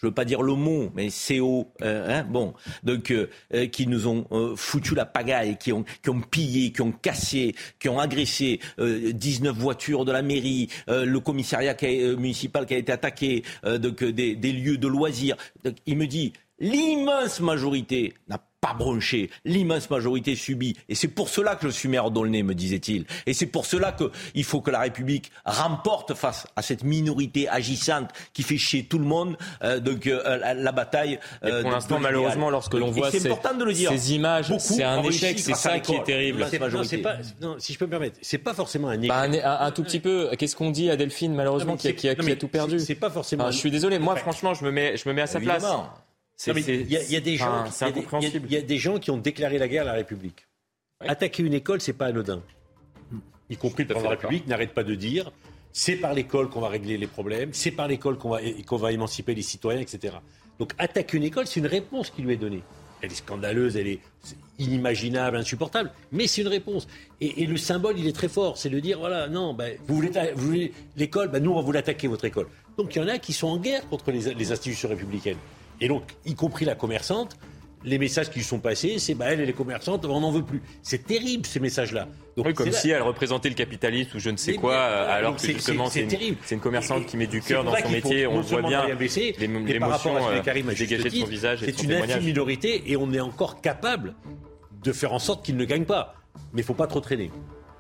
je 0.04 0.10
veux 0.10 0.14
pas 0.14 0.26
dire 0.26 0.42
le 0.42 0.56
mot, 0.56 0.90
mais 0.94 1.08
CO, 1.08 1.72
euh, 1.82 2.20
hein, 2.20 2.28
bon, 2.30 2.54
donc 2.84 3.10
euh, 3.10 3.30
euh, 3.54 3.68
qui 3.68 3.88
nous 3.88 4.06
ont 4.08 4.26
foutu 4.58 4.96
la 4.96 5.06
pagaille, 5.06 5.58
qui 5.58 5.72
ont, 5.72 5.86
qui 6.04 6.10
ont 6.10 6.20
pillé, 6.20 6.74
qui 6.74 6.82
ont 6.82 6.92
cassé, 6.92 7.56
qui 7.80 7.88
ont 7.88 8.00
agressé 8.00 8.60
19 8.78 9.56
voitures 9.56 10.04
de 10.04 10.12
la 10.12 10.22
mairie, 10.22 10.68
le 10.88 11.18
commissariat 11.20 11.76
municipal 12.18 12.66
qui 12.66 12.74
a 12.74 12.78
été 12.78 12.92
attaqué, 12.92 13.44
donc 13.80 14.04
des, 14.04 14.36
des, 14.36 14.52
lieux 14.52 14.78
de 14.78 14.88
loisirs. 14.88 15.38
Donc, 15.64 15.76
il 15.86 15.98
me 15.98 16.06
dit 16.06 16.34
l'immense 16.64 17.42
majorité 17.42 18.14
n'a 18.30 18.40
pas 18.62 18.74
bronché. 18.74 19.30
L'immense 19.44 19.90
majorité 19.90 20.36
subit. 20.36 20.78
Et 20.88 20.96
c'est 20.96 21.10
pour 21.10 21.28
cela 21.28 21.58
que 21.58 21.68
je 21.68 21.74
suis 21.74 21.90
maire 21.90 22.10
d'Aulnay, 22.10 22.44
me 22.44 22.56
disait-il. 22.56 23.06
Et 23.26 23.34
c'est 23.34 23.48
pour 23.48 23.66
cela 23.66 23.92
qu'il 23.92 24.44
faut 24.46 24.62
que 24.62 24.72
la 24.72 24.80
République 24.80 25.34
remporte 25.44 26.14
face 26.14 26.48
à 26.56 26.62
cette 26.62 26.86
minorité 26.86 27.50
agissante 27.50 28.12
qui 28.32 28.42
fait 28.42 28.58
chier 28.58 28.86
tout 28.86 29.00
le 29.00 29.04
monde. 29.04 29.38
Euh, 29.64 29.82
donc 29.82 30.08
euh, 30.08 30.54
la, 30.54 30.72
bataille. 30.72 31.20
Euh, 31.44 31.62
pour 31.62 31.72
l'instant, 31.72 32.00
malheureusement, 32.00 32.50
lorsque 32.50 32.76
l'on 32.76 32.92
voit 32.92 33.12
ces, 33.12 33.20
ces, 33.20 34.14
images, 34.14 34.58
c'est 34.60 34.84
un 34.84 35.04
échec. 35.04 35.38
C'est 35.40 35.56
ça 35.56 35.82
qui 35.82 35.96
est 35.96 36.04
terrible. 36.04 36.48
Non, 37.42 37.56
si 37.60 37.74
je 37.74 37.78
peux 37.78 37.86
me 37.86 37.92
permettre, 37.92 38.18
c'est 38.22 38.38
pas 38.38 38.54
forcément 38.54 38.88
un 38.88 39.02
échec. 39.02 39.10
Bah, 39.10 39.24
un, 39.60 39.72
tout 39.72 39.84
petit 39.84 40.00
peu. 40.00 40.30
Qu'est-ce 40.40 40.56
qu'on 40.56 40.72
dit 40.72 40.90
à 40.90 40.96
Delphine, 40.96 41.36
malheureusement, 41.36 41.76
qui, 41.76 41.90
a, 42.08 42.16
tout 42.16 42.48
perdu 42.48 42.80
C'est 42.80 42.96
pas 42.96 43.10
forcément. 43.10 43.52
je 43.52 43.58
suis 43.58 43.72
désolé. 43.72 44.00
Moi, 44.00 44.16
franchement, 44.16 44.54
je 44.54 44.64
me 44.64 44.72
mets, 44.72 44.96
je 44.96 45.10
me 45.10 45.14
mets 45.14 45.24
à 45.24 45.28
sa 45.28 45.42
place. 45.42 45.66
Il 46.48 46.92
y, 46.92 47.16
a 47.16 47.20
des 47.20 47.38
gens, 47.38 47.66
il 48.22 48.52
y, 48.52 48.58
a 48.58 48.62
des 48.62 48.78
gens 48.78 49.00
qui 49.00 49.12
ont 49.12 49.18
déclaré 49.18 49.58
la 49.58 49.68
guerre 49.68 49.84
à 49.84 49.86
la 49.86 49.94
République. 49.94 50.48
Attaquer 51.00 51.44
une 51.44 51.54
école, 51.54 51.80
c'est 51.80 51.94
pas 51.94 52.08
anodin. 52.08 52.42
Y 53.50 53.58
compris 53.58 53.86
de 53.86 53.94
la 53.94 54.10
République 54.10 54.48
n'arrête 54.48 54.74
pas 54.74 54.84
de 54.84 54.96
dire 54.96 55.32
c'est 55.72 55.96
par 55.96 56.14
l'école 56.14 56.50
qu'on 56.50 56.62
va 56.62 56.70
régler 56.70 56.98
les 56.98 57.08
problèmes, 57.08 57.50
c'est 57.54 57.72
par 57.72 57.88
l'école 57.88 58.18
qu'on 58.18 58.30
va, 58.30 58.40
qu'on 58.66 58.78
va 58.78 58.92
émanciper 58.92 59.34
les 59.34 59.42
citoyens, 59.42 59.82
etc. 59.82 60.16
Donc 60.60 60.74
attaquer 60.78 61.18
une 61.18 61.24
école, 61.24 61.48
c'est 61.48 61.60
une 61.60 61.68
réponse 61.68 62.10
qui 62.10 62.22
lui 62.22 62.34
est 62.34 62.38
donnée. 62.38 62.62
Elle 63.02 63.12
est 63.12 63.16
scandaleuse, 63.16 63.76
elle 63.76 63.88
est 63.88 64.00
inimaginable, 64.60 65.36
insupportable, 65.36 65.92
mais 66.12 66.28
c'est 66.28 66.42
une 66.42 66.48
réponse. 66.48 66.88
Et, 67.20 67.46
le 67.46 67.58
symbole, 67.58 67.98
il 67.98 68.08
est 68.08 68.16
très 68.16 68.30
fort, 68.30 68.58
c'est 68.58 68.70
de 68.70 68.80
dire 68.80 69.00
voilà, 69.00 69.28
non, 69.28 69.54
ben, 69.54 69.78
vous 69.88 70.02
voulez, 70.36 70.72
l'école, 70.96 71.30
ben, 71.30 71.44
nous 71.44 71.52
on 71.52 71.56
va 71.56 71.62
vous 71.62 71.72
l'attaquer 71.72 72.08
votre 72.08 72.26
école. 72.26 72.48
Donc 72.78 72.96
il 72.96 73.00
y 73.00 73.02
en 73.02 73.08
a 73.08 73.18
qui 73.18 73.34
sont 73.34 73.48
en 73.48 73.58
guerre 73.58 73.88
contre 73.90 74.12
les 74.12 74.52
institutions 74.52 74.90
républicaines. 74.90 75.38
Et 75.84 75.90
donc, 75.90 76.04
y 76.26 76.34
compris 76.34 76.64
la 76.64 76.76
commerçante, 76.76 77.36
les 77.84 77.98
messages 77.98 78.30
qui 78.30 78.40
lui 78.40 78.46
sont 78.46 78.60
passés, 78.60 79.00
c'est 79.00 79.16
bah 79.16 79.26
elle 79.28 79.42
et 79.42 79.46
les 79.46 79.52
commerçantes, 79.52 80.06
on 80.06 80.22
n'en 80.22 80.32
veut 80.32 80.42
plus. 80.42 80.62
C'est 80.82 81.06
terrible 81.06 81.46
ces 81.46 81.60
messages-là. 81.60 82.08
oui, 82.38 82.54
comme 82.54 82.72
si 82.72 82.90
elle 82.90 83.02
représentait 83.02 83.50
le 83.50 83.56
capitalisme 83.56 84.16
ou 84.16 84.20
je 84.22 84.30
ne 84.30 84.38
sais 84.38 84.54
quoi, 84.54 84.82
alors 84.82 85.36
que 85.36 85.46
justement 85.46 85.90
c'est 85.90 86.04
une, 86.04 86.38
une, 86.50 86.60
commerçante 86.62 87.06
qui 87.06 87.18
met 87.18 87.28
du 87.28 87.42
cœur 87.42 87.66
dans 87.66 87.76
son 87.76 87.90
métier, 87.90 88.26
on 88.28 88.40
voit 88.40 88.62
bien 88.62 88.86
l'émotion 88.88 90.16
euh, 90.30 90.42
dégagée 90.74 91.10
de 91.10 91.10
son 91.10 91.26
visage. 91.26 91.60
C'est 91.66 91.84
une 91.84 91.92
infime 91.92 92.24
minorité 92.24 92.90
et 92.90 92.96
on 92.96 93.12
est 93.12 93.20
encore 93.20 93.60
capable 93.60 94.16
de 94.86 94.92
faire 94.94 95.12
en 95.12 95.20
sorte 95.20 95.46
qu'il 95.46 95.58
ne 95.58 95.66
gagne 95.66 95.84
pas. 95.84 96.16
Mais 96.54 96.62
il 96.62 96.64
ne 96.64 96.68
faut 96.68 96.74
pas 96.74 96.88
trop 96.88 97.02
traîner. 97.02 97.30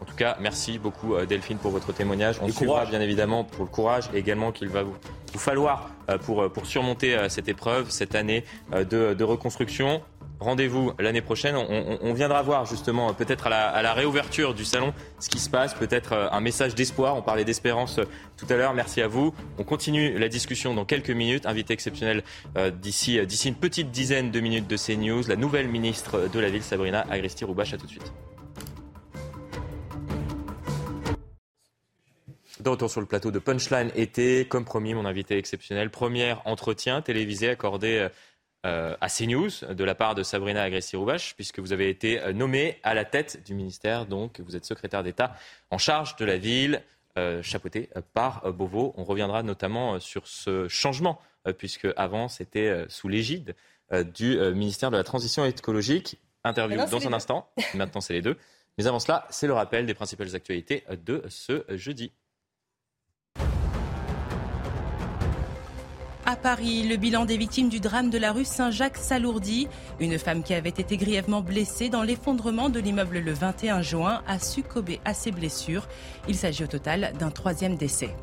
En 0.01 0.05
tout 0.05 0.15
cas, 0.15 0.35
merci 0.41 0.77
beaucoup 0.77 1.15
euh, 1.15 1.25
Delphine 1.25 1.57
pour 1.57 1.71
votre 1.71 1.93
témoignage. 1.93 2.35
On 2.41 2.49
suivra 2.49 2.85
bien 2.85 2.99
évidemment 2.99 3.45
pour 3.45 3.63
le 3.63 3.69
courage 3.69 4.09
et 4.13 4.17
également 4.17 4.51
qu'il 4.51 4.67
va 4.67 4.83
vous, 4.83 4.95
falloir 5.39 5.89
euh, 6.09 6.17
pour, 6.17 6.43
euh, 6.43 6.49
pour 6.49 6.65
surmonter 6.65 7.17
cette 7.29 7.47
épreuve, 7.47 7.89
cette 7.89 8.15
année 8.15 8.43
de, 8.71 9.23
reconstruction. 9.23 10.01
Rendez-vous 10.39 10.91
l'année 10.99 11.21
prochaine. 11.21 11.55
On, 11.55 12.13
viendra 12.13 12.41
voir 12.41 12.65
justement 12.65 13.13
peut-être 13.13 13.47
à 13.47 13.81
la, 13.81 13.93
réouverture 13.93 14.53
du 14.53 14.65
salon 14.65 14.93
ce 15.19 15.29
qui 15.29 15.39
se 15.39 15.49
passe, 15.49 15.73
peut-être 15.73 16.29
un 16.31 16.41
message 16.41 16.75
d'espoir. 16.75 17.15
On 17.15 17.21
parlait 17.21 17.45
d'espérance 17.45 18.01
tout 18.35 18.45
à 18.49 18.55
l'heure. 18.57 18.73
Merci 18.73 19.01
à 19.01 19.07
vous. 19.07 19.33
On 19.57 19.63
continue 19.63 20.17
la 20.17 20.27
discussion 20.27 20.73
dans 20.73 20.83
quelques 20.83 21.11
minutes. 21.11 21.45
Invité 21.45 21.73
exceptionnel 21.73 22.23
d'ici 22.81 23.25
d'ici 23.25 23.47
une 23.47 23.55
petite 23.55 23.91
dizaine 23.91 24.31
de 24.31 24.39
minutes 24.41 24.67
de 24.67 24.75
CNews, 24.75 25.23
la 25.29 25.37
nouvelle 25.37 25.69
ministre 25.69 26.27
de 26.27 26.39
la 26.39 26.49
ville 26.49 26.63
Sabrina 26.63 27.05
Agresti-Roubache. 27.09 27.73
À 27.73 27.77
tout 27.77 27.85
de 27.85 27.91
suite. 27.91 28.11
De 32.59 32.69
retour 32.69 32.91
sur 32.91 33.01
le 33.01 33.07
plateau 33.07 33.31
de 33.31 33.39
Punchline 33.39 33.91
été, 33.95 34.45
comme 34.47 34.63
promis, 34.63 34.93
mon 34.93 35.05
invité 35.05 35.37
exceptionnel, 35.37 35.89
premier 35.89 36.35
entretien 36.45 37.01
télévisé 37.01 37.49
accordé 37.49 38.09
euh, 38.65 38.95
à 39.01 39.09
CNews 39.09 39.49
de 39.71 39.83
la 39.83 39.93
part 39.93 40.15
de 40.15 40.23
Sabrina 40.23 40.61
Agressi-Roubache, 40.61 41.35
puisque 41.35 41.59
vous 41.59 41.73
avez 41.73 41.89
été 41.89 42.21
euh, 42.21 42.31
nommé 42.31 42.79
à 42.83 42.93
la 42.93 43.03
tête 43.03 43.43
du 43.43 43.55
ministère, 43.55 44.05
donc 44.05 44.39
vous 44.39 44.55
êtes 44.55 44.63
secrétaire 44.63 45.03
d'État 45.03 45.35
en 45.69 45.77
charge 45.77 46.15
de 46.15 46.23
la 46.23 46.37
ville, 46.37 46.81
euh, 47.17 47.41
chapeauté 47.41 47.89
par 48.13 48.53
Beauvau. 48.53 48.93
On 48.95 49.03
reviendra 49.03 49.43
notamment 49.43 49.99
sur 49.99 50.27
ce 50.27 50.69
changement, 50.69 51.19
puisque 51.57 51.87
avant 51.97 52.29
c'était 52.29 52.85
sous 52.87 53.09
l'égide 53.09 53.53
du 53.91 54.37
ministère 54.37 54.91
de 54.91 54.97
la 54.97 55.03
Transition 55.03 55.43
écologique. 55.43 56.17
Interview 56.45 56.77
dans 56.89 57.05
un 57.05 57.13
instant, 57.13 57.49
maintenant 57.73 57.99
c'est 57.99 58.13
les 58.13 58.21
deux. 58.21 58.37
Mais 58.77 58.87
avant 58.87 58.99
cela, 58.99 59.27
c'est 59.29 59.47
le 59.47 59.53
rappel 59.53 59.85
des 59.85 59.93
principales 59.93 60.35
actualités 60.35 60.85
de 61.05 61.21
ce 61.27 61.65
jeudi. 61.69 62.13
À 66.25 66.37
Paris, 66.37 66.87
le 66.87 66.95
bilan 66.95 67.25
des 67.25 67.35
victimes 67.35 67.67
du 67.67 67.81
drame 67.81 68.09
de 68.09 68.17
la 68.17 68.31
rue 68.31 68.45
Saint-Jacques 68.45 68.95
s'alourdit. 68.95 69.67
Une 69.99 70.17
femme 70.17 70.41
qui 70.41 70.53
avait 70.53 70.69
été 70.69 70.95
grièvement 70.95 71.41
blessée 71.41 71.89
dans 71.89 72.01
l'effondrement 72.01 72.69
de 72.69 72.79
l'immeuble 72.79 73.19
le 73.19 73.33
21 73.33 73.81
juin 73.81 74.21
a 74.25 74.39
succombé 74.39 75.01
à 75.03 75.13
ses 75.13 75.31
blessures. 75.31 75.85
Il 76.29 76.35
s'agit 76.35 76.63
au 76.63 76.67
total 76.67 77.11
d'un 77.19 77.29
troisième 77.29 77.75
décès. 77.75 78.15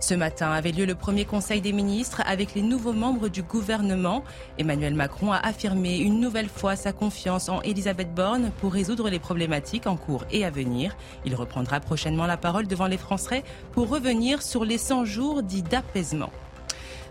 Ce 0.00 0.12
matin 0.12 0.50
avait 0.50 0.72
lieu 0.72 0.86
le 0.86 0.96
premier 0.96 1.24
Conseil 1.24 1.60
des 1.60 1.72
ministres 1.72 2.20
avec 2.26 2.52
les 2.56 2.62
nouveaux 2.62 2.92
membres 2.92 3.28
du 3.28 3.44
gouvernement. 3.44 4.24
Emmanuel 4.58 4.94
Macron 4.94 5.30
a 5.30 5.38
affirmé 5.38 5.98
une 5.98 6.18
nouvelle 6.18 6.48
fois 6.48 6.74
sa 6.74 6.92
confiance 6.92 7.48
en 7.48 7.62
Elisabeth 7.62 8.12
Borne 8.12 8.50
pour 8.60 8.72
résoudre 8.72 9.08
les 9.08 9.20
problématiques 9.20 9.86
en 9.86 9.96
cours 9.96 10.24
et 10.32 10.44
à 10.44 10.50
venir. 10.50 10.96
Il 11.24 11.36
reprendra 11.36 11.78
prochainement 11.78 12.26
la 12.26 12.36
parole 12.36 12.66
devant 12.66 12.88
les 12.88 12.98
Français 12.98 13.44
pour 13.70 13.88
revenir 13.88 14.42
sur 14.42 14.64
les 14.64 14.78
100 14.78 15.04
jours 15.04 15.44
dits 15.44 15.62
d'apaisement. 15.62 16.32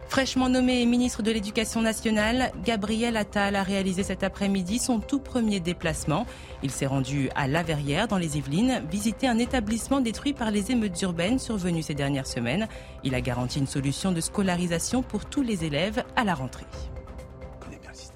Fraîchement 0.07 0.49
nommé 0.49 0.85
ministre 0.85 1.23
de 1.23 1.31
l'Éducation 1.31 1.81
nationale, 1.81 2.51
Gabriel 2.63 3.17
Attal 3.17 3.55
a 3.55 3.63
réalisé 3.63 4.03
cet 4.03 4.23
après-midi 4.23 4.79
son 4.79 4.99
tout 4.99 5.19
premier 5.19 5.59
déplacement. 5.59 6.25
Il 6.63 6.71
s'est 6.71 6.85
rendu 6.85 7.29
à 7.35 7.47
La 7.47 7.63
Verrière, 7.63 8.07
dans 8.07 8.17
les 8.17 8.37
Yvelines, 8.37 8.83
visiter 8.89 9.27
un 9.27 9.39
établissement 9.39 9.99
détruit 9.99 10.33
par 10.33 10.51
les 10.51 10.71
émeutes 10.71 11.01
urbaines 11.01 11.39
survenues 11.39 11.83
ces 11.83 11.95
dernières 11.95 12.27
semaines. 12.27 12.67
Il 13.03 13.15
a 13.15 13.21
garanti 13.21 13.59
une 13.59 13.67
solution 13.67 14.11
de 14.11 14.21
scolarisation 14.21 15.01
pour 15.01 15.25
tous 15.25 15.41
les 15.41 15.65
élèves 15.65 16.03
à 16.15 16.23
la 16.23 16.35
rentrée 16.35 16.65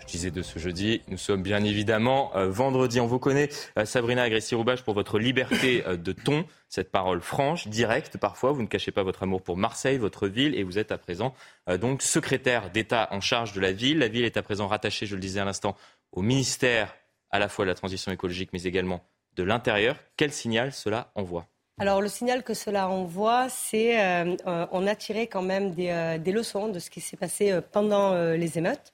Je 0.09 0.13
disais 0.13 0.31
de 0.31 0.41
ce 0.41 0.57
jeudi. 0.57 1.03
Nous 1.07 1.19
sommes 1.19 1.43
bien 1.43 1.63
évidemment 1.63 2.35
euh, 2.35 2.49
vendredi. 2.49 2.99
On 2.99 3.05
vous 3.05 3.19
connaît, 3.19 3.47
euh, 3.77 3.85
Sabrina 3.85 4.23
Agresti-Roubache, 4.23 4.81
pour 4.81 4.95
votre 4.95 5.19
liberté 5.19 5.83
euh, 5.85 5.97
de 5.97 6.13
ton 6.13 6.45
cette 6.67 6.89
parole 6.89 7.21
franche, 7.21 7.67
directe 7.67 8.17
parfois. 8.17 8.51
Vous 8.51 8.63
ne 8.63 8.67
cachez 8.67 8.91
pas 8.91 9.03
votre 9.03 9.21
amour 9.21 9.43
pour 9.43 9.55
Marseille, 9.55 9.99
votre 9.99 10.27
ville, 10.27 10.55
et 10.55 10.63
vous 10.63 10.79
êtes 10.79 10.91
à 10.91 10.97
présent 10.97 11.35
donc 11.79 12.01
secrétaire 12.01 12.71
d'État 12.71 13.07
en 13.11 13.21
charge 13.21 13.53
de 13.53 13.61
la 13.61 13.71
ville. 13.71 13.99
La 13.99 14.07
ville 14.07 14.25
est 14.25 14.35
à 14.35 14.41
présent 14.41 14.65
rattachée, 14.65 15.05
je 15.05 15.13
le 15.13 15.21
disais 15.21 15.39
à 15.39 15.45
l'instant, 15.45 15.75
au 16.11 16.23
ministère 16.23 16.95
à 17.29 17.37
la 17.37 17.47
fois 17.47 17.65
de 17.65 17.69
la 17.69 17.75
transition 17.75 18.11
écologique, 18.11 18.49
mais 18.51 18.63
également 18.63 19.03
de 19.35 19.43
l'intérieur. 19.43 19.95
Quel 20.17 20.31
signal 20.31 20.71
cela 20.73 21.11
envoie? 21.13 21.45
Alors 21.77 22.01
le 22.01 22.09
signal 22.09 22.41
que 22.41 22.55
cela 22.55 22.89
envoie, 22.89 23.47
c'est 23.49 24.03
euh, 24.03 24.35
on 24.71 24.87
a 24.87 24.95
tiré 24.95 25.27
quand 25.27 25.43
même 25.43 25.75
des 25.75 26.31
leçons 26.31 26.67
de 26.67 26.79
ce 26.79 26.89
qui 26.89 26.99
s'est 26.99 27.17
passé 27.17 27.59
pendant 27.71 28.15
les 28.33 28.57
émeutes. 28.57 28.91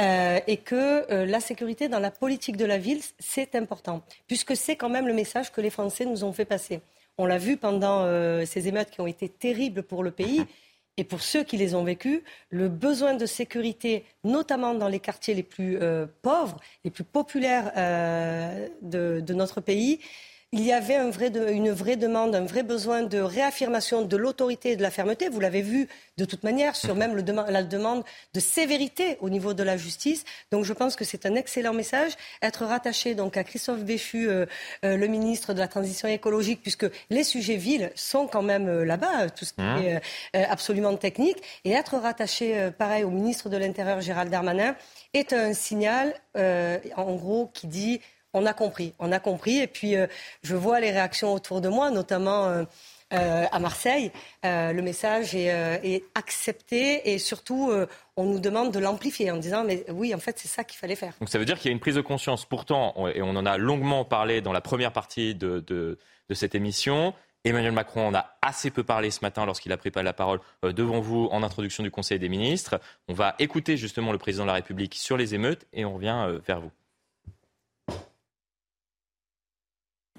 Euh, 0.00 0.40
et 0.46 0.56
que 0.56 1.24
la 1.24 1.40
sécurité 1.40 1.88
dans 1.88 1.98
la 1.98 2.10
politique 2.10 2.56
de 2.56 2.64
la 2.64 2.78
ville, 2.78 3.02
c'est 3.18 3.54
important, 3.54 4.02
puisque 4.26 4.56
c'est 4.56 4.76
quand 4.76 4.88
même 4.88 5.06
le 5.06 5.12
message 5.12 5.52
que 5.52 5.60
les 5.60 5.68
Français 5.68 6.06
nous 6.06 6.24
ont 6.24 6.32
fait 6.32 6.46
passer. 6.46 6.80
On 7.18 7.26
l'a 7.26 7.38
vu 7.38 7.56
pendant 7.56 8.02
euh, 8.02 8.44
ces 8.46 8.68
émeutes 8.68 8.90
qui 8.90 9.00
ont 9.00 9.06
été 9.06 9.28
terribles 9.28 9.82
pour 9.82 10.02
le 10.02 10.10
pays. 10.10 10.44
Et 10.98 11.04
pour 11.04 11.22
ceux 11.22 11.42
qui 11.42 11.56
les 11.56 11.74
ont 11.74 11.84
vécues, 11.84 12.22
le 12.50 12.68
besoin 12.68 13.14
de 13.14 13.24
sécurité, 13.24 14.04
notamment 14.24 14.74
dans 14.74 14.88
les 14.88 15.00
quartiers 15.00 15.32
les 15.32 15.42
plus 15.42 15.78
euh, 15.80 16.04
pauvres, 16.20 16.60
les 16.84 16.90
plus 16.90 17.04
populaires 17.04 17.72
euh, 17.78 18.68
de, 18.82 19.32
notre 19.32 19.62
pays, 19.62 20.00
il 20.54 20.60
y 20.60 20.72
avait 20.72 20.96
une 20.96 21.70
vraie 21.70 21.96
demande, 21.96 22.34
un 22.34 22.44
vrai 22.44 22.62
besoin 22.62 23.02
de 23.02 23.18
réaffirmation 23.18 24.02
de 24.02 24.16
l'autorité 24.18 24.72
et 24.72 24.76
de 24.76 24.82
la 24.82 24.90
fermeté. 24.90 25.30
Vous 25.30 25.40
l'avez 25.40 25.62
vu 25.62 25.88
de 26.18 26.26
toute 26.26 26.44
manière 26.44 26.76
sur 26.76 26.94
même 26.94 27.16
la 27.16 27.62
demande 27.62 28.04
de 28.34 28.40
sévérité 28.40 29.16
au 29.22 29.30
niveau 29.30 29.54
de 29.54 29.62
la 29.62 29.78
justice. 29.78 30.24
Donc 30.50 30.66
je 30.66 30.74
pense 30.74 30.94
que 30.94 31.06
c'est 31.06 31.24
un 31.24 31.36
excellent 31.36 31.72
message. 31.72 32.12
Être 32.42 32.66
rattaché 32.66 33.14
donc 33.14 33.38
à 33.38 33.44
Christophe 33.44 33.82
Béchu, 33.82 34.28
euh, 34.28 34.44
euh, 34.84 34.98
le 34.98 35.06
ministre 35.06 35.54
de 35.54 35.58
la 35.58 35.68
Transition 35.68 36.06
écologique, 36.06 36.60
puisque 36.60 36.86
les 37.08 37.24
sujets 37.24 37.56
villes 37.56 37.90
sont 37.94 38.26
quand 38.26 38.42
même 38.42 38.68
euh, 38.68 38.84
là-bas, 38.84 39.30
tout 39.30 39.46
ce 39.46 39.54
qui 39.54 39.62
hein 39.62 40.00
est 40.34 40.44
absolument 40.44 40.94
technique, 40.96 41.38
et 41.64 41.72
être 41.72 41.96
rattaché 41.96 42.70
pareil 42.76 43.04
au 43.04 43.10
ministre 43.10 43.48
de 43.48 43.56
l'Intérieur 43.56 44.02
Gérald 44.02 44.30
Darmanin 44.30 44.76
est 45.14 45.32
un 45.32 45.54
signal, 45.54 46.14
en 46.34 47.14
gros, 47.14 47.50
qui 47.54 47.66
dit 47.66 48.00
on 48.34 48.46
a 48.46 48.54
compris, 48.54 48.94
on 48.98 49.12
a 49.12 49.18
compris. 49.18 49.58
Et 49.58 49.66
puis, 49.66 49.96
euh, 49.96 50.06
je 50.42 50.56
vois 50.56 50.80
les 50.80 50.90
réactions 50.90 51.32
autour 51.32 51.60
de 51.60 51.68
moi, 51.68 51.90
notamment 51.90 52.46
euh, 52.46 52.64
euh, 53.12 53.44
à 53.50 53.58
Marseille. 53.58 54.10
le 54.42 54.80
message 54.80 55.34
est, 55.34 56.04
accepté 56.14 57.12
et 57.12 57.18
surtout, 57.18 57.70
on 58.16 58.24
nous 58.24 58.40
demande 58.40 58.72
de 58.72 58.78
l'amplifier 58.78 59.30
en 59.30 59.36
disant, 59.36 59.64
mais 59.64 59.84
oui, 59.90 60.14
en 60.14 60.18
fait, 60.18 60.38
c'est 60.38 60.48
ça 60.48 60.64
qu'il 60.64 60.78
fallait 60.78 60.96
faire. 60.96 61.12
Donc 61.20 61.28
ça 61.28 61.38
veut 61.38 61.44
dire 61.44 61.58
qu'il 61.58 61.66
y 61.66 61.72
a 61.72 61.72
une 61.72 61.80
prise 61.80 61.96
de 61.96 62.00
conscience. 62.00 62.46
Pourtant, 62.46 62.94
et 63.14 63.20
on 63.20 63.36
en 63.36 63.44
a 63.44 63.58
longuement 63.58 64.04
parlé 64.06 64.40
dans 64.40 64.52
la 64.52 64.62
première 64.62 64.92
partie 64.92 65.34
de, 65.34 65.60
de 65.60 65.98
cette 66.32 66.54
émission, 66.54 67.12
Emmanuel 67.44 67.72
Macron 67.72 68.06
en 68.06 68.14
a 68.14 68.36
assez 68.40 68.70
peu 68.70 68.82
parlé 68.82 69.10
ce 69.10 69.18
matin 69.20 69.44
lorsqu'il 69.44 69.72
a 69.72 69.76
pris 69.76 69.90
la 69.94 70.12
parole 70.14 70.40
devant 70.62 71.00
vous 71.00 71.28
en 71.32 71.42
introduction 71.42 71.82
du 71.82 71.90
Conseil 71.90 72.18
des 72.18 72.30
ministres. 72.30 72.80
On 73.08 73.14
va 73.14 73.34
écouter 73.38 73.76
justement 73.76 74.12
le 74.12 74.18
président 74.18 74.44
de 74.44 74.48
la 74.48 74.54
République 74.54 74.94
sur 74.94 75.18
les 75.18 75.34
émeutes 75.34 75.66
et 75.74 75.84
on 75.84 75.94
revient 75.94 76.38
vers 76.46 76.62
vous. 76.62 76.70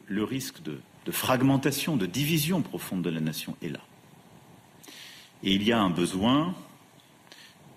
Le 0.08 0.24
risque 0.24 0.62
de, 0.62 0.80
fragmentation, 1.12 1.98
de 1.98 2.06
division 2.06 2.62
profonde 2.62 3.02
de 3.02 3.10
la 3.10 3.20
nation 3.20 3.56
est 3.62 3.70
là. 3.70 3.82
Et 5.44 5.54
il 5.54 5.64
y 5.64 5.72
a 5.72 5.80
un 5.80 5.90
besoin 5.90 6.56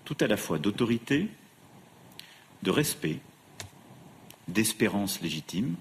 tout 0.05 0.17
à 0.21 0.27
la 0.27 0.37
fois 0.37 0.57
d'autorité, 0.57 1.27
de 2.63 2.71
respect, 2.71 3.19
d'espérance 4.47 5.21
légitime. 5.21 5.75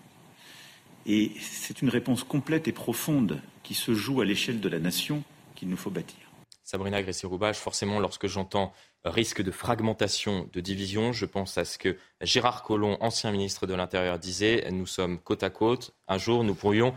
Et 1.06 1.32
c'est 1.40 1.82
une 1.82 1.88
réponse 1.88 2.24
complète 2.24 2.66
et 2.66 2.72
profonde 2.72 3.40
qui 3.62 3.74
se 3.74 3.94
joue 3.94 4.20
à 4.20 4.24
l'échelle 4.24 4.60
de 4.60 4.68
la 4.68 4.80
nation 4.80 5.22
qu'il 5.54 5.68
nous 5.68 5.76
faut 5.76 5.90
bâtir. 5.90 6.25
Sabrina 6.66 7.00
Gressi-Roubache, 7.00 7.58
forcément, 7.58 8.00
lorsque 8.00 8.26
j'entends 8.26 8.72
risque 9.04 9.40
de 9.40 9.52
fragmentation, 9.52 10.50
de 10.52 10.60
division, 10.60 11.12
je 11.12 11.24
pense 11.24 11.56
à 11.58 11.64
ce 11.64 11.78
que 11.78 11.96
Gérard 12.20 12.64
Collomb, 12.64 12.96
ancien 12.98 13.30
ministre 13.30 13.68
de 13.68 13.74
l'Intérieur, 13.74 14.18
disait 14.18 14.68
nous 14.72 14.84
sommes 14.84 15.20
côte 15.20 15.44
à 15.44 15.50
côte. 15.50 15.94
Un 16.08 16.18
jour, 16.18 16.42
nous 16.42 16.56
pourrions 16.56 16.92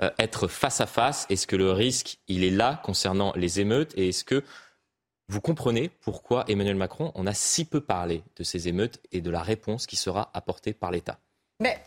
euh, 0.00 0.10
être 0.18 0.48
face 0.48 0.80
à 0.80 0.86
face. 0.86 1.26
Est-ce 1.28 1.46
que 1.46 1.54
le 1.54 1.70
risque, 1.70 2.18
il 2.28 2.44
est 2.44 2.50
là 2.50 2.80
concernant 2.82 3.34
les 3.36 3.60
émeutes 3.60 3.92
Et 3.94 4.08
est-ce 4.08 4.24
que 4.24 4.42
vous 5.28 5.42
comprenez 5.42 5.90
pourquoi 5.90 6.46
Emmanuel 6.48 6.76
Macron 6.76 7.12
en 7.14 7.26
a 7.26 7.34
si 7.34 7.66
peu 7.66 7.82
parlé 7.82 8.24
de 8.36 8.42
ces 8.42 8.68
émeutes 8.68 9.00
et 9.12 9.20
de 9.20 9.30
la 9.30 9.42
réponse 9.42 9.86
qui 9.86 9.96
sera 9.96 10.30
apportée 10.32 10.72
par 10.72 10.90
l'État? 10.90 11.18
Mais 11.60 11.78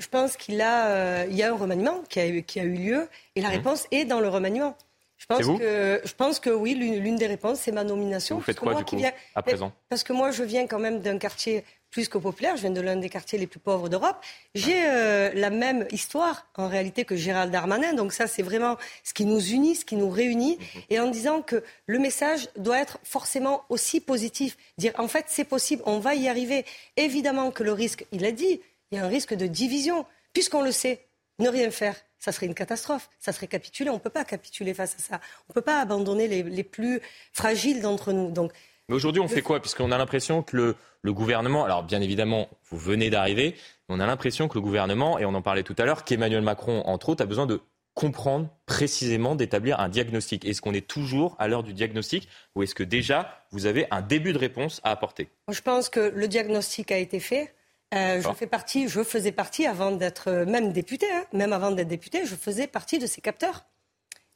je 0.00 0.08
pense 0.08 0.36
qu'il 0.36 0.60
a, 0.60 0.88
euh, 0.88 1.26
y 1.30 1.44
a 1.44 1.52
un 1.52 1.56
remaniement 1.56 2.02
qui 2.08 2.18
a, 2.18 2.26
eu 2.26 2.74
lieu 2.74 3.08
et 3.36 3.42
la 3.42 3.50
mmh. 3.50 3.52
réponse 3.52 3.86
est 3.92 4.06
dans 4.06 4.18
le 4.18 4.28
remaniement. 4.28 4.76
Je 5.20 5.26
pense, 5.26 5.58
que, 5.58 6.00
je 6.02 6.14
pense 6.14 6.40
que 6.40 6.48
oui, 6.48 6.74
l'une 6.74 7.16
des 7.16 7.26
réponses, 7.26 7.60
c'est 7.60 7.72
ma 7.72 7.84
nomination. 7.84 8.36
Vous 8.36 8.42
faites 8.42 8.58
quoi, 8.58 8.74
du 8.74 8.84
coup, 8.84 8.96
à 9.34 9.42
présent 9.42 9.70
Parce 9.90 10.02
que 10.02 10.14
moi, 10.14 10.30
je 10.30 10.42
viens 10.42 10.66
quand 10.66 10.78
même 10.78 11.00
d'un 11.00 11.18
quartier 11.18 11.62
plus 11.90 12.08
que 12.08 12.16
populaire, 12.16 12.56
je 12.56 12.62
viens 12.62 12.70
de 12.70 12.80
l'un 12.80 12.96
des 12.96 13.10
quartiers 13.10 13.38
les 13.38 13.46
plus 13.46 13.58
pauvres 13.60 13.88
d'Europe. 13.88 14.16
J'ai 14.54 14.86
euh, 14.86 15.30
la 15.34 15.50
même 15.50 15.86
histoire, 15.90 16.46
en 16.56 16.68
réalité, 16.68 17.04
que 17.04 17.16
Gérald 17.16 17.52
Darmanin. 17.52 17.92
Donc 17.92 18.12
ça, 18.12 18.26
c'est 18.26 18.42
vraiment 18.42 18.78
ce 19.04 19.12
qui 19.12 19.26
nous 19.26 19.44
unit, 19.44 19.74
ce 19.74 19.84
qui 19.84 19.96
nous 19.96 20.08
réunit. 20.08 20.56
Mhm. 20.56 20.82
Et 20.88 21.00
en 21.00 21.10
disant 21.10 21.42
que 21.42 21.62
le 21.86 21.98
message 21.98 22.48
doit 22.56 22.78
être 22.78 22.98
forcément 23.02 23.64
aussi 23.68 24.00
positif. 24.00 24.56
Dire, 24.78 24.92
en 24.96 25.08
fait, 25.08 25.26
c'est 25.28 25.44
possible, 25.44 25.82
on 25.84 25.98
va 25.98 26.14
y 26.14 26.28
arriver. 26.28 26.64
Évidemment 26.96 27.50
que 27.50 27.62
le 27.62 27.72
risque, 27.72 28.06
il 28.12 28.24
a 28.24 28.32
dit, 28.32 28.60
il 28.90 28.98
y 28.98 29.00
a 29.00 29.04
un 29.04 29.08
risque 29.08 29.34
de 29.34 29.46
division, 29.46 30.06
puisqu'on 30.32 30.62
le 30.62 30.72
sait. 30.72 31.06
Ne 31.40 31.48
rien 31.48 31.70
faire, 31.70 31.96
ça 32.20 32.32
serait 32.32 32.46
une 32.46 32.54
catastrophe. 32.54 33.08
Ça 33.18 33.32
serait 33.32 33.48
capituler. 33.48 33.90
On 33.90 33.94
ne 33.94 33.98
peut 33.98 34.10
pas 34.10 34.24
capituler 34.24 34.74
face 34.74 34.94
à 34.94 34.98
ça. 34.98 35.20
On 35.48 35.52
ne 35.52 35.54
peut 35.54 35.62
pas 35.62 35.80
abandonner 35.80 36.28
les, 36.28 36.62
plus 36.62 37.00
fragiles 37.32 37.80
d'entre 37.80 38.12
nous. 38.12 38.30
Donc, 38.30 38.52
mais 38.88 38.94
aujourd'hui, 38.94 39.22
on 39.22 39.28
fait 39.28 39.42
quoi? 39.42 39.60
Puisqu'on 39.60 39.90
a 39.92 39.98
l'impression 39.98 40.42
que 40.42 40.76
le, 41.02 41.12
gouvernement, 41.12 41.64
alors 41.64 41.82
bien 41.82 42.00
évidemment, 42.00 42.48
vous 42.70 42.76
venez 42.76 43.08
d'arriver, 43.08 43.54
on 43.88 44.00
a 44.00 44.06
l'impression 44.06 44.48
que 44.48 44.54
le 44.54 44.60
gouvernement, 44.60 45.18
et 45.18 45.24
on 45.24 45.34
en 45.34 45.42
parlait 45.42 45.62
tout 45.62 45.76
à 45.78 45.84
l'heure, 45.84 46.04
qu'Emmanuel 46.04 46.42
Macron, 46.42 46.82
entre 46.86 47.08
autres, 47.08 47.22
a 47.22 47.26
besoin 47.26 47.46
de 47.46 47.60
comprendre 47.94 48.48
précisément, 48.66 49.34
d'établir 49.34 49.78
un 49.80 49.88
diagnostic. 49.88 50.44
Est-ce 50.44 50.60
qu'on 50.60 50.74
est 50.74 50.86
toujours 50.86 51.36
à 51.38 51.48
l'heure 51.48 51.62
du 51.62 51.72
diagnostic? 51.72 52.28
Ou 52.54 52.62
est-ce 52.62 52.74
que 52.74 52.82
déjà 52.82 53.44
vous 53.50 53.66
avez 53.66 53.86
un 53.90 54.02
début 54.02 54.32
de 54.32 54.38
réponse 54.38 54.80
à 54.84 54.90
apporter? 54.90 55.28
Je 55.48 55.60
pense 55.60 55.88
que 55.88 56.00
le 56.00 56.28
diagnostic 56.28 56.92
a 56.92 56.98
été 56.98 57.20
fait. 57.20 57.54
Euh, 57.92 58.22
je 58.22 58.32
fais 58.34 58.46
partie, 58.46 58.88
je 58.88 59.02
faisais 59.02 59.32
partie 59.32 59.66
avant 59.66 59.90
d'être 59.90 60.28
euh, 60.28 60.46
même 60.46 60.72
député, 60.72 61.06
hein, 61.12 61.24
même 61.32 61.52
avant 61.52 61.72
d'être 61.72 61.88
député, 61.88 62.24
je 62.24 62.36
faisais 62.36 62.68
partie 62.68 63.00
de 63.00 63.06
ces 63.06 63.20
capteurs, 63.20 63.64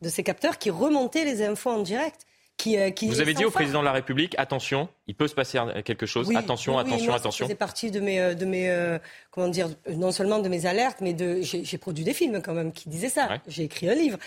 de 0.00 0.08
ces 0.08 0.24
capteurs 0.24 0.58
qui 0.58 0.70
remontaient 0.70 1.24
les 1.24 1.42
infos 1.42 1.70
en 1.70 1.78
direct. 1.78 2.26
Qui, 2.56 2.78
euh, 2.78 2.90
qui 2.90 3.08
Vous 3.08 3.20
avez 3.20 3.34
dit 3.34 3.44
au 3.44 3.50
président 3.50 3.80
de 3.80 3.84
la 3.84 3.92
République, 3.92 4.36
attention, 4.38 4.88
il 5.08 5.16
peut 5.16 5.26
se 5.26 5.34
passer 5.34 5.58
quelque 5.84 6.06
chose, 6.06 6.30
attention, 6.36 6.78
attention, 6.78 7.06
moi, 7.06 7.16
attention. 7.16 7.48
C'est 7.48 7.56
partie 7.56 7.90
de 7.90 7.98
mes, 7.98 8.36
de 8.36 8.44
mes 8.44 8.98
comment 9.32 9.48
dire, 9.48 9.70
non 9.90 10.12
seulement 10.12 10.38
de 10.38 10.48
mes 10.48 10.64
alertes, 10.64 10.98
mais 11.00 11.14
de, 11.14 11.40
j'ai 11.42 11.78
produit 11.78 12.04
des 12.04 12.14
films 12.14 12.40
quand 12.42 12.54
même 12.54 12.70
qui 12.70 12.88
disaient 12.88 13.08
ça. 13.08 13.28
J'ai 13.48 13.64
écrit 13.64 13.90
un 13.90 13.96
livre, 13.96 14.18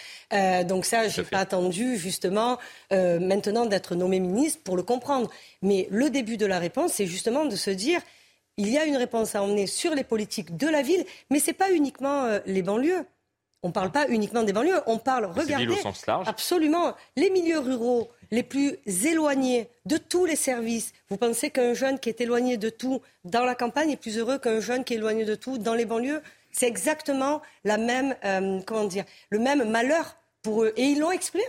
donc 0.66 0.84
ça, 0.84 1.08
j'ai 1.08 1.24
pas 1.24 1.40
attendu 1.40 1.96
justement 1.96 2.58
maintenant 2.92 3.66
d'être 3.66 3.96
nommé 3.96 4.20
ministre 4.20 4.60
pour 4.62 4.76
le 4.76 4.84
comprendre. 4.84 5.30
Mais 5.62 5.88
le 5.90 6.10
début 6.10 6.36
de 6.36 6.46
la 6.46 6.60
réponse, 6.60 6.92
c'est 6.96 7.08
justement 7.08 7.46
de 7.46 7.56
se 7.56 7.70
dire, 7.70 8.02
il 8.58 8.70
y 8.70 8.78
a 8.78 8.86
une 8.86 8.98
réponse 8.98 9.36
à 9.36 9.44
emmener 9.44 9.68
sur 9.68 9.94
les 9.96 10.04
politiques 10.04 10.58
de 10.58 10.68
la 10.68 10.82
ville, 10.82 11.06
mais 11.30 11.40
ce 11.40 11.48
n'est 11.48 11.54
pas 11.54 11.72
uniquement 11.72 12.26
euh, 12.26 12.40
les 12.46 12.62
banlieues. 12.62 13.06
On 13.64 13.70
ne 13.70 13.74
parle 13.74 13.92
pas 13.92 14.08
uniquement 14.10 14.44
des 14.44 14.54
banlieues, 14.54 14.82
on 14.86 14.98
parle, 14.98 15.26
regardez, 15.26 15.68
au 15.68 15.76
sens 15.76 16.06
large. 16.06 16.28
absolument, 16.28 16.94
les 17.16 17.30
milieux 17.30 17.60
ruraux 17.60 18.10
les 18.30 18.44
plus 18.44 18.78
éloignés 19.06 19.68
de 19.86 19.98
tous 19.98 20.26
les 20.26 20.36
services. 20.36 20.94
Vous 21.10 21.18
pensez 21.18 21.50
qu'un 21.50 21.74
jeune 21.74 22.00
qui 22.00 22.10
est 22.10 22.22
éloigné 22.22 22.58
de 22.58 22.70
tout 22.70 23.02
dans 23.26 23.44
la 23.44 23.56
campagne 23.56 23.92
est 23.92 23.98
plus 23.98 24.18
heureux 24.18 24.38
qu'un 24.38 24.60
jeune 24.60 24.84
qui 24.84 24.94
est 24.94 24.98
éloigné 24.98 25.26
de 25.26 25.36
tout 25.36 25.58
dans 25.58 25.74
les 25.74 25.86
banlieues? 25.86 26.22
C'est 26.52 26.68
exactement 26.68 27.42
la 27.64 27.78
même, 27.78 28.16
euh, 28.26 28.60
comment 28.66 28.86
dire, 28.86 29.06
le 29.30 29.40
même 29.40 29.70
malheur 29.70 30.18
pour 30.42 30.64
eux. 30.64 30.74
Et 30.76 30.84
ils 30.84 31.00
l'ont 31.00 31.12
expliqué. 31.12 31.46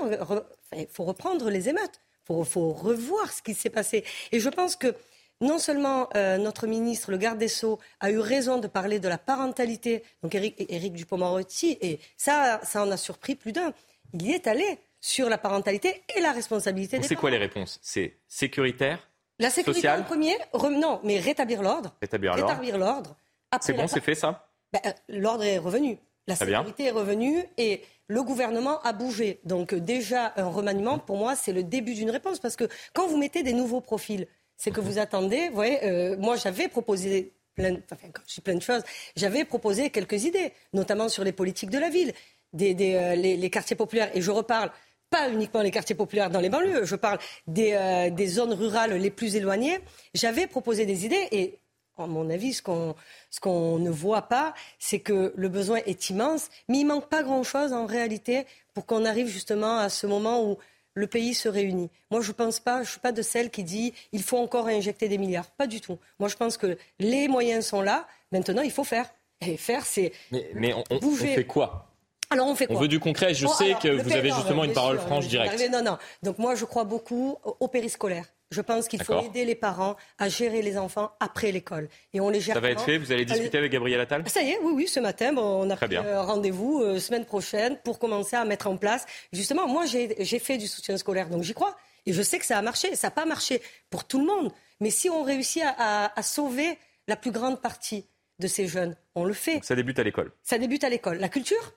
Il 0.76 0.86
faut 0.90 1.04
reprendre 1.04 1.50
les 1.50 1.68
émeutes. 1.68 2.00
Il 2.30 2.44
faut, 2.44 2.72
revoir 2.72 3.32
ce 3.32 3.40
qui 3.40 3.54
s'est 3.54 3.70
passé. 3.70 4.04
Et 4.32 4.40
je 4.40 4.50
pense 4.50 4.76
que 4.76 4.94
non 5.41 5.59
seulement 5.59 6.09
euh, 6.16 6.39
notre 6.39 6.66
ministre, 6.66 7.11
le 7.11 7.16
garde 7.16 7.39
des 7.39 7.49
Sceaux, 7.49 7.78
a 8.01 8.11
eu 8.11 8.18
raison 8.18 8.59
de 8.59 8.66
parler 8.66 8.99
de 8.99 9.09
la 9.09 9.18
parentalité, 9.18 10.03
donc 10.22 10.34
Éric, 10.34 10.93
Dupond-Moretti, 10.93 11.78
et 11.80 12.01
ça, 12.16 12.61
ça 12.62 12.82
en 12.82 12.91
a 12.91 12.97
surpris 12.97 13.34
plus 13.34 13.53
d'un. 13.53 13.72
Il 14.14 14.26
y 14.26 14.32
est 14.32 14.47
allé 14.47 14.78
sur 15.01 15.28
la 15.28 15.39
parentalité 15.39 16.03
et 16.16 16.20
la 16.20 16.32
responsabilité 16.32 17.01
C'est 17.03 17.14
quoi 17.14 17.30
les 17.30 17.39
réponses? 17.39 17.78
C'est 17.82 18.16
sécuritaire? 18.26 19.09
La 19.39 19.51
sécurité 19.51 19.89
en 19.89 20.03
premier, 20.03 20.36
non, 20.72 21.01
mais 21.05 21.20
rétablir 21.20 21.62
l'ordre. 21.62 21.95
Rétablir 22.01 22.78
l'ordre. 22.78 23.16
C'est 23.61 23.72
bon, 23.74 23.86
c'est 23.86 24.01
fait 24.01 24.16
ça? 24.16 24.49
Ben, 24.72 24.80
euh, 24.86 24.93
L'ordre 25.09 25.45
est 25.45 25.59
revenu. 25.59 25.99
La 26.26 26.36
sécurité 26.36 26.84
est 26.84 26.91
revenue 26.91 27.43
et 27.57 27.82
le 28.09 28.22
gouvernement 28.22 28.80
a 28.82 28.93
bougé. 28.93 29.41
Donc 29.45 29.74
déjà, 29.74 30.34
un 30.36 30.49
remaniement, 30.49 30.99
pour 30.99 31.16
moi, 31.16 31.36
c'est 31.36 31.53
le 31.53 31.62
début 31.62 31.95
d'une 31.95 32.11
réponse. 32.11 32.39
Parce 32.39 32.57
que 32.57 32.68
quand 32.93 33.07
vous 33.07 33.16
mettez 33.16 33.43
des 33.43 33.55
nouveaux 33.55 33.80
profils, 33.80 34.26
c'est 34.59 34.72
que 34.72 34.80
vous 34.80 34.98
attendez. 34.98 35.48
Vous 35.48 35.54
voyez, 35.54 35.78
euh, 35.84 36.16
moi, 36.18 36.36
j'avais 36.36 36.68
proposé 36.68 37.32
plein, 37.54 37.76
enfin, 37.90 38.09
quand 38.12 38.42
plein 38.42 38.56
de 38.56 38.62
choses, 38.62 38.82
j'avais 39.16 39.44
proposé 39.44 39.88
quelques 39.88 40.24
idées, 40.24 40.52
notamment 40.74 41.09
sur 41.09 41.24
les 41.24 41.32
politiques 41.32 41.70
de 41.70 41.78
la 41.78 41.88
ville, 41.88 42.12
des, 42.52 42.74
euh, 42.94 43.14
les, 43.14 43.50
quartiers 43.50 43.76
populaires. 43.76 44.11
Et 44.14 44.20
je 44.20 44.30
reparle 44.30 44.70
pas 45.09 45.30
uniquement 45.30 45.62
les 45.62 45.70
quartiers 45.70 45.94
populaires 45.94 46.28
dans 46.28 46.40
les 46.40 46.50
banlieues, 46.50 46.84
je 46.84 46.96
parle 46.96 47.18
des, 47.46 47.72
euh, 47.72 48.11
des 48.11 48.26
zones 48.26 48.52
rurales 48.52 48.92
les 48.92 49.11
plus 49.11 49.36
éloignées. 49.36 49.78
J'avais 50.12 50.46
proposé 50.46 50.84
des 50.84 51.06
idées 51.06 51.28
et 51.32 51.59
à 51.96 52.06
mon 52.06 52.30
avis, 52.30 52.52
ce 52.52 52.62
qu'on 52.62 52.94
qu'on 53.40 53.78
ne 53.78 53.90
voit 53.90 54.22
pas, 54.22 54.54
c'est 54.78 55.00
que 55.00 55.32
le 55.34 55.48
besoin 55.48 55.78
est 55.86 56.11
immense, 56.11 56.48
mais 56.68 56.78
il 56.78 56.84
manque 56.84 57.09
pas 57.09 57.24
grand-chose 57.24 57.72
en 57.72 57.86
réalité 57.86 58.46
pour 58.72 58.86
qu'on 58.86 59.04
arrive 59.04 59.26
justement 59.26 59.78
à 59.78 59.88
ce 59.88 60.06
moment 60.06 60.48
où 60.48 60.59
le 60.95 61.07
pays 61.07 61.34
se 61.34 61.49
réunit. 61.49 61.91
Moi, 62.11 62.20
je 62.20 62.28
ne 62.28 62.32
pense 62.32 62.61
pas, 62.61 62.82
je 62.82 62.91
suis 62.91 63.01
pas 63.01 63.12
de 63.12 63.22
celle 63.22 63.51
qui 63.51 63.64
dit 63.64 63.95
il 64.12 64.22
faut 64.22 64.39
encore 64.39 64.66
injecter 64.66 65.09
des 65.09 65.18
milliards. 65.18 65.51
Pas 65.51 65.66
du 65.66 65.80
tout. 65.80 65.99
Moi, 66.18 66.28
je 66.28 66.36
pense 66.36 66.57
que 66.57 66.76
les 66.99 67.28
moyens 67.28 67.66
sont 67.66 67.80
là. 67.80 68.07
Maintenant, 68.32 68.62
il 68.62 68.70
faut 68.70 68.84
faire. 68.84 69.07
Et 69.41 69.57
faire, 69.57 69.86
c'est. 69.86 70.12
Mais, 70.55 70.74
on, 70.74 71.11
fait 71.12 71.45
quoi? 71.45 71.93
Alors 72.30 72.49
on 72.49 72.55
fait 72.55 72.66
quoi? 72.66 72.76
On 72.76 72.80
veut 72.80 72.89
du 72.89 72.99
concret. 72.99 73.34
Je 73.34 73.47
sais 73.47 73.74
que 73.80 73.89
vous 73.89 74.12
avez 74.12 74.30
justement 74.30 74.64
une 74.64 74.72
parole 74.72 74.99
franche 74.99 75.28
directe. 75.28 75.62
Non, 75.70 75.82
non. 75.82 75.99
Donc 76.22 76.39
moi, 76.39 76.55
je 76.55 76.64
crois 76.64 76.84
beaucoup 76.84 77.39
au 77.61 77.68
périscolaire. 77.68 78.26
Je 78.51 78.62
pense 78.62 78.88
qu'il 78.88 79.03
faut 79.03 79.20
aider 79.20 79.44
les 79.44 79.55
parents 79.55 79.96
à 80.18 80.28
gérer 80.28 80.62
les 80.62 80.78
enfants 80.78 81.12
après 81.20 81.53
l'école. 81.53 81.88
Et 82.14 82.20
on 82.20 82.30
les 82.30 82.40
gère. 82.40 82.55
Ça 82.55 82.61
va 82.61 82.70
être 82.70 82.82
fait 82.82 82.96
Vous 82.96 83.12
allez 83.12 83.24
discuter 83.24 83.59
avec 83.59 83.72
Gabriel 83.72 84.01
Attal? 84.01 84.28
Ça 84.28 84.42
y 84.42 84.51
est, 84.51 84.59
oui, 84.62 84.72
oui, 84.74 84.88
ce 84.88 85.01
matin, 85.01 85.36
on 85.36 85.68
a 85.68 85.76
pris 85.76 85.99
rendez-vous 85.99 86.82
euh, 86.82 86.99
semaine 86.99 87.24
prochaine 87.24 87.78
pour 87.84 87.99
commencer 87.99 88.36
à 88.36 88.44
mettre 88.44 88.68
en 88.68 88.76
place. 88.76 89.07
Justement, 89.32 89.68
moi, 89.68 89.84
j'ai 89.86 90.38
fait 90.38 90.57
du 90.57 90.66
soutien 90.66 90.96
scolaire, 90.96 91.28
donc 91.28 91.42
j'y 91.42 91.55
crois. 91.55 91.76
Et 92.07 92.12
je 92.12 92.22
sais 92.22 92.38
que 92.38 92.46
ça 92.46 92.57
a 92.57 92.62
marché. 92.62 92.96
Ça 92.96 93.09
n'a 93.09 93.11
pas 93.11 93.26
marché 93.26 93.61
pour 93.90 94.05
tout 94.05 94.18
le 94.18 94.26
monde. 94.26 94.51
Mais 94.80 94.90
si 94.90 95.11
on 95.11 95.22
réussit 95.22 95.62
à, 95.64 96.11
sauver 96.22 96.78
la 97.07 97.16
plus 97.16 97.30
grande 97.30 97.61
partie 97.61 98.07
de 98.38 98.46
ces 98.46 98.66
jeunes, 98.66 98.96
on 99.14 99.24
le 99.24 99.34
fait. 99.34 99.61
ça 99.64 99.74
débute 99.74 99.99
à 99.99 100.05
l'école. 100.05 100.32
Ça 100.42 100.59
débute 100.59 100.84
à 100.84 100.88
l'école. 100.88 101.18
La 101.18 101.28
culture? 101.28 101.72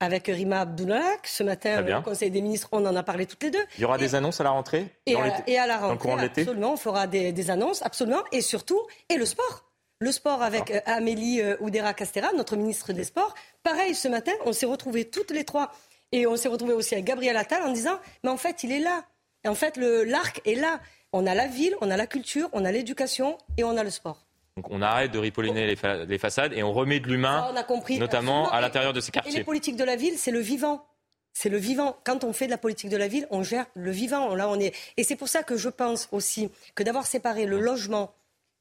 Avec 0.00 0.26
Rima 0.26 0.60
Abdullah. 0.60 1.16
Ce 1.24 1.42
matin, 1.42 1.84
au 1.98 2.02
Conseil 2.02 2.30
des 2.30 2.40
ministres, 2.40 2.68
on 2.72 2.84
en 2.86 2.94
a 2.94 3.02
parlé 3.02 3.26
toutes 3.26 3.42
les 3.42 3.50
deux. 3.50 3.64
Il 3.76 3.82
y 3.82 3.84
aura 3.84 3.98
des 3.98 4.14
annonces 4.14 4.40
à 4.40 4.44
la 4.44 4.50
rentrée 4.50 4.86
et, 5.06 5.16
à, 5.16 5.66
la 5.66 5.78
rentrée, 5.78 6.10
absolument. 6.12 6.72
On 6.72 6.76
fera 6.76 7.06
des, 7.06 7.50
annonces, 7.50 7.82
absolument. 7.82 8.22
Et 8.32 8.40
surtout, 8.40 8.80
et 9.08 9.16
le 9.16 9.24
sport. 9.24 9.64
Le 10.00 10.12
sport 10.12 10.42
avec 10.42 10.70
euh, 10.70 10.80
Amélie 10.86 11.40
euh, 11.40 11.56
Oudera-Castera, 11.58 12.32
notre 12.36 12.54
ministre 12.54 12.92
des 12.92 13.02
Sports. 13.02 13.34
Pareil, 13.64 13.96
ce 13.96 14.06
matin, 14.06 14.30
on 14.44 14.52
s'est 14.52 14.66
retrouvés 14.66 15.06
toutes 15.06 15.32
les 15.32 15.42
trois. 15.42 15.72
Et 16.12 16.24
on 16.26 16.36
s'est 16.36 16.48
retrouvés 16.48 16.72
aussi 16.72 16.94
avec 16.94 17.04
Gabriel 17.04 17.36
Attal 17.36 17.64
en 17.64 17.72
disant, 17.72 17.98
mais 18.22 18.30
en 18.30 18.36
fait, 18.36 18.62
il 18.62 18.70
est 18.70 18.78
là. 18.78 19.04
Et 19.44 19.48
en 19.48 19.56
fait, 19.56 19.76
l'arc 19.76 20.40
est 20.46 20.54
là. 20.54 20.80
On 21.12 21.26
a 21.26 21.34
la 21.34 21.48
ville, 21.48 21.74
on 21.80 21.90
a 21.90 21.96
la 21.96 22.06
culture, 22.06 22.48
on 22.52 22.64
a 22.64 22.70
l'éducation 22.70 23.38
et 23.56 23.64
on 23.64 23.76
a 23.76 23.82
le 23.82 23.90
sport. 23.90 24.27
Donc 24.58 24.72
on 24.72 24.82
arrête 24.82 25.12
de 25.12 25.20
ripolliner 25.20 25.68
les, 25.68 26.18
façades 26.18 26.52
et 26.52 26.64
on 26.64 26.72
remet 26.72 26.98
de 26.98 27.06
l'humain, 27.06 27.54
notamment 27.96 28.50
à 28.50 28.60
l'intérieur 28.60 28.92
de 28.92 29.00
ces 29.00 29.12
quartiers. 29.12 29.32
Et 29.32 29.36
les 29.36 29.44
politiques 29.44 29.76
de 29.76 29.84
la 29.84 29.94
ville, 29.94 30.14
c'est 30.16 30.32
le 30.32 30.40
vivant. 30.40 30.84
C'est 31.32 31.48
le 31.48 31.58
vivant. 31.58 31.96
Quand 32.02 32.24
on 32.24 32.32
fait 32.32 32.46
de 32.46 32.50
la 32.50 32.58
politique 32.58 32.90
de 32.90 32.96
la 32.96 33.06
ville, 33.06 33.28
on 33.30 33.44
gère 33.44 33.66
le 33.74 33.92
vivant. 33.92 34.34
Là, 34.34 34.48
on 34.48 34.58
est. 34.58 34.74
Et 34.96 35.04
c'est 35.04 35.14
pour 35.14 35.28
ça 35.28 35.44
que 35.44 35.56
je 35.56 35.68
pense 35.68 36.08
aussi 36.10 36.50
que 36.74 36.82
d'avoir 36.82 37.06
séparé 37.06 37.46
le 37.46 37.60
logement 37.60 38.12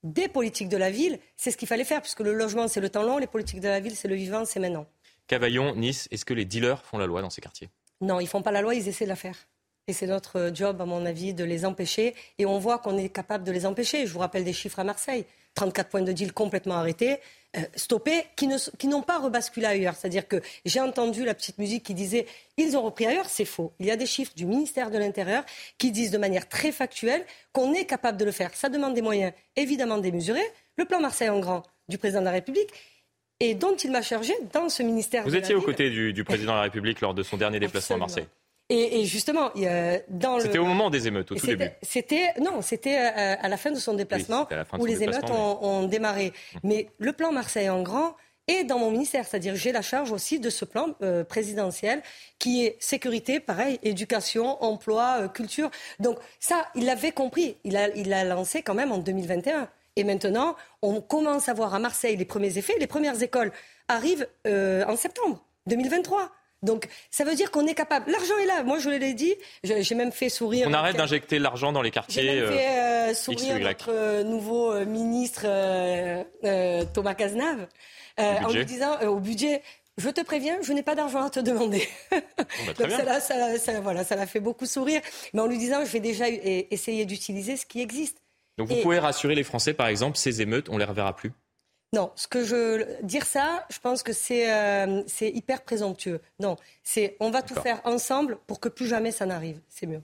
des 0.03 0.27
politiques 0.27 0.69
de 0.69 0.77
la 0.77 0.91
ville, 0.91 1.17
c'est 1.35 1.49
ce 1.49 1.57
qu'il 1.57 1.67
fallait 1.67 1.83
faire, 1.83 2.03
puisque 2.03 2.19
le 2.19 2.33
logement, 2.35 2.67
c'est 2.67 2.79
le 2.79 2.89
temps 2.89 3.01
long, 3.01 3.17
les 3.17 3.25
politiques 3.25 3.61
de 3.61 3.67
la 3.67 3.79
ville, 3.79 3.95
c'est 3.95 4.07
le 4.07 4.13
vivant, 4.13 4.45
c'est 4.45 4.59
maintenant. 4.59 4.85
Cavaillon, 5.25 5.75
Nice, 5.75 6.07
est-ce 6.11 6.25
que 6.25 6.35
les 6.35 6.45
dealers 6.45 6.85
font 6.85 6.99
la 6.99 7.07
loi 7.07 7.23
dans 7.23 7.31
ces 7.31 7.41
quartiers? 7.41 7.69
Non, 8.01 8.19
ils 8.19 8.27
font 8.27 8.43
pas 8.43 8.51
la 8.51 8.61
loi, 8.61 8.75
ils 8.75 8.87
essaient 8.87 9.05
de 9.05 9.09
la 9.09 9.15
faire. 9.15 9.47
Et 9.87 9.93
c'est 9.93 10.05
notre 10.05 10.51
job, 10.53 10.81
à 10.81 10.85
mon 10.85 11.05
avis, 11.05 11.33
de 11.33 11.45
les 11.45 11.65
empêcher. 11.65 12.13
Et 12.37 12.45
on 12.45 12.59
voit 12.59 12.77
qu'on 12.77 12.97
est 12.97 13.07
capable 13.07 13.45
de 13.45 13.53
les 13.53 13.65
empêcher. 13.65 14.05
Je 14.05 14.11
vous 14.11 14.19
rappelle 14.19 14.43
des 14.43 14.53
chiffres 14.53 14.79
à 14.79 14.83
Marseille. 14.83 15.25
34 15.57 15.89
points 15.89 16.01
de 16.03 16.11
deal 16.11 16.33
complètement 16.33 16.75
arrêtés, 16.75 17.17
euh, 17.57 17.61
stoppés, 17.75 18.23
qui, 18.35 18.47
n'ont 18.87 19.01
pas 19.01 19.17
rebasculé 19.17 19.65
ailleurs. 19.65 19.95
C'est-à-dire 19.95 20.27
que 20.27 20.39
j'ai 20.65 20.79
entendu 20.79 21.25
la 21.25 21.33
petite 21.33 21.57
musique 21.57 21.83
qui 21.83 21.95
disait 21.95 22.27
ils 22.57 22.77
ont 22.77 22.83
repris 22.83 23.07
ailleurs, 23.07 23.25
c'est 23.27 23.45
faux. 23.45 23.73
Il 23.79 23.87
y 23.87 23.91
a 23.91 23.95
des 23.95 24.05
chiffres 24.05 24.33
du 24.35 24.45
ministère 24.45 24.91
de 24.91 24.99
l'Intérieur 24.99 25.43
qui 25.79 25.91
disent 25.91 26.11
de 26.11 26.19
manière 26.19 26.47
très 26.47 26.71
factuelle 26.71 27.25
qu'on 27.53 27.73
est 27.73 27.85
capable 27.85 28.19
de 28.19 28.25
le 28.25 28.31
faire. 28.31 28.53
Ça 28.53 28.69
demande 28.69 28.93
des 28.93 29.01
moyens 29.01 29.33
évidemment 29.55 29.97
démesurés. 29.97 30.47
Le 30.77 30.85
plan 30.85 30.99
Marseille 30.99 31.29
en 31.29 31.39
grand 31.39 31.63
du 31.89 31.97
président 31.97 32.19
de 32.19 32.25
la 32.25 32.31
République 32.31 32.69
et 33.39 33.55
dont 33.55 33.75
il 33.75 33.91
m'a 33.91 34.03
chargé 34.03 34.33
dans 34.53 34.69
ce 34.69 34.83
ministère. 34.83 35.23
Vous 35.23 35.35
étiez 35.35 35.55
aux 35.55 35.61
côtés 35.61 35.89
du, 35.89 36.13
du, 36.13 36.23
président 36.23 36.51
de 36.51 36.57
la 36.57 36.63
République 36.63 37.01
lors 37.01 37.15
de 37.15 37.23
son 37.23 37.37
dernier 37.37 37.59
déplacement 37.59 37.95
à 37.95 37.99
Marseille. 37.99 38.27
Et, 38.69 39.05
justement, 39.05 39.51
dans 40.09 40.39
C'était 40.41 40.57
au 40.57 40.65
moment 40.65 40.89
des 40.89 41.07
émeutes, 41.07 41.31
au 41.31 41.35
tout 41.35 41.45
début. 41.45 41.69
C'était 41.81 42.33
non, 42.41 42.61
c'était 42.61 42.97
euh, 42.97 43.35
à, 43.39 43.47
la 43.47 43.55
fin 43.55 43.71
de 43.71 43.79
son 43.79 43.93
déplacement 43.93 44.47
où 44.77 44.85
les 44.85 45.03
émeutes 45.03 45.29
ont, 45.29 45.83
démarré. 45.83 46.33
Mmh. 46.55 46.59
Mais 46.63 46.89
le 46.97 47.13
plan 47.13 47.31
Marseille 47.31 47.69
en 47.69 47.81
grand 47.81 48.15
est 48.49 48.65
dans 48.65 48.77
mon 48.77 48.91
ministère, 48.91 49.25
c'est-à-dire 49.25 49.55
j'ai 49.55 49.71
la 49.71 49.81
charge 49.81 50.11
aussi 50.11 50.39
de 50.41 50.49
ce 50.49 50.65
plan 50.65 50.89
euh, 51.01 51.23
présidentiel 51.23 52.01
qui 52.39 52.65
est 52.65 52.75
sécurité, 52.79 53.39
pareil, 53.39 53.79
éducation, 53.83 54.61
emploi, 54.61 55.17
euh, 55.19 55.27
culture. 55.29 55.69
Donc 55.99 56.17
ça, 56.41 56.67
il 56.75 56.85
l'avait 56.85 57.13
compris. 57.13 57.55
Il 57.63 57.77
a, 57.77 57.87
il 57.95 58.11
a 58.11 58.25
lancé 58.25 58.63
quand 58.63 58.75
même 58.75 58.91
en 58.91 58.97
2021. 58.97 59.69
Et 59.95 60.03
maintenant, 60.03 60.57
on 60.81 60.99
commence 60.99 61.47
à 61.47 61.53
voir 61.53 61.73
à 61.73 61.79
Marseille 61.79 62.17
les 62.17 62.25
premiers 62.25 62.57
effets. 62.57 62.75
Les 62.79 62.87
premières 62.87 63.21
écoles 63.23 63.51
arrivent 63.87 64.27
en 64.45 64.95
septembre 64.95 65.43
2023. 65.65 66.31
Donc 66.63 66.87
ça 67.11 67.23
veut 67.23 67.35
dire 67.35 67.51
qu'on 67.51 67.67
est 67.67 67.75
capable. 67.75 68.11
L'argent 68.11 68.37
est 68.41 68.45
là. 68.45 68.63
Moi 68.63 68.79
je 68.79 68.89
l'ai 68.89 69.13
dit. 69.13 69.35
J'ai 69.63 69.95
même 69.95 70.11
fait 70.11 70.29
sourire. 70.29 70.67
On 70.69 70.73
arrête 70.73 70.95
d'injecter 70.95 71.39
l'argent 71.39 71.71
dans 71.71 71.81
les 71.81 71.91
quartiers. 71.91 72.23
J'ai 72.23 72.41
même 72.41 72.51
fait 72.51 72.79
euh, 72.79 73.13
sourire 73.13 73.59
notre 73.59 73.91
euh, 73.91 74.23
nouveau 74.23 74.71
euh, 74.71 74.85
ministre 74.85 75.45
Thomas 76.93 77.13
Cazenave 77.13 77.67
en 78.17 78.51
lui 78.51 78.65
disant 78.65 78.99
au 79.01 79.19
budget. 79.19 79.61
Je 79.99 80.09
te 80.09 80.21
préviens, 80.21 80.57
je 80.61 80.73
n'ai 80.73 80.83
pas 80.83 80.93
d'argent 80.93 81.23
à 81.23 81.29
te 81.31 81.39
demander. 81.39 81.87
Bon, 82.11 82.21
bah, 82.67 82.73
Donc 82.77 82.91
ça, 82.91 83.19
ça, 83.19 83.57
ça, 83.57 83.79
voilà, 83.79 84.03
ça 84.03 84.15
l'a 84.15 84.27
fait 84.27 84.39
beaucoup 84.39 84.67
sourire. 84.67 85.01
Mais 85.33 85.41
en 85.41 85.47
lui 85.47 85.57
disant, 85.57 85.83
je 85.85 85.91
vais 85.91 85.99
déjà 85.99 86.25
essayer 86.29 87.05
d'utiliser 87.05 87.57
ce 87.57 87.65
qui 87.65 87.81
existe. 87.81 88.17
Donc 88.59 88.67
vous 88.67 88.75
pouvez 88.81 88.99
rassurer 88.99 89.33
les 89.33 89.43
Français, 89.43 89.73
par 89.73 89.87
exemple, 89.87 90.17
ces 90.17 90.41
émeutes, 90.41 90.69
on 90.69 90.73
ne 90.73 90.79
les 90.79 90.85
reverra 90.85 91.15
plus 91.15 91.31
non, 91.97 92.11
ce 92.15 92.27
que 92.27 92.43
je 92.43 93.01
dire 93.01 93.25
ça, 93.25 93.65
je 93.71 93.79
pense 93.79 94.03
que 94.03 94.13
c'est 94.13 94.53
euh, 94.53 95.01
c'est 95.07 95.31
hyper 95.31 95.63
présomptueux. 95.63 96.21
Non, 96.39 96.55
c'est 96.83 97.17
on 97.19 97.31
va 97.31 97.41
tout 97.41 97.55
faire 97.55 97.81
ensemble 97.85 98.37
pour 98.45 98.59
que 98.59 98.69
plus 98.69 98.85
jamais 98.85 99.09
ça 99.09 99.25
n'arrive. 99.25 99.59
C'est 99.67 99.87
mieux. 99.87 100.03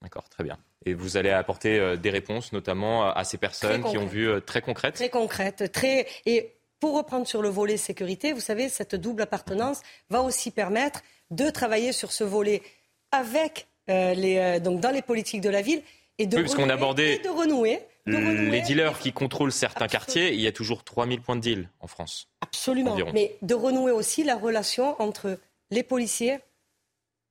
D'accord, 0.00 0.28
très 0.28 0.44
bien. 0.44 0.56
Et 0.86 0.94
vous 0.94 1.16
allez 1.16 1.30
apporter 1.30 1.80
euh, 1.80 1.96
des 1.96 2.10
réponses, 2.10 2.52
notamment 2.52 3.10
à 3.10 3.24
ces 3.24 3.36
personnes 3.36 3.82
qui 3.82 3.98
ont 3.98 4.06
vu 4.06 4.28
euh, 4.28 4.38
très 4.38 4.60
concrètes. 4.60 4.94
Très 4.94 5.08
concrètes, 5.08 5.72
très 5.72 6.06
et 6.24 6.52
pour 6.78 6.94
reprendre 6.94 7.26
sur 7.26 7.42
le 7.42 7.48
volet 7.48 7.78
sécurité, 7.78 8.32
vous 8.32 8.40
savez, 8.40 8.68
cette 8.68 8.94
double 8.94 9.22
appartenance 9.22 9.80
va 10.10 10.22
aussi 10.22 10.52
permettre 10.52 11.02
de 11.32 11.50
travailler 11.50 11.90
sur 11.90 12.12
ce 12.12 12.22
volet 12.22 12.62
avec 13.10 13.66
les 13.88 14.60
donc 14.60 14.80
dans 14.80 14.90
les 14.90 15.02
politiques 15.02 15.40
de 15.40 15.50
la 15.50 15.62
ville 15.62 15.82
et 16.18 16.26
de, 16.26 16.36
renouer, 16.36 17.14
et 17.14 17.18
de 17.18 17.28
renouer 17.28 17.80
les 18.06 18.60
dealers 18.62 18.98
qui 18.98 19.12
contrôlent 19.12 19.52
certains 19.52 19.88
quartiers, 19.88 20.32
il 20.32 20.40
y 20.40 20.46
a 20.46 20.52
toujours 20.52 20.84
3000 20.84 21.20
points 21.20 21.36
de 21.36 21.40
deal 21.40 21.68
en 21.80 21.86
France. 21.86 22.28
Absolument. 22.40 22.96
Mais 23.12 23.36
de 23.42 23.54
renouer 23.54 23.92
aussi 23.92 24.24
la 24.24 24.36
relation 24.36 25.00
entre 25.00 25.38
les 25.70 25.82
policiers 25.82 26.38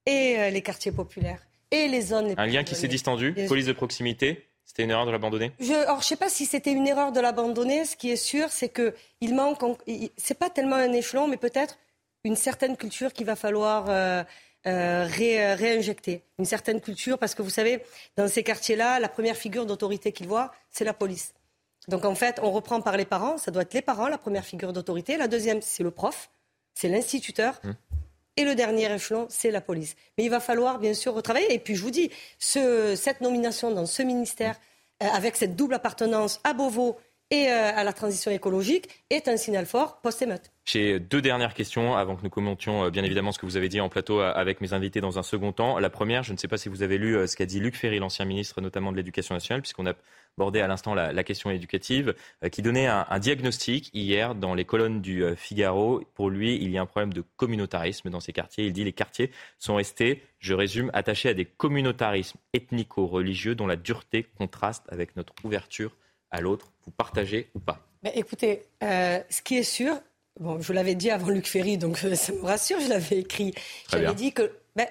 et 0.06 0.38
euh, 0.38 0.50
les 0.50 0.62
quartiers 0.62 0.92
populaires 0.92 1.46
et 1.72 1.88
les 1.88 2.02
zones 2.02 2.30
les 2.30 2.36
Un 2.38 2.46
lien 2.46 2.64
qui 2.64 2.76
s'est 2.76 2.88
distendu, 2.88 3.36
police 3.48 3.66
de 3.66 3.74
proximité 3.74 4.48
c'était 4.66 4.84
une 4.84 4.92
erreur 4.92 5.06
de 5.06 5.12
l'abandonner? 5.12 5.52
Je, 5.60 5.74
Alors, 5.74 6.00
je 6.00 6.06
ne 6.06 6.08
sais 6.08 6.16
pas 6.16 6.30
si 6.30 6.46
c'était 6.46 6.72
une 6.72 6.88
erreur 6.88 7.12
de 7.12 7.20
l'abandonner. 7.20 7.86
Ce 7.86 7.96
qui 7.96 8.10
est 8.10 8.16
sûr, 8.16 8.50
c'est 8.50 8.70
qu'il 8.70 9.36
manque. 9.36 9.62
C'est 10.18 10.40
pas 10.40 10.50
tellement 10.50 10.78
un 10.78 10.92
échelon, 10.94 11.28
mais 11.28 11.38
peut-être 11.38 11.78
une 12.24 12.36
certaine 12.36 12.78
culture 12.78 13.14
qu'il 13.14 13.26
va 13.26 13.36
falloir 13.36 13.86
euh, 13.90 14.24
euh, 14.66 15.06
réinjecter. 15.06 16.24
Une 16.40 16.46
certaine 16.46 16.80
culture, 16.80 17.18
parce 17.18 17.36
que 17.36 17.42
vous 17.42 17.50
savez, 17.50 17.84
dans 18.16 18.28
ces 18.28 18.44
quartiers-là, 18.44 19.00
la 19.00 19.10
première 19.10 19.36
figure 19.36 19.66
d'autorité 19.66 20.12
qu'ils 20.12 20.28
voient, 20.28 20.52
c'est 20.70 20.86
la 20.86 20.94
police. 20.94 21.34
Donc 21.90 22.06
en 22.06 22.16
fait, 22.16 22.40
on 22.42 22.52
reprend 22.52 22.80
par 22.82 22.96
les 22.96 23.06
parents, 23.06 23.38
ça 23.38 23.52
doit 23.52 23.64
être 23.64 23.74
les 23.74 23.82
parents, 23.82 24.08
la 24.08 24.18
première 24.18 24.46
figure 24.46 24.72
d'autorité. 24.72 25.18
La 25.18 25.28
deuxième, 25.28 25.62
c'est 25.62 25.84
le 25.84 25.92
prof, 25.92 26.30
c'est 26.74 26.88
l'instituteur. 26.88 27.60
Mmh. 27.64 27.72
Et 28.38 28.46
le 28.46 28.56
dernier 28.56 28.92
échelon, 28.92 29.28
c'est 29.30 29.52
la 29.52 29.62
police. 29.62 29.96
Mais 30.18 30.24
il 30.24 30.30
va 30.30 30.40
falloir 30.40 30.80
bien 30.80 30.94
sûr 30.94 31.14
retravailler. 31.14 31.54
Et 31.54 31.60
puis 31.60 31.76
je 31.76 31.84
vous 31.84 31.92
dis, 31.92 32.10
cette 32.40 33.22
nomination 33.22 33.72
dans 33.72 33.86
ce 33.86 34.02
ministère, 34.02 34.56
euh, 35.04 35.08
avec 35.08 35.36
cette 35.36 35.56
double 35.56 35.76
appartenance 35.76 36.40
à 36.44 36.54
Beauvau 36.54 36.98
et 37.34 37.50
euh, 37.50 37.72
à 37.76 37.84
la 37.84 37.94
transition 37.94 38.30
écologique, 38.30 38.88
est 39.10 39.28
un 39.28 39.38
signal 39.38 39.66
fort 39.66 40.02
post-émeute. 40.02 40.52
J'ai 40.66 41.00
deux 41.00 41.20
dernières 41.20 41.56
questions 41.56 41.96
avant 41.96 42.16
que 42.16 42.22
nous 42.22 42.30
commentions 42.30 42.86
euh, 42.86 42.90
bien 42.92 43.04
évidemment 43.04 43.32
ce 43.32 43.40
que 43.40 43.48
vous 43.48 43.58
avez 43.58 43.70
dit 43.70 43.82
en 43.82 43.90
plateau 43.90 44.22
euh, 44.22 44.32
avec 44.36 44.62
mes 44.62 44.74
invités 44.74 45.02
dans 45.02 45.18
un 45.18 45.24
second 45.24 45.52
temps. 45.52 45.80
La 45.80 45.90
première, 45.90 46.22
je 46.22 46.32
ne 46.32 46.38
sais 46.38 46.48
pas 46.48 46.58
si 46.58 46.70
vous 46.70 46.84
avez 46.84 47.00
lu 47.00 47.28
ce 47.28 47.36
qu'a 47.36 47.48
dit 47.48 47.60
Luc 47.60 47.76
Ferry, 47.76 47.98
l'ancien 47.98 48.26
ministre 48.26 48.62
notamment 48.62 48.92
de 48.92 48.98
l'Éducation 48.98 49.34
nationale, 49.34 49.64
puisqu'on 49.64 49.88
a 49.88 49.94
abordé 50.38 50.62
à 50.62 50.68
l'instant 50.68 50.94
la, 50.94 51.24
question 51.24 51.50
éducative, 51.50 52.14
qui 52.52 52.62
donnait 52.62 52.88
un, 52.88 53.20
diagnostic 53.20 53.90
hier 53.94 54.36
dans 54.36 54.54
les 54.54 54.66
colonnes 54.66 55.02
du 55.02 55.24
Figaro. 55.36 56.02
Pour 56.16 56.32
lui, 56.32 56.56
il 56.56 56.72
y 56.72 56.78
a 56.78 56.82
un 56.82 56.88
problème 56.88 57.14
de 57.14 57.24
communautarisme 57.36 58.10
dans 58.10 58.20
ces 58.20 58.34
quartiers. 58.34 58.66
Il 58.66 58.74
dit 58.74 58.84
les 58.84 58.94
quartiers 58.94 59.30
sont 59.60 59.76
restés, 59.76 60.24
je 60.40 60.56
résume, 60.56 60.90
attachés 60.94 61.30
à 61.30 61.36
des 61.36 61.46
communautarismes 61.46 62.40
ethnico-religieux 62.54 63.54
dont 63.54 63.68
la 63.68 63.76
dureté 63.76 64.24
contraste 64.38 64.86
avec 64.90 65.16
notre 65.16 65.34
ouverture 65.44 65.92
à 66.34 66.42
l'autre. 66.42 66.74
Vous 66.86 66.92
partagez 66.92 67.50
ou 67.56 67.60
pas 67.60 67.80
Écoutez, 68.14 68.64
ce 68.82 69.42
qui 69.42 69.56
est 69.56 69.64
sûr, 69.64 69.98
Bon, 70.40 70.60
je 70.60 70.74
l'avais 70.74 70.96
dit 70.96 71.12
avant 71.12 71.30
Luc 71.30 71.48
Ferry, 71.48 71.78
donc 71.78 72.04
euh, 72.04 72.16
ça 72.16 72.34
me 72.34 72.42
rassure, 72.42 72.80
je 72.80 72.90
l'avais 72.90 73.20
écrit. 73.20 73.54
J'avais 73.90 74.16
dit 74.16 74.34
que 74.34 74.52
ben, 74.76 74.88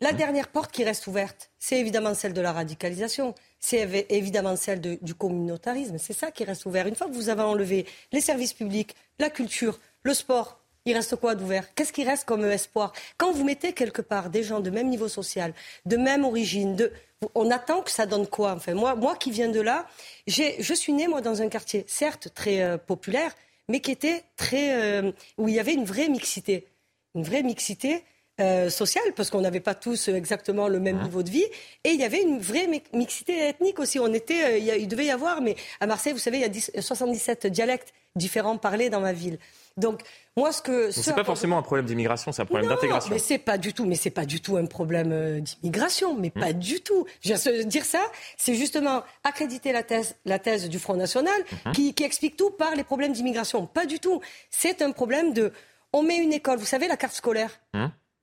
la 0.00 0.12
mmh. 0.12 0.16
dernière 0.16 0.48
porte 0.48 0.70
qui 0.70 0.84
reste 0.84 1.08
ouverte, 1.08 1.50
c'est 1.58 1.80
évidemment 1.80 2.14
celle 2.14 2.32
de 2.32 2.40
la 2.40 2.52
radicalisation, 2.52 3.34
c'est 3.58 4.06
évidemment 4.10 4.54
celle 4.54 4.80
du 4.80 5.14
communautarisme. 5.14 5.98
C'est 5.98 6.12
ça 6.12 6.30
qui 6.30 6.44
reste 6.44 6.64
ouvert. 6.66 6.86
Une 6.86 6.94
fois 6.94 7.08
que 7.08 7.12
vous 7.12 7.28
avez 7.28 7.42
enlevé 7.42 7.86
les 8.12 8.20
services 8.20 8.52
publics, 8.52 8.94
la 9.18 9.30
culture, 9.30 9.80
le 10.04 10.14
sport, 10.14 10.60
il 10.84 10.94
reste 10.94 11.16
quoi 11.16 11.34
d'ouvert? 11.34 11.74
Qu'est-ce 11.74 11.92
qui 11.92 12.04
reste 12.04 12.24
comme 12.24 12.44
espoir? 12.44 12.92
Quand 13.16 13.32
vous 13.32 13.44
mettez 13.44 13.72
quelque 13.72 14.02
part 14.02 14.30
des 14.30 14.42
gens 14.42 14.60
de 14.60 14.70
même 14.70 14.88
niveau 14.88 15.08
social, 15.08 15.54
de 15.86 15.96
même 15.96 16.24
origine, 16.24 16.76
de... 16.76 16.92
on 17.34 17.50
attend 17.50 17.82
que 17.82 17.90
ça 17.90 18.06
donne 18.06 18.26
quoi? 18.26 18.52
Enfin, 18.52 18.74
moi, 18.74 18.94
moi 18.94 19.16
qui 19.16 19.30
viens 19.30 19.48
de 19.48 19.60
là, 19.60 19.86
je 20.26 20.74
suis 20.74 20.92
né 20.92 21.08
moi 21.08 21.20
dans 21.20 21.42
un 21.42 21.48
quartier 21.48 21.84
certes 21.88 22.28
très 22.34 22.62
euh, 22.62 22.76
populaire, 22.76 23.34
mais 23.68 23.80
qui 23.80 23.90
était 23.90 24.24
très. 24.36 24.74
Euh, 24.74 25.12
où 25.38 25.48
il 25.48 25.54
y 25.54 25.60
avait 25.60 25.74
une 25.74 25.84
vraie 25.84 26.08
mixité. 26.08 26.66
Une 27.14 27.22
vraie 27.22 27.42
mixité. 27.42 28.04
Euh, 28.40 28.68
sociale, 28.68 29.04
parce 29.14 29.30
qu'on 29.30 29.42
n'avait 29.42 29.60
pas 29.60 29.76
tous 29.76 30.08
exactement 30.08 30.66
le 30.66 30.80
même 30.80 30.98
hein. 30.98 31.04
niveau 31.04 31.22
de 31.22 31.30
vie, 31.30 31.44
et 31.84 31.90
il 31.90 32.00
y 32.00 32.02
avait 32.02 32.20
une 32.20 32.40
vraie 32.40 32.68
mixité 32.92 33.48
ethnique 33.48 33.78
aussi. 33.78 34.00
On 34.00 34.12
était, 34.12 34.54
euh, 34.54 34.76
il, 34.76 34.88
devait 34.88 35.04
y 35.04 35.12
avoir, 35.12 35.40
mais 35.40 35.54
à 35.78 35.86
Marseille, 35.86 36.12
vous 36.12 36.18
savez, 36.18 36.38
il 36.38 36.56
y 36.56 36.78
a 36.78 36.82
77 36.82 37.46
dialectes 37.46 37.94
différents 38.16 38.58
parlés 38.58 38.90
dans 38.90 39.00
ma 39.00 39.12
ville. 39.12 39.38
Donc, 39.76 40.02
moi, 40.36 40.50
ce 40.50 40.62
que. 40.62 40.90
Ce 40.90 41.08
n'est 41.08 41.14
pas 41.14 41.22
forcément 41.22 41.58
un 41.58 41.62
problème 41.62 41.86
d'immigration, 41.86 42.32
c'est 42.32 42.42
un 42.42 42.44
problème 42.44 42.68
d'intégration. 42.68 43.10
Mais 43.12 43.20
c'est 43.20 43.38
pas 43.38 43.56
du 43.56 43.72
tout, 43.72 43.84
mais 43.84 43.94
c'est 43.94 44.10
pas 44.10 44.26
du 44.26 44.40
tout 44.40 44.56
un 44.56 44.66
problème 44.66 45.12
euh, 45.12 45.40
d'immigration, 45.40 46.16
mais 46.16 46.30
pas 46.30 46.52
hmm. 46.52 46.58
du 46.58 46.80
tout. 46.80 47.06
Je 47.20 47.62
dire 47.62 47.84
ça, 47.84 48.02
c'est 48.36 48.56
justement 48.56 49.04
accréditer 49.22 49.70
la 49.70 49.84
thèse, 49.84 50.16
la 50.24 50.40
thèse 50.40 50.68
du 50.68 50.80
Front 50.80 50.96
National 50.96 51.40
hmm. 51.66 51.70
qui, 51.70 51.94
qui 51.94 52.02
explique 52.02 52.36
tout 52.36 52.50
par 52.50 52.74
les 52.74 52.82
problèmes 52.82 53.12
d'immigration. 53.12 53.66
Pas 53.66 53.86
du 53.86 54.00
tout. 54.00 54.20
C'est 54.50 54.82
un 54.82 54.90
problème 54.90 55.32
de. 55.32 55.52
On 55.92 56.02
met 56.02 56.16
une 56.16 56.32
école, 56.32 56.58
vous 56.58 56.66
savez, 56.66 56.88
la 56.88 56.96
carte 56.96 57.14
scolaire. 57.14 57.60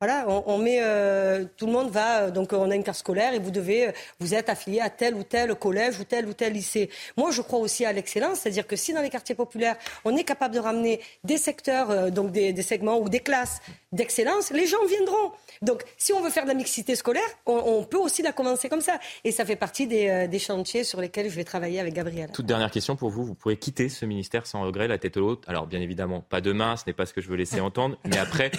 Voilà, 0.01 0.25
on, 0.27 0.57
met, 0.57 0.79
euh, 0.81 1.45
tout 1.57 1.67
le 1.67 1.71
monde 1.73 1.91
va, 1.91 2.21
euh, 2.21 2.31
donc 2.31 2.53
on 2.53 2.71
a 2.71 2.75
une 2.75 2.83
carte 2.83 2.97
scolaire 2.97 3.35
et 3.35 3.39
vous 3.39 3.51
devez, 3.51 3.89
euh, 3.89 3.91
vous 4.19 4.33
êtes 4.33 4.49
affilié 4.49 4.79
à 4.81 4.89
tel 4.89 5.13
ou 5.13 5.21
tel 5.21 5.53
collège 5.53 5.99
ou 5.99 6.05
tel 6.05 6.25
ou 6.25 6.33
tel 6.33 6.53
lycée. 6.53 6.89
Moi, 7.17 7.29
je 7.29 7.43
crois 7.43 7.59
aussi 7.59 7.85
à 7.85 7.93
l'excellence, 7.93 8.39
c'est-à-dire 8.39 8.65
que 8.65 8.75
si 8.75 8.93
dans 8.93 9.03
les 9.03 9.11
quartiers 9.11 9.35
populaires, 9.35 9.75
on 10.03 10.17
est 10.17 10.23
capable 10.23 10.55
de 10.55 10.59
ramener 10.59 11.01
des 11.23 11.37
secteurs, 11.37 12.11
donc 12.11 12.31
des, 12.31 12.59
segments 12.63 12.97
ou 12.97 13.09
des 13.09 13.19
classes 13.19 13.61
d'excellence, 13.91 14.49
les 14.49 14.65
gens 14.65 14.83
viendront. 14.87 15.33
Donc, 15.61 15.83
si 15.97 16.13
on 16.13 16.21
veut 16.21 16.31
faire 16.31 16.45
de 16.45 16.49
la 16.49 16.55
mixité 16.55 16.95
scolaire, 16.95 17.21
on, 17.45 17.83
peut 17.83 17.99
aussi 17.99 18.23
la 18.23 18.31
commencer 18.31 18.69
comme 18.69 18.81
ça. 18.81 18.97
Et 19.23 19.31
ça 19.31 19.45
fait 19.45 19.55
partie 19.55 19.85
des, 19.85 20.27
des, 20.27 20.39
chantiers 20.39 20.83
sur 20.83 20.99
lesquels 20.99 21.29
je 21.29 21.35
vais 21.35 21.43
travailler 21.43 21.79
avec 21.79 21.93
Gabriel. 21.93 22.31
Toute 22.31 22.47
dernière 22.47 22.71
question 22.71 22.95
pour 22.95 23.11
vous. 23.11 23.23
Vous 23.23 23.35
pourrez 23.35 23.57
quitter 23.57 23.87
ce 23.87 24.05
ministère 24.05 24.47
sans 24.47 24.63
regret, 24.63 24.87
la 24.87 24.97
tête 24.97 25.17
haute. 25.17 25.43
Alors, 25.47 25.67
bien 25.67 25.79
évidemment, 25.79 26.21
pas 26.21 26.41
demain, 26.41 26.75
ce 26.75 26.85
n'est 26.87 26.93
pas 26.93 27.05
ce 27.05 27.13
que 27.13 27.21
je 27.21 27.29
veux 27.29 27.35
laisser 27.35 27.59
entendre. 27.59 27.99
Mais 28.05 28.17
après, 28.17 28.51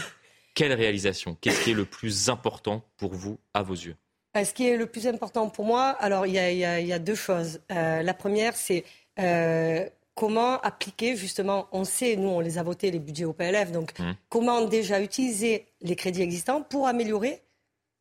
quelle 0.54 0.72
réalisation? 0.72 1.36
Qu'est-ce 1.40 1.64
qui 1.64 1.70
est 1.70 1.74
le 1.74 1.84
plus 1.84 2.28
important 2.28 2.82
pour 2.96 3.14
vous, 3.14 3.38
à 3.54 3.62
vos 3.62 3.74
yeux? 3.74 3.96
Euh, 4.36 4.44
Ce 4.44 4.52
qui 4.52 4.68
est 4.68 4.76
le 4.76 4.86
plus 4.86 5.06
important 5.06 5.48
pour 5.48 5.64
moi, 5.64 5.90
alors 6.00 6.26
il 6.26 6.34
y 6.34 6.92
a, 6.92 6.98
deux 6.98 7.14
choses. 7.14 7.60
Euh, 7.70 8.02
la 8.02 8.14
première, 8.14 8.56
c'est 8.56 8.84
euh, 9.18 9.88
comment 10.14 10.58
appliquer 10.60 11.16
justement, 11.16 11.68
on 11.72 11.84
sait, 11.84 12.16
nous 12.16 12.28
on 12.28 12.40
les 12.40 12.58
a 12.58 12.62
votés, 12.62 12.90
les 12.90 12.98
budgets 12.98 13.24
au 13.24 13.32
PLF, 13.32 13.72
donc 13.72 13.98
mmh. 13.98 14.12
comment 14.28 14.62
déjà 14.62 15.00
utiliser 15.00 15.66
les 15.80 15.96
crédits 15.96 16.22
existants 16.22 16.62
pour 16.62 16.86
améliorer 16.86 17.40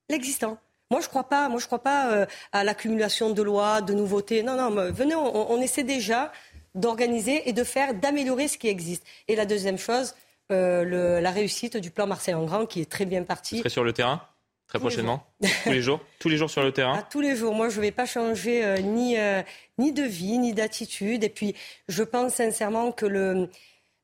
l'existant? 0.10 0.58
Moi, 0.89 0.99
je 0.99 1.06
ne 1.06 1.10
crois 1.10 1.30
pas, 1.30 1.47
moi, 1.47 1.58
je 1.62 1.68
crois 1.68 1.82
pas 1.82 2.28
à 2.52 2.66
l'accumulation 2.66 3.30
de 3.30 3.41
lois, 3.41 3.80
de 3.80 3.93
nouveautés. 3.93 4.43
Non, 4.43 4.58
non, 4.58 4.91
venez, 4.91 5.16
on 5.16 5.62
essaie 5.62 5.86
déjà 5.86 6.34
d'organiser 6.76 7.47
et 7.47 7.54
de 7.54 7.64
faire, 7.64 7.93
d'améliorer 7.93 8.49
ce 8.49 8.58
qui 8.58 8.68
existe. 8.68 9.06
Et 9.30 9.38
la 9.38 9.45
deuxième 9.45 9.78
chose, 9.78 10.16
euh, 10.52 11.22
la 11.22 11.32
réussite 11.32 11.78
du 11.78 11.91
plan 11.91 12.08
Marseille 12.08 12.34
en 12.34 12.45
grand 12.45 12.66
qui 12.66 12.82
est 12.82 12.89
très 12.89 13.06
bien 13.06 13.24
parti. 13.24 13.56
Vous 13.56 13.62
serez 13.62 13.70
sur 13.70 13.84
le 13.84 13.93
terrain 13.93 14.22
très 14.68 14.80
prochainement 14.80 15.26
Tous 15.64 15.72
les 15.72 15.82
jours 15.82 15.99
Tous 16.20 16.30
les 16.30 16.38
jours 16.38 16.49
sur 16.49 16.64
le 16.64 16.72
terrain 16.72 16.95
ah, 16.97 17.08
Tous 17.10 17.22
les 17.22 17.36
jours. 17.36 17.54
Moi, 17.54 17.70
je 17.70 17.78
ne 17.78 17.82
vais 17.82 17.91
pas 17.91 18.06
changer 18.06 18.64
euh, 18.64 18.78
ni, 18.78 19.18
euh, 19.18 19.41
ni 19.78 19.91
de 19.91 20.04
vie, 20.04 20.38
ni 20.38 20.54
d'attitude. 20.54 21.24
Et 21.24 21.30
puis, 21.30 21.56
je 21.88 22.04
pense 22.04 22.36
sincèrement 22.36 22.91
que 22.91 23.06
le, 23.06 23.49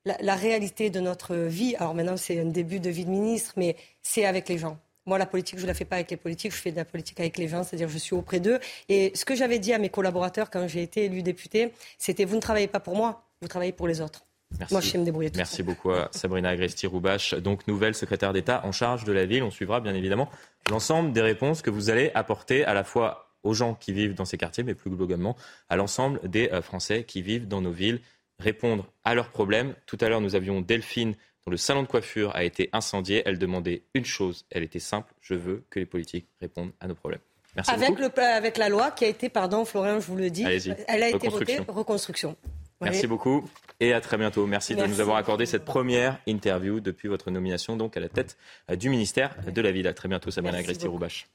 la, 0.05 0.35
réalité 0.35 0.89
de 0.89 0.99
notre 0.99 1.35
vie, 1.35 1.75
alors 1.77 1.93
maintenant, 1.93 2.17
c'est 2.17 2.39
un 2.39 2.45
début 2.45 2.79
de 2.79 2.89
vie 2.89 3.05
de 3.05 3.09
ministre, 3.09 3.53
mais 3.57 3.75
c'est 4.01 4.25
avec 4.25 4.49
les 4.49 4.57
gens. 4.57 4.77
Moi, 5.05 5.17
la 5.17 5.25
politique, 5.25 5.57
je 5.57 5.63
ne 5.63 5.67
la 5.67 5.73
fais 5.73 5.85
pas 5.85 5.95
avec 5.95 6.11
les 6.11 6.17
politiques, 6.17 6.51
je 6.51 6.57
fais 6.57 6.71
de 6.71 6.75
la 6.75 6.85
politique 6.85 7.19
avec 7.21 7.37
les 7.37 7.47
gens, 7.47 7.63
c'est-à-dire 7.63 7.87
je 7.87 7.97
suis 7.97 8.13
auprès 8.13 8.41
d'eux. 8.41 8.59
Et 8.89 9.13
ce 9.15 9.23
que 9.23 9.35
j'avais 9.35 9.57
dit 9.57 9.71
à 9.73 9.77
mes 9.77 9.89
collaborateurs 9.89 10.49
quand 10.49 10.67
j'ai 10.67 10.83
été 10.83 11.05
élu 11.05 11.23
député, 11.23 11.71
c'était 11.97 12.25
vous 12.25 12.35
ne 12.35 12.41
travaillez 12.41 12.67
pas 12.67 12.81
pour 12.81 12.95
moi, 12.95 13.23
vous 13.41 13.47
travaillez 13.47 13.71
pour 13.71 13.87
les 13.87 14.01
autres. 14.01 14.26
Merci. 14.59 14.73
Moi, 14.73 14.81
je 14.81 14.89
sais 14.89 14.97
me 14.97 15.05
débrouiller 15.05 15.29
tout 15.29 15.37
Merci 15.37 15.61
beaucoup 15.61 15.91
à 15.91 16.09
Sabrina 16.11 16.49
Agresti-Roubache, 16.49 17.35
donc 17.35 17.67
nouvelle 17.67 17.93
secrétaire 17.93 18.33
d'État 18.33 18.61
en 18.65 18.71
charge 18.71 19.03
de 19.03 19.11
la 19.11 19.25
ville. 19.25 19.43
On 19.43 19.51
suivra 19.51 19.81
bien 19.81 19.93
évidemment 19.93 20.29
l'ensemble 20.69 21.11
des 21.11 21.21
réponses 21.21 21.61
que 21.61 21.69
vous 21.69 21.89
allez 21.89 22.11
apporter 22.15 22.63
à 22.65 22.73
la 22.73 22.83
fois 22.83 23.27
aux 23.43 23.53
gens 23.53 23.75
qui 23.75 23.93
vivent 23.93 24.13
dans 24.13 24.25
ces 24.25 24.37
quartiers, 24.37 24.63
mais 24.63 24.73
plus 24.73 24.89
globalement 24.89 25.35
à 25.69 25.75
l'ensemble 25.75 26.19
des 26.27 26.49
euh, 26.51 26.61
Français 26.61 27.03
qui 27.03 27.21
vivent 27.21 27.47
dans 27.47 27.61
nos 27.61 27.71
villes, 27.71 28.01
répondre 28.39 28.91
à 29.03 29.15
leurs 29.15 29.29
problèmes. 29.29 29.73
Tout 29.85 29.97
à 30.01 30.09
l'heure, 30.09 30.21
nous 30.21 30.35
avions 30.35 30.61
Delphine 30.61 31.15
dont 31.45 31.51
le 31.51 31.57
salon 31.57 31.83
de 31.83 31.87
coiffure 31.87 32.35
a 32.35 32.43
été 32.43 32.69
incendié. 32.73 33.23
Elle 33.25 33.39
demandait 33.39 33.83
une 33.93 34.05
chose, 34.05 34.45
elle 34.49 34.63
était 34.63 34.79
simple, 34.79 35.13
je 35.21 35.33
veux 35.33 35.63
que 35.69 35.79
les 35.79 35.85
politiques 35.85 36.27
répondent 36.41 36.71
à 36.79 36.87
nos 36.87 36.95
problèmes. 36.95 37.21
Merci 37.55 37.71
avec, 37.71 37.89
beaucoup. 37.89 38.01
Le, 38.01 38.21
avec 38.21 38.57
la 38.57 38.69
loi 38.69 38.91
qui 38.91 39.05
a 39.05 39.07
été, 39.07 39.29
pardon 39.29 39.65
Florian, 39.65 39.99
je 39.99 40.05
vous 40.07 40.17
le 40.17 40.29
dis, 40.29 40.43
elle 40.87 41.03
a 41.03 41.09
été 41.09 41.27
votée, 41.29 41.59
reconstruction. 41.67 42.35
Merci 42.81 43.07
beaucoup 43.07 43.49
et 43.79 43.93
à 43.93 44.01
très 44.01 44.17
bientôt. 44.17 44.45
Merci, 44.45 44.75
de 44.75 44.85
nous 44.85 45.01
avoir 45.01 45.17
accordé 45.17 45.45
cette 45.45 45.65
première 45.65 46.19
interview 46.27 46.79
depuis 46.79 47.07
votre 47.07 47.31
nomination 47.31 47.75
donc 47.75 47.97
à 47.97 47.99
la 47.99 48.09
tête 48.09 48.37
euh, 48.69 48.75
du 48.75 48.89
ministère 48.89 49.35
de 49.47 49.61
la 49.61 49.71
Ville. 49.71 49.87
À 49.87 49.93
très 49.93 50.07
bientôt, 50.07 50.31
Sabrina 50.31 50.57
Agresti-Roubache. 50.57 51.27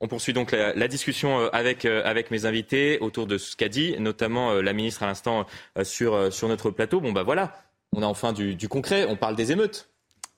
On 0.00 0.08
poursuit 0.08 0.32
donc 0.32 0.52
la, 0.52 0.88
discussion 0.88 1.40
euh, 1.40 1.48
avec, 1.52 1.84
euh, 1.84 2.02
avec 2.04 2.30
mes 2.30 2.44
invités 2.46 2.98
autour 3.00 3.26
de 3.26 3.38
ce 3.38 3.56
qu'a 3.56 3.68
dit, 3.68 3.96
notamment 3.98 4.54
la 4.54 4.72
ministre 4.72 5.02
à 5.02 5.06
l'instant 5.06 5.46
sur, 5.82 6.32
sur 6.32 6.48
notre 6.48 6.70
plateau. 6.70 7.00
Bon, 7.00 7.12
bah 7.12 7.22
voilà, 7.22 7.56
on 7.92 8.02
a 8.02 8.06
enfin 8.06 8.32
du, 8.32 8.68
concret, 8.68 9.06
on 9.08 9.16
parle 9.16 9.36
des 9.36 9.52
émeutes. 9.52 9.88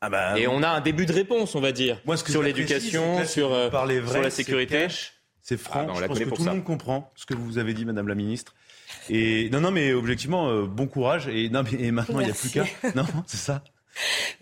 Ah 0.02 0.10
bah, 0.10 0.38
et 0.38 0.46
on 0.46 0.62
a 0.62 0.68
un 0.68 0.82
début 0.82 1.06
de 1.06 1.12
réponse, 1.12 1.54
on 1.54 1.60
va 1.60 1.72
dire, 1.72 2.00
sur 2.26 2.42
l'éducation, 2.42 3.24
sur, 3.24 3.50
sur 3.50 4.22
la 4.22 4.30
sécurité. 4.30 4.88
C'est 5.48 5.58
franc, 5.58 5.86
ah, 5.88 6.00
je 6.00 6.06
pense 6.06 6.18
que 6.18 6.24
tout 6.24 6.44
le 6.44 6.50
monde 6.50 6.64
comprend 6.64 7.12
ce 7.14 7.24
que 7.24 7.32
vous 7.32 7.58
avez 7.58 7.72
dit, 7.72 7.84
Madame 7.84 8.08
la 8.08 8.16
Ministre. 8.16 8.52
Et 9.08 9.48
non, 9.50 9.60
non, 9.60 9.70
mais 9.70 9.92
objectivement, 9.92 10.50
euh, 10.50 10.66
bon 10.66 10.88
courage. 10.88 11.28
Et, 11.28 11.50
non, 11.50 11.62
mais, 11.62 11.92
maintenant, 11.92 12.18
il 12.18 12.24
n'y 12.24 12.32
a 12.32 12.34
plus 12.34 12.50
qu'à. 12.50 12.64
Non, 12.96 13.04
c'est 13.28 13.36
ça. 13.36 13.62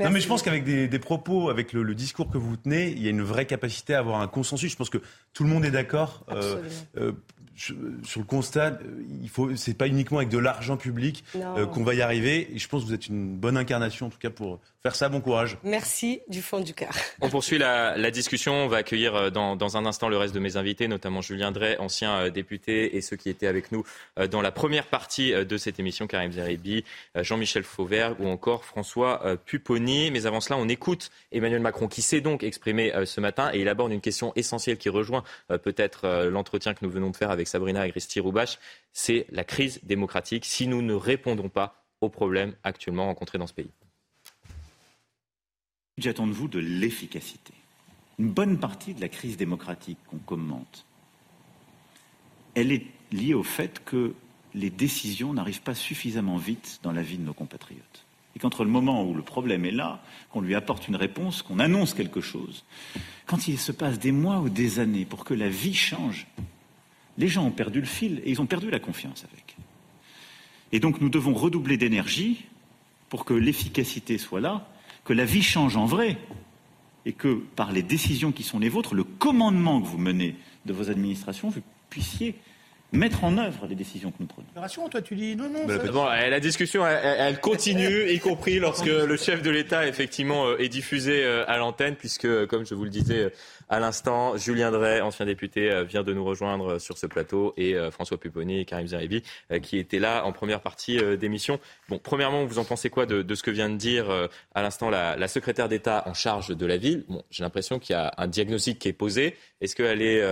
Non, 0.00 0.08
mais 0.08 0.20
je 0.20 0.26
pense 0.26 0.40
qu'avec 0.40 0.64
des, 0.64 0.98
propos, 0.98 1.50
avec 1.50 1.74
le, 1.74 1.94
discours 1.94 2.30
que 2.30 2.38
vous 2.38 2.56
tenez, 2.56 2.90
il 2.90 3.02
y 3.02 3.06
a 3.06 3.10
une 3.10 3.20
vraie 3.20 3.44
capacité 3.44 3.94
à 3.94 3.98
avoir 3.98 4.22
un 4.22 4.28
consensus. 4.28 4.72
Je 4.72 4.76
pense 4.76 4.88
que 4.88 4.96
tout 5.34 5.44
le 5.44 5.50
monde 5.50 5.66
est 5.66 5.70
d'accord. 5.70 6.24
Euh, 6.30 6.62
euh, 6.96 7.12
sur 7.54 7.76
le 8.20 8.24
constat, 8.24 8.78
il 9.22 9.28
faut, 9.28 9.54
c'est 9.56 9.76
pas 9.76 9.88
uniquement 9.88 10.18
avec 10.18 10.30
de 10.30 10.38
l'argent 10.38 10.78
public 10.78 11.22
qu'on 11.34 11.84
va 11.84 11.92
y 11.92 12.00
arriver. 12.00 12.48
Et 12.54 12.58
je 12.58 12.66
pense 12.66 12.82
que 12.82 12.88
vous 12.88 12.94
êtes 12.94 13.08
une 13.08 13.36
bonne 13.36 13.58
incarnation, 13.58 14.06
en 14.06 14.10
tout 14.10 14.18
cas, 14.18 14.30
pour 14.30 14.58
faire 14.86 14.96
ça. 14.96 15.08
Bon 15.08 15.22
courage. 15.22 15.56
Merci 15.62 16.20
du 16.28 16.42
fond 16.42 16.60
du 16.60 16.74
cœur. 16.74 16.92
On 17.22 17.30
poursuit 17.30 17.56
la, 17.56 18.10
discussion. 18.10 18.52
On 18.52 18.68
va 18.68 18.76
accueillir 18.78 19.14
euh, 19.14 19.30
dans, 19.30 19.76
un 19.78 19.86
instant 19.86 20.10
le 20.10 20.18
reste 20.18 20.34
de 20.34 20.40
mes 20.40 20.58
invités, 20.58 20.88
notamment 20.88 21.22
Julien 21.22 21.52
Drey, 21.52 21.78
ancien 21.78 22.12
euh, 22.18 22.30
député, 22.30 22.94
et 22.94 23.00
ceux 23.00 23.16
qui 23.16 23.30
étaient 23.30 23.46
avec 23.46 23.72
nous 23.72 23.82
euh, 24.18 24.26
dans 24.26 24.42
la 24.42 24.52
première 24.52 24.86
partie 24.88 25.32
de 25.32 25.56
cette 25.56 25.80
émission, 25.80 26.06
Karim 26.06 26.32
Zeribi, 26.32 26.84
Jean-Michel 27.14 27.62
Fauvert 27.62 28.20
ou 28.20 28.28
encore 28.28 28.66
François 28.66 29.38
Pupponi. 29.46 30.10
Mais 30.10 30.26
avant 30.26 30.42
cela, 30.42 30.58
on 30.58 30.68
écoute 30.68 31.10
Emmanuel 31.32 31.62
Macron 31.62 31.88
qui 31.88 32.02
s'est 32.02 32.20
donc 32.20 32.42
exprimé 32.42 32.92
ce 33.06 33.20
matin 33.22 33.50
et 33.54 33.60
il 33.60 33.68
aborde 33.68 33.90
une 33.90 34.02
question 34.02 34.32
essentielle 34.36 34.76
qui 34.76 34.90
rejoint 34.90 35.24
peut-être 35.48 36.26
l'entretien 36.30 36.74
que 36.74 36.84
nous 36.84 36.90
venons 36.90 37.10
de 37.10 37.16
faire 37.16 37.30
avec 37.30 37.48
Sabrina 37.48 37.80
Agresti-Roubache. 37.80 38.58
C'est 38.92 39.26
la 39.30 39.44
crise 39.44 39.80
démocratique 39.82 40.44
si 40.44 40.66
nous 40.66 40.82
ne 40.82 40.94
répondons 40.94 41.48
pas 41.48 41.84
aux 42.00 42.10
problèmes 42.10 42.54
actuellement 42.64 43.06
rencontrés 43.06 43.38
dans 43.38 43.46
ce 43.46 43.54
pays. 43.54 43.70
J'attends 45.98 46.26
de 46.26 46.32
vous 46.32 46.48
de 46.48 46.58
l'efficacité. 46.58 47.54
Une 48.18 48.30
bonne 48.30 48.58
partie 48.58 48.94
de 48.94 49.00
la 49.00 49.08
crise 49.08 49.36
démocratique 49.36 49.98
qu'on 50.08 50.18
commente, 50.18 50.86
elle 52.54 52.72
est 52.72 52.86
liée 53.12 53.34
au 53.34 53.42
fait 53.42 53.82
que 53.84 54.14
les 54.54 54.70
décisions 54.70 55.32
n'arrivent 55.32 55.62
pas 55.62 55.74
suffisamment 55.74 56.36
vite 56.36 56.80
dans 56.82 56.92
la 56.92 57.02
vie 57.02 57.18
de 57.18 57.24
nos 57.24 57.32
compatriotes. 57.32 58.06
Et 58.36 58.40
qu'entre 58.40 58.64
le 58.64 58.70
moment 58.70 59.04
où 59.04 59.14
le 59.14 59.22
problème 59.22 59.64
est 59.64 59.72
là, 59.72 60.02
qu'on 60.30 60.40
lui 60.40 60.56
apporte 60.56 60.88
une 60.88 60.96
réponse, 60.96 61.42
qu'on 61.42 61.60
annonce 61.60 61.94
quelque 61.94 62.20
chose, 62.20 62.64
quand 63.26 63.46
il 63.46 63.58
se 63.58 63.72
passe 63.72 63.98
des 63.98 64.12
mois 64.12 64.40
ou 64.40 64.48
des 64.48 64.80
années 64.80 65.04
pour 65.04 65.24
que 65.24 65.34
la 65.34 65.48
vie 65.48 65.74
change, 65.74 66.26
les 67.18 67.28
gens 67.28 67.44
ont 67.44 67.52
perdu 67.52 67.80
le 67.80 67.86
fil 67.86 68.20
et 68.24 68.30
ils 68.30 68.40
ont 68.40 68.46
perdu 68.46 68.70
la 68.70 68.80
confiance 68.80 69.24
avec. 69.32 69.56
Et 70.72 70.80
donc 70.80 71.00
nous 71.00 71.08
devons 71.08 71.34
redoubler 71.34 71.76
d'énergie 71.76 72.44
pour 73.08 73.24
que 73.24 73.34
l'efficacité 73.34 74.18
soit 74.18 74.40
là 74.40 74.68
que 75.04 75.12
la 75.12 75.24
vie 75.24 75.42
change 75.42 75.76
en 75.76 75.86
vrai 75.86 76.18
et 77.06 77.12
que 77.12 77.34
par 77.56 77.72
les 77.72 77.82
décisions 77.82 78.32
qui 78.32 78.42
sont 78.42 78.58
les 78.58 78.68
vôtres, 78.68 78.94
le 78.94 79.04
commandement 79.04 79.80
que 79.80 79.86
vous 79.86 79.98
menez 79.98 80.36
de 80.64 80.72
vos 80.72 80.90
administrations, 80.90 81.50
vous 81.50 81.60
puissiez 81.90 82.34
mettre 82.94 83.24
en 83.24 83.36
œuvre 83.38 83.66
les 83.66 83.74
décisions 83.74 84.10
que 84.10 84.16
nous 84.20 84.26
prenons. 84.26 84.88
toi 84.88 85.02
tu 85.02 85.14
dis 85.16 85.36
non, 85.36 85.48
non. 85.48 86.06
la 86.06 86.40
discussion, 86.40 86.86
elle, 86.86 87.40
continue, 87.40 88.10
y 88.10 88.18
compris 88.18 88.58
lorsque 88.58 88.86
le 88.86 89.16
chef 89.16 89.42
de 89.42 89.50
l'État, 89.50 89.86
effectivement, 89.86 90.46
euh, 90.46 90.58
est 90.58 90.68
diffusé 90.68 91.24
euh, 91.24 91.44
à 91.48 91.58
l'antenne, 91.58 91.96
puisque, 91.96 92.46
comme 92.46 92.64
je 92.64 92.74
vous 92.74 92.84
le 92.84 92.90
disais 92.90 93.32
à 93.68 93.80
l'instant, 93.80 94.36
Julien 94.36 94.70
Drey, 94.70 95.00
ancien 95.00 95.26
député, 95.26 95.70
euh, 95.70 95.84
vient 95.84 96.02
de 96.02 96.12
nous 96.12 96.24
rejoindre 96.24 96.78
sur 96.78 96.96
ce 96.96 97.06
plateau, 97.06 97.52
et 97.56 97.74
François 97.90 98.18
Pupponi 98.18 98.60
et 98.60 98.64
Karim 98.64 98.86
Zeribi, 98.86 99.22
qui 99.62 99.78
étaient 99.78 99.98
là 99.98 100.24
en 100.24 100.32
première 100.32 100.60
partie 100.60 100.98
d'émission. 101.16 101.58
Bon, 101.88 101.98
premièrement, 101.98 102.44
vous 102.44 102.58
en 102.58 102.64
pensez 102.64 102.90
quoi 102.90 103.06
de, 103.06 103.34
ce 103.34 103.42
que 103.42 103.50
vient 103.50 103.68
de 103.68 103.76
dire 103.76 104.06
à 104.54 104.62
l'instant 104.62 104.90
la, 104.90 105.28
secrétaire 105.28 105.68
d'État 105.68 106.04
en 106.06 106.14
charge 106.14 106.56
de 106.56 106.66
la 106.66 106.76
ville? 106.76 107.04
Bon, 107.08 107.22
J'ai 107.30 107.42
l'impression 107.42 107.78
qu'il 107.78 107.94
y 107.94 107.96
a 107.96 108.12
un 108.16 108.28
diagnostic 108.28 108.78
qui 108.78 108.88
est 108.88 108.92
posé. 108.92 109.36
Est-ce 109.60 109.74
qu'elle 109.74 110.02
est 110.02 110.22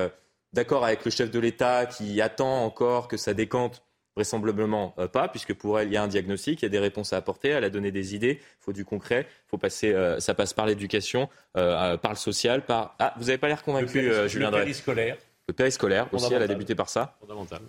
d'accord 0.53 0.85
avec 0.85 1.05
le 1.05 1.11
chef 1.11 1.31
de 1.31 1.39
l'État 1.39 1.87
qui 1.87 2.21
attend 2.21 2.65
encore 2.65 3.09
que 3.09 3.17
ça 3.17 3.35
décante 3.35 3.83
Vraisemblablement 4.15 4.95
euh, 4.99 5.09
pas, 5.09 5.29
puisque 5.29 5.55
pour 5.55 5.81
elle, 5.81 5.89
il 5.89 5.95
y 5.95 5.97
a 5.97 6.03
un 6.03 6.09
diagnostic, 6.09 6.61
il 6.61 6.65
y 6.65 6.67
a 6.67 6.69
des 6.69 6.79
réponses 6.79 7.15
à 7.15 7.17
apporter, 7.17 7.49
elle 7.49 7.65
a 7.65 7.71
donné 7.71 7.91
des 7.91 8.15
idées, 8.15 8.41
il 8.43 8.63
faut 8.63 8.75
du 8.75 8.85
concret, 8.85 9.27
faut 9.47 9.57
passer, 9.57 9.95
euh, 9.95 10.21
ça 10.21 10.35
passe 10.35 10.53
par 10.53 10.67
l'éducation, 10.67 11.31
euh, 11.57 11.97
par 11.97 12.13
le 12.13 12.19
social, 12.19 12.63
par... 12.67 12.95
Ah, 12.99 13.15
vous 13.17 13.25
n'avez 13.25 13.39
pas 13.39 13.49
l'air 13.49 13.63
convaincu, 13.63 14.13
Julien 14.29 14.51
Drey. 14.51 14.61
Le 14.61 14.65
périscolaire. 14.67 15.17
Le 15.49 15.55
périscolaire 15.55 16.13
aussi, 16.13 16.33
elle 16.35 16.43
a 16.43 16.47
débuté 16.47 16.75
par 16.75 16.91
ça. 16.91 17.17
Fondamental. 17.21 17.63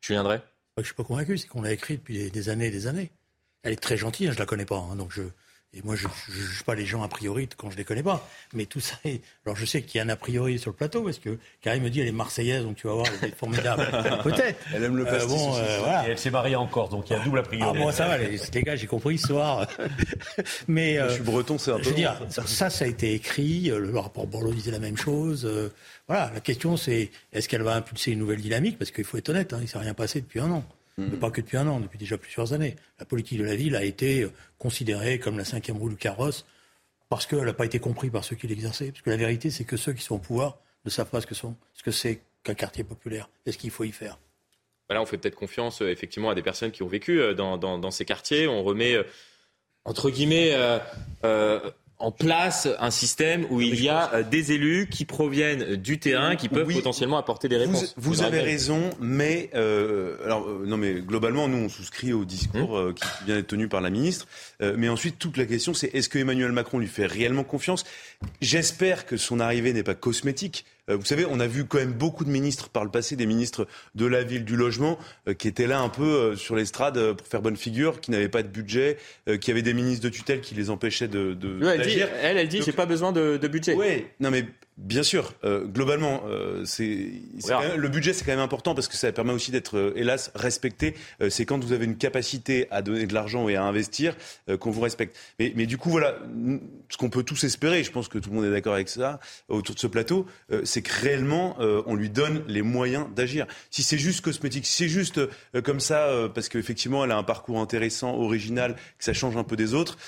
Julien 0.00 0.22
Drey. 0.22 0.40
Je 0.78 0.80
ne 0.80 0.86
suis 0.86 0.94
pas 0.94 1.04
convaincu, 1.04 1.36
c'est 1.36 1.48
qu'on 1.48 1.60
l'a 1.60 1.72
écrit 1.72 1.98
depuis 1.98 2.30
des 2.30 2.48
années 2.48 2.68
et 2.68 2.70
des 2.70 2.86
années. 2.86 3.10
Elle 3.62 3.74
est 3.74 3.82
très 3.82 3.98
gentille, 3.98 4.28
hein, 4.28 4.32
je 4.32 4.36
ne 4.36 4.40
la 4.40 4.46
connais 4.46 4.64
pas, 4.64 4.78
hein, 4.78 4.96
donc 4.96 5.12
je 5.12 5.24
et 5.72 5.82
moi, 5.84 5.94
je 5.94 6.08
ne 6.08 6.12
juge 6.34 6.64
pas 6.64 6.74
les 6.74 6.84
gens 6.84 7.04
a 7.04 7.08
priori 7.08 7.48
quand 7.56 7.70
je 7.70 7.76
les 7.76 7.84
connais 7.84 8.02
pas. 8.02 8.28
Mais 8.54 8.66
tout 8.66 8.80
ça 8.80 8.96
est... 9.04 9.22
Alors, 9.46 9.54
je 9.54 9.64
sais 9.64 9.82
qu'il 9.82 9.98
y 9.98 10.00
a 10.00 10.04
un 10.04 10.08
a 10.08 10.16
priori 10.16 10.58
sur 10.58 10.72
le 10.72 10.76
plateau, 10.76 11.02
parce 11.02 11.20
que 11.20 11.38
Karim 11.60 11.84
me 11.84 11.90
dit, 11.90 12.00
elle 12.00 12.08
est 12.08 12.12
marseillaise, 12.12 12.64
donc 12.64 12.74
tu 12.74 12.88
vas 12.88 12.94
voir, 12.94 13.06
elle 13.22 13.28
est 13.28 13.36
formidable. 13.36 13.86
Peut-être. 14.24 14.58
Elle 14.74 14.82
aime 14.82 14.96
le 14.96 15.06
euh, 15.06 15.10
pastis 15.10 15.40
euh, 15.58 16.02
Et 16.06 16.10
elle 16.10 16.18
s'est 16.18 16.32
mariée 16.32 16.56
encore, 16.56 16.88
donc 16.88 17.08
il 17.08 17.12
y 17.12 17.16
a 17.16 17.20
double 17.20 17.38
a 17.38 17.42
priori. 17.44 17.70
Ah 17.72 17.78
bon, 17.78 17.92
ça 17.92 18.08
va, 18.08 18.18
les, 18.18 18.62
gars, 18.62 18.74
j'ai 18.74 18.88
compris 18.88 19.16
ce 19.18 19.28
soir. 19.28 19.68
mais... 20.66 20.96
je 20.96 21.08
suis 21.10 21.20
euh, 21.20 21.24
breton, 21.24 21.56
c'est 21.56 21.70
un 21.70 21.76
peu... 21.76 21.84
Je 21.84 21.88
veux 21.90 21.94
dire, 21.94 22.20
ça, 22.30 22.68
ça, 22.68 22.84
a 22.84 22.88
été 22.88 23.14
écrit, 23.14 23.70
le 23.70 23.96
rapport 23.96 24.26
Borloo 24.26 24.52
disait 24.52 24.72
la 24.72 24.80
même 24.80 24.96
chose. 24.96 25.48
voilà, 26.08 26.32
la 26.34 26.40
question, 26.40 26.76
c'est 26.76 27.12
est-ce 27.32 27.48
qu'elle 27.48 27.62
va 27.62 27.76
impulser 27.76 28.10
une 28.10 28.18
nouvelle 28.18 28.40
dynamique 28.40 28.76
Parce 28.76 28.90
qu'il 28.90 29.04
faut 29.04 29.18
être 29.18 29.28
honnête, 29.28 29.52
hein, 29.52 29.58
il 29.60 29.64
ne 29.64 29.68
s'est 29.68 29.78
rien 29.78 29.94
passé 29.94 30.20
depuis 30.20 30.40
un 30.40 30.50
an. 30.50 30.64
Mais 31.10 31.16
pas 31.16 31.30
que 31.30 31.40
depuis 31.40 31.56
un 31.56 31.66
an, 31.66 31.80
depuis 31.80 31.98
déjà 31.98 32.18
plusieurs 32.18 32.52
années. 32.52 32.76
La 32.98 33.04
politique 33.04 33.38
de 33.38 33.44
la 33.44 33.56
ville 33.56 33.76
a 33.76 33.84
été 33.84 34.22
euh, 34.22 34.32
considérée 34.58 35.18
comme 35.18 35.38
la 35.38 35.44
cinquième 35.44 35.76
roue 35.76 35.88
du 35.88 35.96
carrosse 35.96 36.46
parce 37.08 37.26
qu'elle 37.26 37.44
n'a 37.44 37.52
pas 37.52 37.64
été 37.64 37.78
comprise 37.80 38.10
par 38.10 38.24
ceux 38.24 38.36
qui 38.36 38.46
l'exerçaient. 38.46 38.92
Parce 38.92 39.02
que 39.02 39.10
la 39.10 39.16
vérité, 39.16 39.50
c'est 39.50 39.64
que 39.64 39.76
ceux 39.76 39.92
qui 39.92 40.02
sont 40.02 40.16
au 40.16 40.18
pouvoir 40.18 40.58
ne 40.84 40.90
savent 40.90 41.08
pas 41.08 41.20
ce 41.20 41.26
que 41.26 41.34
sont, 41.34 41.56
ce 41.74 41.82
que 41.82 41.90
c'est 41.90 42.20
qu'un 42.44 42.54
quartier 42.54 42.84
populaire 42.84 43.28
et 43.46 43.52
ce 43.52 43.58
qu'il 43.58 43.70
faut 43.70 43.84
y 43.84 43.92
faire. 43.92 44.18
Là, 44.88 45.00
on 45.00 45.06
fait 45.06 45.18
peut-être 45.18 45.36
confiance 45.36 45.82
euh, 45.82 45.90
effectivement 45.90 46.30
à 46.30 46.34
des 46.34 46.42
personnes 46.42 46.72
qui 46.72 46.82
ont 46.82 46.88
vécu 46.88 47.20
euh, 47.20 47.34
dans, 47.34 47.90
ces 47.90 48.04
quartiers. 48.04 48.48
On 48.48 48.62
remet 48.62 48.96
entre 49.84 50.10
guillemets 50.10 50.54
en 52.00 52.10
place 52.10 52.66
un 52.78 52.90
système 52.90 53.46
où 53.50 53.60
il 53.60 53.80
y 53.82 53.88
a 53.88 54.12
euh, 54.14 54.22
des 54.22 54.52
élus 54.52 54.88
qui 54.90 55.04
proviennent 55.04 55.76
du 55.76 55.98
terrain, 55.98 56.34
qui 56.34 56.48
peuvent 56.48 56.72
potentiellement 56.72 57.18
apporter 57.18 57.48
des 57.48 57.58
réponses. 57.58 57.94
Vous, 57.96 58.22
avez 58.22 58.40
raison, 58.40 58.90
mais 59.00 59.50
euh, 59.54 60.16
alors 60.24 60.46
euh, 60.48 60.64
non, 60.66 60.76
mais 60.76 60.94
globalement, 60.94 61.46
nous 61.46 61.58
on 61.58 61.68
souscrit 61.68 62.12
au 62.12 62.24
discours 62.24 62.72
hum. 62.72 62.94
qui 62.94 63.04
vient 63.26 63.36
d'être 63.36 63.46
tenu 63.46 63.68
par 63.68 63.80
la 63.80 63.90
ministre. 63.90 64.26
mais 64.60 64.88
ensuite, 64.88 65.18
toute 65.18 65.36
la 65.36 65.44
question, 65.44 65.74
c'est 65.74 65.94
est-ce 65.94 66.08
que 66.08 66.18
Emmanuel 66.18 66.52
Macron 66.52 66.78
lui 66.78 66.88
fait 66.88 67.06
réellement 67.06 67.44
confiance? 67.44 67.84
J'espère 68.40 69.06
que 69.06 69.16
son 69.16 69.38
arrivée 69.40 69.72
n'est 69.72 69.82
pas 69.82 69.94
cosmétique. 69.94 70.64
Euh, 70.90 70.96
vous 70.96 71.04
savez, 71.04 71.24
on 71.28 71.40
a 71.40 71.46
vu 71.46 71.64
quand 71.64 71.78
même 71.78 71.92
beaucoup 71.92 72.24
de 72.24 72.30
ministres 72.30 72.68
par 72.68 72.84
le 72.84 72.90
passé, 72.90 73.16
des 73.16 73.26
ministres 73.26 73.66
de 73.94 74.06
la 74.06 74.22
ville, 74.22 74.44
du 74.44 74.56
logement, 74.56 74.98
euh, 75.28 75.34
qui 75.34 75.48
étaient 75.48 75.66
là 75.66 75.80
un 75.80 75.88
peu 75.88 76.02
euh, 76.02 76.36
sur 76.36 76.56
l'estrade 76.56 77.12
pour 77.12 77.26
faire 77.26 77.42
bonne 77.42 77.56
figure, 77.56 78.00
qui 78.00 78.10
n'avaient 78.10 78.28
pas 78.28 78.42
de 78.42 78.48
budget, 78.48 78.98
qui 79.40 79.50
avaient 79.50 79.62
des 79.62 79.74
ministres 79.74 80.04
de 80.04 80.08
tutelle 80.08 80.40
qui 80.40 80.54
les 80.54 80.70
empêchaient 80.70 81.08
de. 81.08 81.34
de 81.34 81.60
elle, 81.64 81.82
dit, 81.82 82.00
elle, 82.22 82.36
elle 82.38 82.48
dit, 82.48 82.62
j'ai 82.62 82.72
pas 82.72 82.86
besoin 82.86 83.12
de, 83.12 83.36
de 83.36 83.48
budget. 83.48 83.74
Oui, 83.74 84.06
non 84.18 84.30
mais 84.30 84.44
Bien 84.80 85.02
sûr, 85.02 85.34
euh, 85.44 85.66
globalement, 85.66 86.22
euh, 86.26 86.64
c'est 86.64 87.12
le 87.76 87.88
budget 87.88 88.14
c'est 88.14 88.24
quand 88.24 88.32
même 88.32 88.40
important 88.40 88.74
parce 88.74 88.88
que 88.88 88.96
ça 88.96 89.12
permet 89.12 89.34
aussi 89.34 89.50
d'être, 89.50 89.76
euh, 89.76 89.92
hélas, 89.94 90.32
respecté. 90.34 90.94
c'est 91.28 91.44
quand 91.44 91.62
vous 91.62 91.72
avez 91.72 91.84
une 91.84 91.98
capacité 91.98 92.66
à 92.70 92.80
donner 92.80 93.06
de 93.06 93.12
l'argent 93.12 93.48
et 93.50 93.56
à 93.56 93.64
investir 93.64 94.16
qu'on 94.58 94.70
vous 94.70 94.80
respecte. 94.80 95.16
Mais, 95.38 95.52
mais, 95.54 95.66
du 95.66 95.76
coup, 95.76 95.90
voilà, 95.90 96.18
ce 96.88 96.96
qu'on 96.96 97.10
peut 97.10 97.22
tous 97.22 97.44
espérer, 97.44 97.84
je 97.84 97.92
pense 97.92 98.08
que 98.08 98.18
tout 98.18 98.30
le 98.30 98.36
monde 98.36 98.44
est 98.46 98.50
d'accord 98.50 98.72
avec 98.72 98.88
ça 98.88 99.20
autour 99.48 99.74
de 99.74 99.80
ce 99.80 99.86
plateau, 99.86 100.26
c'est 100.64 100.82
que 100.82 100.92
réellement 101.02 101.56
on 101.58 101.94
lui 101.94 102.08
donne 102.08 102.42
les 102.48 102.62
moyens 102.62 103.06
d'agir. 103.14 103.46
Si 103.70 103.82
c'est 103.82 103.98
juste 103.98 104.22
cosmétique, 104.22 104.66
si 104.66 104.84
c'est 104.84 104.88
juste 104.88 105.20
comme 105.62 105.80
ça 105.80 106.08
parce 106.34 106.48
qu'effectivement 106.48 107.04
elle 107.04 107.12
a 107.12 107.16
un 107.16 107.22
parcours 107.22 107.60
intéressant, 107.60 108.14
original, 108.14 108.76
que 108.98 109.04
ça 109.04 109.12
change 109.12 109.36
un 109.36 109.44
peu 109.44 109.56
des 109.56 109.74
autres, 109.74 109.98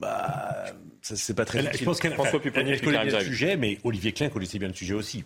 bah 0.00 0.66
c'est 1.14 1.34
pas 1.34 1.44
très. 1.44 1.62
je 1.76 1.84
pense 1.84 2.00
qu'elle 2.00 2.14
François 2.14 2.40
connaît 2.40 2.76
le 2.76 3.20
sujet, 3.20 3.56
mais 3.56 3.78
Olivier 3.84 4.12
Klein 4.12 4.28
connaissait 4.28 4.58
bien 4.58 4.68
le 4.68 4.74
sujet 4.74 4.94
aussi. 4.94 5.24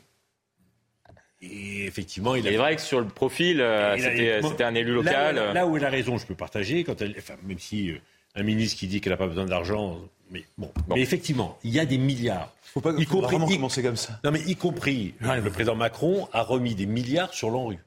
Et 1.42 1.86
effectivement, 1.86 2.34
il, 2.34 2.46
est 2.46 2.56
vrai 2.58 2.76
que 2.76 2.82
sur 2.82 3.00
le 3.00 3.06
profil, 3.06 3.62
euh, 3.62 3.96
c'était 3.96 4.64
un 4.64 4.74
élu 4.74 4.92
local. 4.92 5.36
Là, 5.54 5.66
où 5.66 5.76
elle 5.76 5.84
a 5.84 5.90
raison, 5.90 6.18
je 6.18 6.26
peux 6.26 6.34
partager, 6.34 6.84
quand 6.84 7.00
elle, 7.00 7.14
enfin, 7.16 7.34
même 7.44 7.58
si 7.58 7.90
euh, 7.90 7.98
un 8.34 8.42
ministre 8.42 8.78
qui 8.78 8.86
dit 8.86 9.00
qu'elle 9.00 9.12
n'a 9.12 9.16
pas 9.16 9.26
besoin 9.26 9.46
d'argent, 9.46 9.98
mais 10.30 10.44
bon. 10.58 10.70
Mais 10.88 11.00
effectivement, 11.00 11.58
il 11.64 11.70
y 11.70 11.80
a 11.80 11.86
des 11.86 11.96
milliards. 11.96 12.52
Faut 12.62 12.82
pas, 12.82 12.92
y 12.92 13.04
faut 13.04 13.16
compris, 13.16 13.36
vraiment 13.36 13.48
commencer 13.48 13.82
comme 13.82 13.96
ça. 13.96 14.20
Non, 14.22 14.32
mais 14.32 14.40
y 14.42 14.54
compris, 14.54 15.14
le 15.20 15.48
président 15.50 15.74
Macron 15.74 16.28
a 16.32 16.42
remis 16.42 16.74
des 16.74 16.86
milliards 16.86 17.32
sur 17.32 17.50
l'ANRU. 17.50 17.78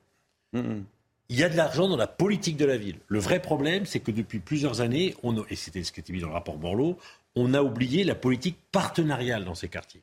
Il 1.29 1.39
y 1.39 1.43
a 1.43 1.49
de 1.49 1.55
l'argent 1.55 1.87
dans 1.87 1.97
la 1.97 2.07
politique 2.07 2.57
de 2.57 2.65
la 2.65 2.77
ville. 2.77 2.97
Le 3.07 3.19
vrai 3.19 3.41
problème, 3.41 3.85
c'est 3.85 3.99
que 3.99 4.11
depuis 4.11 4.39
plusieurs 4.39 4.81
années, 4.81 5.15
on, 5.23 5.43
et 5.49 5.55
c'était 5.55 5.83
ce 5.83 5.91
qui 5.91 5.99
était 5.99 6.13
mis 6.13 6.19
dans 6.19 6.27
le 6.27 6.33
rapport 6.33 6.57
Borloo, 6.57 6.97
on 7.35 7.53
a 7.53 7.61
oublié 7.61 8.03
la 8.03 8.15
politique 8.15 8.57
partenariale 8.71 9.45
dans 9.45 9.55
ces 9.55 9.67
quartiers. 9.67 10.01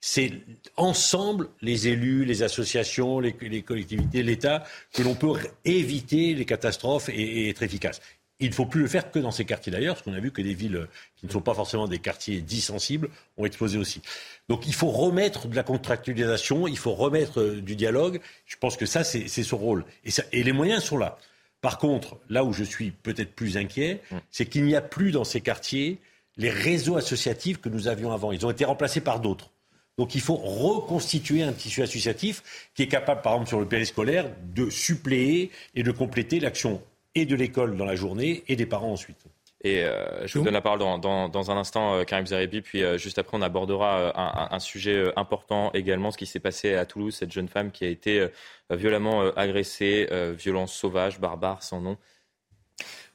C'est 0.00 0.32
ensemble, 0.76 1.48
les 1.60 1.88
élus, 1.88 2.24
les 2.24 2.44
associations, 2.44 3.18
les, 3.18 3.32
collectivités, 3.62 4.22
l'État, 4.22 4.64
que 4.92 5.02
l'on 5.02 5.16
peut 5.16 5.32
éviter 5.64 6.34
les 6.34 6.44
catastrophes 6.44 7.08
et, 7.08 7.48
être 7.48 7.64
efficace. 7.64 8.00
Il 8.40 8.50
ne 8.50 8.54
faut 8.54 8.66
plus 8.66 8.82
le 8.82 8.86
faire 8.86 9.10
que 9.10 9.18
dans 9.18 9.32
ces 9.32 9.44
quartiers 9.44 9.72
d'ailleurs, 9.72 9.96
parce 9.96 10.04
qu'on 10.04 10.14
a 10.14 10.20
vu 10.20 10.30
que 10.30 10.40
des 10.40 10.54
villes 10.54 10.86
qui 11.16 11.26
ne 11.26 11.32
sont 11.32 11.40
pas 11.40 11.54
forcément 11.54 11.88
des 11.88 11.98
quartiers 11.98 12.40
dits 12.40 12.60
sensibles 12.60 13.08
ont 13.36 13.44
explosé 13.44 13.76
aussi. 13.76 14.00
Donc 14.48 14.68
il 14.68 14.74
faut 14.74 14.90
remettre 14.90 15.48
de 15.48 15.56
la 15.56 15.64
contractualisation, 15.64 16.68
il 16.68 16.78
faut 16.78 16.94
remettre 16.94 17.40
euh, 17.40 17.60
du 17.60 17.74
dialogue. 17.74 18.20
Je 18.46 18.54
pense 18.56 18.76
que 18.76 18.86
ça, 18.86 19.02
c'est 19.02 19.28
son 19.28 19.56
rôle. 19.56 19.84
Et, 20.04 20.10
et 20.30 20.44
les 20.44 20.52
moyens 20.52 20.84
sont 20.84 20.98
là. 20.98 21.18
Par 21.60 21.78
contre, 21.78 22.18
là 22.30 22.44
où 22.44 22.52
je 22.52 22.62
suis 22.62 22.92
peut-être 22.92 23.34
plus 23.34 23.56
inquiet, 23.56 24.00
mm. 24.12 24.16
c'est 24.30 24.46
qu'il 24.46 24.64
n'y 24.64 24.76
a 24.76 24.80
plus 24.80 25.10
dans 25.10 25.24
ces 25.24 25.40
quartiers 25.40 25.98
les 26.38 26.50
réseaux 26.50 26.96
associatifs 26.96 27.60
que 27.60 27.68
nous 27.68 27.88
avions 27.88 28.12
avant. 28.12 28.32
Ils 28.32 28.46
ont 28.46 28.50
été 28.50 28.64
remplacés 28.64 29.00
par 29.00 29.20
d'autres. 29.20 29.50
Donc 29.98 30.14
il 30.14 30.20
faut 30.20 30.36
reconstituer 30.36 31.42
un 31.42 31.52
tissu 31.52 31.82
associatif 31.82 32.70
qui 32.74 32.84
est 32.84 32.88
capable, 32.88 33.20
par 33.20 33.32
exemple 33.34 33.48
sur 33.48 33.60
le 33.60 33.66
périscolaire, 33.66 34.30
de 34.54 34.70
suppléer 34.70 35.50
et 35.74 35.82
de 35.82 35.90
compléter 35.90 36.38
l'action 36.38 36.80
et 37.16 37.26
de 37.26 37.34
l'école 37.34 37.76
dans 37.76 37.84
la 37.84 37.96
journée 37.96 38.44
et 38.46 38.54
des 38.54 38.66
parents 38.66 38.92
ensuite. 38.92 39.26
Et 39.64 39.82
euh, 39.82 40.24
je 40.24 40.38
vous 40.38 40.44
donne 40.44 40.54
la 40.54 40.60
parole 40.60 40.78
dans, 40.78 40.98
dans, 40.98 41.28
dans 41.28 41.50
un 41.50 41.56
instant, 41.56 41.96
euh, 41.96 42.04
Karim 42.04 42.24
Zeribi, 42.26 42.60
puis 42.60 42.84
euh, 42.84 42.96
juste 42.96 43.18
après 43.18 43.36
on 43.36 43.42
abordera 43.42 43.98
euh, 43.98 44.12
un, 44.14 44.48
un, 44.52 44.58
sujet 44.60 45.12
important 45.16 45.72
également, 45.72 46.12
ce 46.12 46.18
qui 46.18 46.26
s'est 46.26 46.38
passé 46.38 46.74
à 46.76 46.86
Toulouse, 46.86 47.16
cette 47.16 47.32
jeune 47.32 47.48
femme 47.48 47.72
qui 47.72 47.84
a 47.84 47.88
été 47.88 48.28
violemment 48.70 49.22
agressée, 49.34 50.08
violence 50.38 50.72
sauvage, 50.74 51.18
barbare, 51.18 51.62
sans 51.62 51.80
nom. 51.80 51.96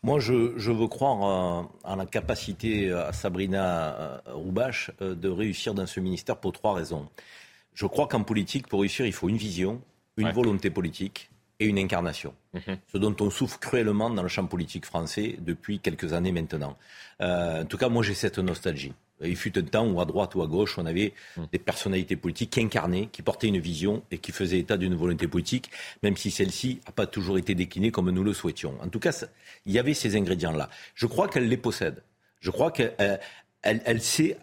Moi, 0.04 0.20
je, 0.20 0.58
je 0.58 0.72
veux 0.72 0.88
croire 0.88 1.70
en 1.84 1.96
la 1.96 2.06
capacité 2.06 2.92
à 2.92 3.14
Sabrina 3.14 4.22
Roubache 4.28 4.92
de 5.00 5.30
réussir 5.30 5.74
dans 5.74 5.86
ce 5.86 6.00
ministère 6.02 6.38
pour 6.38 6.52
trois 6.52 6.74
raisons. 6.74 7.08
Je 7.74 7.86
crois 7.86 8.08
qu'en 8.08 8.24
politique, 8.24 8.68
pour 8.68 8.82
réussir, 8.82 9.06
il 9.06 9.14
faut 9.14 9.30
une 9.30 9.38
vision, 9.38 9.82
une 10.18 10.32
volonté 10.32 10.70
politique 10.70 11.30
et 11.60 11.66
une 11.66 11.80
incarnation. 11.80 12.34
Mhm. 12.54 12.78
Ce 12.92 12.98
dont 12.98 13.16
on 13.20 13.30
souffre 13.30 13.60
cruellement 13.60 14.10
dans 14.10 14.22
le 14.22 14.28
champ 14.28 14.46
politique 14.46 14.86
français 14.86 15.38
depuis 15.40 15.80
quelques 15.80 16.14
années 16.14 16.32
maintenant. 16.32 16.78
Euh, 17.22 17.64
en 17.64 17.66
tout 17.66 17.78
cas, 17.78 17.90
moi, 17.90 18.04
j'ai 18.04 18.14
cette 18.14 18.40
nostalgie. 18.40 18.94
Il 19.24 19.36
fut 19.36 19.58
un 19.58 19.64
temps 19.64 19.88
où 19.88 20.00
à 20.02 20.06
droite 20.06 20.36
ou 20.36 20.42
à 20.42 20.48
gauche, 20.48 20.78
on 20.78 20.86
avait 20.86 21.14
mhm. 21.38 21.48
des 21.52 21.60
personnalités 21.60 22.16
politiques 22.16 22.52
qui 22.52 22.62
incarnaient, 22.62 23.08
qui 23.12 23.22
portaient 23.22 23.48
une 23.48 23.60
vision 23.60 24.04
et 24.12 24.18
qui 24.18 24.32
faisaient 24.32 24.60
état 24.60 24.78
d'une 24.78 24.96
volonté 24.96 25.28
politique, 25.28 25.70
même 26.02 26.18
si 26.18 26.32
celle-ci 26.32 26.82
n'a 26.86 26.92
pas 26.92 27.08
toujours 27.08 27.38
été 27.38 27.56
déclinée 27.56 27.92
comme 27.92 28.10
nous 28.10 28.24
le 28.24 28.34
souhaitions. 28.34 28.76
En 28.82 28.90
tout 28.90 29.00
cas, 29.00 29.26
il 29.66 29.74
y 29.74 29.80
avait 29.80 29.94
ces 29.94 30.16
ingrédients-là. 30.16 30.70
Je 30.96 31.06
crois 31.06 31.28
qu'elle 31.28 31.48
les 31.48 31.58
possède. 31.58 32.04
Je 32.40 32.52
crois 32.52 32.72
qu'elle 32.72 33.20
elle, 33.62 34.02
sait 34.02 34.38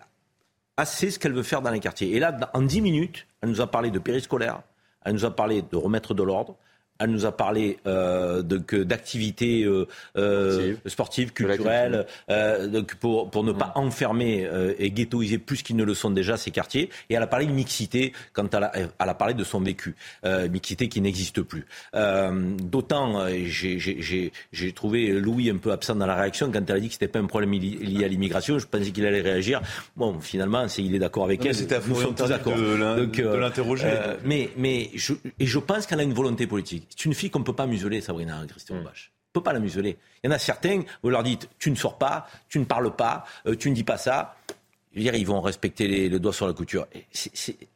assez 0.77 1.11
ce 1.11 1.19
qu'elle 1.19 1.32
veut 1.32 1.43
faire 1.43 1.62
dans 1.62 1.70
les 1.70 1.81
quartiers. 1.81 2.15
Et 2.16 2.19
là, 2.19 2.36
en 2.55 2.62
dix 2.62 2.81
minutes, 2.81 3.27
elle 3.43 3.51
nous 3.51 3.61
a 3.61 3.70
parlé 3.70 3.90
de 3.90 3.98
périscolaire, 3.98 4.62
elle 5.05 5.15
nous 5.15 5.24
a 5.24 5.35
parlé 5.35 5.62
de 5.62 5.77
remettre 5.77 6.15
de 6.15 6.23
l'ordre, 6.23 6.57
elle 7.01 7.11
nous 7.11 7.25
a 7.25 7.33
parlé 7.33 7.79
euh, 7.87 8.43
d'activités 8.43 9.65
euh, 9.65 9.89
euh, 10.17 10.75
sportives, 10.87 11.33
culturelles, 11.33 12.07
euh, 12.29 12.69
donc 12.69 12.95
pour, 12.97 13.31
pour 13.31 13.43
ne 13.43 13.53
pas 13.53 13.73
mmh. 13.75 13.81
enfermer 13.81 14.47
euh, 14.47 14.75
et 14.79 14.91
ghettoiser 14.91 15.39
plus 15.39 15.63
qu'ils 15.63 15.77
ne 15.77 15.85
le 15.85 15.95
sont 15.95 16.11
déjà 16.11 16.37
ces 16.37 16.51
quartiers. 16.51 16.91
Et 17.09 17.15
elle 17.15 17.23
a 17.23 17.27
parlé 17.27 17.47
de 17.47 17.53
mixité 17.53 18.13
quand 18.35 18.55
elle 18.55 18.65
a, 18.65 18.73
elle 18.75 18.91
a 18.99 19.15
parlé 19.15 19.35
de 19.35 19.45
son 19.45 19.61
vécu, 19.61 19.97
euh, 20.27 20.49
mixité 20.49 20.89
qui 20.89 21.01
n'existe 21.01 21.41
plus. 21.43 21.67
D'autant, 21.93 23.27
j'ai 23.43 24.73
trouvé 24.75 25.09
Louis 25.13 25.51
un 25.51 25.57
peu 25.57 25.73
absent 25.73 25.97
dans 25.97 26.07
la 26.07 26.15
réaction 26.15 26.51
quand 26.53 26.69
elle 26.69 26.77
a 26.77 26.81
dit 26.81 26.89
que 26.89 26.95
c'était 26.95 27.09
pas 27.09 27.19
un 27.19 27.27
problème 27.27 27.53
lié 27.53 28.05
à 28.05 28.09
l'immigration. 28.09 28.59
Je 28.59 28.67
pensais 28.67 28.91
qu'il 28.91 29.07
allait 29.07 29.23
réagir. 29.23 29.63
Bon, 29.97 30.21
finalement, 30.21 30.67
il 30.77 30.95
est 30.95 30.99
d'accord 30.99 31.25
avec 31.25 31.45
elle. 31.47 31.55
C'était 31.55 31.79
nous 31.87 32.01
sommes 32.01 32.15
tous 32.15 32.29
d'accord. 32.29 32.55
De 32.57 33.37
l'interroger. 33.37 33.89
mais 34.25 34.51
mais 34.57 34.91
je, 34.95 35.15
et 35.39 35.47
je 35.47 35.59
pense 35.59 35.87
qu'elle 35.87 36.01
a 36.01 36.03
une 36.03 36.13
volonté 36.13 36.47
politique. 36.47 36.90
C'est 36.91 37.05
une 37.07 37.15
fille 37.15 37.31
qu'on 37.31 37.39
ne 37.39 37.45
peut 37.45 37.55
pas 37.55 37.67
museler, 37.67 38.01
Sabrina 38.01 38.45
Christian 38.47 38.77
mm. 38.77 38.85
Bach. 38.85 39.11
On 39.33 39.39
ne 39.39 39.41
peut 39.41 39.45
pas 39.45 39.53
la 39.53 39.61
museler. 39.61 39.97
Il 40.23 40.27
y 40.27 40.31
en 40.31 40.35
a 40.35 40.39
certains, 40.39 40.83
vous 41.03 41.11
leur 41.11 41.23
dites, 41.23 41.49
tu 41.59 41.71
ne 41.71 41.77
sors 41.77 41.97
pas, 41.97 42.27
tu 42.49 42.59
ne 42.59 42.65
parles 42.65 42.95
pas, 42.95 43.25
euh, 43.47 43.57
tu 43.57 43.71
ne 43.71 43.75
dis 43.75 43.85
pas 43.85 43.97
ça. 43.97 44.37
Je 44.93 44.99
veux 44.99 45.05
dire, 45.05 45.15
ils 45.15 45.27
vont 45.27 45.41
respecter 45.41 45.87
les, 45.87 46.09
le 46.09 46.19
doigt 46.19 46.33
sur 46.33 46.49
la 46.49 46.53
couture. 46.53 46.87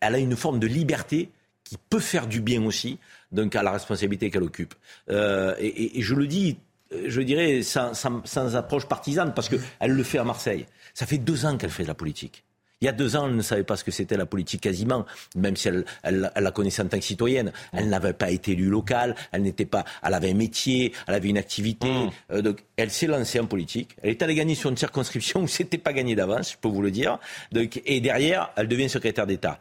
elle 0.00 0.14
a 0.14 0.18
une 0.18 0.36
forme 0.36 0.58
de 0.58 0.66
liberté 0.66 1.30
qui 1.62 1.78
peut 1.78 2.00
faire 2.00 2.26
du 2.26 2.40
bien 2.40 2.64
aussi, 2.64 2.98
donc 3.32 3.54
à 3.56 3.62
la 3.62 3.70
responsabilité 3.70 4.30
qu'elle 4.30 4.42
occupe. 4.42 4.74
Euh, 5.10 5.54
et, 5.58 6.02
je 6.02 6.14
le 6.14 6.26
dis, 6.26 6.58
je 7.06 7.20
dirais, 7.20 7.62
sans, 7.62 7.94
sans 7.94 8.56
approche 8.56 8.86
partisane, 8.86 9.32
parce 9.32 9.48
qu'elle 9.48 9.92
le 9.92 10.02
fait 10.02 10.18
à 10.18 10.24
Marseille. 10.24 10.66
Ça 10.92 11.06
fait 11.06 11.18
deux 11.18 11.46
ans 11.46 11.56
qu'elle 11.56 11.70
fait 11.70 11.84
de 11.84 11.88
la 11.88 11.94
politique. 11.94 12.43
Il 12.84 12.88
y 12.88 12.90
a 12.90 12.92
deux 12.92 13.16
ans, 13.16 13.26
elle 13.26 13.34
ne 13.34 13.40
savait 13.40 13.64
pas 13.64 13.78
ce 13.78 13.84
que 13.84 13.90
c'était 13.90 14.18
la 14.18 14.26
politique 14.26 14.60
quasiment, 14.60 15.06
même 15.36 15.56
si 15.56 15.68
elle, 15.68 15.86
elle, 16.02 16.30
la 16.36 16.50
connaissait 16.50 16.82
en 16.82 16.86
tant 16.86 16.98
que 16.98 17.04
citoyenne. 17.04 17.50
Elle 17.72 17.88
n'avait 17.88 18.12
pas 18.12 18.30
été 18.30 18.52
élue 18.52 18.68
locale, 18.68 19.14
elle 19.32 19.40
n'était 19.40 19.64
pas, 19.64 19.86
elle 20.02 20.12
avait 20.12 20.32
un 20.32 20.34
métier, 20.34 20.92
elle 21.06 21.14
avait 21.14 21.30
une 21.30 21.38
activité. 21.38 21.88
Mmh. 21.88 22.10
Euh, 22.32 22.42
donc, 22.42 22.62
elle 22.76 22.90
s'est 22.90 23.06
lancée 23.06 23.40
en 23.40 23.46
politique. 23.46 23.96
Elle 24.02 24.10
est 24.10 24.22
allée 24.22 24.34
gagner 24.34 24.54
sur 24.54 24.68
une 24.68 24.76
circonscription 24.76 25.40
où 25.44 25.48
c'était 25.48 25.78
pas 25.78 25.94
gagné 25.94 26.14
d'avance, 26.14 26.52
je 26.52 26.56
peux 26.58 26.68
vous 26.68 26.82
le 26.82 26.90
dire. 26.90 27.18
Donc, 27.52 27.80
et 27.86 28.02
derrière, 28.02 28.50
elle 28.56 28.68
devient 28.68 28.90
secrétaire 28.90 29.26
d'État. 29.26 29.60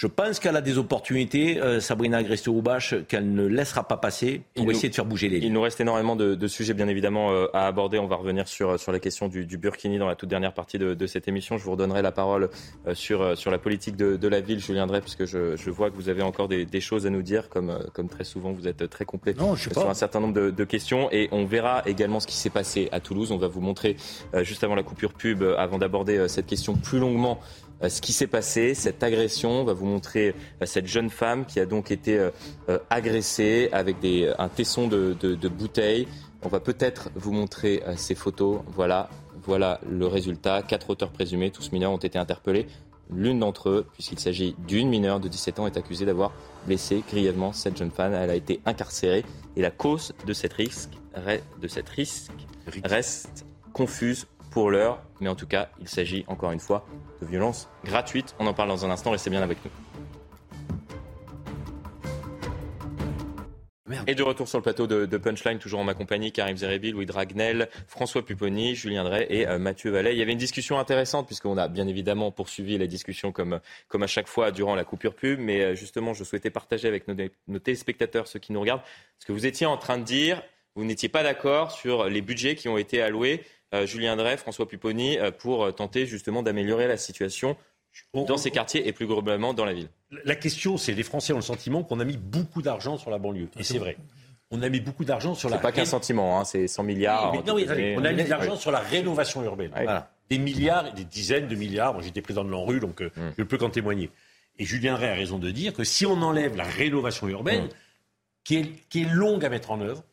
Je 0.00 0.06
pense 0.06 0.40
qu'elle 0.40 0.56
a 0.56 0.62
des 0.62 0.78
opportunités, 0.78 1.60
euh, 1.60 1.78
Sabrina 1.78 2.16
Agreste-Roubache, 2.16 2.94
qu'elle 3.06 3.34
ne 3.34 3.44
laissera 3.44 3.86
pas 3.86 3.98
passer 3.98 4.40
pour 4.54 4.70
essayer 4.70 4.88
de 4.88 4.94
faire 4.94 5.04
bouger 5.04 5.28
les 5.28 5.40
lignes. 5.40 5.48
Il 5.48 5.52
nous 5.52 5.60
reste 5.60 5.78
énormément 5.78 6.16
de, 6.16 6.46
sujets, 6.46 6.72
bien 6.72 6.88
évidemment, 6.88 7.32
euh, 7.32 7.48
à 7.52 7.66
aborder. 7.66 7.98
On 7.98 8.06
va 8.06 8.16
revenir 8.16 8.48
sur, 8.48 8.80
sur 8.80 8.92
la 8.92 8.98
question 8.98 9.28
du, 9.28 9.44
Burkini 9.58 9.98
dans 9.98 10.08
la 10.08 10.16
toute 10.16 10.30
dernière 10.30 10.54
partie 10.54 10.78
de, 10.78 11.06
cette 11.06 11.28
émission. 11.28 11.58
Je 11.58 11.64
vous 11.64 11.72
redonnerai 11.72 12.00
la 12.00 12.12
parole 12.12 12.48
euh, 12.86 12.94
sur, 12.94 13.36
sur 13.36 13.50
la 13.50 13.58
politique 13.58 13.94
de, 13.94 14.26
la 14.26 14.40
ville, 14.40 14.58
Julien 14.58 14.86
Drey, 14.86 15.02
puisque 15.02 15.26
je, 15.26 15.54
je, 15.54 15.70
vois 15.70 15.90
que 15.90 15.96
vous 15.96 16.08
avez 16.08 16.22
encore 16.22 16.48
des, 16.48 16.80
choses 16.80 17.06
à 17.06 17.10
nous 17.10 17.20
dire, 17.20 17.50
comme, 17.50 17.78
comme 17.92 18.08
très 18.08 18.24
souvent, 18.24 18.52
vous 18.52 18.68
êtes 18.68 18.88
très 18.88 19.04
complet 19.04 19.34
sur 19.56 19.90
un 19.90 19.92
certain 19.92 20.20
nombre 20.20 20.50
de, 20.50 20.64
questions. 20.64 21.12
Et 21.12 21.28
on 21.30 21.44
verra 21.44 21.82
également 21.84 22.20
ce 22.20 22.26
qui 22.26 22.38
s'est 22.38 22.48
passé 22.48 22.88
à 22.90 23.00
Toulouse. 23.00 23.32
On 23.32 23.36
va 23.36 23.48
vous 23.48 23.60
montrer, 23.60 23.98
juste 24.44 24.64
avant 24.64 24.76
la 24.76 24.82
coupure 24.82 25.12
pub, 25.12 25.42
avant 25.58 25.76
d'aborder 25.76 26.26
cette 26.26 26.46
question 26.46 26.74
plus 26.74 27.00
longuement, 27.00 27.38
euh, 27.38 27.69
ce 27.88 28.00
qui 28.00 28.12
s'est 28.12 28.26
passé, 28.26 28.74
cette 28.74 29.02
agression. 29.02 29.62
On 29.62 29.64
va 29.64 29.72
vous 29.72 29.86
montrer 29.86 30.34
euh, 30.60 30.66
cette 30.66 30.86
jeune 30.86 31.10
femme 31.10 31.46
qui 31.46 31.60
a 31.60 31.66
donc 31.66 31.90
été 31.90 32.18
euh, 32.18 32.78
agressée 32.90 33.68
avec 33.72 34.00
des, 34.00 34.32
un 34.38 34.48
tesson 34.48 34.88
de, 34.88 35.16
de, 35.18 35.34
de 35.34 35.48
bouteille. 35.48 36.06
On 36.42 36.48
va 36.48 36.60
peut-être 36.60 37.10
vous 37.14 37.32
montrer 37.32 37.82
ces 37.96 38.14
photos. 38.14 38.60
Voilà, 38.68 39.10
voilà 39.42 39.78
le 39.88 40.06
résultat. 40.06 40.62
Quatre 40.62 40.90
auteurs 40.90 41.10
présumés, 41.10 41.50
tous 41.50 41.70
mineurs, 41.70 41.92
ont 41.92 41.98
été 41.98 42.18
interpellés. 42.18 42.66
L'une 43.12 43.40
d'entre 43.40 43.68
eux, 43.68 43.86
puisqu'il 43.92 44.20
s'agit 44.20 44.54
d'une 44.66 44.88
mineure 44.88 45.20
de 45.20 45.28
17 45.28 45.58
ans, 45.58 45.66
est 45.66 45.76
accusée 45.76 46.06
d'avoir 46.06 46.32
blessé 46.66 47.02
grièvement 47.08 47.52
cette 47.52 47.76
jeune 47.76 47.90
femme. 47.90 48.14
Elle 48.14 48.30
a 48.30 48.36
été 48.36 48.60
incarcérée 48.64 49.24
et 49.56 49.62
la 49.62 49.70
cause 49.70 50.14
de, 50.26 50.32
cette 50.32 50.52
risque, 50.52 50.90
de 51.60 51.68
cette 51.68 51.88
risque 51.88 52.30
reste 52.84 53.44
confuse 53.72 54.26
pour 54.50 54.70
l'heure, 54.70 55.00
mais 55.20 55.28
en 55.28 55.34
tout 55.34 55.46
cas, 55.46 55.68
il 55.80 55.88
s'agit 55.88 56.24
encore 56.26 56.52
une 56.52 56.60
fois 56.60 56.84
de 57.20 57.26
violences 57.26 57.68
gratuites. 57.84 58.34
On 58.38 58.46
en 58.46 58.54
parle 58.54 58.68
dans 58.68 58.84
un 58.84 58.90
instant, 58.90 59.10
restez 59.10 59.30
bien 59.30 59.42
avec 59.42 59.58
nous. 59.64 59.70
Et 64.06 64.14
de 64.14 64.22
retour 64.22 64.48
sur 64.48 64.58
le 64.58 64.62
plateau 64.62 64.86
de, 64.86 65.16
Punchline, 65.16 65.58
toujours 65.58 65.80
en 65.80 65.84
ma 65.84 65.94
compagnie, 65.94 66.32
Karim 66.32 66.56
Zerebi, 66.56 66.92
Louis 66.92 67.06
Dragnel, 67.06 67.68
François 67.86 68.24
Pupponi, 68.24 68.74
Julien 68.74 69.04
Drey 69.04 69.26
et 69.28 69.46
euh, 69.46 69.58
Mathieu 69.58 69.90
Vallet. 69.90 70.12
Il 70.14 70.18
y 70.18 70.22
avait 70.22 70.32
une 70.32 70.38
discussion 70.38 70.78
intéressante, 70.78 71.26
puisqu'on 71.26 71.58
a 71.58 71.68
bien 71.68 71.86
évidemment 71.88 72.30
poursuivi 72.30 72.78
la 72.78 72.86
discussion 72.86 73.32
comme, 73.32 73.60
comme 73.88 74.02
à 74.02 74.06
chaque 74.06 74.28
fois 74.28 74.52
durant 74.52 74.74
la 74.74 74.84
coupure 74.84 75.14
pub, 75.14 75.40
mais 75.40 75.60
euh, 75.60 75.74
justement, 75.74 76.14
je 76.14 76.24
souhaitais 76.24 76.50
partager 76.50 76.88
avec 76.88 77.08
nos, 77.08 77.16
nos 77.48 77.58
téléspectateurs, 77.58 78.26
ceux 78.26 78.38
qui 78.38 78.52
nous 78.52 78.60
regardent, 78.60 78.82
ce 79.18 79.26
que 79.26 79.32
vous 79.32 79.46
étiez 79.46 79.66
en 79.66 79.76
train 79.76 79.98
de 79.98 80.04
dire. 80.04 80.42
Vous 80.76 80.84
n'étiez 80.84 81.08
pas 81.08 81.22
d'accord 81.22 81.72
sur 81.72 82.08
les 82.08 82.20
budgets 82.20 82.54
qui 82.54 82.68
ont 82.68 82.78
été 82.78 83.02
alloués 83.02 83.42
euh, 83.74 83.86
Julien 83.86 84.16
Drey, 84.16 84.36
François 84.36 84.66
Pupponi, 84.66 85.18
euh, 85.18 85.30
pour 85.30 85.64
euh, 85.64 85.70
tenter 85.70 86.06
justement 86.06 86.42
d'améliorer 86.42 86.88
la 86.88 86.96
situation 86.96 87.56
dans 88.14 88.36
ces 88.36 88.50
quartiers 88.50 88.86
et 88.86 88.92
plus 88.92 89.06
globalement 89.06 89.54
dans 89.54 89.64
la 89.64 89.72
ville. 89.72 89.88
La 90.24 90.36
question, 90.36 90.76
c'est 90.76 90.92
les 90.92 91.02
Français 91.02 91.32
ont 91.32 91.36
le 91.36 91.42
sentiment 91.42 91.82
qu'on 91.82 92.00
a 92.00 92.04
mis 92.04 92.16
beaucoup 92.16 92.62
d'argent 92.62 92.96
sur 92.96 93.10
la 93.10 93.18
banlieue. 93.18 93.48
Et 93.58 93.62
c'est 93.62 93.78
vrai. 93.78 93.96
On 94.52 94.62
a 94.62 94.68
mis 94.68 94.80
beaucoup 94.80 95.04
d'argent 95.04 95.34
sur 95.34 95.48
la. 95.48 95.56
C'est 95.56 95.62
pas 95.62 95.72
qu'un 95.72 95.84
sentiment, 95.84 96.40
hein, 96.40 96.44
c'est 96.44 96.66
100 96.66 96.82
milliards. 96.82 97.32
non, 97.46 97.54
on 97.54 98.04
a 98.04 98.12
mis 98.12 98.24
de 98.24 98.30
l'argent 98.30 98.56
sur 98.56 98.72
la 98.72 98.80
rénovation 98.80 99.42
urbaine. 99.44 99.72
Des 100.28 100.38
milliards 100.38 100.86
et 100.88 100.92
des 100.92 101.04
dizaines 101.04 101.48
de 101.48 101.54
milliards. 101.56 101.92
Moi, 101.92 102.02
j'étais 102.02 102.22
président 102.22 102.44
de 102.44 102.50
l'ANRU, 102.50 102.78
donc 102.78 103.00
mm. 103.00 103.10
je 103.36 103.42
ne 103.42 103.44
peux 103.44 103.58
qu'en 103.58 103.70
témoigner. 103.70 104.10
Et 104.58 104.64
Julien 104.64 104.94
Drey 104.94 105.08
a 105.08 105.14
raison 105.14 105.38
de 105.38 105.50
dire 105.50 105.72
que 105.72 105.82
si 105.82 106.06
on 106.06 106.22
enlève 106.22 106.56
la 106.56 106.64
rénovation 106.64 107.28
urbaine, 107.28 107.64
mm. 107.64 107.70
qui, 108.44 108.56
est, 108.56 108.88
qui 108.88 109.02
est 109.02 109.08
longue 109.08 109.44
à 109.44 109.48
mettre 109.48 109.72
en 109.72 109.80
œuvre, 109.80 110.04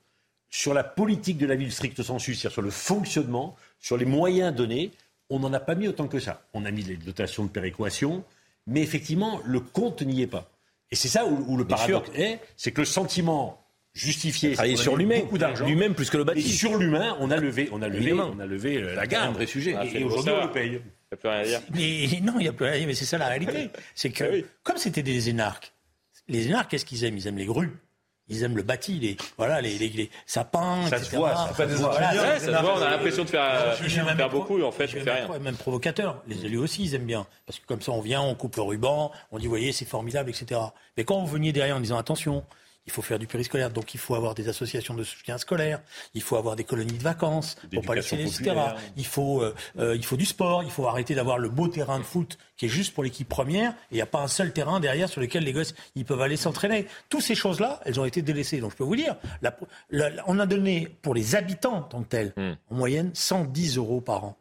sur 0.50 0.74
la 0.74 0.84
politique 0.84 1.38
de 1.38 1.46
la 1.46 1.56
ville 1.56 1.72
stricte 1.72 2.02
sensu, 2.04 2.34
c'est-à-dire 2.34 2.54
sur 2.54 2.62
le 2.62 2.70
fonctionnement, 2.70 3.56
sur 3.80 3.98
les 3.98 4.06
moyens 4.06 4.56
donnés, 4.56 4.92
on 5.30 5.40
n'en 5.40 5.52
a 5.54 5.60
pas 5.60 5.76
mis 5.76 5.88
autant 5.88 6.08
que 6.08 6.20
ça. 6.20 6.42
On 6.54 6.66
a 6.66 6.72
mis 6.72 6.84
les 6.84 6.96
dotations 6.96 7.44
de 7.44 7.50
péréquation, 7.50 8.24
mais 8.66 8.82
effectivement, 8.82 9.42
le 9.46 9.60
compte 9.60 10.02
n'y 10.02 10.22
est 10.22 10.28
pas. 10.28 10.50
Et 10.92 10.96
c'est 10.96 11.10
ça 11.10 11.26
où, 11.26 11.58
le 11.58 11.66
paradoxe 11.66 12.10
est, 12.16 12.40
c'est 12.56 12.72
que 12.72 12.82
le 12.82 12.86
sentiment 12.86 13.62
justifié, 13.94 14.56
c'est 14.56 14.76
sur 14.76 14.96
lui-même, 14.96 15.24
beaucoup 15.24 15.38
d'argent, 15.38 15.66
lui-même 15.66 15.96
plus 15.96 16.10
que 16.10 16.18
le 16.18 16.24
bâti. 16.24 16.40
Et 16.40 16.44
sur 16.44 16.78
l'humain, 16.78 17.18
on 17.20 17.30
a 17.32 17.38
levé, 17.38 17.68
on 17.72 17.82
a 17.82 17.90
levé, 17.90 18.14
on 18.14 18.40
a 18.40 18.46
levé 18.46 18.78
euh, 18.78 18.96
la 18.96 19.08
gamme. 19.08 19.30
un 19.30 19.32
vrai 19.32 19.48
sujet. 19.48 19.76
Ah, 19.78 19.86
et, 19.86 20.04
aujourd'hui, 20.04 20.32
on 20.32 20.46
le 20.46 20.52
paye. 20.52 20.68
Il 20.68 20.72
n'y 20.72 20.80
a 21.14 21.18
plus 21.18 21.30
rien 21.30 21.40
à 21.40 21.44
dire. 21.44 21.62
Mais 21.74 22.22
non, 22.22 22.34
il 22.38 22.44
n'y 22.44 22.48
a 22.48 22.54
plus 22.54 22.66
rien 22.66 22.76
à 22.76 22.78
dire. 22.78 22.88
Mais 22.88 22.94
c'est 22.94 23.06
ça 23.06 23.18
la 23.18 23.28
réalité. 23.28 23.70
C'est 23.96 24.12
que, 24.12 24.44
ah 24.44 24.48
comme 24.64 24.78
c'était 24.78 25.04
des 25.04 25.30
énarques, 25.30 25.74
les 26.28 26.48
énarques, 26.48 26.72
qu'est-ce 26.72 26.86
qu'ils 26.86 27.04
aiment? 27.04 27.18
Ils 27.18 27.28
aiment 27.28 27.38
les 27.38 27.46
grues. 27.46 27.72
Ils 28.30 28.44
aiment 28.44 28.58
le 28.58 28.64
bâti, 28.64 29.00
les, 29.00 29.16
voilà, 29.38 29.62
les, 29.62 29.78
les, 29.78 30.10
sapins, 30.26 30.86
ça 30.90 30.98
etc. 30.98 31.12
Se 31.12 31.16
voit, 31.16 31.34
ça, 31.34 31.54
ça, 31.56 31.70
se 31.70 31.76
voit, 31.76 32.78
on 32.78 32.82
a 32.82 32.90
l'impression 32.90 33.24
de 33.24 33.30
faire, 33.30 33.76
faire 33.78 34.30
beaucoup, 34.30 34.62
en 34.62 34.72
fait, 34.72 34.88
je 34.88 35.00
fais 35.00 35.12
rien. 35.12 35.40
Même 35.40 35.56
provocateur. 35.56 36.22
Les 36.28 36.46
élus 36.46 36.58
aussi, 36.58 36.84
ils 36.84 36.96
aiment 36.96 37.06
bien. 37.06 37.26
Parce 37.46 37.60
que 37.60 37.66
comme 37.66 37.82
ça, 37.82 37.94
on 37.94 38.02
vient, 38.02 38.22
on 38.22 38.36
coupe 38.36 38.58
le 38.58 38.64
ruban, 38.64 39.12
on 39.32 39.40
dit, 39.40 39.48
voyez, 39.48 39.72
c'est 39.72 39.86
formidable, 39.86 40.30
etc. 40.30 40.60
Mais 40.98 41.06
quand 41.06 41.20
vous 41.20 41.28
veniez 41.28 41.54
derrière 41.54 41.78
en 41.78 41.80
disant, 41.80 41.98
attention, 41.98 42.44
il 42.88 42.94
faut 42.94 43.02
faire 43.02 43.20
du 43.20 43.28
périscolaire. 43.28 43.70
Donc 43.70 43.94
il 43.94 44.00
faut 44.00 44.16
avoir 44.16 44.34
des 44.34 44.50
associations 44.50 44.94
de 44.94 45.04
soutien 45.04 45.38
scolaire, 45.38 45.82
il 46.14 46.22
faut 46.22 46.38
avoir 46.38 46.56
des 46.56 46.64
colonies 46.64 46.98
de 46.98 47.04
vacances 47.04 47.56
pour 47.72 47.84
pas 47.84 47.96
laisser 47.96 48.16
etc. 48.16 48.56
Il 48.96 49.06
faut, 49.06 49.42
euh, 49.42 49.54
euh, 49.78 49.96
il 49.96 50.06
faut 50.06 50.18
du 50.18 50.26
sport, 50.26 50.64
il 50.64 50.72
faut 50.72 50.88
arrêter 50.88 51.14
d'avoir 51.14 51.38
le 51.38 51.50
beau 51.50 51.68
terrain 51.68 52.00
de 52.00 52.04
foot 52.04 52.38
qui 52.56 52.66
est 52.66 52.70
juste 52.70 52.94
pour 52.94 53.04
l'équipe 53.04 53.28
première. 53.28 53.72
Et 53.72 53.76
il 53.92 53.96
n'y 53.96 54.02
a 54.02 54.08
pas 54.08 54.22
un 54.22 54.28
seul 54.28 54.54
terrain 54.54 54.80
derrière 54.80 55.10
sur 55.10 55.22
lequel 55.22 55.44
les 55.44 55.54
gosses 55.54 55.76
ils 55.96 56.06
peuvent 56.06 56.22
aller 56.22 56.38
s'entraîner. 56.38 56.88
Toutes 57.10 57.22
ces 57.22 57.36
choses-là, 57.36 57.82
elles 57.86 58.00
ont 58.00 58.06
été 58.06 58.22
délaissées. 58.22 58.60
Donc 58.60 58.72
je 58.72 58.78
peux 58.78 58.84
vous 58.84 58.96
dire, 58.96 59.18
on 60.26 60.40
a 60.40 60.46
donné 60.46 60.88
pour 61.02 61.14
les 61.14 61.36
habitants 61.36 61.76
en 61.76 61.82
tant 61.84 62.04
que 62.04 62.08
tels, 62.08 62.34
hmm. 62.38 62.54
en 62.72 62.76
moyenne 62.76 63.12
110 63.14 63.78
euros 63.78 64.02
par 64.02 64.24
an 64.24 64.38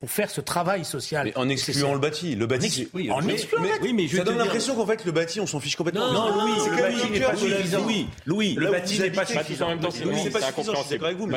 pour 0.00 0.10
faire 0.10 0.30
ce 0.30 0.40
travail 0.40 0.84
social. 0.84 1.26
Mais 1.26 1.36
en 1.36 1.48
excluant 1.48 1.92
le 1.92 2.00
bâti. 2.00 2.34
Le 2.34 2.46
bâti, 2.46 2.88
oui, 2.94 3.10
en 3.10 3.26
excluant 3.28 3.62
oui, 3.82 3.92
mais 3.92 4.08
ça 4.08 4.24
donne 4.24 4.38
l'impression 4.38 4.74
qu'en 4.74 4.86
fait 4.86 5.04
le 5.04 5.12
bâti, 5.12 5.40
on 5.40 5.46
s'en 5.46 5.60
fiche 5.60 5.76
complètement. 5.76 6.10
Non, 6.10 6.40
Louis, 6.40 6.70
le 6.70 6.82
bâti 6.82 7.10
n'est 7.10 7.20
pas 7.20 7.36
suffisant. 7.36 7.82
Louis, 7.82 8.06
Louis, 8.24 8.54
le 8.54 8.70
bâti 8.70 9.00
n'est 9.00 9.10
pas 9.10 9.26
suffisant. 9.26 9.66
En 9.66 9.68
même 9.70 9.80
temps, 9.80 9.90
c'est 9.90 10.04
incompréhensible. 10.04 11.04
Avec 11.04 11.18
vous, 11.18 11.28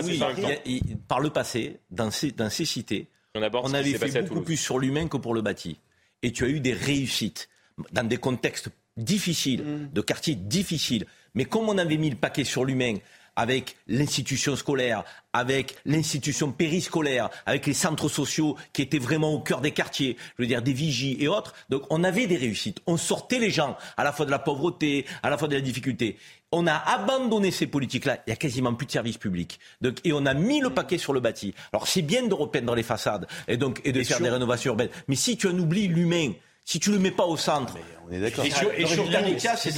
par 1.07 1.19
le 1.19 1.29
passé, 1.29 1.77
dans 1.91 2.09
ces, 2.09 2.31
dans 2.31 2.49
ces 2.49 2.65
cités, 2.65 3.09
on, 3.35 3.41
on 3.41 3.73
avait 3.73 3.97
fait 3.97 4.21
beaucoup 4.23 4.41
plus 4.41 4.57
sur 4.57 4.79
l'humain 4.79 5.07
que 5.07 5.17
pour 5.17 5.33
le 5.33 5.41
bâti. 5.41 5.77
Et 6.21 6.31
tu 6.31 6.45
as 6.45 6.47
eu 6.47 6.61
des 6.61 6.73
réussites 6.73 7.49
dans 7.91 8.07
des 8.07 8.17
contextes 8.17 8.69
difficiles, 8.95 9.63
mm. 9.63 9.89
de 9.91 10.01
quartiers 10.01 10.35
difficiles. 10.35 11.05
Mais 11.35 11.45
comme 11.45 11.67
on 11.67 11.77
avait 11.77 11.97
mis 11.97 12.09
le 12.09 12.15
paquet 12.15 12.45
sur 12.45 12.63
l'humain, 12.63 12.95
avec 13.35 13.77
l'institution 13.87 14.55
scolaire, 14.55 15.03
avec 15.33 15.75
l'institution 15.85 16.51
périscolaire, 16.51 17.29
avec 17.45 17.65
les 17.65 17.73
centres 17.73 18.09
sociaux 18.09 18.55
qui 18.71 18.81
étaient 18.81 18.99
vraiment 18.99 19.33
au 19.33 19.39
cœur 19.39 19.61
des 19.61 19.71
quartiers, 19.71 20.17
je 20.37 20.43
veux 20.43 20.47
dire 20.47 20.61
des 20.61 20.73
vigies 20.73 21.17
et 21.19 21.27
autres. 21.27 21.53
Donc 21.69 21.83
on 21.89 22.03
avait 22.03 22.27
des 22.27 22.37
réussites. 22.37 22.81
On 22.85 22.97
sortait 22.97 23.39
les 23.39 23.49
gens 23.49 23.77
à 23.97 24.03
la 24.03 24.11
fois 24.11 24.25
de 24.25 24.31
la 24.31 24.39
pauvreté, 24.39 25.05
à 25.23 25.29
la 25.29 25.37
fois 25.37 25.47
de 25.47 25.55
la 25.55 25.61
difficulté. 25.61 26.17
On 26.51 26.67
a 26.67 26.75
abandonné 26.75 27.49
ces 27.49 27.65
politiques-là. 27.65 28.19
Il 28.27 28.29
y 28.29 28.33
a 28.33 28.35
quasiment 28.35 28.75
plus 28.75 28.85
de 28.85 28.91
services 28.91 29.17
publics. 29.17 29.59
Donc, 29.81 29.97
et 30.03 30.13
on 30.13 30.25
a 30.27 30.35
mis 30.35 30.61
le 30.61 30.69
paquet 30.69 30.99
sur 30.99 31.13
le 31.13 31.19
bâti. 31.19 31.55
Alors 31.71 31.87
c'est 31.87 32.03
bien 32.03 32.27
de 32.27 32.33
repeindre 32.33 32.75
les 32.75 32.83
façades 32.83 33.27
et 33.47 33.57
donc 33.57 33.81
et 33.83 33.91
de 33.91 34.03
faire 34.03 34.19
des 34.19 34.29
rénovations 34.29 34.71
urbaines. 34.71 34.89
Mais 35.07 35.15
si 35.15 35.35
tu 35.35 35.47
en 35.47 35.57
oublies 35.57 35.87
l'humain, 35.87 36.33
si 36.65 36.79
tu 36.79 36.89
ne 36.89 36.95
le 36.95 37.01
mets 37.01 37.11
pas 37.11 37.25
au 37.25 37.37
centre. 37.37 37.75
on 38.07 38.11
est 38.11 38.19
d'accord. 38.19 38.45
Et, 38.45 38.85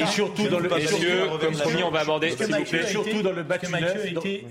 surtout 0.08 0.48
dans 0.48 0.60
le 0.60 0.70
comme 1.40 1.54
promis, 1.54 1.84
on 1.84 1.92
va 1.92 2.02
aborder, 2.02 2.32
s'il 2.32 2.46
vous 2.46 2.64
plaît. 2.64 2.88
Surtout 2.88 3.22
dans 3.22 3.32
le 3.32 3.44
bâti 3.44 3.68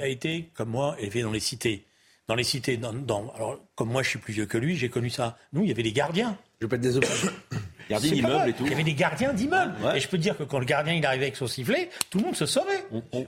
a 0.00 0.08
été, 0.08 0.50
comme 0.54 0.70
moi, 0.70 0.96
élevé 0.98 1.22
dans 1.22 1.32
les 1.32 1.40
cités. 1.40 1.84
Dans 2.26 2.34
les 2.34 2.44
cités, 2.44 2.78
dans, 2.78 2.94
alors, 3.34 3.60
comme 3.74 3.90
moi, 3.90 4.02
je 4.02 4.08
suis 4.08 4.18
plus 4.18 4.32
vieux 4.32 4.46
que 4.46 4.56
lui, 4.56 4.76
j'ai 4.76 4.88
connu 4.88 5.10
ça. 5.10 5.36
Nous, 5.52 5.62
il 5.62 5.68
y 5.68 5.72
avait 5.72 5.82
des 5.82 5.92
gardiens. 5.92 6.38
Je 6.60 6.66
peux 6.66 6.76
être 6.76 6.82
des 6.82 6.98
Gardiens 7.90 8.12
d'immeubles 8.12 8.48
et 8.48 8.52
tout. 8.54 8.64
Il 8.64 8.70
y 8.70 8.74
avait 8.74 8.82
des 8.82 8.94
gardiens 8.94 9.34
d'immeubles. 9.34 9.74
Et 9.94 10.00
je 10.00 10.08
peux 10.08 10.16
dire 10.16 10.36
que 10.36 10.42
quand 10.42 10.58
le 10.58 10.64
gardien 10.64 10.94
il 10.94 11.04
arrivait 11.04 11.26
avec 11.26 11.36
son 11.36 11.46
sifflet, 11.46 11.90
tout 12.08 12.18
le 12.18 12.24
monde 12.24 12.36
se 12.36 12.46
sauvait. 12.46 12.84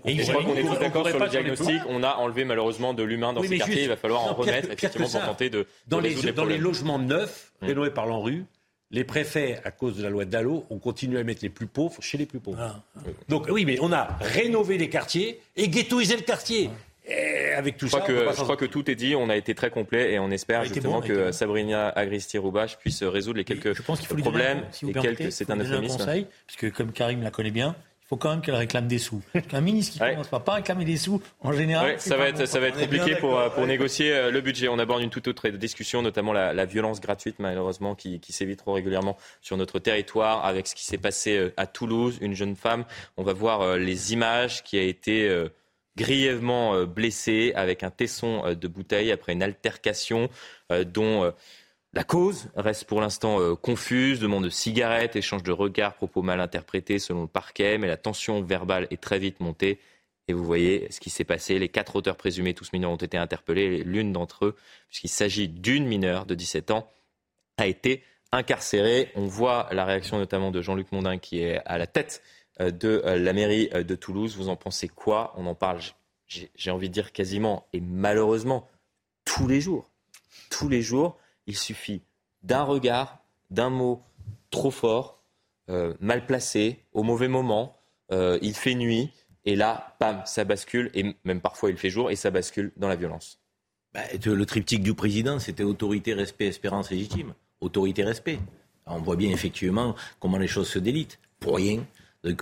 et 0.06 0.24
je 0.24 0.32
crois 0.32 0.42
qu'on 0.42 0.56
est 0.56 0.62
tous 0.62 0.78
d'accord 0.78 1.06
sur 1.06 1.18
le 1.18 1.28
diagnostic. 1.28 1.82
On 1.88 2.02
a 2.02 2.14
enlevé 2.14 2.44
malheureusement 2.44 2.94
de 2.94 3.02
l'humain 3.02 3.32
dans 3.34 3.42
ces 3.42 3.58
quartiers. 3.58 3.82
Il 3.82 3.88
va 3.88 3.96
falloir 3.96 4.22
en 4.22 4.34
remettre 4.34 4.70
effectivement 4.70 5.08
pour 5.08 5.24
tenter 5.24 5.50
de. 5.50 5.66
Dans 5.88 6.00
les, 6.00 6.14
dans 6.32 6.44
les 6.44 6.58
logements 6.58 6.98
neufs, 6.98 7.52
rénovés 7.60 7.90
par 7.90 8.06
l'ANRU, 8.06 8.44
les 8.90 9.04
préfets, 9.04 9.60
à 9.64 9.70
cause 9.70 9.96
de 9.96 10.02
la 10.02 10.10
loi 10.10 10.24
Dallot, 10.24 10.64
ont 10.70 10.78
continué 10.78 11.18
à 11.18 11.24
mettre 11.24 11.42
les 11.42 11.50
plus 11.50 11.66
pauvres 11.66 12.02
chez 12.02 12.18
les 12.18 12.26
plus 12.26 12.40
pauvres. 12.40 12.58
Ah. 12.60 13.00
Donc 13.28 13.48
oui, 13.50 13.64
mais 13.64 13.78
on 13.80 13.92
a 13.92 14.16
rénové 14.20 14.78
les 14.78 14.88
quartiers 14.88 15.40
et 15.56 15.68
ghettoisé 15.68 16.16
le 16.16 16.22
quartier. 16.22 16.70
Et 17.08 17.52
avec 17.52 17.76
tout 17.76 17.86
je 17.86 17.92
ça, 17.92 18.00
crois 18.00 18.14
que, 18.14 18.32
je 18.36 18.42
crois 18.42 18.56
que 18.56 18.64
tout 18.64 18.90
est 18.90 18.96
dit. 18.96 19.14
On 19.14 19.28
a 19.28 19.36
été 19.36 19.54
très 19.54 19.70
complet 19.70 20.12
et 20.12 20.18
on 20.18 20.30
espère 20.30 20.64
justement 20.64 21.00
que 21.00 21.30
Sabrina 21.30 21.88
Agristi-Roubache 21.90 22.78
puisse 22.78 23.02
résoudre 23.02 23.38
les 23.38 23.44
quelques 23.44 23.74
je 23.74 23.82
pense 23.82 24.00
qu'il 24.00 24.20
problèmes 24.20 24.62
et 24.86 24.92
quelques. 24.92 25.30
C'est 25.30 25.50
un 25.50 25.56
euphémisme. 25.56 25.98
Parce 25.98 26.56
que 26.56 26.66
comme 26.66 26.92
Karim 26.92 27.22
la 27.22 27.30
connaît 27.30 27.52
bien, 27.52 27.76
il 28.06 28.10
faut 28.10 28.16
quand 28.18 28.30
même 28.30 28.40
qu'elle 28.40 28.54
réclame 28.54 28.86
des 28.86 29.00
sous. 29.00 29.20
Un 29.52 29.60
ministre 29.60 29.94
qui 29.94 30.00
ne 30.00 30.10
commence 30.10 30.28
pas, 30.28 30.40
à 30.46 30.54
réclamer 30.54 30.84
des 30.84 30.96
sous, 30.96 31.20
en 31.40 31.50
général. 31.50 32.00
ça, 32.00 32.16
va 32.16 32.28
être, 32.28 32.46
ça 32.46 32.60
va 32.60 32.68
être 32.68 32.78
compliqué 32.78 33.16
pour, 33.16 33.42
pour 33.50 33.66
négocier 33.66 34.12
euh, 34.12 34.30
le 34.30 34.40
budget. 34.40 34.68
On 34.68 34.78
aborde 34.78 35.02
une 35.02 35.10
toute 35.10 35.26
autre 35.26 35.48
discussion, 35.48 36.02
notamment 36.02 36.32
la, 36.32 36.64
violence 36.66 37.00
gratuite, 37.00 37.40
malheureusement, 37.40 37.96
qui, 37.96 38.20
qui 38.20 38.32
sévit 38.32 38.56
trop 38.56 38.74
régulièrement 38.74 39.16
sur 39.40 39.56
notre 39.56 39.80
territoire, 39.80 40.44
avec 40.44 40.68
ce 40.68 40.76
qui 40.76 40.84
s'est 40.84 40.98
passé 40.98 41.36
euh, 41.36 41.52
à 41.56 41.66
Toulouse, 41.66 42.18
une 42.20 42.34
jeune 42.34 42.54
femme. 42.54 42.84
On 43.16 43.24
va 43.24 43.32
voir 43.32 43.62
euh, 43.62 43.76
les 43.76 44.12
images 44.12 44.62
qui 44.62 44.78
a 44.78 44.82
été 44.82 45.28
grièvement 45.96 46.84
blessée 46.84 47.52
avec 47.56 47.82
un 47.82 47.90
tesson 47.90 48.54
de 48.54 48.68
bouteille 48.68 49.10
après 49.10 49.32
une 49.32 49.42
altercation 49.42 50.28
dont 50.70 51.32
la 51.92 52.04
cause 52.04 52.48
reste 52.56 52.84
pour 52.84 53.00
l'instant 53.00 53.40
euh, 53.40 53.54
confuse, 53.54 54.20
demande 54.20 54.44
de 54.44 54.50
cigarettes, 54.50 55.16
échange 55.16 55.42
de 55.42 55.52
regards, 55.52 55.94
propos 55.94 56.22
mal 56.22 56.40
interprétés 56.40 56.98
selon 56.98 57.22
le 57.22 57.28
parquet, 57.28 57.78
mais 57.78 57.86
la 57.86 57.96
tension 57.96 58.42
verbale 58.42 58.86
est 58.90 59.00
très 59.00 59.18
vite 59.18 59.40
montée. 59.40 59.78
Et 60.28 60.32
vous 60.32 60.44
voyez 60.44 60.88
ce 60.90 61.00
qui 61.00 61.08
s'est 61.08 61.24
passé. 61.24 61.58
Les 61.58 61.68
quatre 61.68 61.96
auteurs 61.96 62.16
présumés, 62.16 62.52
tous 62.52 62.72
mineurs, 62.72 62.90
ont 62.90 62.96
été 62.96 63.16
interpellés. 63.16 63.84
L'une 63.84 64.12
d'entre 64.12 64.46
eux, 64.46 64.56
puisqu'il 64.88 65.08
s'agit 65.08 65.48
d'une 65.48 65.86
mineure 65.86 66.26
de 66.26 66.34
17 66.34 66.72
ans, 66.72 66.90
a 67.56 67.66
été 67.66 68.02
incarcérée. 68.32 69.10
On 69.14 69.26
voit 69.26 69.68
la 69.70 69.84
réaction 69.84 70.18
notamment 70.18 70.50
de 70.50 70.60
Jean-Luc 70.60 70.90
Mondin, 70.92 71.18
qui 71.18 71.40
est 71.40 71.62
à 71.64 71.78
la 71.78 71.86
tête 71.86 72.22
euh, 72.60 72.72
de 72.72 73.02
euh, 73.06 73.18
la 73.18 73.32
mairie 73.32 73.68
de 73.68 73.94
Toulouse. 73.94 74.36
Vous 74.36 74.48
en 74.48 74.56
pensez 74.56 74.88
quoi? 74.88 75.32
On 75.36 75.46
en 75.46 75.54
parle, 75.54 75.80
j'ai 76.26 76.70
envie 76.70 76.88
de 76.88 76.94
dire 76.94 77.12
quasiment, 77.12 77.68
et 77.72 77.80
malheureusement, 77.80 78.68
tous 79.24 79.46
les 79.46 79.60
jours. 79.60 79.88
Tous 80.50 80.68
les 80.68 80.82
jours. 80.82 81.16
Il 81.46 81.56
suffit 81.56 82.02
d'un 82.42 82.62
regard, 82.62 83.18
d'un 83.50 83.70
mot 83.70 84.02
trop 84.50 84.70
fort, 84.70 85.22
euh, 85.68 85.94
mal 86.00 86.26
placé, 86.26 86.84
au 86.92 87.02
mauvais 87.02 87.28
moment. 87.28 87.76
Euh, 88.12 88.38
il 88.42 88.54
fait 88.54 88.74
nuit 88.74 89.10
et 89.44 89.56
là, 89.56 89.96
pam, 89.98 90.22
ça 90.26 90.44
bascule 90.44 90.90
et 90.94 91.16
même 91.24 91.40
parfois 91.40 91.70
il 91.70 91.76
fait 91.76 91.90
jour 91.90 92.10
et 92.10 92.16
ça 92.16 92.30
bascule 92.30 92.72
dans 92.76 92.88
la 92.88 92.96
violence. 92.96 93.40
Bah, 93.94 94.02
le 94.24 94.46
triptyque 94.46 94.82
du 94.82 94.94
président, 94.94 95.38
c'était 95.38 95.62
autorité, 95.62 96.14
respect, 96.14 96.46
espérance 96.46 96.90
légitime. 96.90 97.34
Autorité, 97.60 98.04
respect. 98.04 98.38
On 98.86 98.98
voit 98.98 99.16
bien 99.16 99.30
effectivement 99.30 99.96
comment 100.20 100.38
les 100.38 100.46
choses 100.46 100.68
se 100.68 100.78
délitent. 100.78 101.18
Pour 101.40 101.56
rien, 101.56 101.84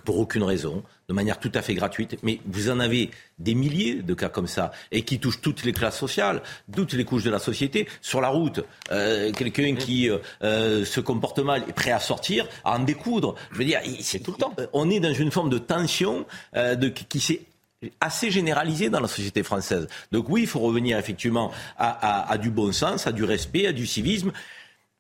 pour 0.05 0.19
aucune 0.19 0.43
raison, 0.43 0.83
de 1.09 1.15
manière 1.15 1.39
tout 1.39 1.53
à 1.55 1.63
fait 1.63 1.75
gratuite. 1.75 2.17
Mais 2.23 2.41
vous 2.47 2.71
en 2.71 2.81
avez 2.81 3.11
des 3.39 3.55
milliers 3.55 3.97
de 3.97 4.15
cas 4.15 4.29
comme 4.29 4.47
ça, 4.47 4.73
et 4.93 5.03
qui 5.03 5.19
touchent 5.19 5.41
toutes 5.41 5.65
les 5.65 5.73
classes 5.73 5.99
sociales, 5.99 6.43
toutes 6.75 6.93
les 6.93 7.05
couches 7.05 7.25
de 7.25 7.31
la 7.31 7.39
société. 7.39 7.89
Sur 8.01 8.21
la 8.21 8.29
route, 8.29 8.61
euh, 8.91 9.33
quelqu'un 9.33 9.75
qui 9.75 10.09
euh, 10.09 10.19
euh, 10.43 10.85
se 10.85 11.01
comporte 11.01 11.39
mal 11.39 11.65
est 11.69 11.73
prêt 11.73 11.91
à 11.91 12.01
sortir, 12.01 12.47
à 12.65 12.77
en 12.77 12.81
découdre. 12.81 13.35
Je 13.53 13.59
veux 13.59 13.65
dire, 13.65 13.81
c'est 14.01 14.21
tout 14.21 14.33
le 14.33 14.39
temps. 14.39 14.55
On 14.73 14.91
est 14.91 15.01
dans 15.01 15.13
une 15.13 15.31
forme 15.31 15.51
de 15.51 15.59
tension 15.59 16.27
qui 17.09 17.21
s'est 17.21 17.43
assez 18.01 18.31
généralisée 18.31 18.89
dans 18.89 19.01
la 19.01 19.09
société 19.09 19.43
française. 19.43 19.89
Donc 20.11 20.29
oui, 20.29 20.43
il 20.43 20.47
faut 20.47 20.61
revenir 20.61 20.99
effectivement 20.99 21.51
à 21.77 22.39
du 22.41 22.51
bon 22.51 22.73
sens, 22.73 23.07
à 23.07 23.13
du 23.13 23.25
respect, 23.25 23.67
à 23.67 23.73
du 23.73 23.87
civisme. 23.87 24.33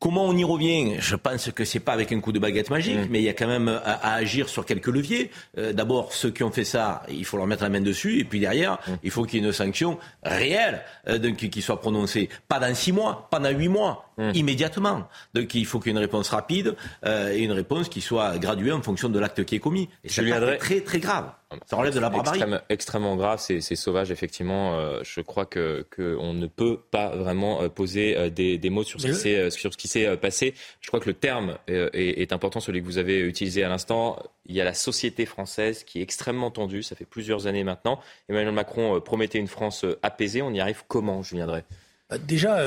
Comment 0.04 0.26
on 0.26 0.36
y 0.36 0.44
revient? 0.44 0.96
Je 0.98 1.16
pense 1.16 1.50
que 1.50 1.64
c'est 1.64 1.80
pas 1.80 1.94
avec 1.94 2.12
un 2.12 2.20
coup 2.20 2.30
de 2.30 2.38
baguette 2.38 2.68
magique, 2.68 3.08
mais 3.08 3.20
il 3.20 3.24
y 3.24 3.30
a 3.30 3.32
quand 3.32 3.46
même 3.46 3.68
à, 3.68 4.12
agir 4.16 4.50
sur 4.50 4.66
quelques 4.66 4.88
leviers. 4.88 5.30
Euh, 5.56 5.72
d'abord, 5.72 6.12
ceux 6.12 6.30
qui 6.30 6.42
ont 6.42 6.50
fait 6.50 6.66
ça, 6.66 7.04
il 7.08 7.24
faut 7.24 7.38
leur 7.38 7.46
mettre 7.46 7.62
la 7.62 7.70
main 7.70 7.80
dessus, 7.80 8.18
et 8.20 8.24
puis 8.24 8.38
derrière, 8.38 8.76
il 9.02 9.10
faut 9.10 9.24
qu'il 9.24 9.40
y 9.40 9.42
ait 9.42 9.46
une 9.46 9.54
sanction 9.54 9.96
réelle 10.22 10.82
euh, 11.08 11.32
qui 11.32 11.62
soit 11.62 11.80
prononcée, 11.80 12.28
pas 12.48 12.58
dans 12.58 12.74
six 12.74 12.92
mois, 12.92 13.28
pas 13.30 13.38
dans 13.38 13.48
huit 13.48 13.68
mois, 13.68 14.10
mm. 14.18 14.32
immédiatement. 14.34 15.08
Donc 15.32 15.54
il 15.54 15.64
faut 15.64 15.80
qu'il 15.80 15.92
y 15.92 15.94
ait 15.94 15.96
une 15.96 16.04
réponse 16.04 16.28
rapide 16.28 16.76
euh, 17.06 17.32
et 17.32 17.38
une 17.38 17.52
réponse 17.52 17.88
qui 17.88 18.02
soit 18.02 18.36
graduée 18.36 18.72
en 18.72 18.82
fonction 18.82 19.08
de 19.08 19.18
l'acte 19.18 19.42
qui 19.46 19.54
est 19.54 19.60
commis. 19.60 19.88
Et 20.04 20.10
c'est 20.10 20.58
très 20.58 20.82
très 20.82 20.98
grave. 20.98 21.32
Ça 21.66 21.76
relève 21.76 21.94
de 21.94 22.00
la 22.00 22.10
barbarie. 22.10 22.40
extrêmement 22.68 23.16
grave, 23.16 23.38
c'est 23.38 23.60
sauvage, 23.60 24.10
effectivement. 24.10 24.78
Euh, 24.78 25.00
je 25.02 25.20
crois 25.20 25.46
que 25.46 25.86
qu'on 25.94 26.32
ne 26.32 26.46
peut 26.46 26.78
pas 26.90 27.14
vraiment 27.16 27.62
euh, 27.62 27.68
poser 27.68 28.16
euh, 28.16 28.30
des, 28.30 28.58
des, 28.58 28.70
mots 28.70 28.84
sur 28.84 29.00
ce, 29.00 29.06
qui 29.08 29.52
sur 29.52 29.72
ce 29.72 29.78
qui 29.78 29.88
s'est 29.88 30.16
passé. 30.16 30.54
Je 30.80 30.88
crois 30.88 31.00
que 31.00 31.06
le 31.06 31.14
terme 31.14 31.58
est, 31.66 32.22
est, 32.22 32.32
important, 32.32 32.60
celui 32.60 32.80
que 32.80 32.86
vous 32.86 32.98
avez 32.98 33.20
utilisé 33.20 33.64
à 33.64 33.68
l'instant. 33.68 34.18
Il 34.46 34.54
y 34.54 34.60
a 34.60 34.64
la 34.64 34.74
société 34.74 35.26
française 35.26 35.84
qui 35.84 36.00
est 36.00 36.02
extrêmement 36.02 36.50
tendue. 36.50 36.82
Ça 36.82 36.96
fait 36.96 37.06
plusieurs 37.06 37.46
années 37.46 37.64
maintenant. 37.64 38.00
Emmanuel 38.28 38.52
Macron 38.52 39.00
promettait 39.00 39.38
une 39.38 39.48
France 39.48 39.84
apaisée. 40.02 40.42
On 40.42 40.52
y 40.52 40.60
arrive 40.60 40.82
comment, 40.88 41.22
Julien 41.22 41.46
Drey 41.46 41.64
bah, 42.10 42.18
Déjà, 42.18 42.66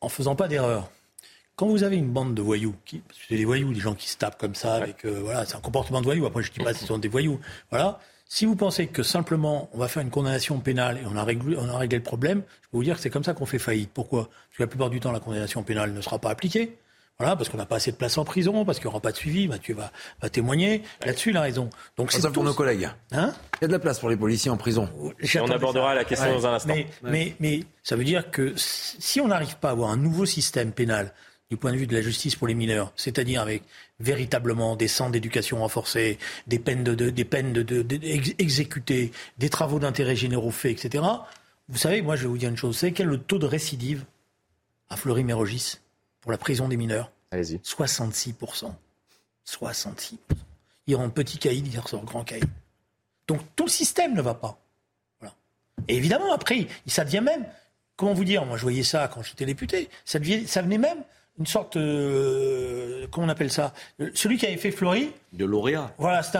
en 0.00 0.08
faisant 0.08 0.34
pas 0.34 0.48
d'erreur 0.48 0.90
quand 1.56 1.66
vous 1.66 1.82
avez 1.82 1.96
une 1.96 2.10
bande 2.10 2.34
de 2.34 2.42
voyous, 2.42 2.74
qui, 2.84 3.02
c'est 3.28 3.36
des 3.36 3.46
voyous, 3.46 3.72
des 3.72 3.80
gens 3.80 3.94
qui 3.94 4.08
se 4.08 4.18
tapent 4.18 4.38
comme 4.38 4.54
ça, 4.54 4.74
avec 4.74 5.04
euh, 5.04 5.20
voilà, 5.24 5.46
c'est 5.46 5.56
un 5.56 5.60
comportement 5.60 6.00
de 6.00 6.04
voyou. 6.04 6.26
Après, 6.26 6.42
je 6.42 6.52
dis 6.52 6.60
pas 6.60 6.72
que 6.72 6.78
ce 6.78 6.86
sont 6.86 6.98
des 6.98 7.08
voyous. 7.08 7.40
Voilà. 7.70 7.98
Si 8.28 8.44
vous 8.44 8.56
pensez 8.56 8.88
que 8.88 9.02
simplement 9.02 9.70
on 9.72 9.78
va 9.78 9.86
faire 9.86 10.02
une 10.02 10.10
condamnation 10.10 10.58
pénale 10.58 10.98
et 10.98 11.06
on 11.06 11.16
a 11.16 11.22
réglé, 11.22 11.56
on 11.58 11.68
a 11.68 11.78
réglé 11.78 11.96
le 11.96 12.02
problème, 12.02 12.42
je 12.62 12.68
peux 12.68 12.76
vous 12.76 12.84
dire 12.84 12.96
que 12.96 13.00
c'est 13.00 13.10
comme 13.10 13.24
ça 13.24 13.34
qu'on 13.34 13.46
fait 13.46 13.60
faillite. 13.60 13.90
Pourquoi? 13.94 14.24
Parce 14.24 14.58
que 14.58 14.62
la 14.64 14.66
plupart 14.66 14.90
du 14.90 15.00
temps, 15.00 15.12
la 15.12 15.20
condamnation 15.20 15.62
pénale 15.62 15.92
ne 15.92 16.00
sera 16.00 16.18
pas 16.18 16.30
appliquée. 16.30 16.76
Voilà, 17.18 17.34
parce 17.34 17.48
qu'on 17.48 17.56
n'a 17.56 17.64
pas 17.64 17.76
assez 17.76 17.92
de 17.92 17.96
place 17.96 18.18
en 18.18 18.26
prison, 18.26 18.66
parce 18.66 18.78
qu'il 18.78 18.88
n'y 18.88 18.90
aura 18.90 19.00
pas 19.00 19.12
de 19.12 19.16
suivi. 19.16 19.48
Mathieu 19.48 19.74
va, 19.74 19.90
va 20.20 20.28
témoigner. 20.28 20.82
Là-dessus, 21.06 21.30
il 21.30 21.36
a 21.38 21.40
raison. 21.40 21.70
Donc 21.96 22.12
c'est 22.12 22.30
pour 22.30 22.44
nos 22.44 22.52
collègues. 22.52 22.90
Hein? 23.12 23.32
Il 23.54 23.62
y 23.62 23.64
a 23.64 23.68
de 23.68 23.72
la 23.72 23.78
place 23.78 24.00
pour 24.00 24.10
les 24.10 24.18
policiers 24.18 24.50
en 24.50 24.58
prison. 24.58 24.86
on 25.40 25.50
abordera 25.50 25.94
la 25.94 26.04
question 26.04 26.30
dans 26.30 26.46
un 26.46 26.54
instant. 26.54 26.74
Mais, 26.74 26.86
mais, 27.02 27.34
mais 27.40 27.60
ça 27.82 27.96
veut 27.96 28.04
dire 28.04 28.30
que 28.30 28.52
si 28.56 29.20
on 29.22 29.28
n'arrive 29.28 29.56
pas 29.56 29.68
à 29.68 29.72
avoir 29.72 29.90
un 29.90 29.96
nouveau 29.96 30.26
système 30.26 30.72
pénal 30.72 31.14
du 31.50 31.56
point 31.56 31.72
de 31.72 31.76
vue 31.76 31.86
de 31.86 31.94
la 31.94 32.02
justice 32.02 32.34
pour 32.34 32.48
les 32.48 32.54
mineurs, 32.54 32.92
c'est-à-dire 32.96 33.40
avec 33.40 33.62
véritablement 34.00 34.74
des 34.74 34.88
centres 34.88 35.12
d'éducation 35.12 35.58
renforcés, 35.58 36.18
des 36.46 36.58
peines 36.58 36.82
de, 36.82 36.94
des 37.10 37.24
peines 37.24 37.52
de, 37.52 37.86
exécutées, 38.38 39.12
des 39.38 39.48
travaux 39.48 39.78
d'intérêt 39.78 40.16
généraux 40.16 40.50
faits, 40.50 40.84
etc. 40.84 41.04
Vous 41.68 41.78
savez, 41.78 42.02
moi, 42.02 42.16
je 42.16 42.22
vais 42.22 42.28
vous 42.28 42.38
dire 42.38 42.48
une 42.48 42.56
chose. 42.56 42.76
Savez 42.76 42.92
quel 42.92 43.06
est 43.06 43.10
le 43.10 43.18
taux 43.18 43.38
de 43.38 43.46
récidive 43.46 44.04
à 44.88 44.96
Fleury-Mérogis 44.96 45.78
pour 46.20 46.32
la 46.32 46.38
prison 46.38 46.68
des 46.68 46.76
mineurs? 46.76 47.10
Allez-y. 47.30 47.56
66%. 47.58 48.72
66%. 49.46 50.18
Il 50.88 50.94
rentre 50.94 51.14
petit 51.14 51.38
caïd, 51.38 51.66
il 51.66 51.78
ressort 51.78 52.04
grand 52.04 52.24
caïd. 52.24 52.44
Donc 53.26 53.40
tout 53.56 53.64
le 53.64 53.70
système 53.70 54.14
ne 54.14 54.22
va 54.22 54.34
pas. 54.34 54.58
Voilà. 55.20 55.34
Et 55.88 55.96
évidemment, 55.96 56.32
après, 56.32 56.68
ça 56.86 57.04
devient 57.04 57.22
même, 57.22 57.44
comment 57.96 58.14
vous 58.14 58.24
dire, 58.24 58.44
moi 58.46 58.56
je 58.56 58.62
voyais 58.62 58.84
ça 58.84 59.08
quand 59.08 59.22
j'étais 59.22 59.46
député, 59.46 59.88
ça, 60.04 60.20
devient, 60.20 60.46
ça 60.46 60.62
venait 60.62 60.78
même 60.78 61.02
une 61.38 61.46
sorte, 61.46 61.76
euh, 61.76 63.06
comment 63.10 63.26
on 63.26 63.30
appelle 63.30 63.50
ça? 63.50 63.72
Celui 64.14 64.38
qui 64.38 64.46
avait 64.46 64.56
fait 64.56 64.70
Fleury. 64.70 65.10
De 65.32 65.44
lauréat. 65.44 65.92
Voilà, 65.98 66.22
c'était 66.22 66.38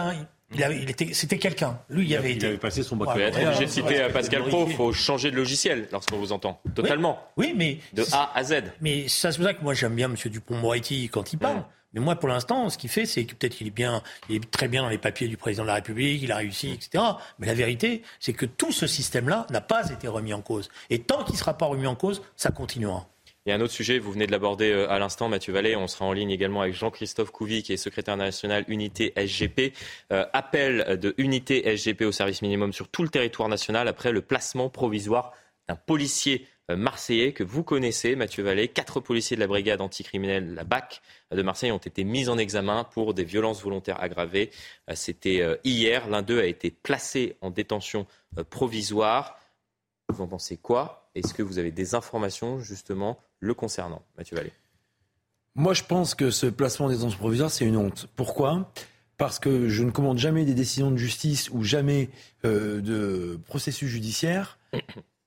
il, 0.53 0.89
était, 0.89 1.13
c'était 1.13 1.37
quelqu'un. 1.37 1.79
Lui, 1.89 2.05
il, 2.05 2.15
avait, 2.15 2.31
été... 2.31 2.57
passé 2.57 2.81
son 2.81 2.95
bac. 2.95 3.09
Vous 3.13 3.19
être 3.19 3.37
obligé 3.37 3.65
de 3.65 3.69
citer 3.69 4.01
euh, 4.01 4.09
Pascal 4.09 4.43
Pro. 4.43 4.65
Il 4.67 4.75
faut 4.75 4.93
changer 4.93 5.29
de 5.29 5.35
logiciel 5.35 5.87
lorsqu'on 5.91 6.17
vous 6.17 6.31
entend. 6.31 6.61
Totalement. 6.73 7.19
Oui, 7.35 7.53
mais 7.55 7.79
de 7.93 8.03
A 8.13 8.31
à 8.33 8.43
Z. 8.43 8.63
Mais 8.81 9.07
ça, 9.07 9.31
c'est 9.31 9.37
pour 9.37 9.45
ça 9.45 9.53
que 9.53 9.63
moi 9.63 9.73
j'aime 9.73 9.95
bien 9.95 10.09
M. 10.09 10.15
Dupont-Moretti 10.15 11.09
quand 11.09 11.33
il 11.33 11.37
parle. 11.37 11.63
Mais 11.93 12.01
moi, 12.01 12.15
pour 12.15 12.29
l'instant, 12.29 12.69
ce 12.69 12.77
qu'il 12.77 12.89
fait, 12.89 13.05
c'est 13.05 13.25
que 13.25 13.33
peut-être 13.33 13.55
qu'il 13.55 13.67
est 13.67 13.71
bien, 13.71 14.03
il 14.29 14.35
est 14.37 14.51
très 14.51 14.67
bien 14.67 14.83
dans 14.83 14.89
les 14.89 14.97
papiers 14.97 15.27
du 15.27 15.37
président 15.37 15.63
de 15.63 15.67
la 15.67 15.75
République, 15.75 16.21
il 16.21 16.31
a 16.31 16.37
réussi, 16.37 16.71
etc. 16.71 17.03
Mais 17.39 17.47
la 17.47 17.53
vérité, 17.53 18.03
c'est 18.19 18.33
que 18.33 18.45
tout 18.45 18.71
ce 18.71 18.87
système-là 18.87 19.47
n'a 19.49 19.61
pas 19.61 19.89
été 19.89 20.07
remis 20.07 20.33
en 20.33 20.41
cause. 20.41 20.69
Et 20.89 20.99
tant 20.99 21.23
qu'il 21.23 21.33
ne 21.33 21.39
sera 21.39 21.57
pas 21.57 21.65
remis 21.65 21.87
en 21.87 21.95
cause, 21.95 22.21
ça 22.35 22.51
continuera. 22.51 23.07
Il 23.47 23.51
y 23.51 23.53
a 23.53 23.55
un 23.55 23.61
autre 23.61 23.71
sujet, 23.71 23.97
vous 23.97 24.11
venez 24.11 24.27
de 24.27 24.31
l'aborder 24.33 24.73
euh, 24.73 24.91
à 24.91 24.99
l'instant, 24.99 25.29
Mathieu 25.29 25.53
Vallée. 25.53 25.77
On 25.77 25.87
sera 25.87 26.03
en 26.03 26.11
ligne 26.11 26.31
également 26.31 26.63
avec 26.63 26.73
Jean-Christophe 26.73 27.31
Couvi, 27.31 27.63
qui 27.63 27.71
est 27.71 27.77
secrétaire 27.77 28.17
national 28.17 28.65
Unité 28.67 29.13
SGP. 29.15 29.71
Euh, 30.11 30.25
appel 30.33 30.99
de 30.99 31.15
Unité 31.17 31.63
SGP 31.77 32.01
au 32.01 32.11
service 32.11 32.41
minimum 32.41 32.73
sur 32.73 32.89
tout 32.89 33.03
le 33.03 33.07
territoire 33.07 33.47
national 33.47 33.87
après 33.87 34.11
le 34.11 34.19
placement 34.19 34.67
provisoire 34.67 35.31
d'un 35.69 35.77
policier 35.77 36.45
euh, 36.69 36.75
marseillais 36.75 37.31
que 37.31 37.45
vous 37.45 37.63
connaissez, 37.63 38.17
Mathieu 38.17 38.43
Vallée. 38.43 38.67
Quatre 38.67 38.99
policiers 38.99 39.37
de 39.37 39.41
la 39.41 39.47
brigade 39.47 39.79
anticriminelle, 39.79 40.53
la 40.53 40.65
BAC 40.65 41.01
de 41.31 41.41
Marseille, 41.41 41.71
ont 41.71 41.77
été 41.77 42.03
mis 42.03 42.27
en 42.27 42.37
examen 42.37 42.83
pour 42.83 43.13
des 43.13 43.23
violences 43.23 43.63
volontaires 43.63 44.03
aggravées. 44.03 44.51
C'était 44.93 45.41
hier. 45.63 46.09
L'un 46.09 46.21
d'eux 46.21 46.41
a 46.41 46.45
été 46.45 46.69
placé 46.69 47.37
en 47.39 47.49
détention 47.49 48.07
provisoire. 48.49 49.39
Vous 50.09 50.21
en 50.21 50.27
pensez 50.27 50.57
quoi? 50.57 51.09
Est-ce 51.15 51.33
que 51.33 51.43
vous 51.43 51.59
avez 51.59 51.71
des 51.71 51.93
informations 51.95 52.59
justement 52.59 53.19
le 53.39 53.53
concernant 53.53 54.01
Mathieu 54.17 54.37
Vallée? 54.37 54.53
Moi, 55.55 55.73
je 55.73 55.83
pense 55.83 56.15
que 56.15 56.31
ce 56.31 56.45
placement 56.45 56.87
des 56.87 56.95
détention 56.95 57.17
provisoire, 57.17 57.51
c'est 57.51 57.65
une 57.65 57.77
honte. 57.77 58.07
Pourquoi? 58.15 58.71
Parce 59.17 59.39
que 59.39 59.67
je 59.67 59.83
ne 59.83 59.91
commande 59.91 60.19
jamais 60.19 60.45
des 60.45 60.53
décisions 60.53 60.91
de 60.91 60.97
justice 60.97 61.49
ou 61.49 61.63
jamais 61.63 62.09
euh, 62.45 62.79
de 62.79 63.39
processus 63.47 63.89
judiciaire. 63.89 64.59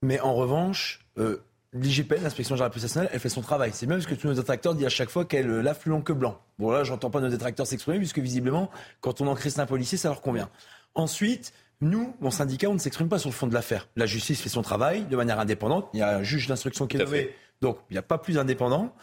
Mais 0.03 0.19
en 0.21 0.35
revanche, 0.35 1.05
euh, 1.19 1.43
l'IGPN, 1.75 2.23
l'inspection 2.23 2.57
générale 2.57 2.73
nationale, 2.81 3.11
elle 3.13 3.21
fait 3.21 3.29
son 3.29 3.43
travail. 3.43 3.73
C'est 3.75 3.87
même 3.87 4.01
ce 4.01 4.07
que 4.07 4.15
tous 4.15 4.29
nos 4.29 4.35
détracteurs 4.35 4.75
disent 4.75 4.87
à 4.87 4.91
chaque 4.91 5.11
fois 5.11 5.25
qu'elle 5.25 5.49
lave 5.49 5.79
plus 5.79 5.91
long 5.91 6.01
que 6.01 6.13
blanc. 6.13 6.41
Bon, 6.59 6.71
là, 6.71 6.85
j'entends 6.85 7.11
pas 7.11 7.21
nos 7.21 7.29
détracteurs 7.29 7.67
s'exprimer, 7.67 7.99
puisque 7.99 8.21
visiblement, 8.21 8.71
quand 9.01 9.21
on 9.21 9.27
encriste 9.27 9.59
un 9.59 9.67
policier, 9.67 9.99
ça 9.99 10.09
leur 10.09 10.23
convient. 10.23 10.49
Ensuite, 10.95 11.53
nous, 11.81 12.15
mon 12.21 12.31
syndicat, 12.31 12.69
on 12.69 12.75
ne 12.75 12.79
s'exprime 12.79 13.09
pas 13.09 13.19
sur 13.19 13.31
le 13.31 13.35
fond 13.35 13.47
de 13.47 13.55
l'affaire. 13.55 13.89
La 13.97 14.07
justice 14.07 14.41
fait 14.41 14.49
son 14.49 14.63
travail 14.63 15.05
de 15.05 15.17
manière 15.17 15.41
indépendante. 15.41 15.89
Il 15.95 16.01
y 16.01 16.03
a 16.03 16.17
un 16.17 16.23
juge 16.23 16.47
d'instruction 16.47 16.87
qui 16.87 16.97
est 16.97 17.05
nommé 17.05 17.31
donc, 17.61 17.79
il 17.91 17.95
n'y 17.95 17.99
a 17.99 18.03
pas 18.03 18.19
plus 18.19 18.39
indépendant. 18.39 18.95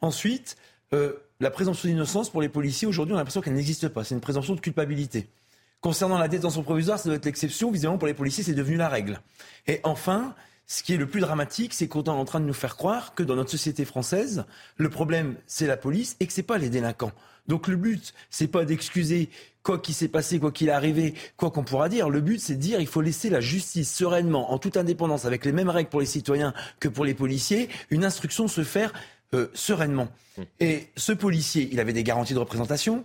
Ensuite, 0.00 0.56
euh, 0.92 1.14
la 1.40 1.50
présomption 1.50 1.88
d'innocence 1.88 2.30
pour 2.30 2.40
les 2.40 2.48
policiers, 2.48 2.86
aujourd'hui, 2.86 3.12
on 3.12 3.16
a 3.16 3.20
l'impression 3.20 3.40
qu'elle 3.40 3.54
n'existe 3.54 3.88
pas. 3.88 4.04
C'est 4.04 4.14
une 4.14 4.20
présomption 4.20 4.54
de 4.54 4.60
culpabilité. 4.60 5.28
Concernant 5.80 6.18
la 6.18 6.28
détention 6.28 6.62
provisoire, 6.62 6.98
ça 6.98 7.08
doit 7.08 7.16
être 7.16 7.24
l'exception. 7.24 7.70
Visiblement, 7.70 7.98
pour 7.98 8.08
les 8.08 8.14
policiers, 8.14 8.44
c'est 8.44 8.54
devenu 8.54 8.76
la 8.76 8.88
règle. 8.88 9.20
Et 9.66 9.80
enfin, 9.82 10.34
ce 10.66 10.82
qui 10.82 10.94
est 10.94 10.96
le 10.96 11.06
plus 11.06 11.20
dramatique, 11.20 11.74
c'est 11.74 11.86
qu'on 11.86 12.02
est 12.02 12.08
en 12.08 12.24
train 12.24 12.40
de 12.40 12.46
nous 12.46 12.52
faire 12.52 12.76
croire 12.76 13.14
que 13.14 13.22
dans 13.22 13.36
notre 13.36 13.50
société 13.50 13.84
française, 13.84 14.44
le 14.76 14.90
problème, 14.90 15.36
c'est 15.46 15.66
la 15.66 15.76
police 15.76 16.16
et 16.18 16.26
que 16.26 16.32
ce 16.32 16.40
n'est 16.40 16.46
pas 16.46 16.58
les 16.58 16.70
délinquants. 16.70 17.12
Donc 17.46 17.68
le 17.68 17.76
but, 17.76 18.12
c'est 18.30 18.48
pas 18.48 18.64
d'excuser 18.64 19.28
quoi 19.62 19.78
qu'il 19.78 19.94
s'est 19.94 20.08
passé, 20.08 20.40
quoi 20.40 20.50
qu'il 20.50 20.68
est 20.68 20.72
arrivé, 20.72 21.14
quoi 21.36 21.50
qu'on 21.50 21.62
pourra 21.62 21.88
dire. 21.88 22.08
Le 22.08 22.20
but, 22.20 22.40
c'est 22.40 22.56
de 22.56 22.60
dire 22.60 22.80
il 22.80 22.86
faut 22.86 23.00
laisser 23.00 23.30
la 23.30 23.40
justice 23.40 23.92
sereinement, 23.94 24.52
en 24.52 24.58
toute 24.58 24.76
indépendance, 24.76 25.24
avec 25.24 25.44
les 25.44 25.52
mêmes 25.52 25.70
règles 25.70 25.88
pour 25.88 26.00
les 26.00 26.06
citoyens 26.06 26.52
que 26.80 26.88
pour 26.88 27.04
les 27.04 27.14
policiers, 27.14 27.68
une 27.90 28.04
instruction 28.04 28.48
se 28.48 28.64
faire 28.64 28.92
euh, 29.34 29.48
sereinement. 29.54 30.08
Et 30.60 30.88
ce 30.96 31.12
policier, 31.12 31.68
il 31.72 31.80
avait 31.80 31.92
des 31.92 32.04
garanties 32.04 32.34
de 32.34 32.38
représentation. 32.38 33.04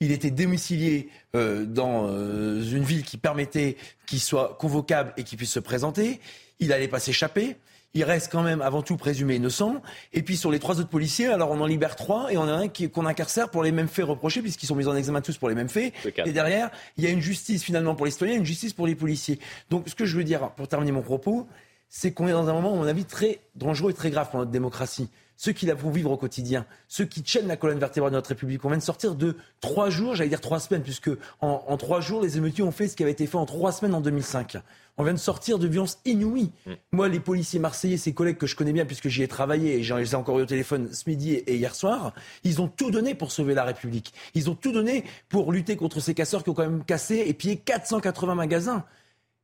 Il 0.00 0.12
était 0.12 0.30
domicilié 0.30 1.08
euh, 1.34 1.64
dans 1.64 2.06
euh, 2.06 2.62
une 2.62 2.84
ville 2.84 3.02
qui 3.02 3.16
permettait 3.16 3.76
qu'il 4.06 4.20
soit 4.20 4.56
convocable 4.60 5.12
et 5.16 5.24
qu'il 5.24 5.38
puisse 5.38 5.52
se 5.52 5.60
présenter. 5.60 6.20
Il 6.60 6.68
n'allait 6.68 6.88
pas 6.88 7.00
s'échapper 7.00 7.56
il 7.94 8.04
reste 8.04 8.30
quand 8.30 8.42
même 8.42 8.60
avant 8.60 8.82
tout 8.82 8.96
présumé 8.96 9.36
innocent. 9.36 9.82
Et 10.12 10.22
puis 10.22 10.36
sur 10.36 10.50
les 10.50 10.58
trois 10.58 10.78
autres 10.78 10.88
policiers, 10.88 11.26
alors 11.26 11.50
on 11.50 11.60
en 11.60 11.66
libère 11.66 11.96
trois 11.96 12.32
et 12.32 12.36
on 12.36 12.44
a 12.44 12.52
un 12.52 12.68
qu'on 12.68 13.06
incarcère 13.06 13.50
pour 13.50 13.62
les 13.62 13.72
mêmes 13.72 13.88
faits 13.88 14.04
reprochés, 14.04 14.42
puisqu'ils 14.42 14.66
sont 14.66 14.76
mis 14.76 14.86
en 14.86 14.96
examen 14.96 15.20
tous 15.20 15.38
pour 15.38 15.48
les 15.48 15.54
mêmes 15.54 15.68
faits. 15.68 15.92
Et 16.24 16.32
derrière, 16.32 16.70
il 16.96 17.04
y 17.04 17.06
a 17.06 17.10
une 17.10 17.20
justice 17.20 17.62
finalement 17.62 17.94
pour 17.94 18.06
les 18.06 18.12
citoyens, 18.12 18.36
une 18.36 18.44
justice 18.44 18.72
pour 18.72 18.86
les 18.86 18.94
policiers. 18.94 19.38
Donc 19.70 19.88
ce 19.88 19.94
que 19.94 20.04
je 20.04 20.16
veux 20.16 20.24
dire, 20.24 20.50
pour 20.50 20.68
terminer 20.68 20.92
mon 20.92 21.02
propos, 21.02 21.48
c'est 21.88 22.12
qu'on 22.12 22.28
est 22.28 22.32
dans 22.32 22.48
un 22.48 22.52
moment, 22.52 22.72
à 22.74 22.76
mon 22.76 22.86
avis, 22.86 23.04
très 23.04 23.40
dangereux 23.54 23.92
et 23.92 23.94
très 23.94 24.10
grave 24.10 24.30
pour 24.30 24.38
notre 24.38 24.50
démocratie 24.50 25.08
ceux 25.38 25.52
qui 25.52 25.66
la 25.66 25.76
font 25.76 25.90
vivre 25.90 26.10
au 26.10 26.16
quotidien, 26.16 26.66
ceux 26.88 27.04
qui 27.04 27.22
tiennent 27.22 27.46
la 27.46 27.56
colonne 27.56 27.78
vertébrale 27.78 28.10
de 28.10 28.16
notre 28.16 28.30
République. 28.30 28.64
On 28.64 28.68
vient 28.68 28.76
de 28.76 28.82
sortir 28.82 29.14
de 29.14 29.36
trois 29.60 29.88
jours, 29.88 30.16
j'allais 30.16 30.28
dire 30.28 30.40
trois 30.40 30.58
semaines, 30.58 30.82
puisque 30.82 31.10
en, 31.40 31.76
trois 31.76 32.00
jours, 32.00 32.20
les 32.20 32.36
émeutiers 32.36 32.64
ont 32.64 32.72
fait 32.72 32.88
ce 32.88 32.96
qui 32.96 33.04
avait 33.04 33.12
été 33.12 33.26
fait 33.28 33.36
en 33.36 33.46
trois 33.46 33.70
semaines 33.70 33.94
en 33.94 34.00
2005. 34.00 34.58
On 34.96 35.04
vient 35.04 35.12
de 35.12 35.18
sortir 35.18 35.60
de 35.60 35.68
violences 35.68 36.00
inouïes. 36.04 36.50
Mm. 36.66 36.72
Moi, 36.90 37.08
les 37.08 37.20
policiers 37.20 37.60
marseillais, 37.60 37.98
ces 37.98 38.12
collègues 38.12 38.36
que 38.36 38.48
je 38.48 38.56
connais 38.56 38.72
bien, 38.72 38.84
puisque 38.84 39.06
j'y 39.06 39.22
ai 39.22 39.28
travaillé 39.28 39.78
et 39.78 39.84
j'en 39.84 39.98
ai 39.98 40.14
encore 40.16 40.40
eu 40.40 40.42
au 40.42 40.46
téléphone 40.46 40.92
ce 40.92 41.08
midi 41.08 41.34
et 41.34 41.54
hier 41.54 41.76
soir, 41.76 42.14
ils 42.42 42.60
ont 42.60 42.66
tout 42.66 42.90
donné 42.90 43.14
pour 43.14 43.30
sauver 43.30 43.54
la 43.54 43.62
République. 43.62 44.12
Ils 44.34 44.50
ont 44.50 44.56
tout 44.56 44.72
donné 44.72 45.04
pour 45.28 45.52
lutter 45.52 45.76
contre 45.76 46.00
ces 46.00 46.14
casseurs 46.14 46.42
qui 46.42 46.50
ont 46.50 46.54
quand 46.54 46.68
même 46.68 46.84
cassé 46.84 47.22
et 47.24 47.32
pillé 47.32 47.58
480 47.58 48.34
magasins. 48.34 48.84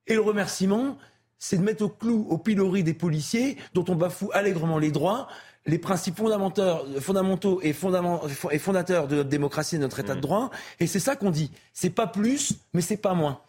Et 0.09 0.15
le 0.15 0.21
remerciement, 0.23 0.99
c'est 1.39 1.59
de 1.59 1.63
mettre 1.63 1.85
au 1.85 1.89
clou, 1.89 2.27
au 2.31 2.39
pilori 2.39 2.83
des 2.83 2.95
policiers, 2.95 3.59
dont 3.75 3.85
on 3.89 3.95
bafoue 3.95 4.31
allègrement 4.33 4.79
les 4.79 4.91
droits, 4.91 5.29
les 5.67 5.79
principes 5.79 6.17
fondamentaux 6.17 7.61
et, 7.63 7.73
fondateurs 7.73 9.09
de 9.09 9.17
notre 9.17 9.29
démocratie 9.29 9.77
et 9.77 9.79
de 9.79 9.83
notre 9.83 10.01
état 10.01 10.15
de 10.15 10.19
mmh. 10.19 10.23
droit. 10.23 10.51
Et 10.81 10.87
c'est 10.87 11.01
ça 11.01 11.17
qu'on 11.17 11.31
dit. 11.31 11.51
C'est 11.73 11.91
pas 11.91 12.07
plus, 12.07 12.55
mais 12.75 12.81
c'est 12.81 12.99
pas 12.99 13.15
moins. 13.15 13.41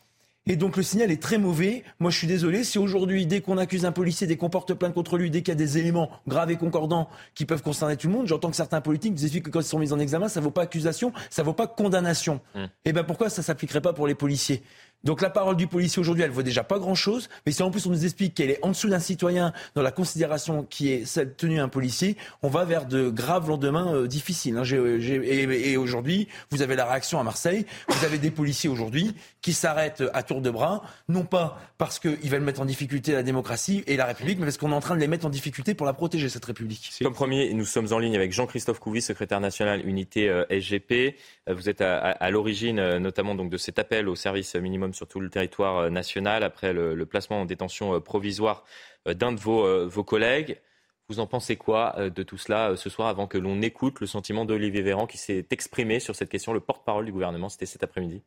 Et 0.48 0.56
donc 0.56 0.78
le 0.78 0.84
signal 0.84 1.12
est 1.12 1.22
très 1.22 1.40
mauvais. 1.40 1.84
Moi, 2.00 2.12
je 2.12 2.20
suis 2.20 2.28
désolé. 2.28 2.64
Si 2.64 2.78
aujourd'hui, 2.78 3.26
dès 3.26 3.42
qu'on 3.42 3.58
accuse 3.58 3.84
un 3.84 3.92
policier, 3.92 4.28
dès 4.28 4.38
qu'on 4.38 4.52
porte 4.52 4.76
plainte 4.76 4.94
contre 4.94 5.18
lui, 5.18 5.32
dès 5.32 5.42
qu'il 5.42 5.50
y 5.50 5.52
a 5.52 5.56
des 5.56 5.80
éléments 5.80 6.12
graves 6.28 6.52
et 6.52 6.56
concordants 6.56 7.10
qui 7.34 7.46
peuvent 7.46 7.64
concerner 7.64 7.98
tout 7.98 8.08
le 8.08 8.14
monde, 8.14 8.28
j'entends 8.28 8.52
que 8.52 8.56
certains 8.56 8.80
politiques 8.80 9.14
nous 9.14 9.24
expliquent 9.24 9.46
que 9.46 9.50
quand 9.50 9.62
ils 9.62 9.66
sont 9.66 9.80
mis 9.80 9.92
en 9.92 10.00
examen, 10.00 10.30
ça 10.30 10.40
ne 10.40 10.46
vaut 10.46 10.52
pas 10.52 10.62
accusation, 10.62 11.12
ça 11.32 11.42
ne 11.42 11.48
vaut 11.48 11.54
pas 11.54 11.66
condamnation. 11.66 12.42
Mmh. 12.54 12.60
Et 12.60 12.70
eh 12.86 12.94
ben 12.94 13.04
pourquoi 13.04 13.30
ça 13.30 13.42
s'appliquerait 13.42 13.82
pas 13.82 13.94
pour 13.94 14.06
les 14.06 14.14
policiers? 14.14 14.62
Donc 15.06 15.22
la 15.22 15.30
parole 15.30 15.56
du 15.56 15.68
policier 15.68 15.99
aujourd'hui, 15.99 16.23
elle 16.23 16.32
vaut 16.32 16.41
déjà 16.41 16.64
pas 16.64 16.80
grand-chose, 16.80 17.30
mais 17.45 17.52
si 17.52 17.61
en 17.61 17.69
plus 17.69 17.86
on 17.86 17.91
nous 17.91 18.06
explique 18.06 18.34
qu'elle 18.34 18.49
est 18.49 18.60
en 18.64 18.69
dessous 18.69 18.90
d'un 18.90 18.99
citoyen 18.99 19.53
dans 19.76 19.84
la 19.84 19.91
considération 19.91 20.64
qui 20.64 20.91
est 20.91 21.06
celle 21.06 21.36
tenue 21.36 21.60
un 21.60 21.69
policier, 21.69 22.18
on 22.41 22.49
va 22.49 22.65
vers 22.65 22.88
de 22.88 23.10
graves 23.10 23.48
lendemains 23.48 23.94
euh, 23.94 24.07
difficiles. 24.07 24.57
Hein. 24.57 24.64
et, 24.65 25.77
aujourd'hui, 25.77 26.27
vous 26.49 26.64
avez 26.64 26.76
la 26.76 26.86
réaction 26.86 27.19
à 27.19 27.23
Marseille, 27.23 27.68
vous 27.88 28.03
avez 28.03 28.18
des 28.18 28.32
policiers 28.32 28.69
aujourd'hui 28.69 29.14
qui 29.41 29.53
s'arrêtent 29.53 30.03
à 30.14 30.23
tour 30.23 30.41
de 30.41 30.49
bras, 30.49 30.82
non 31.07 31.23
pas 31.23 31.60
parce 31.77 31.99
qu'ils 31.99 32.30
veulent 32.30 32.41
mettre 32.41 32.61
en 32.61 32.65
difficulté 32.65 33.11
la 33.11 33.22
démocratie 33.22 33.84
et 33.86 33.98
la 33.98 34.06
République, 34.06 34.40
mais 34.40 34.45
parce 34.45 34.57
qu'on 34.57 34.72
est 34.72 34.76
en 34.76 34.80
train 34.80 34.95
de 34.95 35.02
les 35.02 35.07
mettre 35.07 35.27
en 35.27 35.30
difficulté 35.30 35.76
pour 35.76 35.86
la 35.86 35.94
protéger, 35.94 36.30
cette 36.30 36.45
République. 36.45 36.91
Comme 37.03 37.14
premier, 37.14 37.53
nous 37.53 37.65
sommes 37.65 37.94
en 37.94 37.99
ligne 37.99 38.15
avec 38.15 38.32
Jean-Christophe 38.32 38.80
Couvi, 38.80 39.02
secrétaire 39.03 39.40
national 39.40 39.88
unité 39.88 40.30
euh, 40.30 40.45
SGP. 40.49 41.15
Euh, 41.48 41.53
vous 41.53 41.69
êtes 41.69 41.82
à, 41.82 42.32
l'origine 42.32 42.98
notamment 42.98 43.36
donc, 43.36 43.52
de 43.52 43.57
cet 43.57 43.77
appel 43.77 44.10
au 44.10 44.15
service 44.15 44.56
minimum 44.56 44.94
sur 44.95 45.07
tout 45.07 45.19
le 45.19 45.30
territoire 45.30 45.77
euh, 45.77 45.89
national 45.89 46.43
après 46.43 46.73
le, 46.73 47.05
placement 47.05 47.41
en 47.41 47.45
détention 47.45 47.93
euh, 47.93 47.99
provisoire 47.99 48.63
euh, 49.07 49.13
d'un 49.13 49.31
de 49.31 49.39
vos, 49.39 50.03
collègues. 50.03 50.59
Vous 51.07 51.19
en 51.19 51.27
pensez 51.27 51.55
quoi 51.55 51.95
de 51.99 52.23
tout 52.23 52.38
cela 52.38 52.76
ce 52.76 52.89
soir 52.89 53.07
avant 53.09 53.27
que 53.27 53.38
l'on 53.38 53.61
écoute 53.61 53.99
le 53.99 54.07
sentiment 54.07 54.43
d'Olivier 54.43 54.81
Véran 54.81 55.05
qui 55.05 55.19
s'est 55.19 55.45
exprimé 55.51 55.99
sur 55.99 56.15
cette 56.15 56.30
question, 56.30 56.51
le 56.51 56.59
porte-parole 56.59 57.05
du 57.05 57.11
gouvernement, 57.11 57.47
c'était 57.47 57.67
cet 57.67 57.84
après-midi 57.84 58.23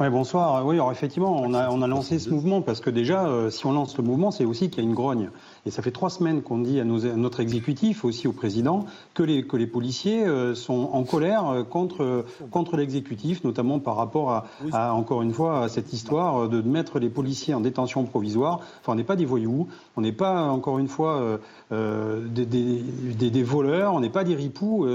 oui, 0.00 0.08
bonsoir. 0.08 0.64
Oui, 0.64 0.76
alors 0.76 0.90
effectivement, 0.90 1.38
on 1.38 1.52
a, 1.52 1.68
on 1.68 1.82
a 1.82 1.86
lancé 1.86 2.18
ce 2.18 2.30
mouvement 2.30 2.62
parce 2.62 2.80
que 2.80 2.88
déjà, 2.88 3.50
si 3.50 3.66
on 3.66 3.72
lance 3.72 3.96
le 3.98 4.02
mouvement, 4.02 4.30
c'est 4.30 4.46
aussi 4.46 4.70
qu'il 4.70 4.82
y 4.82 4.86
a 4.86 4.88
une 4.88 4.94
grogne. 4.94 5.30
Et 5.64 5.70
ça 5.70 5.80
fait 5.80 5.92
trois 5.92 6.10
semaines 6.10 6.42
qu'on 6.42 6.58
dit 6.58 6.80
à, 6.80 6.84
notre 6.84 7.38
exécutif, 7.38 8.04
aussi 8.04 8.26
au 8.26 8.32
président, 8.32 8.84
que 9.14 9.22
les, 9.22 9.46
que 9.46 9.56
les 9.56 9.68
policiers 9.68 10.24
euh, 10.24 10.56
sont 10.56 10.90
en 10.92 11.04
colère 11.04 11.48
euh, 11.48 11.62
contre, 11.62 12.24
contre 12.50 12.76
l'exécutif, 12.76 13.44
notamment 13.44 13.78
par 13.78 13.94
rapport 13.94 14.44
à, 14.72 14.94
encore 14.94 15.22
une 15.22 15.32
fois, 15.32 15.64
à 15.64 15.68
cette 15.68 15.92
histoire 15.92 16.48
de 16.48 16.62
mettre 16.62 16.98
les 16.98 17.08
policiers 17.08 17.54
en 17.54 17.60
détention 17.60 18.04
provisoire. 18.04 18.60
Enfin, 18.80 18.92
on 18.92 18.96
n'est 18.96 19.04
pas 19.04 19.14
des 19.14 19.24
voyous, 19.24 19.68
on 19.96 20.00
n'est 20.00 20.10
pas, 20.10 20.48
encore 20.48 20.80
une 20.80 20.88
fois, 20.88 21.38
des, 21.70 22.46
des, 22.46 23.30
des, 23.30 23.42
voleurs, 23.42 23.94
on 23.94 24.00
n'est 24.00 24.10
pas 24.10 24.24
des 24.24 24.34
ripoux. 24.34 24.86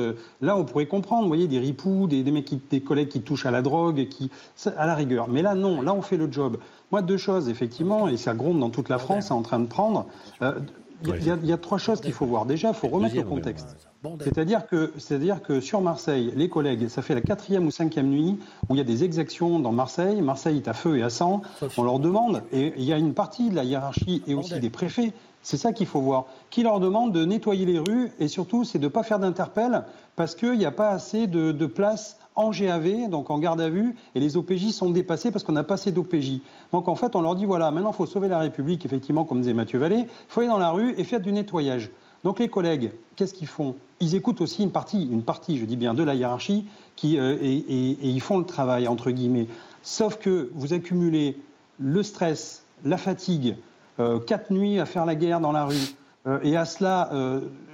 là, 0.41 0.57
on 0.57 0.65
pourrait 0.65 0.85
comprendre, 0.85 1.23
vous 1.23 1.29
voyez, 1.29 1.47
des 1.47 1.59
ripoux, 1.59 2.07
des, 2.07 2.23
mecs 2.31 2.53
des 2.69 2.81
collègues 2.81 3.09
qui 3.09 3.21
touchent 3.21 3.45
à 3.45 3.51
la 3.51 3.61
drogue, 3.61 4.07
qui, 4.09 4.29
à 4.77 4.85
la 4.85 4.95
rigueur. 4.95 5.27
Mais 5.29 5.41
là, 5.41 5.55
non, 5.55 5.81
là, 5.81 5.93
on 5.93 6.01
fait 6.01 6.17
le 6.17 6.31
job. 6.31 6.57
Moi, 6.91 7.01
deux 7.01 7.17
choses, 7.17 7.49
effectivement, 7.49 8.07
et 8.07 8.17
ça 8.17 8.33
gronde 8.33 8.59
dans 8.59 8.69
toute 8.69 8.89
la 8.89 8.97
France, 8.97 9.25
c'est 9.27 9.33
en 9.33 9.41
train 9.41 9.59
de 9.59 9.67
prendre. 9.67 10.05
Il 10.41 11.11
euh, 11.11 11.37
y, 11.43 11.51
a 11.51 11.57
trois 11.57 11.77
choses 11.77 12.01
qu'il 12.01 12.13
faut 12.13 12.25
voir. 12.25 12.45
Déjà, 12.45 12.69
il 12.69 12.73
faut 12.73 12.87
remettre 12.87 13.15
le 13.15 13.23
contexte. 13.23 13.75
C'est-à-dire 14.21 14.67
que, 14.67 14.93
c'est-à-dire 14.97 15.41
que 15.41 15.59
sur 15.59 15.81
Marseille, 15.81 16.31
les 16.35 16.49
collègues, 16.49 16.87
ça 16.87 17.01
fait 17.01 17.13
la 17.13 17.21
quatrième 17.21 17.65
ou 17.65 17.71
cinquième 17.71 18.07
nuit 18.07 18.39
où 18.69 18.75
il 18.75 18.77
y 18.77 18.81
a 18.81 18.85
des 18.85 19.03
exactions 19.03 19.59
dans 19.59 19.71
Marseille. 19.71 20.21
Marseille 20.21 20.57
est 20.57 20.67
à 20.67 20.73
feu 20.73 20.97
et 20.97 21.03
à 21.03 21.09
sang. 21.09 21.41
On 21.77 21.83
leur 21.83 21.99
demande, 21.99 22.43
et 22.51 22.73
il 22.77 22.83
y 22.83 22.93
a 22.93 22.97
une 22.97 23.13
partie 23.13 23.49
de 23.49 23.55
la 23.55 23.63
hiérarchie 23.63 24.23
et 24.27 24.33
aussi 24.33 24.59
des 24.59 24.69
préfets, 24.69 25.13
c'est 25.41 25.57
ça 25.57 25.73
qu'il 25.73 25.87
faut 25.87 26.01
voir, 26.01 26.25
qui 26.49 26.63
leur 26.63 26.79
demande 26.79 27.13
de 27.13 27.23
nettoyer 27.25 27.65
les 27.65 27.79
rues 27.79 28.11
et 28.19 28.27
surtout, 28.27 28.63
c'est 28.63 28.79
de 28.79 28.85
ne 28.85 28.89
pas 28.89 29.03
faire 29.03 29.19
d'interpelle 29.19 29.83
parce 30.15 30.35
qu'il 30.35 30.57
n'y 30.57 30.65
a 30.65 30.71
pas 30.71 30.89
assez 30.89 31.27
de, 31.27 31.51
de 31.51 31.65
place 31.65 32.17
en 32.37 32.51
GAV, 32.51 33.09
donc 33.09 33.29
en 33.29 33.39
garde 33.39 33.59
à 33.59 33.69
vue, 33.69 33.95
et 34.15 34.19
les 34.19 34.37
OPJ 34.37 34.69
sont 34.69 34.91
dépassés 34.91 35.31
parce 35.31 35.43
qu'on 35.43 35.51
n'a 35.51 35.63
pas 35.63 35.73
assez 35.73 35.91
d'OPJ. 35.91 36.39
Donc 36.71 36.87
en 36.87 36.95
fait, 36.95 37.15
on 37.15 37.21
leur 37.21 37.35
dit 37.35 37.45
voilà, 37.45 37.71
maintenant 37.71 37.91
il 37.91 37.95
faut 37.95 38.05
sauver 38.05 38.29
la 38.29 38.39
République, 38.39 38.85
effectivement, 38.85 39.25
comme 39.25 39.41
disait 39.41 39.53
Mathieu 39.53 39.79
Vallée, 39.79 40.05
il 40.05 40.07
faut 40.29 40.39
aller 40.39 40.49
dans 40.49 40.59
la 40.59 40.69
rue 40.69 40.93
et 40.97 41.03
faire 41.03 41.19
du 41.19 41.33
nettoyage. 41.33 41.89
Donc 42.23 42.39
les 42.39 42.47
collègues, 42.47 42.91
qu'est-ce 43.15 43.33
qu'ils 43.33 43.47
font? 43.47 43.75
Ils 43.99 44.15
écoutent 44.15 44.41
aussi 44.41 44.63
une 44.63 44.71
partie, 44.71 45.03
une 45.03 45.23
partie, 45.23 45.57
je 45.57 45.65
dis 45.65 45.77
bien, 45.77 45.93
de 45.93 46.03
la 46.03 46.13
hiérarchie, 46.13 46.65
qui, 46.95 47.17
euh, 47.17 47.37
et, 47.41 47.97
ils 48.01 48.21
font 48.21 48.37
le 48.37 48.45
travail, 48.45 48.87
entre 48.87 49.11
guillemets. 49.11 49.47
Sauf 49.81 50.17
que 50.17 50.51
vous 50.53 50.73
accumulez 50.73 51.37
le 51.79 52.03
stress, 52.03 52.63
la 52.85 52.97
fatigue, 52.97 53.55
euh, 53.99 54.19
quatre 54.19 54.51
nuits 54.51 54.79
à 54.79 54.85
faire 54.85 55.05
la 55.05 55.15
guerre 55.15 55.39
dans 55.39 55.51
la 55.51 55.65
rue. 55.65 55.95
Euh, 56.27 56.39
et 56.43 56.55
à 56.55 56.65
cela, 56.65 57.09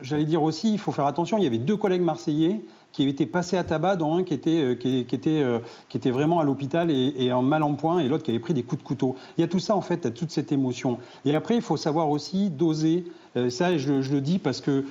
j'allais 0.01 0.25
dire 0.25 0.43
aussi, 0.43 0.71
il 0.71 0.79
faut 0.79 0.91
faire 0.91 1.07
attention, 1.07 1.37
il 1.37 1.43
y 1.43 1.47
avait 1.47 1.57
deux 1.57 1.77
collègues 1.77 2.01
marseillais 2.01 2.61
qui 2.93 3.01
avait 3.01 3.11
été 3.11 3.25
passé 3.25 3.57
à 3.57 3.63
tabac, 3.63 3.97
dont 3.97 4.15
un 4.15 4.23
qui 4.23 4.35
était, 4.35 4.61
euh, 4.61 4.75
qui, 4.75 4.99
était, 4.99 5.41
euh, 5.41 5.59
qui 5.89 5.97
était 5.97 6.11
vraiment 6.11 6.39
à 6.39 6.43
l'hôpital 6.43 6.91
et, 6.91 7.33
en 7.33 7.41
mal 7.41 7.63
en 7.63 7.73
point, 7.73 7.99
et 7.99 8.07
l'autre 8.07 8.23
qui 8.23 8.31
avait 8.31 8.39
pris 8.39 8.53
des 8.53 8.63
coups 8.63 8.81
de 8.81 8.87
couteau. 8.87 9.15
Il 9.37 9.41
y 9.41 9.43
a 9.43 9.47
tout 9.47 9.59
ça, 9.59 9.75
en 9.75 9.81
fait, 9.81 10.13
toute 10.13 10.29
cette 10.31 10.51
émotion. 10.51 10.99
Et 11.25 11.35
après, 11.35 11.55
il 11.55 11.61
faut 11.61 11.75
savoir 11.75 12.09
aussi 12.09 12.51
doser. 12.51 13.05
Euh, 13.35 13.49
ça, 13.49 13.75
je, 13.79 13.93
le 13.93 14.21
dis 14.21 14.37
parce 14.37 14.61
que 14.61 14.85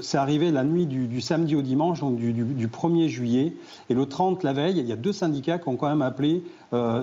c'est 0.00 0.16
arrivé 0.16 0.50
la 0.50 0.64
nuit 0.64 0.86
du, 0.86 1.20
samedi 1.20 1.54
au 1.54 1.62
dimanche, 1.62 2.00
donc 2.00 2.16
du, 2.16 2.68
1er 2.68 3.08
juillet. 3.08 3.52
Et 3.90 3.94
le 3.94 4.06
30, 4.06 4.42
la 4.44 4.54
veille, 4.54 4.78
il 4.78 4.86
y 4.86 4.92
a 4.92 4.96
deux 4.96 5.12
syndicats 5.12 5.58
qui 5.58 5.68
ont 5.68 5.76
quand 5.76 5.90
même 5.90 6.02
appelé 6.02 6.42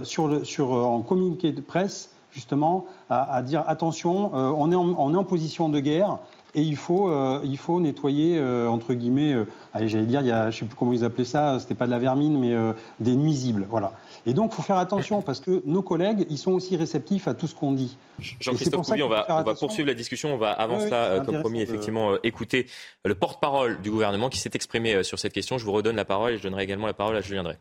sur, 0.04 0.46
sur, 0.46 0.72
en 0.72 1.02
communiqué 1.02 1.52
de 1.52 1.62
presse 1.62 2.10
justement 2.32 2.86
à, 3.10 3.42
dire 3.42 3.64
attention, 3.68 4.32
on, 4.34 4.72
est 4.72 4.76
on 4.76 5.14
est 5.14 5.18
en 5.18 5.24
position 5.24 5.68
de 5.70 5.80
guerre, 5.80 6.20
et 6.56 6.62
il 6.62 6.76
faut, 6.76 7.10
euh, 7.10 7.42
il 7.44 7.58
faut 7.58 7.80
nettoyer, 7.80 8.38
euh, 8.40 8.68
entre 8.68 8.94
guillemets, 8.94 9.34
euh, 9.34 9.46
allez, 9.74 9.88
j'allais 9.88 10.06
dire, 10.06 10.22
il 10.22 10.28
y 10.28 10.32
a, 10.32 10.50
je 10.50 10.56
ne 10.56 10.60
sais 10.60 10.66
plus 10.66 10.76
comment 10.76 10.94
ils 10.94 11.04
appelaient 11.04 11.26
ça, 11.26 11.60
c'était 11.60 11.76
pas 11.76 11.86
de 11.86 11.92
la 11.92 12.00
vermine, 12.00 12.40
mais 12.40 12.56
des 13.00 13.16
nuisibles. 13.16 13.68
Voilà. 13.70 13.94
Et 14.26 14.34
donc, 14.34 14.52
il 14.52 14.56
faut 14.56 14.62
faire 14.62 14.78
attention 14.78 15.22
parce 15.26 15.40
que 15.40 15.62
nos 15.66 15.82
collègues, 15.82 16.26
ils 16.30 16.38
sont 16.38 16.52
aussi 16.52 16.76
réceptifs 16.76 17.28
à 17.28 17.34
tout 17.34 17.48
ce 17.48 17.56
qu'on 17.56 17.72
dit. 17.72 17.98
Jean-Christophe 18.40 18.88
Couvi, 18.88 19.04
on, 19.04 19.10
va, 19.10 19.26
on 19.30 19.44
va, 19.44 19.56
poursuivre 19.56 19.88
la 19.88 19.94
discussion. 19.94 20.34
On 20.34 20.38
va, 20.38 20.52
avant 20.52 20.80
cela, 20.80 21.22
comme 21.26 21.40
promis, 21.40 21.62
effectivement, 21.62 22.16
écouter 22.24 22.68
le 23.06 23.16
porte-parole 23.16 23.80
du 23.82 23.92
gouvernement 23.92 24.30
qui 24.30 24.40
s'est 24.40 24.52
exprimé 24.54 25.04
sur 25.04 25.20
cette 25.20 25.34
question. 25.34 25.58
Je 25.58 25.66
vous 25.66 25.72
redonne 25.72 25.96
la 25.96 26.06
parole 26.06 26.34
et 26.34 26.38
je 26.38 26.44
donnerai 26.44 26.64
également 26.64 26.88
la 26.88 26.94
parole 26.94 27.16
à 27.16 27.22
Julien 27.22 27.44
Drey. 27.44 27.58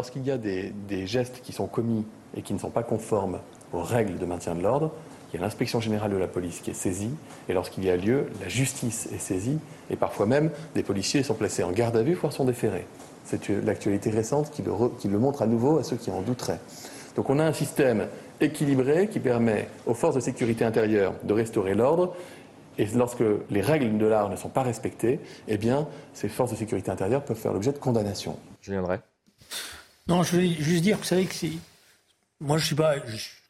Lorsqu'il 0.00 0.24
y 0.24 0.30
a 0.30 0.38
des, 0.38 0.72
des 0.86 1.08
gestes 1.08 1.40
qui 1.42 1.52
sont 1.52 1.66
commis 1.66 2.06
et 2.36 2.42
qui 2.42 2.54
ne 2.54 2.58
sont 2.58 2.70
pas 2.70 2.84
conformes 2.84 3.40
aux 3.72 3.82
règles 3.82 4.16
de 4.16 4.24
maintien 4.24 4.54
de 4.54 4.62
l'ordre, 4.62 4.92
il 5.32 5.36
y 5.36 5.38
a 5.38 5.42
l'inspection 5.44 5.80
générale 5.80 6.10
de 6.10 6.16
la 6.16 6.26
police 6.26 6.60
qui 6.60 6.70
est 6.70 6.74
saisie, 6.74 7.10
et 7.48 7.52
lorsqu'il 7.52 7.84
y 7.84 7.90
a 7.90 7.96
lieu, 7.96 8.26
la 8.40 8.48
justice 8.48 9.08
est 9.12 9.18
saisie, 9.18 9.58
et 9.90 9.96
parfois 9.96 10.26
même 10.26 10.50
des 10.74 10.82
policiers 10.82 11.22
sont 11.22 11.34
placés 11.34 11.62
en 11.62 11.70
garde 11.72 11.96
à 11.96 12.02
vue, 12.02 12.14
voire 12.14 12.32
sont 12.32 12.44
déférés. 12.44 12.86
C'est 13.24 13.48
l'actualité 13.48 14.10
récente 14.10 14.50
qui 14.50 14.62
le, 14.62 14.72
qui 14.98 15.08
le 15.08 15.18
montre 15.18 15.42
à 15.42 15.46
nouveau 15.46 15.78
à 15.78 15.84
ceux 15.84 15.96
qui 15.96 16.10
en 16.10 16.22
douteraient. 16.22 16.60
Donc 17.14 17.28
on 17.28 17.38
a 17.38 17.44
un 17.44 17.52
système 17.52 18.08
équilibré 18.40 19.08
qui 19.08 19.20
permet 19.20 19.68
aux 19.86 19.94
forces 19.94 20.14
de 20.14 20.20
sécurité 20.20 20.64
intérieure 20.64 21.12
de 21.24 21.34
restaurer 21.34 21.74
l'ordre, 21.74 22.14
et 22.78 22.86
lorsque 22.86 23.24
les 23.50 23.60
règles 23.60 23.98
de 23.98 24.06
l'art 24.06 24.30
ne 24.30 24.36
sont 24.36 24.48
pas 24.48 24.62
respectées, 24.62 25.20
eh 25.48 25.58
bien, 25.58 25.88
ces 26.14 26.28
forces 26.28 26.52
de 26.52 26.56
sécurité 26.56 26.90
intérieure 26.90 27.24
peuvent 27.24 27.36
faire 27.36 27.52
l'objet 27.52 27.72
de 27.72 27.78
condamnation. 27.78 28.38
Je 28.62 28.70
viendrai. 28.70 29.00
Non, 30.06 30.22
je 30.22 30.36
veux 30.36 30.46
juste 30.46 30.82
dire, 30.82 30.96
vous 30.96 31.04
savez 31.04 31.26
que 31.26 31.34
si. 31.34 31.58
Moi, 32.40 32.56
je 32.56 32.62
ne 32.62 32.66
suis 32.66 32.76
pas. 32.76 32.94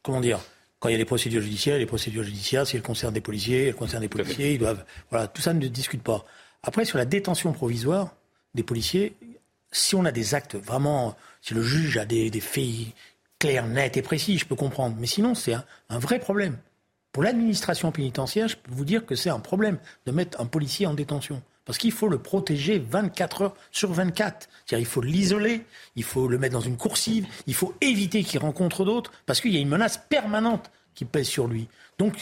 comment 0.03 0.19
dire 0.19 0.39
quand 0.79 0.89
il 0.89 0.93
y 0.93 0.95
a 0.95 0.97
des 0.97 1.05
procédures 1.05 1.41
judiciaires, 1.41 1.77
les 1.77 1.85
procédures 1.85 2.23
judiciaires, 2.23 2.65
si 2.65 2.77
elles 2.77 2.81
concernent 2.81 3.13
des 3.13 3.21
policiers, 3.21 3.67
elles 3.67 3.75
concernent 3.75 4.01
des 4.01 4.09
policiers, 4.09 4.53
ils 4.53 4.59
doivent. 4.59 4.85
Voilà, 5.09 5.27
tout 5.27 5.41
ça 5.41 5.53
ne 5.53 5.67
discute 5.67 6.01
pas. 6.01 6.25
Après, 6.63 6.85
sur 6.85 6.97
la 6.97 7.05
détention 7.05 7.51
provisoire 7.51 8.15
des 8.55 8.63
policiers, 8.63 9.15
si 9.71 9.95
on 9.95 10.05
a 10.05 10.11
des 10.11 10.35
actes 10.35 10.55
vraiment, 10.55 11.15
si 11.41 11.53
le 11.53 11.61
juge 11.61 11.97
a 11.97 12.05
des, 12.05 12.31
faits 12.39 12.65
clairs, 13.39 13.67
nets 13.67 13.97
et 13.97 14.01
précis, 14.01 14.37
je 14.37 14.45
peux 14.45 14.55
comprendre. 14.55 14.95
Mais 14.99 15.07
sinon, 15.07 15.35
c'est 15.35 15.53
un, 15.53 15.65
un, 15.89 15.99
vrai 15.99 16.19
problème. 16.19 16.57
Pour 17.11 17.23
l'administration 17.23 17.91
pénitentiaire, 17.91 18.47
je 18.47 18.55
peux 18.55 18.71
vous 18.71 18.85
dire 18.85 19.05
que 19.05 19.15
c'est 19.15 19.29
un 19.29 19.39
problème 19.39 19.79
de 20.05 20.11
mettre 20.11 20.39
un 20.39 20.45
policier 20.45 20.85
en 20.85 20.93
détention. 20.93 21.41
Parce 21.69 21.77
qu'il 21.77 21.91
faut 21.91 22.07
le 22.09 22.17
protéger 22.17 22.79
24 22.79 23.41
heures 23.43 23.53
sur 23.71 23.93
24. 23.93 24.49
C'est-à-dire 24.65 24.79
il 24.79 24.91
faut 24.91 25.01
l'isoler, 25.01 25.67
il 25.95 26.03
faut 26.03 26.27
le 26.27 26.39
mettre 26.39 26.53
dans 26.53 26.61
une 26.61 26.77
coursive, 26.77 27.27
il 27.45 27.53
faut 27.53 27.75
éviter 27.79 28.23
qu'il 28.23 28.39
rencontre 28.39 28.85
d'autres, 28.85 29.11
parce 29.27 29.39
qu'il 29.39 29.53
y 29.53 29.57
a 29.57 29.59
une 29.59 29.69
menace 29.69 29.99
permanente 30.09 30.71
qui 30.95 31.05
pèse 31.05 31.27
sur 31.27 31.47
lui. 31.47 31.67
Donc, 31.99 32.15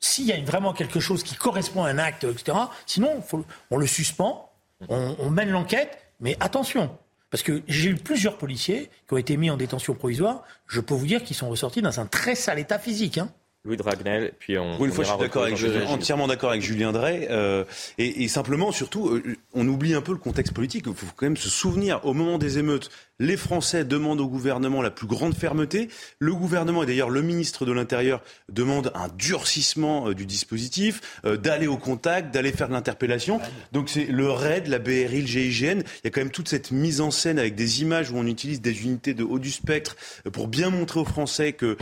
s'il 0.00 0.26
y 0.26 0.32
a 0.34 0.40
vraiment 0.42 0.74
quelque 0.74 1.00
chose 1.00 1.22
qui 1.22 1.34
correspond 1.34 1.82
à 1.82 1.88
un 1.88 1.96
acte, 1.96 2.24
etc., 2.24 2.58
sinon, 2.84 3.24
on 3.70 3.78
le 3.78 3.86
suspend, 3.86 4.52
on, 4.90 5.30
mène 5.30 5.48
l'enquête, 5.48 5.96
mais 6.20 6.36
attention, 6.38 6.94
parce 7.30 7.42
que 7.42 7.62
j'ai 7.68 7.88
eu 7.88 7.94
plusieurs 7.94 8.36
policiers 8.36 8.90
qui 9.08 9.14
ont 9.14 9.16
été 9.16 9.38
mis 9.38 9.48
en 9.48 9.56
détention 9.56 9.94
provisoire. 9.94 10.42
Je 10.66 10.82
peux 10.82 10.92
vous 10.92 11.06
dire 11.06 11.24
qu'ils 11.24 11.36
sont 11.36 11.48
ressortis 11.48 11.80
dans 11.80 12.00
un 12.00 12.06
très 12.06 12.34
sale 12.34 12.58
état 12.58 12.78
physique. 12.78 13.16
Hein. 13.16 13.32
Louis 13.64 13.76
Dragnel, 13.76 14.32
puis 14.38 14.58
on. 14.58 14.80
Oui, 14.80 14.88
une 14.88 14.94
fois, 14.94 15.04
je 15.04 15.10
suis 15.10 15.18
d'accord 15.18 15.44
avec, 15.44 15.88
entièrement 15.88 16.26
d'accord 16.26 16.50
avec 16.50 16.62
Julien 16.62 16.92
Drey. 16.92 17.28
Euh, 17.30 17.64
et, 17.98 18.24
et, 18.24 18.28
simplement, 18.28 18.72
surtout, 18.72 19.10
euh, 19.10 19.36
on 19.52 19.68
oublie 19.68 19.92
un 19.92 20.00
peu 20.00 20.12
le 20.12 20.18
contexte 20.18 20.54
politique. 20.54 20.84
Il 20.86 20.94
faut 20.94 21.06
quand 21.14 21.26
même 21.26 21.36
se 21.36 21.50
souvenir, 21.50 22.00
au 22.04 22.14
moment 22.14 22.38
des 22.38 22.58
émeutes, 22.58 22.90
les 23.20 23.36
Français 23.36 23.84
demandent 23.84 24.20
au 24.20 24.26
gouvernement 24.26 24.82
la 24.82 24.90
plus 24.90 25.06
grande 25.06 25.34
fermeté. 25.34 25.88
Le 26.18 26.34
gouvernement, 26.34 26.82
et 26.82 26.86
d'ailleurs 26.86 27.10
le 27.10 27.22
ministre 27.22 27.64
de 27.66 27.72
l'Intérieur, 27.72 28.22
demande 28.50 28.90
un 28.94 29.08
durcissement 29.16 30.08
euh, 30.08 30.14
du 30.14 30.26
dispositif, 30.26 31.20
euh, 31.24 31.36
d'aller 31.36 31.68
au 31.68 31.76
contact, 31.76 32.34
d'aller 32.34 32.50
faire 32.50 32.68
de 32.68 32.72
l'interpellation. 32.72 33.40
Donc 33.72 33.90
c'est 33.90 34.06
le 34.06 34.28
RAID, 34.30 34.66
la 34.66 34.78
BRI, 34.78 35.20
le 35.20 35.26
GIGN. 35.26 35.80
Il 35.80 36.04
y 36.04 36.06
a 36.06 36.10
quand 36.10 36.22
même 36.22 36.30
toute 36.30 36.48
cette 36.48 36.72
mise 36.72 37.00
en 37.00 37.10
scène 37.10 37.38
avec 37.38 37.54
des 37.54 37.82
images 37.82 38.10
où 38.10 38.16
on 38.16 38.26
utilise 38.26 38.60
des 38.60 38.82
unités 38.82 39.14
de 39.14 39.22
haut 39.22 39.38
du 39.38 39.50
spectre 39.50 39.96
euh, 40.26 40.30
pour 40.30 40.48
bien 40.48 40.70
montrer 40.70 40.98
aux 40.98 41.04
Français 41.04 41.52
que 41.52 41.76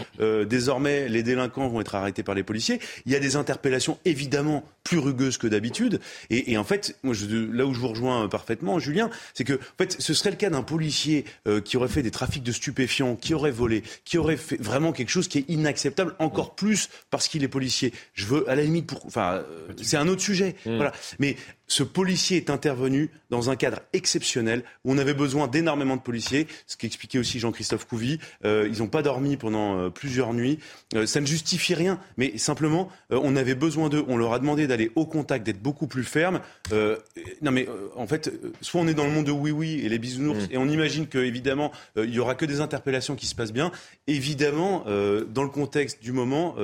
désormais 0.44 1.08
les 1.08 1.22
délinquants 1.22 1.68
vont 1.68 1.80
être 1.80 1.94
arrêtés 1.94 2.22
par 2.22 2.34
les 2.34 2.42
policiers. 2.42 2.80
Il 3.06 3.12
y 3.12 3.16
a 3.16 3.20
des 3.20 3.36
interpellations 3.36 3.98
évidemment 4.04 4.64
plus 4.88 4.98
rugueuses 4.98 5.36
que 5.36 5.46
d'habitude. 5.46 6.00
Et, 6.30 6.56
en 6.56 6.64
fait, 6.64 6.96
moi, 7.02 7.12
je, 7.12 7.26
là 7.26 7.66
où 7.66 7.74
je 7.74 7.80
vous 7.80 7.88
rejoins 7.88 8.26
parfaitement, 8.26 8.78
Julien, 8.78 9.10
c'est 9.34 9.44
que 9.44 9.52
en 9.52 9.76
fait, 9.76 9.96
ce 9.98 10.14
serait 10.14 10.30
le 10.30 10.36
cas 10.36 10.48
d'un 10.48 10.62
policier 10.62 11.26
euh, 11.46 11.60
qui 11.60 11.76
aurait 11.76 11.88
fait 11.88 12.02
des 12.02 12.10
trafics 12.10 12.42
de 12.42 12.52
stupéfiants, 12.52 13.14
qui 13.14 13.34
aurait 13.34 13.50
volé, 13.50 13.82
qui 14.06 14.16
aurait 14.16 14.38
fait 14.38 14.56
vraiment 14.56 14.92
quelque 14.92 15.10
chose 15.10 15.28
qui 15.28 15.38
est 15.38 15.44
inacceptable, 15.48 16.14
encore 16.18 16.54
plus 16.54 16.88
parce 17.10 17.28
qu'il 17.28 17.44
est 17.44 17.48
policier. 17.48 17.92
Je 18.14 18.24
veux, 18.24 18.48
à 18.48 18.54
la 18.54 18.62
limite, 18.62 18.86
pour, 18.86 19.04
enfin, 19.04 19.34
euh, 19.34 19.42
c'est 19.82 19.98
un 19.98 20.08
autre 20.08 20.22
sujet. 20.22 20.56
Mmh. 20.64 20.76
Voilà. 20.76 20.92
Mais 21.18 21.36
ce 21.68 21.82
policier 21.82 22.38
est 22.38 22.50
intervenu 22.50 23.10
dans 23.30 23.50
un 23.50 23.56
cadre 23.56 23.80
exceptionnel 23.92 24.64
où 24.84 24.92
on 24.92 24.98
avait 24.98 25.14
besoin 25.14 25.46
d'énormément 25.46 25.96
de 25.96 26.00
policiers, 26.00 26.46
ce 26.66 26.76
qu'expliquait 26.76 27.18
aussi 27.18 27.38
Jean-Christophe 27.38 27.86
Couvi. 27.86 28.18
Euh, 28.44 28.68
ils 28.72 28.78
n'ont 28.78 28.88
pas 28.88 29.02
dormi 29.02 29.36
pendant 29.36 29.78
euh, 29.78 29.90
plusieurs 29.90 30.32
nuits. 30.32 30.58
Euh, 30.94 31.04
ça 31.04 31.20
ne 31.20 31.26
justifie 31.26 31.74
rien, 31.74 32.00
mais 32.16 32.38
simplement, 32.38 32.88
on 33.10 33.36
avait 33.36 33.54
besoin 33.54 33.90
d'eux. 33.90 34.04
On 34.08 34.16
leur 34.16 34.32
a 34.32 34.38
demandé 34.38 34.66
d'aller 34.66 34.90
au 34.96 35.04
contact, 35.04 35.44
d'être 35.44 35.62
beaucoup 35.62 35.86
plus 35.86 36.04
ferme. 36.04 36.40
non, 36.72 37.50
mais 37.52 37.68
en 37.96 38.06
fait, 38.06 38.32
soit 38.62 38.80
on 38.80 38.88
est 38.88 38.94
dans 38.94 39.06
le 39.06 39.12
monde 39.12 39.26
de 39.26 39.32
oui-oui 39.32 39.80
et 39.84 39.88
les 39.88 39.98
bisounours, 39.98 40.48
mm. 40.48 40.52
et 40.52 40.56
on 40.56 40.68
imagine 40.68 41.06
qu'évidemment, 41.06 41.70
il 41.96 42.12
y 42.12 42.18
aura 42.18 42.34
que 42.34 42.46
des 42.46 42.60
interpellations 42.60 43.14
qui 43.14 43.26
se 43.26 43.34
passent 43.34 43.52
bien. 43.52 43.70
Évidemment, 44.06 44.84
dans 44.86 45.42
le 45.42 45.50
contexte 45.50 46.02
du 46.02 46.12
moment, 46.12 46.56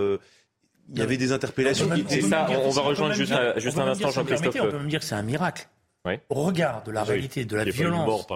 il 0.92 0.98
y 0.98 1.02
avait 1.02 1.16
des 1.16 1.32
interpellations. 1.32 1.88
C'est 2.08 2.22
ça, 2.22 2.46
on, 2.50 2.70
va 2.70 2.82
rejoindre 2.82 3.14
juste, 3.14 3.32
un 3.32 3.88
instant 3.88 4.10
Jean-Christophe. 4.10 4.56
On 4.60 4.70
peut 4.70 4.78
même 4.78 4.88
dire 4.88 5.00
que 5.00 5.06
c'est 5.06 5.14
un 5.14 5.22
miracle. 5.22 5.68
Au 6.28 6.42
regard 6.42 6.84
de 6.84 6.92
la 6.92 7.02
réalité, 7.02 7.44
de 7.44 7.56
la 7.56 7.64
violence 7.64 8.26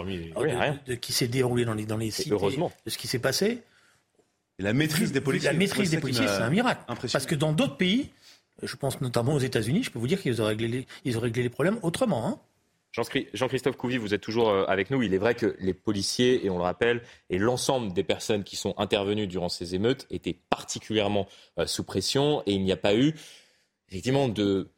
qui 1.00 1.12
s'est 1.12 1.28
déroulée 1.28 1.64
dans 1.64 1.74
les, 1.74 1.84
dans 1.84 1.98
les 1.98 2.10
cités, 2.10 2.30
de 2.30 2.90
ce 2.90 2.98
qui 2.98 3.08
s'est 3.08 3.18
passé, 3.18 3.62
Et 4.58 4.62
la 4.62 4.72
maîtrise 4.72 5.12
des 5.12 5.20
policiers. 5.20 5.50
La 5.50 5.58
maîtrise 5.58 5.90
des 5.90 5.98
policiers, 5.98 6.26
c'est 6.26 6.42
un 6.42 6.50
miracle. 6.50 6.82
Parce 6.86 7.26
que 7.26 7.34
dans 7.34 7.52
d'autres 7.52 7.76
pays, 7.76 8.10
je 8.62 8.74
pense 8.76 9.00
notamment 9.00 9.34
aux 9.34 9.38
États-Unis, 9.38 9.84
je 9.84 9.90
peux 9.90 9.98
vous 9.98 10.08
dire 10.08 10.20
qu'ils 10.20 10.40
ont 10.42 10.46
réglé 10.46 10.68
les, 10.68 10.86
ils 11.04 11.16
ont 11.16 11.20
réglé 11.20 11.42
les 11.42 11.48
problèmes 11.48 11.78
autrement. 11.82 12.26
Hein. 12.26 12.38
Jean-Christophe 12.92 13.76
Couvi, 13.76 13.96
vous 13.96 14.14
êtes 14.14 14.20
toujours 14.20 14.48
euh, 14.48 14.64
avec 14.66 14.90
nous. 14.90 15.02
Il 15.02 15.14
est 15.14 15.18
vrai 15.18 15.34
que 15.34 15.56
les 15.60 15.74
policiers, 15.74 16.44
et 16.44 16.50
on 16.50 16.56
le 16.56 16.64
rappelle, 16.64 17.02
et 17.30 17.38
l'ensemble 17.38 17.92
des 17.92 18.02
personnes 18.02 18.44
qui 18.44 18.56
sont 18.56 18.74
intervenues 18.78 19.26
durant 19.26 19.48
ces 19.48 19.74
émeutes 19.74 20.06
étaient 20.10 20.36
particulièrement 20.48 21.28
euh, 21.58 21.66
sous 21.66 21.84
pression 21.84 22.42
et 22.46 22.52
il 22.52 22.62
n'y 22.64 22.72
a 22.72 22.76
pas 22.76 22.96
eu 22.96 23.14
effectivement 23.88 24.28
de, 24.28 24.70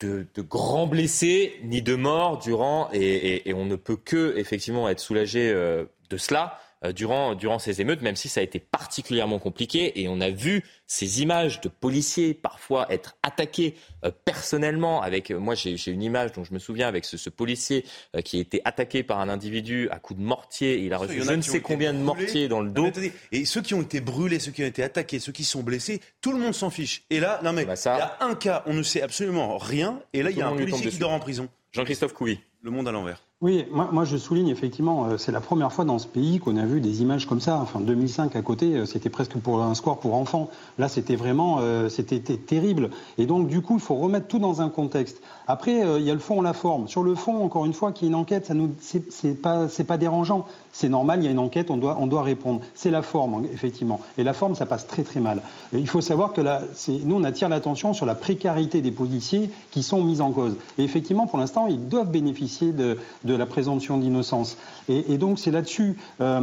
de, 0.00 0.26
grands 0.38 0.86
blessés 0.86 1.58
ni 1.62 1.82
de 1.82 1.94
morts 1.94 2.38
durant, 2.38 2.88
et, 2.92 3.52
on 3.54 3.64
ne 3.64 3.76
peut 3.76 3.96
que 3.96 4.36
effectivement 4.36 4.88
être 4.88 5.00
soulagé 5.00 5.50
euh, 5.50 5.84
de 6.10 6.16
cela. 6.16 6.60
Euh, 6.84 6.92
durant, 6.92 7.34
durant 7.34 7.58
ces 7.58 7.80
émeutes, 7.80 8.02
même 8.02 8.14
si 8.14 8.28
ça 8.28 8.38
a 8.38 8.42
été 8.44 8.60
particulièrement 8.60 9.40
compliqué. 9.40 10.00
Et 10.00 10.06
on 10.06 10.20
a 10.20 10.30
vu 10.30 10.64
ces 10.86 11.22
images 11.22 11.60
de 11.60 11.68
policiers 11.68 12.34
parfois 12.34 12.86
être 12.92 13.16
attaqués 13.24 13.74
euh, 14.04 14.12
personnellement. 14.24 15.02
Avec 15.02 15.32
euh, 15.32 15.40
moi, 15.40 15.56
j'ai 15.56 15.90
une 15.90 16.04
image 16.04 16.32
dont 16.32 16.44
je 16.44 16.54
me 16.54 16.60
souviens 16.60 16.86
avec 16.86 17.04
ce, 17.04 17.16
ce 17.16 17.30
policier 17.30 17.84
qui 18.24 18.36
a 18.36 18.40
été 18.40 18.62
attaqué 18.64 19.02
par 19.02 19.18
un 19.18 19.28
individu 19.28 19.88
à 19.90 19.98
coups 19.98 20.20
de 20.20 20.24
mortier. 20.24 20.78
Il 20.78 20.92
a 20.92 20.98
reçu 20.98 21.20
je 21.20 21.32
ne 21.32 21.42
sais 21.42 21.60
combien 21.60 21.92
de 21.92 21.98
mortiers 21.98 22.46
dans 22.46 22.60
le 22.60 22.70
dos. 22.70 22.90
et 23.32 23.44
ceux 23.44 23.60
qui 23.60 23.74
ont 23.74 23.82
été 23.82 24.00
brûlés, 24.00 24.38
ceux 24.38 24.52
qui 24.52 24.62
ont 24.62 24.66
été 24.66 24.84
attaqués, 24.84 25.18
ceux 25.18 25.32
qui 25.32 25.42
sont 25.42 25.64
blessés, 25.64 26.00
tout 26.20 26.30
le 26.30 26.38
monde 26.38 26.54
s'en 26.54 26.70
fiche. 26.70 27.02
Et 27.10 27.18
là, 27.18 27.40
non 27.42 27.52
mais 27.52 27.64
bah, 27.64 27.74
il 27.76 27.86
y 27.86 27.88
a 27.88 28.16
un 28.20 28.36
cas, 28.36 28.62
on 28.66 28.74
ne 28.74 28.84
sait 28.84 29.02
absolument 29.02 29.58
rien. 29.58 30.00
Et 30.12 30.22
là, 30.22 30.30
il 30.30 30.38
y 30.38 30.42
a 30.42 30.46
un 30.46 30.56
policier 30.56 30.90
qui 30.90 30.98
dort 30.98 31.12
en 31.12 31.18
prison. 31.18 31.48
Jean-Christophe 31.72 32.14
Couy. 32.14 32.40
Le 32.62 32.70
monde 32.70 32.86
à 32.86 32.92
l'envers. 32.92 33.22
Oui, 33.40 33.64
moi, 33.70 34.04
je 34.04 34.16
souligne 34.16 34.48
effectivement, 34.48 35.04
euh, 35.04 35.16
c'est 35.16 35.30
la 35.30 35.40
première 35.40 35.72
fois 35.72 35.84
dans 35.84 36.00
ce 36.00 36.08
pays 36.08 36.40
qu'on 36.40 36.56
a 36.56 36.64
vu 36.64 36.80
des 36.80 37.02
images 37.02 37.26
comme 37.26 37.40
ça. 37.40 37.60
Enfin, 37.60 37.78
2005 37.78 38.34
à 38.34 38.42
côté, 38.42 38.74
euh, 38.74 38.84
c'était 38.84 39.10
presque 39.10 39.38
pour 39.38 39.62
un 39.62 39.76
score 39.76 40.00
pour 40.00 40.16
enfants. 40.16 40.50
Là, 40.76 40.88
c'était 40.88 41.14
vraiment, 41.14 41.58
euh, 41.60 41.88
c'était 41.88 42.18
terrible. 42.18 42.90
Et 43.16 43.26
donc, 43.26 43.46
du 43.46 43.62
coup, 43.62 43.74
il 43.74 43.80
faut 43.80 43.94
remettre 43.94 44.26
tout 44.26 44.40
dans 44.40 44.60
un 44.60 44.70
contexte. 44.70 45.22
Après, 45.46 45.98
il 46.00 46.04
y 46.04 46.10
a 46.10 46.14
le 46.14 46.18
fond, 46.18 46.42
la 46.42 46.52
forme. 46.52 46.88
Sur 46.88 47.04
le 47.04 47.14
fond, 47.14 47.44
encore 47.44 47.64
une 47.64 47.72
fois, 47.72 47.92
qu'il 47.92 48.06
y 48.06 48.10
ait 48.10 48.12
une 48.12 48.16
enquête, 48.16 48.46
ça 48.46 48.54
nous, 48.54 48.74
c'est 48.80 49.40
pas, 49.40 49.68
c'est 49.68 49.84
pas 49.84 49.98
dérangeant. 49.98 50.44
C'est 50.72 50.88
normal, 50.88 51.20
il 51.20 51.24
y 51.24 51.28
a 51.28 51.30
une 51.30 51.38
enquête, 51.38 51.70
on 51.70 51.76
doit, 51.76 51.96
on 51.98 52.06
doit 52.06 52.22
répondre. 52.22 52.60
C'est 52.74 52.90
la 52.90 53.02
forme, 53.02 53.46
effectivement. 53.52 54.00
Et 54.18 54.24
la 54.24 54.32
forme, 54.32 54.56
ça 54.56 54.66
passe 54.66 54.86
très 54.86 55.04
très 55.04 55.20
mal. 55.20 55.42
Il 55.72 55.88
faut 55.88 56.00
savoir 56.00 56.32
que 56.32 56.40
là, 56.40 56.62
nous, 57.04 57.16
on 57.16 57.24
attire 57.24 57.48
l'attention 57.48 57.94
sur 57.94 58.04
la 58.04 58.14
précarité 58.14 58.82
des 58.82 58.90
policiers 58.90 59.48
qui 59.70 59.82
sont 59.82 60.02
mis 60.02 60.20
en 60.20 60.32
cause. 60.32 60.56
Et 60.76 60.84
effectivement, 60.84 61.26
pour 61.26 61.38
l'instant, 61.38 61.66
ils 61.66 61.88
doivent 61.88 62.10
bénéficier 62.10 62.72
de 62.72 62.98
la 63.34 63.46
présomption 63.46 63.98
d'innocence. 63.98 64.56
Et, 64.88 65.18
donc, 65.18 65.38
c'est 65.38 65.50
là-dessus. 65.50 65.96
Euh, 66.20 66.40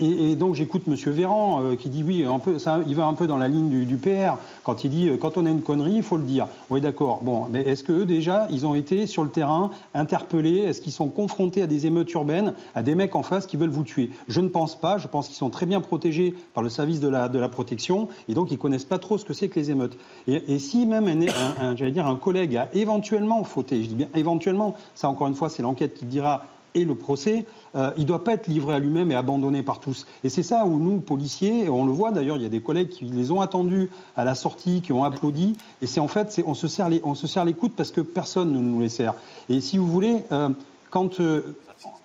et, 0.00 0.34
donc, 0.36 0.54
j'écoute 0.54 0.82
M. 0.86 0.94
Véran 0.94 1.62
euh, 1.62 1.76
qui 1.76 1.88
dit 1.88 2.02
oui, 2.02 2.24
ça, 2.58 2.80
il 2.86 2.96
va 2.96 3.06
un 3.06 3.14
peu 3.14 3.26
dans 3.26 3.38
la 3.38 3.48
ligne 3.48 3.68
du, 3.68 3.86
du 3.86 3.96
PR 3.96 4.36
quand 4.64 4.84
il 4.84 4.90
dit 4.90 5.08
euh, 5.08 5.16
quand 5.16 5.36
on 5.36 5.46
a 5.46 5.50
une 5.50 5.62
connerie, 5.62 5.94
il 5.94 6.02
faut 6.02 6.16
le 6.16 6.24
dire. 6.24 6.46
Oui, 6.68 6.80
d'accord. 6.80 7.20
Bon, 7.22 7.46
mais 7.50 7.62
est-ce 7.62 7.84
que 7.84 8.04
déjà, 8.04 8.48
ils 8.50 8.66
ont 8.66 8.74
été 8.74 9.06
sur 9.06 9.22
le 9.22 9.30
terrain 9.30 9.70
interpellés? 9.94 10.58
Est-ce 10.58 10.80
qu'ils 10.80 10.92
sont 10.92 11.08
confrontés 11.08 11.62
à 11.62 11.66
des 11.66 11.86
émeutes 11.86 12.12
urbaines, 12.12 12.54
à 12.74 12.82
des 12.82 12.94
mecs 12.94 13.14
en 13.14 13.22
face 13.22 13.46
qui 13.46 13.56
veulent 13.56 13.70
vous 13.70 13.84
tuer? 13.84 14.10
Je 14.28 14.40
ne 14.40 14.48
pense 14.48 14.78
pas. 14.78 14.98
Je 14.98 15.08
pense 15.08 15.28
qu'ils 15.28 15.36
sont 15.36 15.50
très 15.50 15.66
bien 15.66 15.80
protégés 15.80 16.34
par 16.54 16.62
le 16.62 16.70
service 16.70 17.00
de 17.00 17.08
la, 17.08 17.28
de 17.28 17.38
la 17.38 17.48
protection 17.48 18.08
et 18.28 18.34
donc 18.34 18.50
ils 18.50 18.58
connaissent 18.58 18.84
pas 18.84 18.98
trop 18.98 19.18
ce 19.18 19.24
que 19.24 19.32
c'est 19.32 19.48
que 19.48 19.58
les 19.58 19.70
émeutes. 19.70 19.96
Et, 20.26 20.58
si 20.58 20.86
même 20.86 21.08
un, 21.08 21.76
j'allais 21.76 21.90
dire 21.90 22.06
un 22.06 22.16
collègue 22.16 22.56
a 22.56 22.68
éventuellement 22.72 23.42
fauté, 23.44 23.82
je 23.82 23.88
dis 23.88 23.94
bien 23.94 24.08
éventuellement, 24.14 24.74
ça 24.94 25.08
encore 25.08 25.28
une 25.28 25.34
fois 25.34 25.48
c'est 25.48 25.62
l'enquête 25.62 25.99
qui 26.00 26.06
dira 26.06 26.44
et 26.74 26.84
le 26.84 26.94
procès, 26.94 27.46
euh, 27.74 27.90
il 27.96 28.02
ne 28.02 28.06
doit 28.06 28.24
pas 28.24 28.34
être 28.34 28.46
livré 28.46 28.74
à 28.74 28.78
lui-même 28.78 29.10
et 29.10 29.14
abandonné 29.14 29.62
par 29.62 29.80
tous. 29.80 30.06
Et 30.24 30.28
c'est 30.28 30.42
ça 30.42 30.64
où 30.64 30.78
nous, 30.78 31.00
policiers, 31.00 31.68
on 31.68 31.84
le 31.84 31.92
voit 31.92 32.12
d'ailleurs, 32.12 32.36
il 32.36 32.42
y 32.42 32.46
a 32.46 32.50
des 32.50 32.60
collègues 32.60 32.88
qui 32.88 33.04
les 33.04 33.30
ont 33.30 33.40
attendus 33.40 33.90
à 34.16 34.24
la 34.24 34.34
sortie, 34.34 34.80
qui 34.80 34.92
ont 34.92 35.04
applaudi, 35.04 35.56
et 35.82 35.86
c'est 35.86 36.00
en 36.00 36.08
fait, 36.08 36.40
on 36.46 36.54
se 36.54 36.68
serre 36.68 36.88
les, 36.88 37.00
on 37.04 37.14
se 37.14 37.26
serre 37.26 37.44
les 37.44 37.54
coudes 37.54 37.72
parce 37.76 37.90
que 37.90 38.00
personne 38.00 38.52
ne 38.52 38.60
nous 38.60 38.80
les 38.80 38.88
sert. 38.88 39.14
Et 39.48 39.60
si 39.60 39.78
vous 39.78 39.86
voulez, 39.86 40.22
euh, 40.32 40.50
quand 40.90 41.20
euh, 41.20 41.56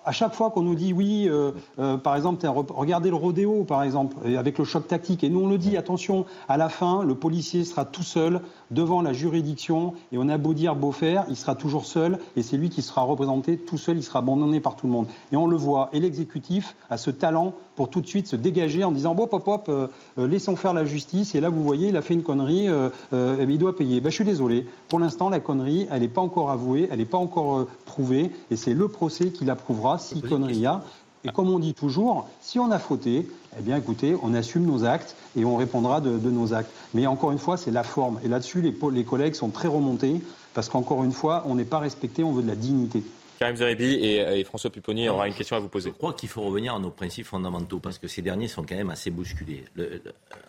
à 0.06 0.12
chaque 0.12 0.34
fois 0.34 0.50
qu'on 0.50 0.62
nous 0.62 0.76
dit 0.76 0.92
oui, 0.92 1.26
euh, 1.28 1.50
euh, 1.80 1.96
par 1.98 2.14
exemple, 2.16 2.46
regardez 2.46 3.10
le 3.10 3.16
rodéo, 3.16 3.64
par 3.64 3.82
exemple, 3.82 4.16
avec 4.38 4.56
le 4.56 4.64
choc 4.64 4.86
tactique, 4.86 5.24
et 5.24 5.28
nous 5.28 5.40
on 5.40 5.48
le 5.48 5.58
dit, 5.58 5.76
attention, 5.76 6.24
à 6.48 6.56
la 6.56 6.68
fin, 6.68 7.02
le 7.02 7.16
policier 7.16 7.64
sera 7.64 7.84
tout 7.84 8.04
seul 8.04 8.40
devant 8.70 9.02
la 9.02 9.12
juridiction, 9.12 9.94
et 10.12 10.18
on 10.18 10.28
a 10.28 10.38
beau 10.38 10.54
dire, 10.54 10.76
beau 10.76 10.92
faire, 10.92 11.24
il 11.28 11.36
sera 11.36 11.56
toujours 11.56 11.86
seul, 11.86 12.20
et 12.36 12.42
c'est 12.42 12.56
lui 12.56 12.70
qui 12.70 12.82
sera 12.82 13.02
représenté 13.02 13.58
tout 13.58 13.78
seul, 13.78 13.96
il 13.96 14.02
sera 14.04 14.20
abandonné 14.20 14.60
par 14.60 14.76
tout 14.76 14.86
le 14.86 14.92
monde. 14.92 15.08
Et 15.32 15.36
on 15.36 15.48
le 15.48 15.56
voit, 15.56 15.90
et 15.92 15.98
l'exécutif 15.98 16.76
a 16.88 16.96
ce 16.96 17.10
talent 17.10 17.54
pour 17.76 17.90
tout 17.90 18.00
de 18.00 18.06
suite 18.06 18.26
se 18.26 18.36
dégager 18.36 18.82
en 18.82 18.90
disant, 18.90 19.14
bon, 19.14 19.28
hop, 19.30 19.46
hop, 19.46 19.68
euh, 19.68 19.88
laissons 20.16 20.56
faire 20.56 20.72
la 20.72 20.84
justice, 20.84 21.34
et 21.34 21.40
là, 21.40 21.48
vous 21.48 21.62
voyez, 21.62 21.88
il 21.88 21.96
a 21.96 22.02
fait 22.02 22.14
une 22.14 22.22
connerie, 22.22 22.68
il 23.12 23.58
doit 23.58 23.76
payer. 23.76 24.00
Ben, 24.00 24.10
je 24.10 24.14
suis 24.14 24.24
désolé, 24.24 24.66
pour 24.88 24.98
l'instant, 24.98 25.28
la 25.28 25.40
connerie, 25.40 25.86
elle 25.90 26.00
n'est 26.00 26.08
pas 26.08 26.20
encore 26.20 26.50
avouée, 26.50 26.88
elle 26.90 26.98
n'est 26.98 27.04
pas 27.04 27.18
encore 27.18 27.66
prouvée, 27.84 28.30
et 28.50 28.56
c'est 28.56 28.74
le 28.74 28.88
procès 28.88 29.28
qui 29.28 29.44
l'approuvera 29.44 29.98
si 29.98 30.20
connerie 30.20 30.58
y 30.58 30.66
a. 30.66 30.82
Et 31.26 31.32
comme 31.32 31.50
on 31.50 31.58
dit 31.58 31.74
toujours, 31.74 32.28
si 32.40 32.60
on 32.60 32.70
a 32.70 32.78
fauté, 32.78 33.28
eh 33.58 33.62
bien 33.62 33.76
écoutez, 33.76 34.16
on 34.22 34.32
assume 34.32 34.64
nos 34.64 34.84
actes 34.84 35.16
et 35.36 35.44
on 35.44 35.56
répondra 35.56 36.00
de, 36.00 36.30
nos 36.30 36.54
actes. 36.54 36.70
Mais 36.94 37.06
encore 37.06 37.32
une 37.32 37.38
fois, 37.38 37.56
c'est 37.56 37.72
la 37.72 37.82
forme. 37.82 38.20
Et 38.22 38.28
là-dessus, 38.28 38.60
les, 38.60 38.74
les, 38.92 39.04
collègues 39.04 39.34
sont 39.34 39.48
très 39.48 39.66
remontés 39.68 40.20
parce 40.54 40.68
qu'encore 40.68 41.02
une 41.02 41.12
fois, 41.12 41.42
on 41.46 41.56
n'est 41.56 41.64
pas 41.64 41.80
respecté, 41.80 42.22
on 42.22 42.32
veut 42.32 42.42
de 42.42 42.48
la 42.48 42.54
dignité. 42.54 43.02
Karim 43.38 43.56
Zeribi 43.56 43.94
et, 44.04 44.44
François 44.44 44.70
Pupponi 44.70 45.08
aura 45.08 45.28
une 45.28 45.34
question 45.34 45.56
à 45.56 45.60
vous 45.60 45.68
poser. 45.68 45.90
Je 45.90 45.94
crois 45.94 46.14
qu'il 46.14 46.28
faut 46.28 46.42
revenir 46.42 46.74
à 46.74 46.78
nos 46.78 46.90
principes 46.90 47.26
fondamentaux 47.26 47.78
parce 47.78 47.98
que 47.98 48.08
ces 48.08 48.22
derniers 48.22 48.48
sont 48.48 48.64
quand 48.64 48.76
même 48.76 48.90
assez 48.90 49.10
bousculés 49.10 49.64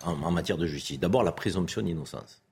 en, 0.04 0.12
en 0.22 0.30
matière 0.30 0.56
de 0.56 0.66
justice. 0.66 0.98
D'abord, 0.98 1.22
la 1.22 1.32
présomption 1.32 1.82
d'innocence. 1.82 2.42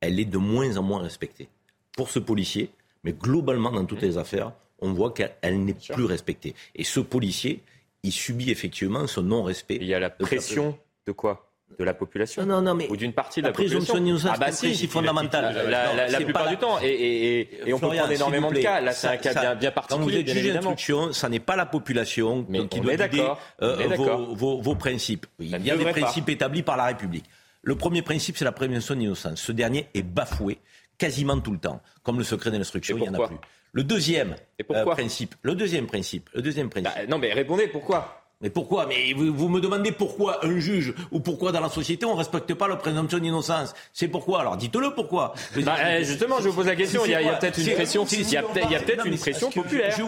Elle 0.00 0.18
est 0.20 0.24
de 0.24 0.38
moins 0.38 0.76
en 0.76 0.82
moins 0.82 1.02
respectée. 1.02 1.48
Pour 1.96 2.10
ce 2.10 2.18
policier, 2.18 2.70
mais 3.04 3.12
globalement 3.12 3.72
dans 3.72 3.84
toutes 3.84 4.02
les 4.02 4.18
affaires, 4.18 4.52
on 4.80 4.92
voit 4.92 5.12
qu'elle 5.12 5.64
n'est 5.64 5.74
plus 5.74 6.04
respectée. 6.04 6.54
Et 6.74 6.84
ce 6.84 7.00
policier, 7.00 7.62
il 8.02 8.12
subit 8.12 8.50
effectivement 8.50 9.06
ce 9.06 9.20
non-respect. 9.20 9.78
Il 9.80 9.86
y 9.86 9.94
a 9.94 10.00
la 10.00 10.10
pression 10.10 10.78
de 11.06 11.12
quoi? 11.12 11.47
De 11.78 11.84
la 11.84 11.94
population 11.94 12.44
non, 12.44 12.60
non, 12.60 12.74
mais 12.74 12.88
ou 12.88 12.96
d'une 12.96 13.12
partie 13.12 13.40
de 13.40 13.46
la, 13.46 13.52
population. 13.52 13.94
Ah 14.30 14.36
bah 14.38 14.52
si, 14.52 14.74
c'est 14.74 14.86
fondamental. 14.86 15.54
La, 15.68 16.20
plupart 16.20 16.48
du 16.48 16.56
temps, 16.56 16.78
et, 16.82 17.48
on 17.72 17.78
peut 17.78 17.88
prendre 17.88 18.10
énormément 18.10 18.50
de 18.50 18.58
cas. 18.58 18.80
Là, 18.80 18.92
c'est 18.92 19.08
un 19.08 19.16
cas 19.16 19.34
bien, 19.34 19.54
bien 19.54 19.70
particulier. 19.70 20.04
Quand 20.04 20.10
vous 20.10 20.16
êtes 20.16 20.28
juge 20.28 20.52
d'instruction, 20.52 21.12
ça 21.12 21.28
n'est 21.28 21.40
pas 21.40 21.56
la 21.56 21.66
population 21.66 22.44
qui 22.70 22.80
doit 22.80 22.96
guider 22.96 23.26
euh, 23.62 23.88
vos, 24.34 24.74
principes. 24.74 25.26
Il 25.38 25.48
y 25.48 25.70
a 25.70 25.76
des 25.76 25.84
principes 25.84 26.28
établis 26.28 26.62
par 26.62 26.76
la 26.76 26.86
République. 26.86 27.24
Le 27.62 27.74
premier 27.74 28.02
principe, 28.02 28.36
c'est 28.36 28.44
la 28.44 28.52
prévention 28.52 28.94
d'innocence. 28.94 29.40
Ce 29.40 29.52
dernier 29.52 29.88
est 29.92 30.02
bafoué 30.02 30.58
quasiment 30.96 31.38
tout 31.38 31.52
le 31.52 31.58
temps, 31.58 31.80
comme 32.02 32.18
le 32.18 32.24
secret 32.24 32.50
de 32.50 32.56
l'instruction, 32.56 32.96
il 32.96 33.02
n'y 33.02 33.08
en 33.08 33.14
a 33.14 33.26
plus. 33.26 33.36
Le 33.72 33.84
deuxième 33.84 34.34
euh, 34.70 34.84
principe, 34.86 35.34
le 35.42 35.54
deuxième 35.54 35.86
principe, 35.86 36.30
le 36.34 36.42
deuxième 36.42 36.70
principe. 36.70 36.92
Bah, 36.94 37.06
non, 37.06 37.18
mais 37.18 37.32
répondez 37.32 37.68
pourquoi? 37.68 38.17
Mais 38.40 38.50
pourquoi? 38.50 38.86
Mais 38.86 39.12
vous, 39.14 39.48
me 39.48 39.60
demandez 39.60 39.90
pourquoi 39.90 40.44
un 40.46 40.60
juge 40.60 40.94
ou 41.10 41.18
pourquoi 41.18 41.50
dans 41.50 41.60
la 41.60 41.68
société 41.68 42.06
on 42.06 42.12
ne 42.12 42.18
respecte 42.18 42.54
pas 42.54 42.68
la 42.68 42.76
présomption 42.76 43.18
d'innocence? 43.18 43.74
C'est 43.92 44.06
pourquoi? 44.06 44.40
Alors 44.40 44.56
dites-le 44.56 44.94
pourquoi. 44.94 45.34
Bah, 45.64 45.76
eh, 45.98 46.04
justement, 46.04 46.36
je 46.40 46.48
vous 46.48 46.54
pose 46.54 46.66
la 46.66 46.76
question. 46.76 47.04
Il 47.04 47.10
y 47.10 47.14
a, 47.14 47.34
peut-être 47.34 47.58
une 47.58 47.74
pression. 47.74 48.04
Il 48.04 48.30
y 48.30 48.36
a, 48.36 48.42
peut-être 48.44 49.06
une 49.06 49.18
pression 49.18 49.50
populaire. 49.50 49.98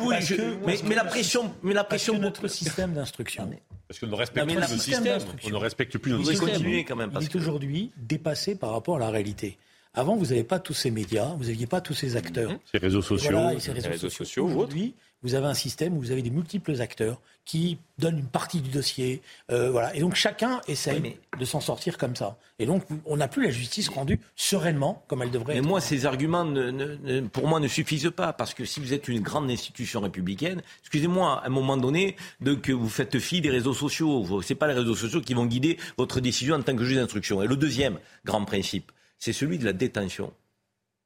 mais, 0.64 0.94
la 0.94 1.04
pression, 1.04 1.52
mais 1.64 1.74
la 1.74 1.82
pression. 1.82 2.18
notre 2.18 2.46
système 2.46 2.92
d'instruction. 2.92 3.50
Parce 3.88 3.98
qu'on 3.98 4.06
ne 4.06 4.14
respecte 4.14 4.46
plus 4.46 4.54
notre 4.54 4.68
système. 4.68 5.18
On 5.44 5.50
ne 5.50 5.56
respecte 5.56 5.98
plus 5.98 6.12
notre 6.12 6.30
système. 6.30 6.48
continuer 6.50 6.84
quand 6.84 6.96
même. 6.96 7.10
Parce 7.10 7.24
il 7.24 7.32
est 7.32 7.36
aujourd'hui 7.36 7.90
dépassé 7.96 8.54
par 8.54 8.70
rapport 8.70 8.96
à 8.96 9.00
la 9.00 9.10
réalité. 9.10 9.58
Avant, 9.92 10.14
vous 10.14 10.26
n'avez 10.26 10.44
pas 10.44 10.60
tous 10.60 10.74
ces 10.74 10.92
médias, 10.92 11.34
vous 11.36 11.46
n'aviez 11.46 11.66
pas 11.66 11.80
tous 11.80 11.94
ces 11.94 12.16
acteurs. 12.16 12.52
Ces 12.70 12.78
réseaux 12.78 13.02
sociaux. 13.02 13.58
ces 13.58 13.72
réseaux, 13.72 14.08
sociaux. 14.08 14.46
Aujourd'hui, 14.46 14.94
vous 15.24 15.34
avez 15.34 15.46
un 15.46 15.54
système 15.54 15.96
où 15.96 16.00
vous 16.00 16.12
avez 16.12 16.22
des 16.22 16.30
multiples 16.30 16.80
acteurs 16.80 17.20
qui 17.44 17.76
donnent 17.98 18.18
une 18.18 18.28
partie 18.28 18.60
du 18.60 18.70
dossier. 18.70 19.20
Euh, 19.50 19.70
voilà. 19.72 19.94
Et 19.96 20.00
donc 20.00 20.14
chacun 20.14 20.60
essaie 20.68 21.18
de 21.38 21.44
s'en 21.44 21.60
sortir 21.60 21.98
comme 21.98 22.14
ça. 22.14 22.38
Et 22.60 22.66
donc 22.66 22.84
on 23.04 23.16
n'a 23.16 23.26
plus 23.26 23.42
la 23.42 23.50
justice 23.50 23.88
rendue 23.88 24.20
sereinement 24.36 25.02
comme 25.08 25.22
elle 25.22 25.32
devrait 25.32 25.54
mais 25.54 25.58
être. 25.58 25.64
Mais 25.64 25.68
moi, 25.68 25.80
ces 25.80 26.06
arguments, 26.06 26.44
ne, 26.44 27.20
pour 27.22 27.48
moi, 27.48 27.58
ne 27.58 27.66
suffisent 27.66 28.12
pas. 28.14 28.32
Parce 28.32 28.54
que 28.54 28.64
si 28.64 28.78
vous 28.78 28.94
êtes 28.94 29.08
une 29.08 29.20
grande 29.20 29.50
institution 29.50 30.00
républicaine, 30.00 30.62
excusez-moi, 30.82 31.42
à 31.42 31.46
un 31.46 31.50
moment 31.50 31.76
donné, 31.76 32.14
de, 32.40 32.54
que 32.54 32.70
vous 32.70 32.88
faites 32.88 33.18
fi 33.18 33.40
des 33.40 33.50
réseaux 33.50 33.74
sociaux. 33.74 34.40
Ce 34.40 34.54
pas 34.54 34.68
les 34.68 34.74
réseaux 34.74 34.94
sociaux 34.94 35.20
qui 35.20 35.34
vont 35.34 35.46
guider 35.46 35.78
votre 35.98 36.20
décision 36.20 36.54
en 36.54 36.62
tant 36.62 36.76
que 36.76 36.84
juge 36.84 36.96
d'instruction. 36.96 37.42
Et 37.42 37.48
le 37.48 37.56
deuxième 37.56 37.98
grand 38.24 38.44
principe, 38.44 38.92
c'est 39.20 39.32
celui 39.32 39.58
de 39.58 39.64
la 39.64 39.72
détention. 39.72 40.32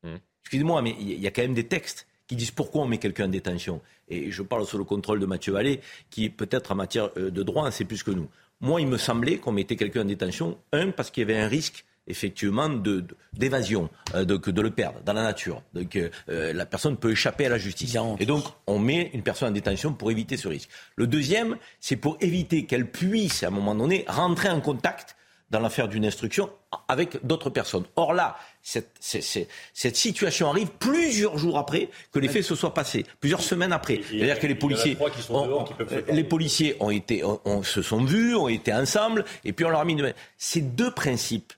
Mmh. 0.02 0.14
Excusez-moi, 0.44 0.80
mais 0.80 0.96
il 0.98 1.20
y 1.20 1.26
a 1.26 1.30
quand 1.30 1.42
même 1.42 1.54
des 1.54 1.66
textes 1.66 2.06
qui 2.26 2.36
disent 2.36 2.50
pourquoi 2.50 2.82
on 2.82 2.86
met 2.86 2.98
quelqu'un 2.98 3.26
en 3.26 3.28
détention. 3.28 3.82
Et 4.08 4.30
je 4.30 4.42
parle 4.42 4.66
sous 4.66 4.78
le 4.78 4.84
contrôle 4.84 5.20
de 5.20 5.26
Mathieu 5.26 5.52
Vallée, 5.52 5.80
qui 6.10 6.30
peut-être 6.30 6.72
en 6.72 6.74
matière 6.76 7.10
euh, 7.18 7.30
de 7.30 7.42
droit 7.42 7.66
en 7.66 7.70
sait 7.70 7.84
plus 7.84 8.02
que 8.02 8.10
nous. 8.10 8.28
Moi, 8.60 8.80
il 8.80 8.86
me 8.86 8.96
semblait 8.96 9.36
qu'on 9.36 9.52
mettait 9.52 9.76
quelqu'un 9.76 10.02
en 10.02 10.06
détention, 10.06 10.56
un, 10.72 10.90
parce 10.90 11.10
qu'il 11.10 11.28
y 11.28 11.30
avait 11.30 11.40
un 11.40 11.48
risque 11.48 11.84
effectivement 12.06 12.68
d'évasion, 12.68 13.88
de, 14.14 14.24
de, 14.24 14.36
de, 14.36 14.60
le 14.60 14.70
perdre 14.70 15.00
dans 15.06 15.14
la 15.14 15.22
nature. 15.22 15.62
Donc 15.72 15.98
la 16.26 16.66
personne 16.66 16.98
peut 16.98 17.12
échapper 17.12 17.46
à 17.46 17.48
la 17.48 17.56
justice. 17.56 17.96
Et 18.20 18.26
donc 18.26 18.44
on 18.66 18.78
met 18.78 19.10
une 19.14 19.22
personne 19.22 19.48
en 19.48 19.52
détention 19.52 19.94
pour 19.94 20.10
éviter 20.10 20.36
ce 20.36 20.46
risque. 20.46 20.68
Le 20.96 21.06
deuxième, 21.06 21.56
c'est 21.80 21.96
pour 21.96 22.18
éviter 22.20 22.66
qu'elle 22.66 22.90
puisse 22.90 23.42
à 23.42 23.46
un 23.46 23.50
moment 23.50 23.74
donné 23.74 24.04
rentrer 24.06 24.50
en 24.50 24.60
contact 24.60 25.16
dans 25.50 25.60
l'affaire 25.60 25.88
d'une 25.88 26.04
instruction 26.04 26.50
avec 26.88 27.24
d'autres 27.24 27.50
personnes. 27.50 27.84
Or 27.96 28.12
là, 28.12 28.36
cette, 28.62 28.90
cette, 29.00 29.96
situation 29.96 30.48
arrive 30.48 30.70
plusieurs 30.78 31.38
jours 31.38 31.58
après 31.58 31.90
que 32.12 32.18
les 32.18 32.28
faits 32.28 32.42
se 32.42 32.54
soient 32.54 32.74
passés, 32.74 33.04
plusieurs 33.20 33.42
semaines 33.42 33.72
après. 33.72 34.00
C'est-à-dire 34.08 34.38
que 34.38 34.46
les 34.46 34.54
policiers, 34.54 34.96
ont, 35.30 35.64
les 36.08 36.24
policiers 36.24 36.76
ont 36.80 36.90
été, 36.90 37.22
se 37.62 37.82
sont 37.82 38.04
vus, 38.04 38.34
ont 38.34 38.48
été 38.48 38.72
ensemble, 38.72 39.24
et 39.44 39.52
puis 39.52 39.64
on 39.64 39.70
leur 39.70 39.80
a 39.80 39.84
mis. 39.84 39.96
Ces 40.38 40.60
deux 40.60 40.90
principes 40.90 41.52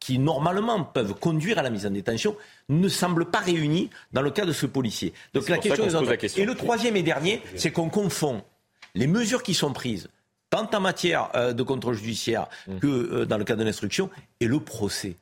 qui 0.00 0.18
normalement 0.18 0.84
peuvent 0.84 1.14
conduire 1.14 1.58
à 1.58 1.62
la 1.62 1.70
mise 1.70 1.86
en 1.86 1.90
détention 1.90 2.36
ne 2.68 2.88
semblent 2.88 3.30
pas 3.30 3.40
réunis 3.40 3.90
dans 4.12 4.22
le 4.22 4.30
cas 4.30 4.46
de 4.46 4.52
ce 4.52 4.66
policier. 4.66 5.12
Donc 5.34 5.48
la 5.48 5.58
question, 5.58 5.84
est... 5.84 6.06
la 6.06 6.16
question. 6.16 6.42
Et 6.42 6.46
le 6.46 6.54
troisième 6.54 6.96
et 6.96 7.02
dernier, 7.02 7.42
c'est 7.56 7.72
qu'on 7.72 7.88
confond 7.88 8.42
les 8.94 9.06
mesures 9.06 9.42
qui 9.42 9.54
sont 9.54 9.72
prises 9.72 10.08
tant 10.50 10.68
en 10.72 10.80
matière 10.80 11.30
euh, 11.34 11.52
de 11.52 11.62
contrôle 11.62 11.94
judiciaire 11.94 12.48
mmh. 12.66 12.78
que 12.78 12.86
euh, 12.86 13.26
dans 13.26 13.38
le 13.38 13.44
cas 13.44 13.56
de 13.56 13.64
l'instruction, 13.64 14.10
et 14.40 14.46
le 14.46 14.60
procès. 14.60 15.16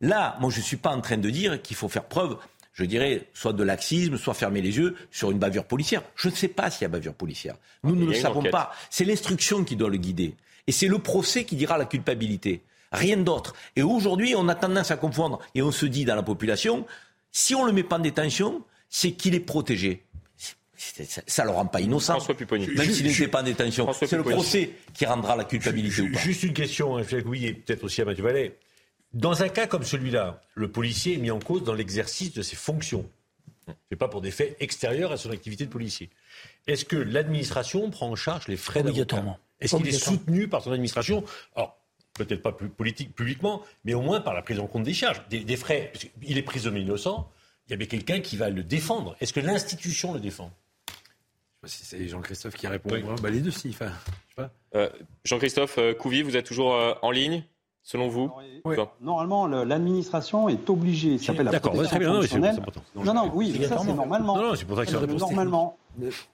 Là, 0.00 0.36
moi, 0.40 0.50
je 0.50 0.58
ne 0.58 0.64
suis 0.64 0.76
pas 0.76 0.90
en 0.90 1.00
train 1.00 1.18
de 1.18 1.30
dire 1.30 1.60
qu'il 1.60 1.76
faut 1.76 1.88
faire 1.88 2.04
preuve, 2.04 2.36
je 2.72 2.84
dirais, 2.84 3.28
soit 3.34 3.52
de 3.52 3.62
laxisme, 3.62 4.16
soit 4.16 4.34
fermer 4.34 4.62
les 4.62 4.76
yeux 4.78 4.96
sur 5.10 5.30
une 5.30 5.38
bavure 5.38 5.64
policière. 5.64 6.02
Je 6.16 6.28
ne 6.28 6.34
sais 6.34 6.48
pas 6.48 6.70
s'il 6.70 6.82
y 6.82 6.84
a 6.86 6.88
bavure 6.88 7.14
policière. 7.14 7.56
Nous 7.82 7.96
ne 7.96 8.06
le 8.06 8.14
savons 8.14 8.42
pas. 8.42 8.72
C'est 8.88 9.04
l'instruction 9.04 9.64
qui 9.64 9.76
doit 9.76 9.90
le 9.90 9.98
guider. 9.98 10.34
Et 10.66 10.72
c'est 10.72 10.88
le 10.88 10.98
procès 10.98 11.44
qui 11.44 11.56
dira 11.56 11.76
la 11.76 11.84
culpabilité. 11.84 12.62
Rien 12.92 13.18
d'autre. 13.18 13.54
Et 13.76 13.82
aujourd'hui, 13.82 14.34
on 14.36 14.48
a 14.48 14.54
tendance 14.54 14.90
à 14.90 14.96
confondre, 14.96 15.40
et 15.54 15.62
on 15.62 15.70
se 15.70 15.86
dit 15.86 16.04
dans 16.04 16.16
la 16.16 16.22
population, 16.22 16.86
si 17.30 17.54
on 17.54 17.62
ne 17.62 17.68
le 17.68 17.72
met 17.72 17.82
pas 17.82 17.96
en 17.96 18.00
détention, 18.00 18.62
c'est 18.88 19.12
qu'il 19.12 19.34
est 19.34 19.40
protégé 19.40 20.02
ça 20.80 21.42
ne 21.42 21.48
le 21.48 21.54
rend 21.54 21.66
pas 21.66 21.80
innocent. 21.80 22.16
Même 22.16 22.90
s'il 22.90 23.06
n'était 23.06 23.28
pas 23.28 23.40
en 23.40 23.44
détention. 23.44 23.92
C'est 23.92 24.12
le 24.12 24.22
procès 24.22 24.70
qui 24.94 25.04
rendra 25.04 25.36
la 25.36 25.44
culpabilité 25.44 26.02
ou 26.02 26.12
pas. 26.12 26.18
Juste 26.18 26.42
une 26.42 26.54
question, 26.54 26.96
hein, 26.96 27.02
oui, 27.26 27.46
et 27.46 27.52
peut-être 27.52 27.84
aussi 27.84 28.00
à 28.00 28.04
Mathieu 28.06 28.24
Vallet. 28.24 28.56
Dans 29.12 29.42
un 29.42 29.48
cas 29.48 29.66
comme 29.66 29.82
celui-là, 29.82 30.40
le 30.54 30.70
policier 30.70 31.14
est 31.14 31.18
mis 31.18 31.30
en 31.30 31.40
cause 31.40 31.64
dans 31.64 31.74
l'exercice 31.74 32.32
de 32.32 32.42
ses 32.42 32.56
fonctions. 32.56 33.04
Ce 33.66 33.72
n'est 33.90 33.96
pas 33.96 34.08
pour 34.08 34.20
des 34.20 34.30
faits 34.30 34.56
extérieurs 34.60 35.12
à 35.12 35.16
son 35.16 35.30
activité 35.30 35.66
de 35.66 35.70
policier. 35.70 36.10
Est-ce 36.66 36.84
que 36.84 36.96
l'administration 36.96 37.90
prend 37.90 38.08
en 38.08 38.16
charge 38.16 38.48
les 38.48 38.56
frais 38.56 38.82
d'avocat 38.82 39.38
Est-ce 39.60 39.76
qu'il 39.76 39.88
est 39.88 39.92
soutenu 39.92 40.48
par 40.48 40.62
son 40.62 40.72
administration 40.72 41.24
Alors, 41.56 41.76
peut-être 42.14 42.42
pas 42.42 42.52
politique, 42.52 43.14
publiquement, 43.14 43.62
mais 43.84 43.94
au 43.94 44.00
moins 44.00 44.20
par 44.20 44.34
la 44.34 44.42
prise 44.42 44.58
en 44.60 44.66
compte 44.66 44.84
des 44.84 44.94
charges, 44.94 45.22
des, 45.28 45.40
des 45.40 45.56
frais. 45.56 45.92
Il 46.22 46.38
est 46.38 46.42
prisonnier 46.42 46.80
innocent, 46.80 47.30
il 47.68 47.72
y 47.72 47.74
avait 47.74 47.86
quelqu'un 47.86 48.20
qui 48.20 48.36
va 48.36 48.50
le 48.50 48.62
défendre. 48.62 49.16
Est-ce 49.20 49.32
que 49.32 49.40
l'institution 49.40 50.14
le 50.14 50.20
défend? 50.20 50.50
C'est 51.66 52.08
Jean-Christophe 52.08 52.54
qui 52.54 52.66
répond. 52.66 52.88
Bah, 53.22 53.30
les 53.30 53.40
deux, 53.40 53.50
si. 53.50 53.76
Euh, 54.74 54.88
Jean-Christophe 55.24 55.76
euh, 55.78 55.94
Couvi, 55.94 56.22
vous 56.22 56.36
êtes 56.36 56.46
toujours 56.46 56.74
euh, 56.74 56.94
en 57.02 57.10
ligne 57.10 57.44
selon 57.82 58.08
vous 58.08 58.32
Normalement, 59.00 59.46
l'administration 59.46 60.48
est 60.48 60.68
obligée. 60.70 61.18
Ça 61.18 61.26
s'appelle 61.26 61.46
la 61.46 61.60
protection 61.60 62.14
fonctionnelle. 62.14 62.56
Non, 62.94 63.14
non, 63.14 63.30
oui, 63.34 63.60
ça 63.68 63.78
c'est 63.78 63.92
normalement. 63.92 64.36
Non, 64.36 64.48
non, 64.48 64.54
c'est 64.54 64.64
pour 64.64 64.76
ça 64.76 64.86
que 64.86 64.90
ça 64.90 65.06
Normalement. 65.06 65.76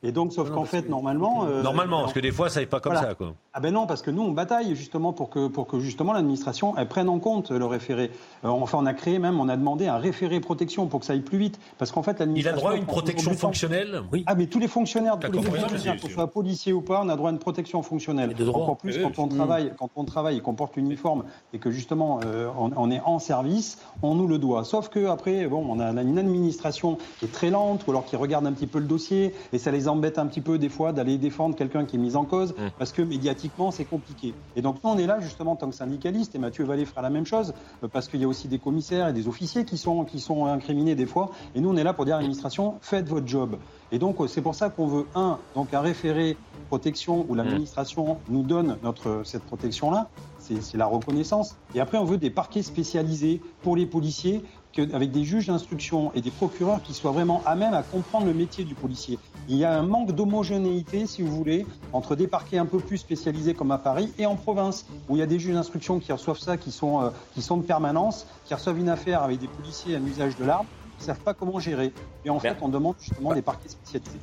Et 0.03 0.13
donc, 0.13 0.33
sauf 0.33 0.51
qu'en 0.51 0.65
fait, 0.65 0.89
normalement. 0.89 1.45
Euh, 1.47 1.63
normalement, 1.63 2.01
parce 2.01 2.13
que 2.13 2.21
des 2.21 2.33
fois, 2.33 2.49
ça 2.49 2.61
n'est 2.61 2.67
pas 2.67 2.81
comme 2.81 2.95
ça, 2.95 3.15
quoi. 3.15 3.35
Ah 3.53 3.61
ben 3.61 3.73
non, 3.73 3.87
parce 3.87 4.03
que 4.03 4.11
nous, 4.11 4.23
on 4.23 4.33
bataille 4.33 4.77
justement 4.77 5.15
pour 5.15 5.31
que, 5.31 5.49
pour 5.49 5.67
que 5.67 5.81
justement 5.81 6.13
l'administration 6.13 6.75
prenne 6.91 7.09
en 7.09 7.19
compte 7.19 7.51
le 7.51 7.65
référé. 7.65 8.11
Euh, 8.45 8.49
enfin, 8.49 8.77
on 8.81 8.85
a 8.85 8.93
créé 8.93 9.19
même, 9.19 9.41
on 9.41 9.49
a 9.49 9.57
demandé 9.57 9.87
un 9.87 9.97
référé 9.97 10.41
protection 10.41 10.87
pour 10.87 11.01
que 11.01 11.07
ça 11.07 11.15
aille 11.15 11.21
plus 11.21 11.39
vite, 11.39 11.59
parce 11.79 11.91
qu'en 11.91 12.03
fait, 12.03 12.19
l'administration. 12.19 12.57
Il 12.57 12.59
a 12.59 12.61
droit 12.61 12.73
à 12.73 12.77
une 12.77 12.87
protection 12.87 13.33
fonctionnelle. 13.33 14.03
Oui. 14.13 14.25
Ah, 14.27 14.35
mais 14.35 14.47
tous 14.47 14.59
les 14.59 14.69
fonctionnaires, 14.69 15.19
tous 15.19 15.33
les 15.33 15.43
fonctionnaires, 15.43 15.97
que 15.97 16.03
ce 16.03 16.11
soit 16.11 16.31
policier 16.31 16.73
ou 16.73 16.83
pas, 16.83 17.01
on 17.03 17.09
a 17.09 17.17
droit 17.17 17.31
à 17.31 17.33
une 17.33 17.39
protection 17.39 17.83
fonctionnelle. 17.83 18.35
Encore 18.49 18.77
plus 18.77 18.99
quand 18.99 19.19
on 19.19 19.29
travaille, 19.29 19.73
quand 19.79 19.91
on 19.97 20.05
travaille 20.05 20.37
et 20.37 20.41
qu'on 20.41 20.55
porte 20.55 20.77
l'uniforme 20.77 21.25
et 21.53 21.59
que 21.59 21.71
justement 21.71 22.21
euh, 22.25 22.49
on, 22.57 22.91
est 22.91 23.01
en 23.05 23.19
service, 23.19 23.79
on 24.03 24.15
nous 24.15 24.27
le 24.27 24.39
doit. 24.39 24.65
Sauf 24.65 24.89
que 24.89 25.07
après, 25.07 25.47
bon, 25.47 25.65
on 25.69 25.81
a 25.81 26.03
une 26.03 26.19
administration 26.19 26.99
qui 27.19 27.25
est 27.25 27.33
très 27.33 27.51
lente 27.51 27.87
ou 27.87 27.91
alors 27.91 28.05
qui 28.05 28.17
regarde 28.17 28.47
un 28.47 28.53
petit 28.53 28.67
peu 28.67 28.79
le 28.79 28.87
dossier 28.87 29.35
et 29.57 29.59
ça 29.59 29.71
les 29.71 29.89
embête 29.89 30.19
un 30.19 30.27
petit 30.27 30.43
peu 30.43 30.59
des 30.59 30.69
fois 30.69 30.93
d'aller 30.93 31.17
défendre 31.17 31.57
quelqu'un 31.57 31.87
qui 31.87 31.97
est 31.97 31.99
mis 31.99 32.15
en 32.15 32.27
cause 32.27 32.53
mmh. 32.53 32.63
parce 32.79 32.93
que 32.93 33.01
médiatiquement 33.01 33.71
c'est 33.71 33.87
compliqué. 33.87 34.35
Et 34.55 34.61
donc 34.61 34.85
nous 34.85 34.91
on 34.91 34.99
est 34.99 35.07
là 35.07 35.19
justement 35.19 35.53
en 35.53 35.57
tant 35.57 35.71
que 35.71 35.75
syndicaliste 35.75 36.35
et 36.35 36.39
Mathieu 36.39 36.65
Vallée 36.65 36.85
fera 36.85 37.01
la 37.01 37.09
même 37.09 37.25
chose 37.25 37.55
euh, 37.83 37.89
parce 37.89 38.09
qu'il 38.09 38.21
y 38.21 38.25
a 38.25 38.29
aussi 38.29 38.49
des 38.49 38.59
commissaires 38.59 39.09
et 39.09 39.15
des 39.15 39.29
officiers 39.29 39.65
qui 39.65 39.79
sont, 39.79 40.05
qui 40.05 40.21
sont 40.21 40.45
incriminés 40.45 40.95
des 40.95 41.07
fois. 41.07 41.31
Et 41.55 41.63
nous 41.63 41.71
on 41.71 41.77
est 41.79 41.85
là 41.85 41.95
pour 41.95 42.05
dire 42.05 42.17
à 42.17 42.19
l'administration 42.19 42.75
faites 42.83 43.09
votre 43.09 43.27
job. 43.27 43.57
Et 43.93 43.99
donc 43.99 44.17
c'est 44.29 44.43
pour 44.43 44.55
ça 44.55 44.69
qu'on 44.69 44.89
veut 44.89 45.07
un 45.15 45.39
donc 45.55 45.73
un 45.73 45.81
référé 45.81 46.37
protection 46.69 47.25
où 47.27 47.35
l'administration 47.35 48.19
nous 48.29 48.43
donne 48.43 48.77
notre 48.83 49.23
cette 49.25 49.45
protection 49.45 49.91
là 49.91 50.11
c'est 50.39 50.77
la 50.77 50.87
reconnaissance. 50.87 51.57
Et 51.75 51.81
après, 51.81 51.99
on 51.99 52.05
veut 52.05 52.19
des 52.19 52.31
parquets 52.31 52.63
spécialisés 52.63 53.41
pour 53.63 53.77
les 53.77 53.87
policiers 53.87 54.45
avec 54.79 55.11
des 55.11 55.25
juges 55.25 55.47
d'instruction 55.47 56.13
et 56.15 56.21
des 56.21 56.31
procureurs 56.31 56.83
qui 56.83 56.95
soient 56.95 57.13
vraiment 57.13 57.43
à 57.47 57.55
même 57.55 57.75
à 57.75 57.83
comprendre 57.83 58.27
le 58.27 58.35
métier 58.35 58.65
du 58.65 58.75
policier. 58.75 59.19
Il 59.49 59.57
y 59.57 59.65
a 59.65 59.73
un 59.73 59.83
manque 59.83 60.13
d'homogénéité, 60.13 61.07
si 61.07 61.23
vous 61.23 61.35
voulez, 61.35 61.67
entre 61.93 62.17
des 62.17 62.27
parquets 62.27 62.59
un 62.59 62.67
peu 62.67 62.79
plus 62.79 62.99
spécialisés 62.99 63.55
comme 63.55 63.71
à 63.71 63.79
Paris 63.79 64.13
et 64.19 64.27
en 64.27 64.37
province, 64.37 64.87
où 65.09 65.17
il 65.17 65.21
y 65.21 65.23
a 65.23 65.27
des 65.27 65.39
juges 65.39 65.55
d'instruction 65.55 65.99
qui 65.99 66.13
reçoivent 66.13 66.39
ça, 66.39 66.57
qui 66.57 66.73
sont, 66.73 67.03
euh, 67.03 67.11
qui 67.35 67.43
sont 67.43 67.57
de 67.57 67.65
permanence, 67.65 68.27
qui 68.45 68.55
reçoivent 68.55 68.79
une 68.79 68.89
affaire 68.89 69.23
avec 69.23 69.39
des 69.39 69.49
policiers 69.49 69.97
à 69.97 69.99
usage 69.99 70.37
de 70.37 70.45
l'arme 70.45 70.67
ne 70.99 71.05
savent 71.05 71.21
pas 71.21 71.35
comment 71.35 71.59
gérer. 71.59 71.93
Et 72.25 72.31
en 72.31 72.41
fait, 72.41 72.57
on 72.61 72.69
demande 72.69 72.97
justement 73.01 73.35
des 73.35 73.43
parquets 73.43 73.69
spécialisés. 73.69 74.19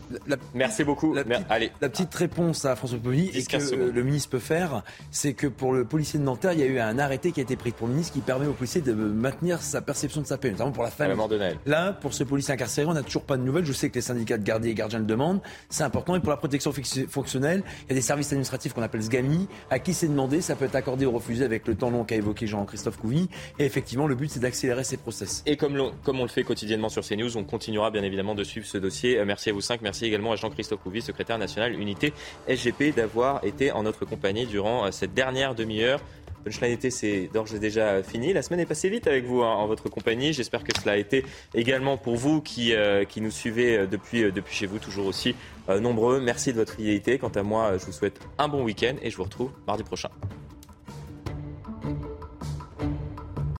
Merci 0.53 0.83
beaucoup. 0.83 1.13
La, 1.13 1.23
petite, 1.23 1.45
Allez. 1.49 1.71
la 1.81 1.89
petite 1.89 2.13
réponse 2.13 2.65
à 2.65 2.75
François 2.75 2.97
Povy 2.97 3.29
et 3.33 3.43
que 3.43 3.75
le 3.75 4.03
ministre 4.03 4.29
peut 4.29 4.39
faire, 4.39 4.83
c'est 5.11 5.33
que 5.33 5.47
pour 5.47 5.73
le 5.73 5.85
policier 5.85 6.19
de 6.19 6.23
Nanterre, 6.23 6.53
il 6.53 6.59
y 6.59 6.63
a 6.63 6.67
eu 6.67 6.79
un 6.79 6.99
arrêté 6.99 7.31
qui 7.31 7.39
a 7.39 7.43
été 7.43 7.55
pris 7.55 7.71
pour 7.71 7.87
le 7.87 7.93
ministre 7.93 8.13
qui 8.13 8.21
permet 8.21 8.47
au 8.47 8.53
policier 8.53 8.81
de 8.81 8.93
maintenir 8.93 9.61
sa 9.61 9.81
perception 9.81 10.21
de 10.21 10.27
sa 10.27 10.37
peine, 10.37 10.53
notamment 10.53 10.71
pour 10.71 10.83
la 10.83 10.91
famille. 10.91 11.17
Là, 11.65 11.93
pour 11.93 12.13
ce 12.13 12.23
policier 12.23 12.53
incarcéré, 12.53 12.87
on 12.87 12.93
n'a 12.93 13.03
toujours 13.03 13.23
pas 13.23 13.37
de 13.37 13.43
nouvelles. 13.43 13.65
Je 13.65 13.73
sais 13.73 13.89
que 13.89 13.95
les 13.95 14.01
syndicats 14.01 14.37
de 14.37 14.43
gardiens 14.43 14.71
et 14.71 14.73
gardiens 14.73 14.99
le 14.99 15.05
demandent. 15.05 15.41
C'est 15.69 15.83
important. 15.83 16.15
Et 16.15 16.19
pour 16.19 16.31
la 16.31 16.37
protection 16.37 16.73
fonctionnelle, 17.07 17.63
il 17.83 17.89
y 17.89 17.91
a 17.93 17.95
des 17.95 18.01
services 18.01 18.27
administratifs 18.27 18.73
qu'on 18.73 18.81
appelle 18.81 19.03
SGAMI, 19.03 19.47
à 19.69 19.79
qui 19.79 19.93
c'est 19.93 20.07
demandé. 20.07 20.41
Ça 20.41 20.55
peut 20.55 20.65
être 20.65 20.75
accordé 20.75 21.05
ou 21.05 21.11
refusé 21.11 21.45
avec 21.45 21.67
le 21.67 21.75
temps 21.75 21.89
long 21.89 22.03
qu'a 22.03 22.15
évoqué 22.15 22.47
Jean-Christophe 22.47 22.97
Couvi. 22.97 23.29
Et 23.59 23.65
effectivement, 23.65 24.07
le 24.07 24.15
but, 24.15 24.29
c'est 24.29 24.39
d'accélérer 24.39 24.83
ces 24.83 24.97
process. 24.97 25.43
Et 25.45 25.57
comme, 25.57 25.91
comme 26.03 26.19
on 26.19 26.23
le 26.23 26.29
fait 26.29 26.43
quotidiennement 26.43 26.62
sur 26.89 27.03
CNews, 27.03 27.37
on 27.37 27.43
continuera 27.43 27.91
bien 27.91 28.03
évidemment 28.03 28.35
de 28.35 28.43
suivre 28.43 28.65
ce 28.65 28.77
dossier. 28.77 29.17
Euh, 29.17 29.25
merci 29.25 29.49
à 29.49 29.53
vous 29.53 29.61
cinq. 29.61 29.81
Merci 29.81 30.05
également 30.05 30.31
à 30.31 30.35
Jean-Christophe 30.35 30.81
Couvi, 30.81 31.01
secrétaire 31.01 31.37
national 31.37 31.73
unité 31.79 32.13
SGP, 32.47 32.95
d'avoir 32.95 33.43
été 33.43 33.71
en 33.71 33.83
notre 33.83 34.05
compagnie 34.05 34.45
durant 34.45 34.85
euh, 34.85 34.91
cette 34.91 35.13
dernière 35.13 35.55
demi-heure. 35.55 35.99
Punchline 36.43 36.71
été, 36.71 36.89
c'est 36.91 37.29
d'ores 37.33 37.53
et 37.55 37.59
déjà 37.59 38.03
fini. 38.03 38.33
La 38.33 38.41
semaine 38.41 38.59
est 38.59 38.65
passée 38.65 38.89
vite 38.89 39.07
avec 39.07 39.25
vous 39.25 39.41
hein, 39.41 39.53
en 39.53 39.67
votre 39.67 39.89
compagnie. 39.89 40.33
J'espère 40.33 40.63
que 40.63 40.71
cela 40.77 40.93
a 40.93 40.97
été 40.97 41.25
également 41.53 41.97
pour 41.97 42.15
vous 42.15 42.41
qui, 42.41 42.73
euh, 42.73 43.05
qui 43.05 43.21
nous 43.21 43.31
suivez 43.31 43.87
depuis, 43.87 44.29
depuis 44.31 44.55
chez 44.55 44.65
vous, 44.65 44.79
toujours 44.79 45.05
aussi 45.05 45.35
nombreux. 45.69 46.19
Merci 46.19 46.51
de 46.51 46.57
votre 46.57 46.73
fidélité. 46.73 47.17
Quant 47.17 47.29
à 47.29 47.43
moi, 47.43 47.77
je 47.77 47.85
vous 47.85 47.93
souhaite 47.93 48.19
un 48.37 48.49
bon 48.49 48.63
week-end 48.63 48.95
et 49.01 49.09
je 49.09 49.15
vous 49.15 49.23
retrouve 49.23 49.51
mardi 49.65 49.83
prochain. 49.83 50.09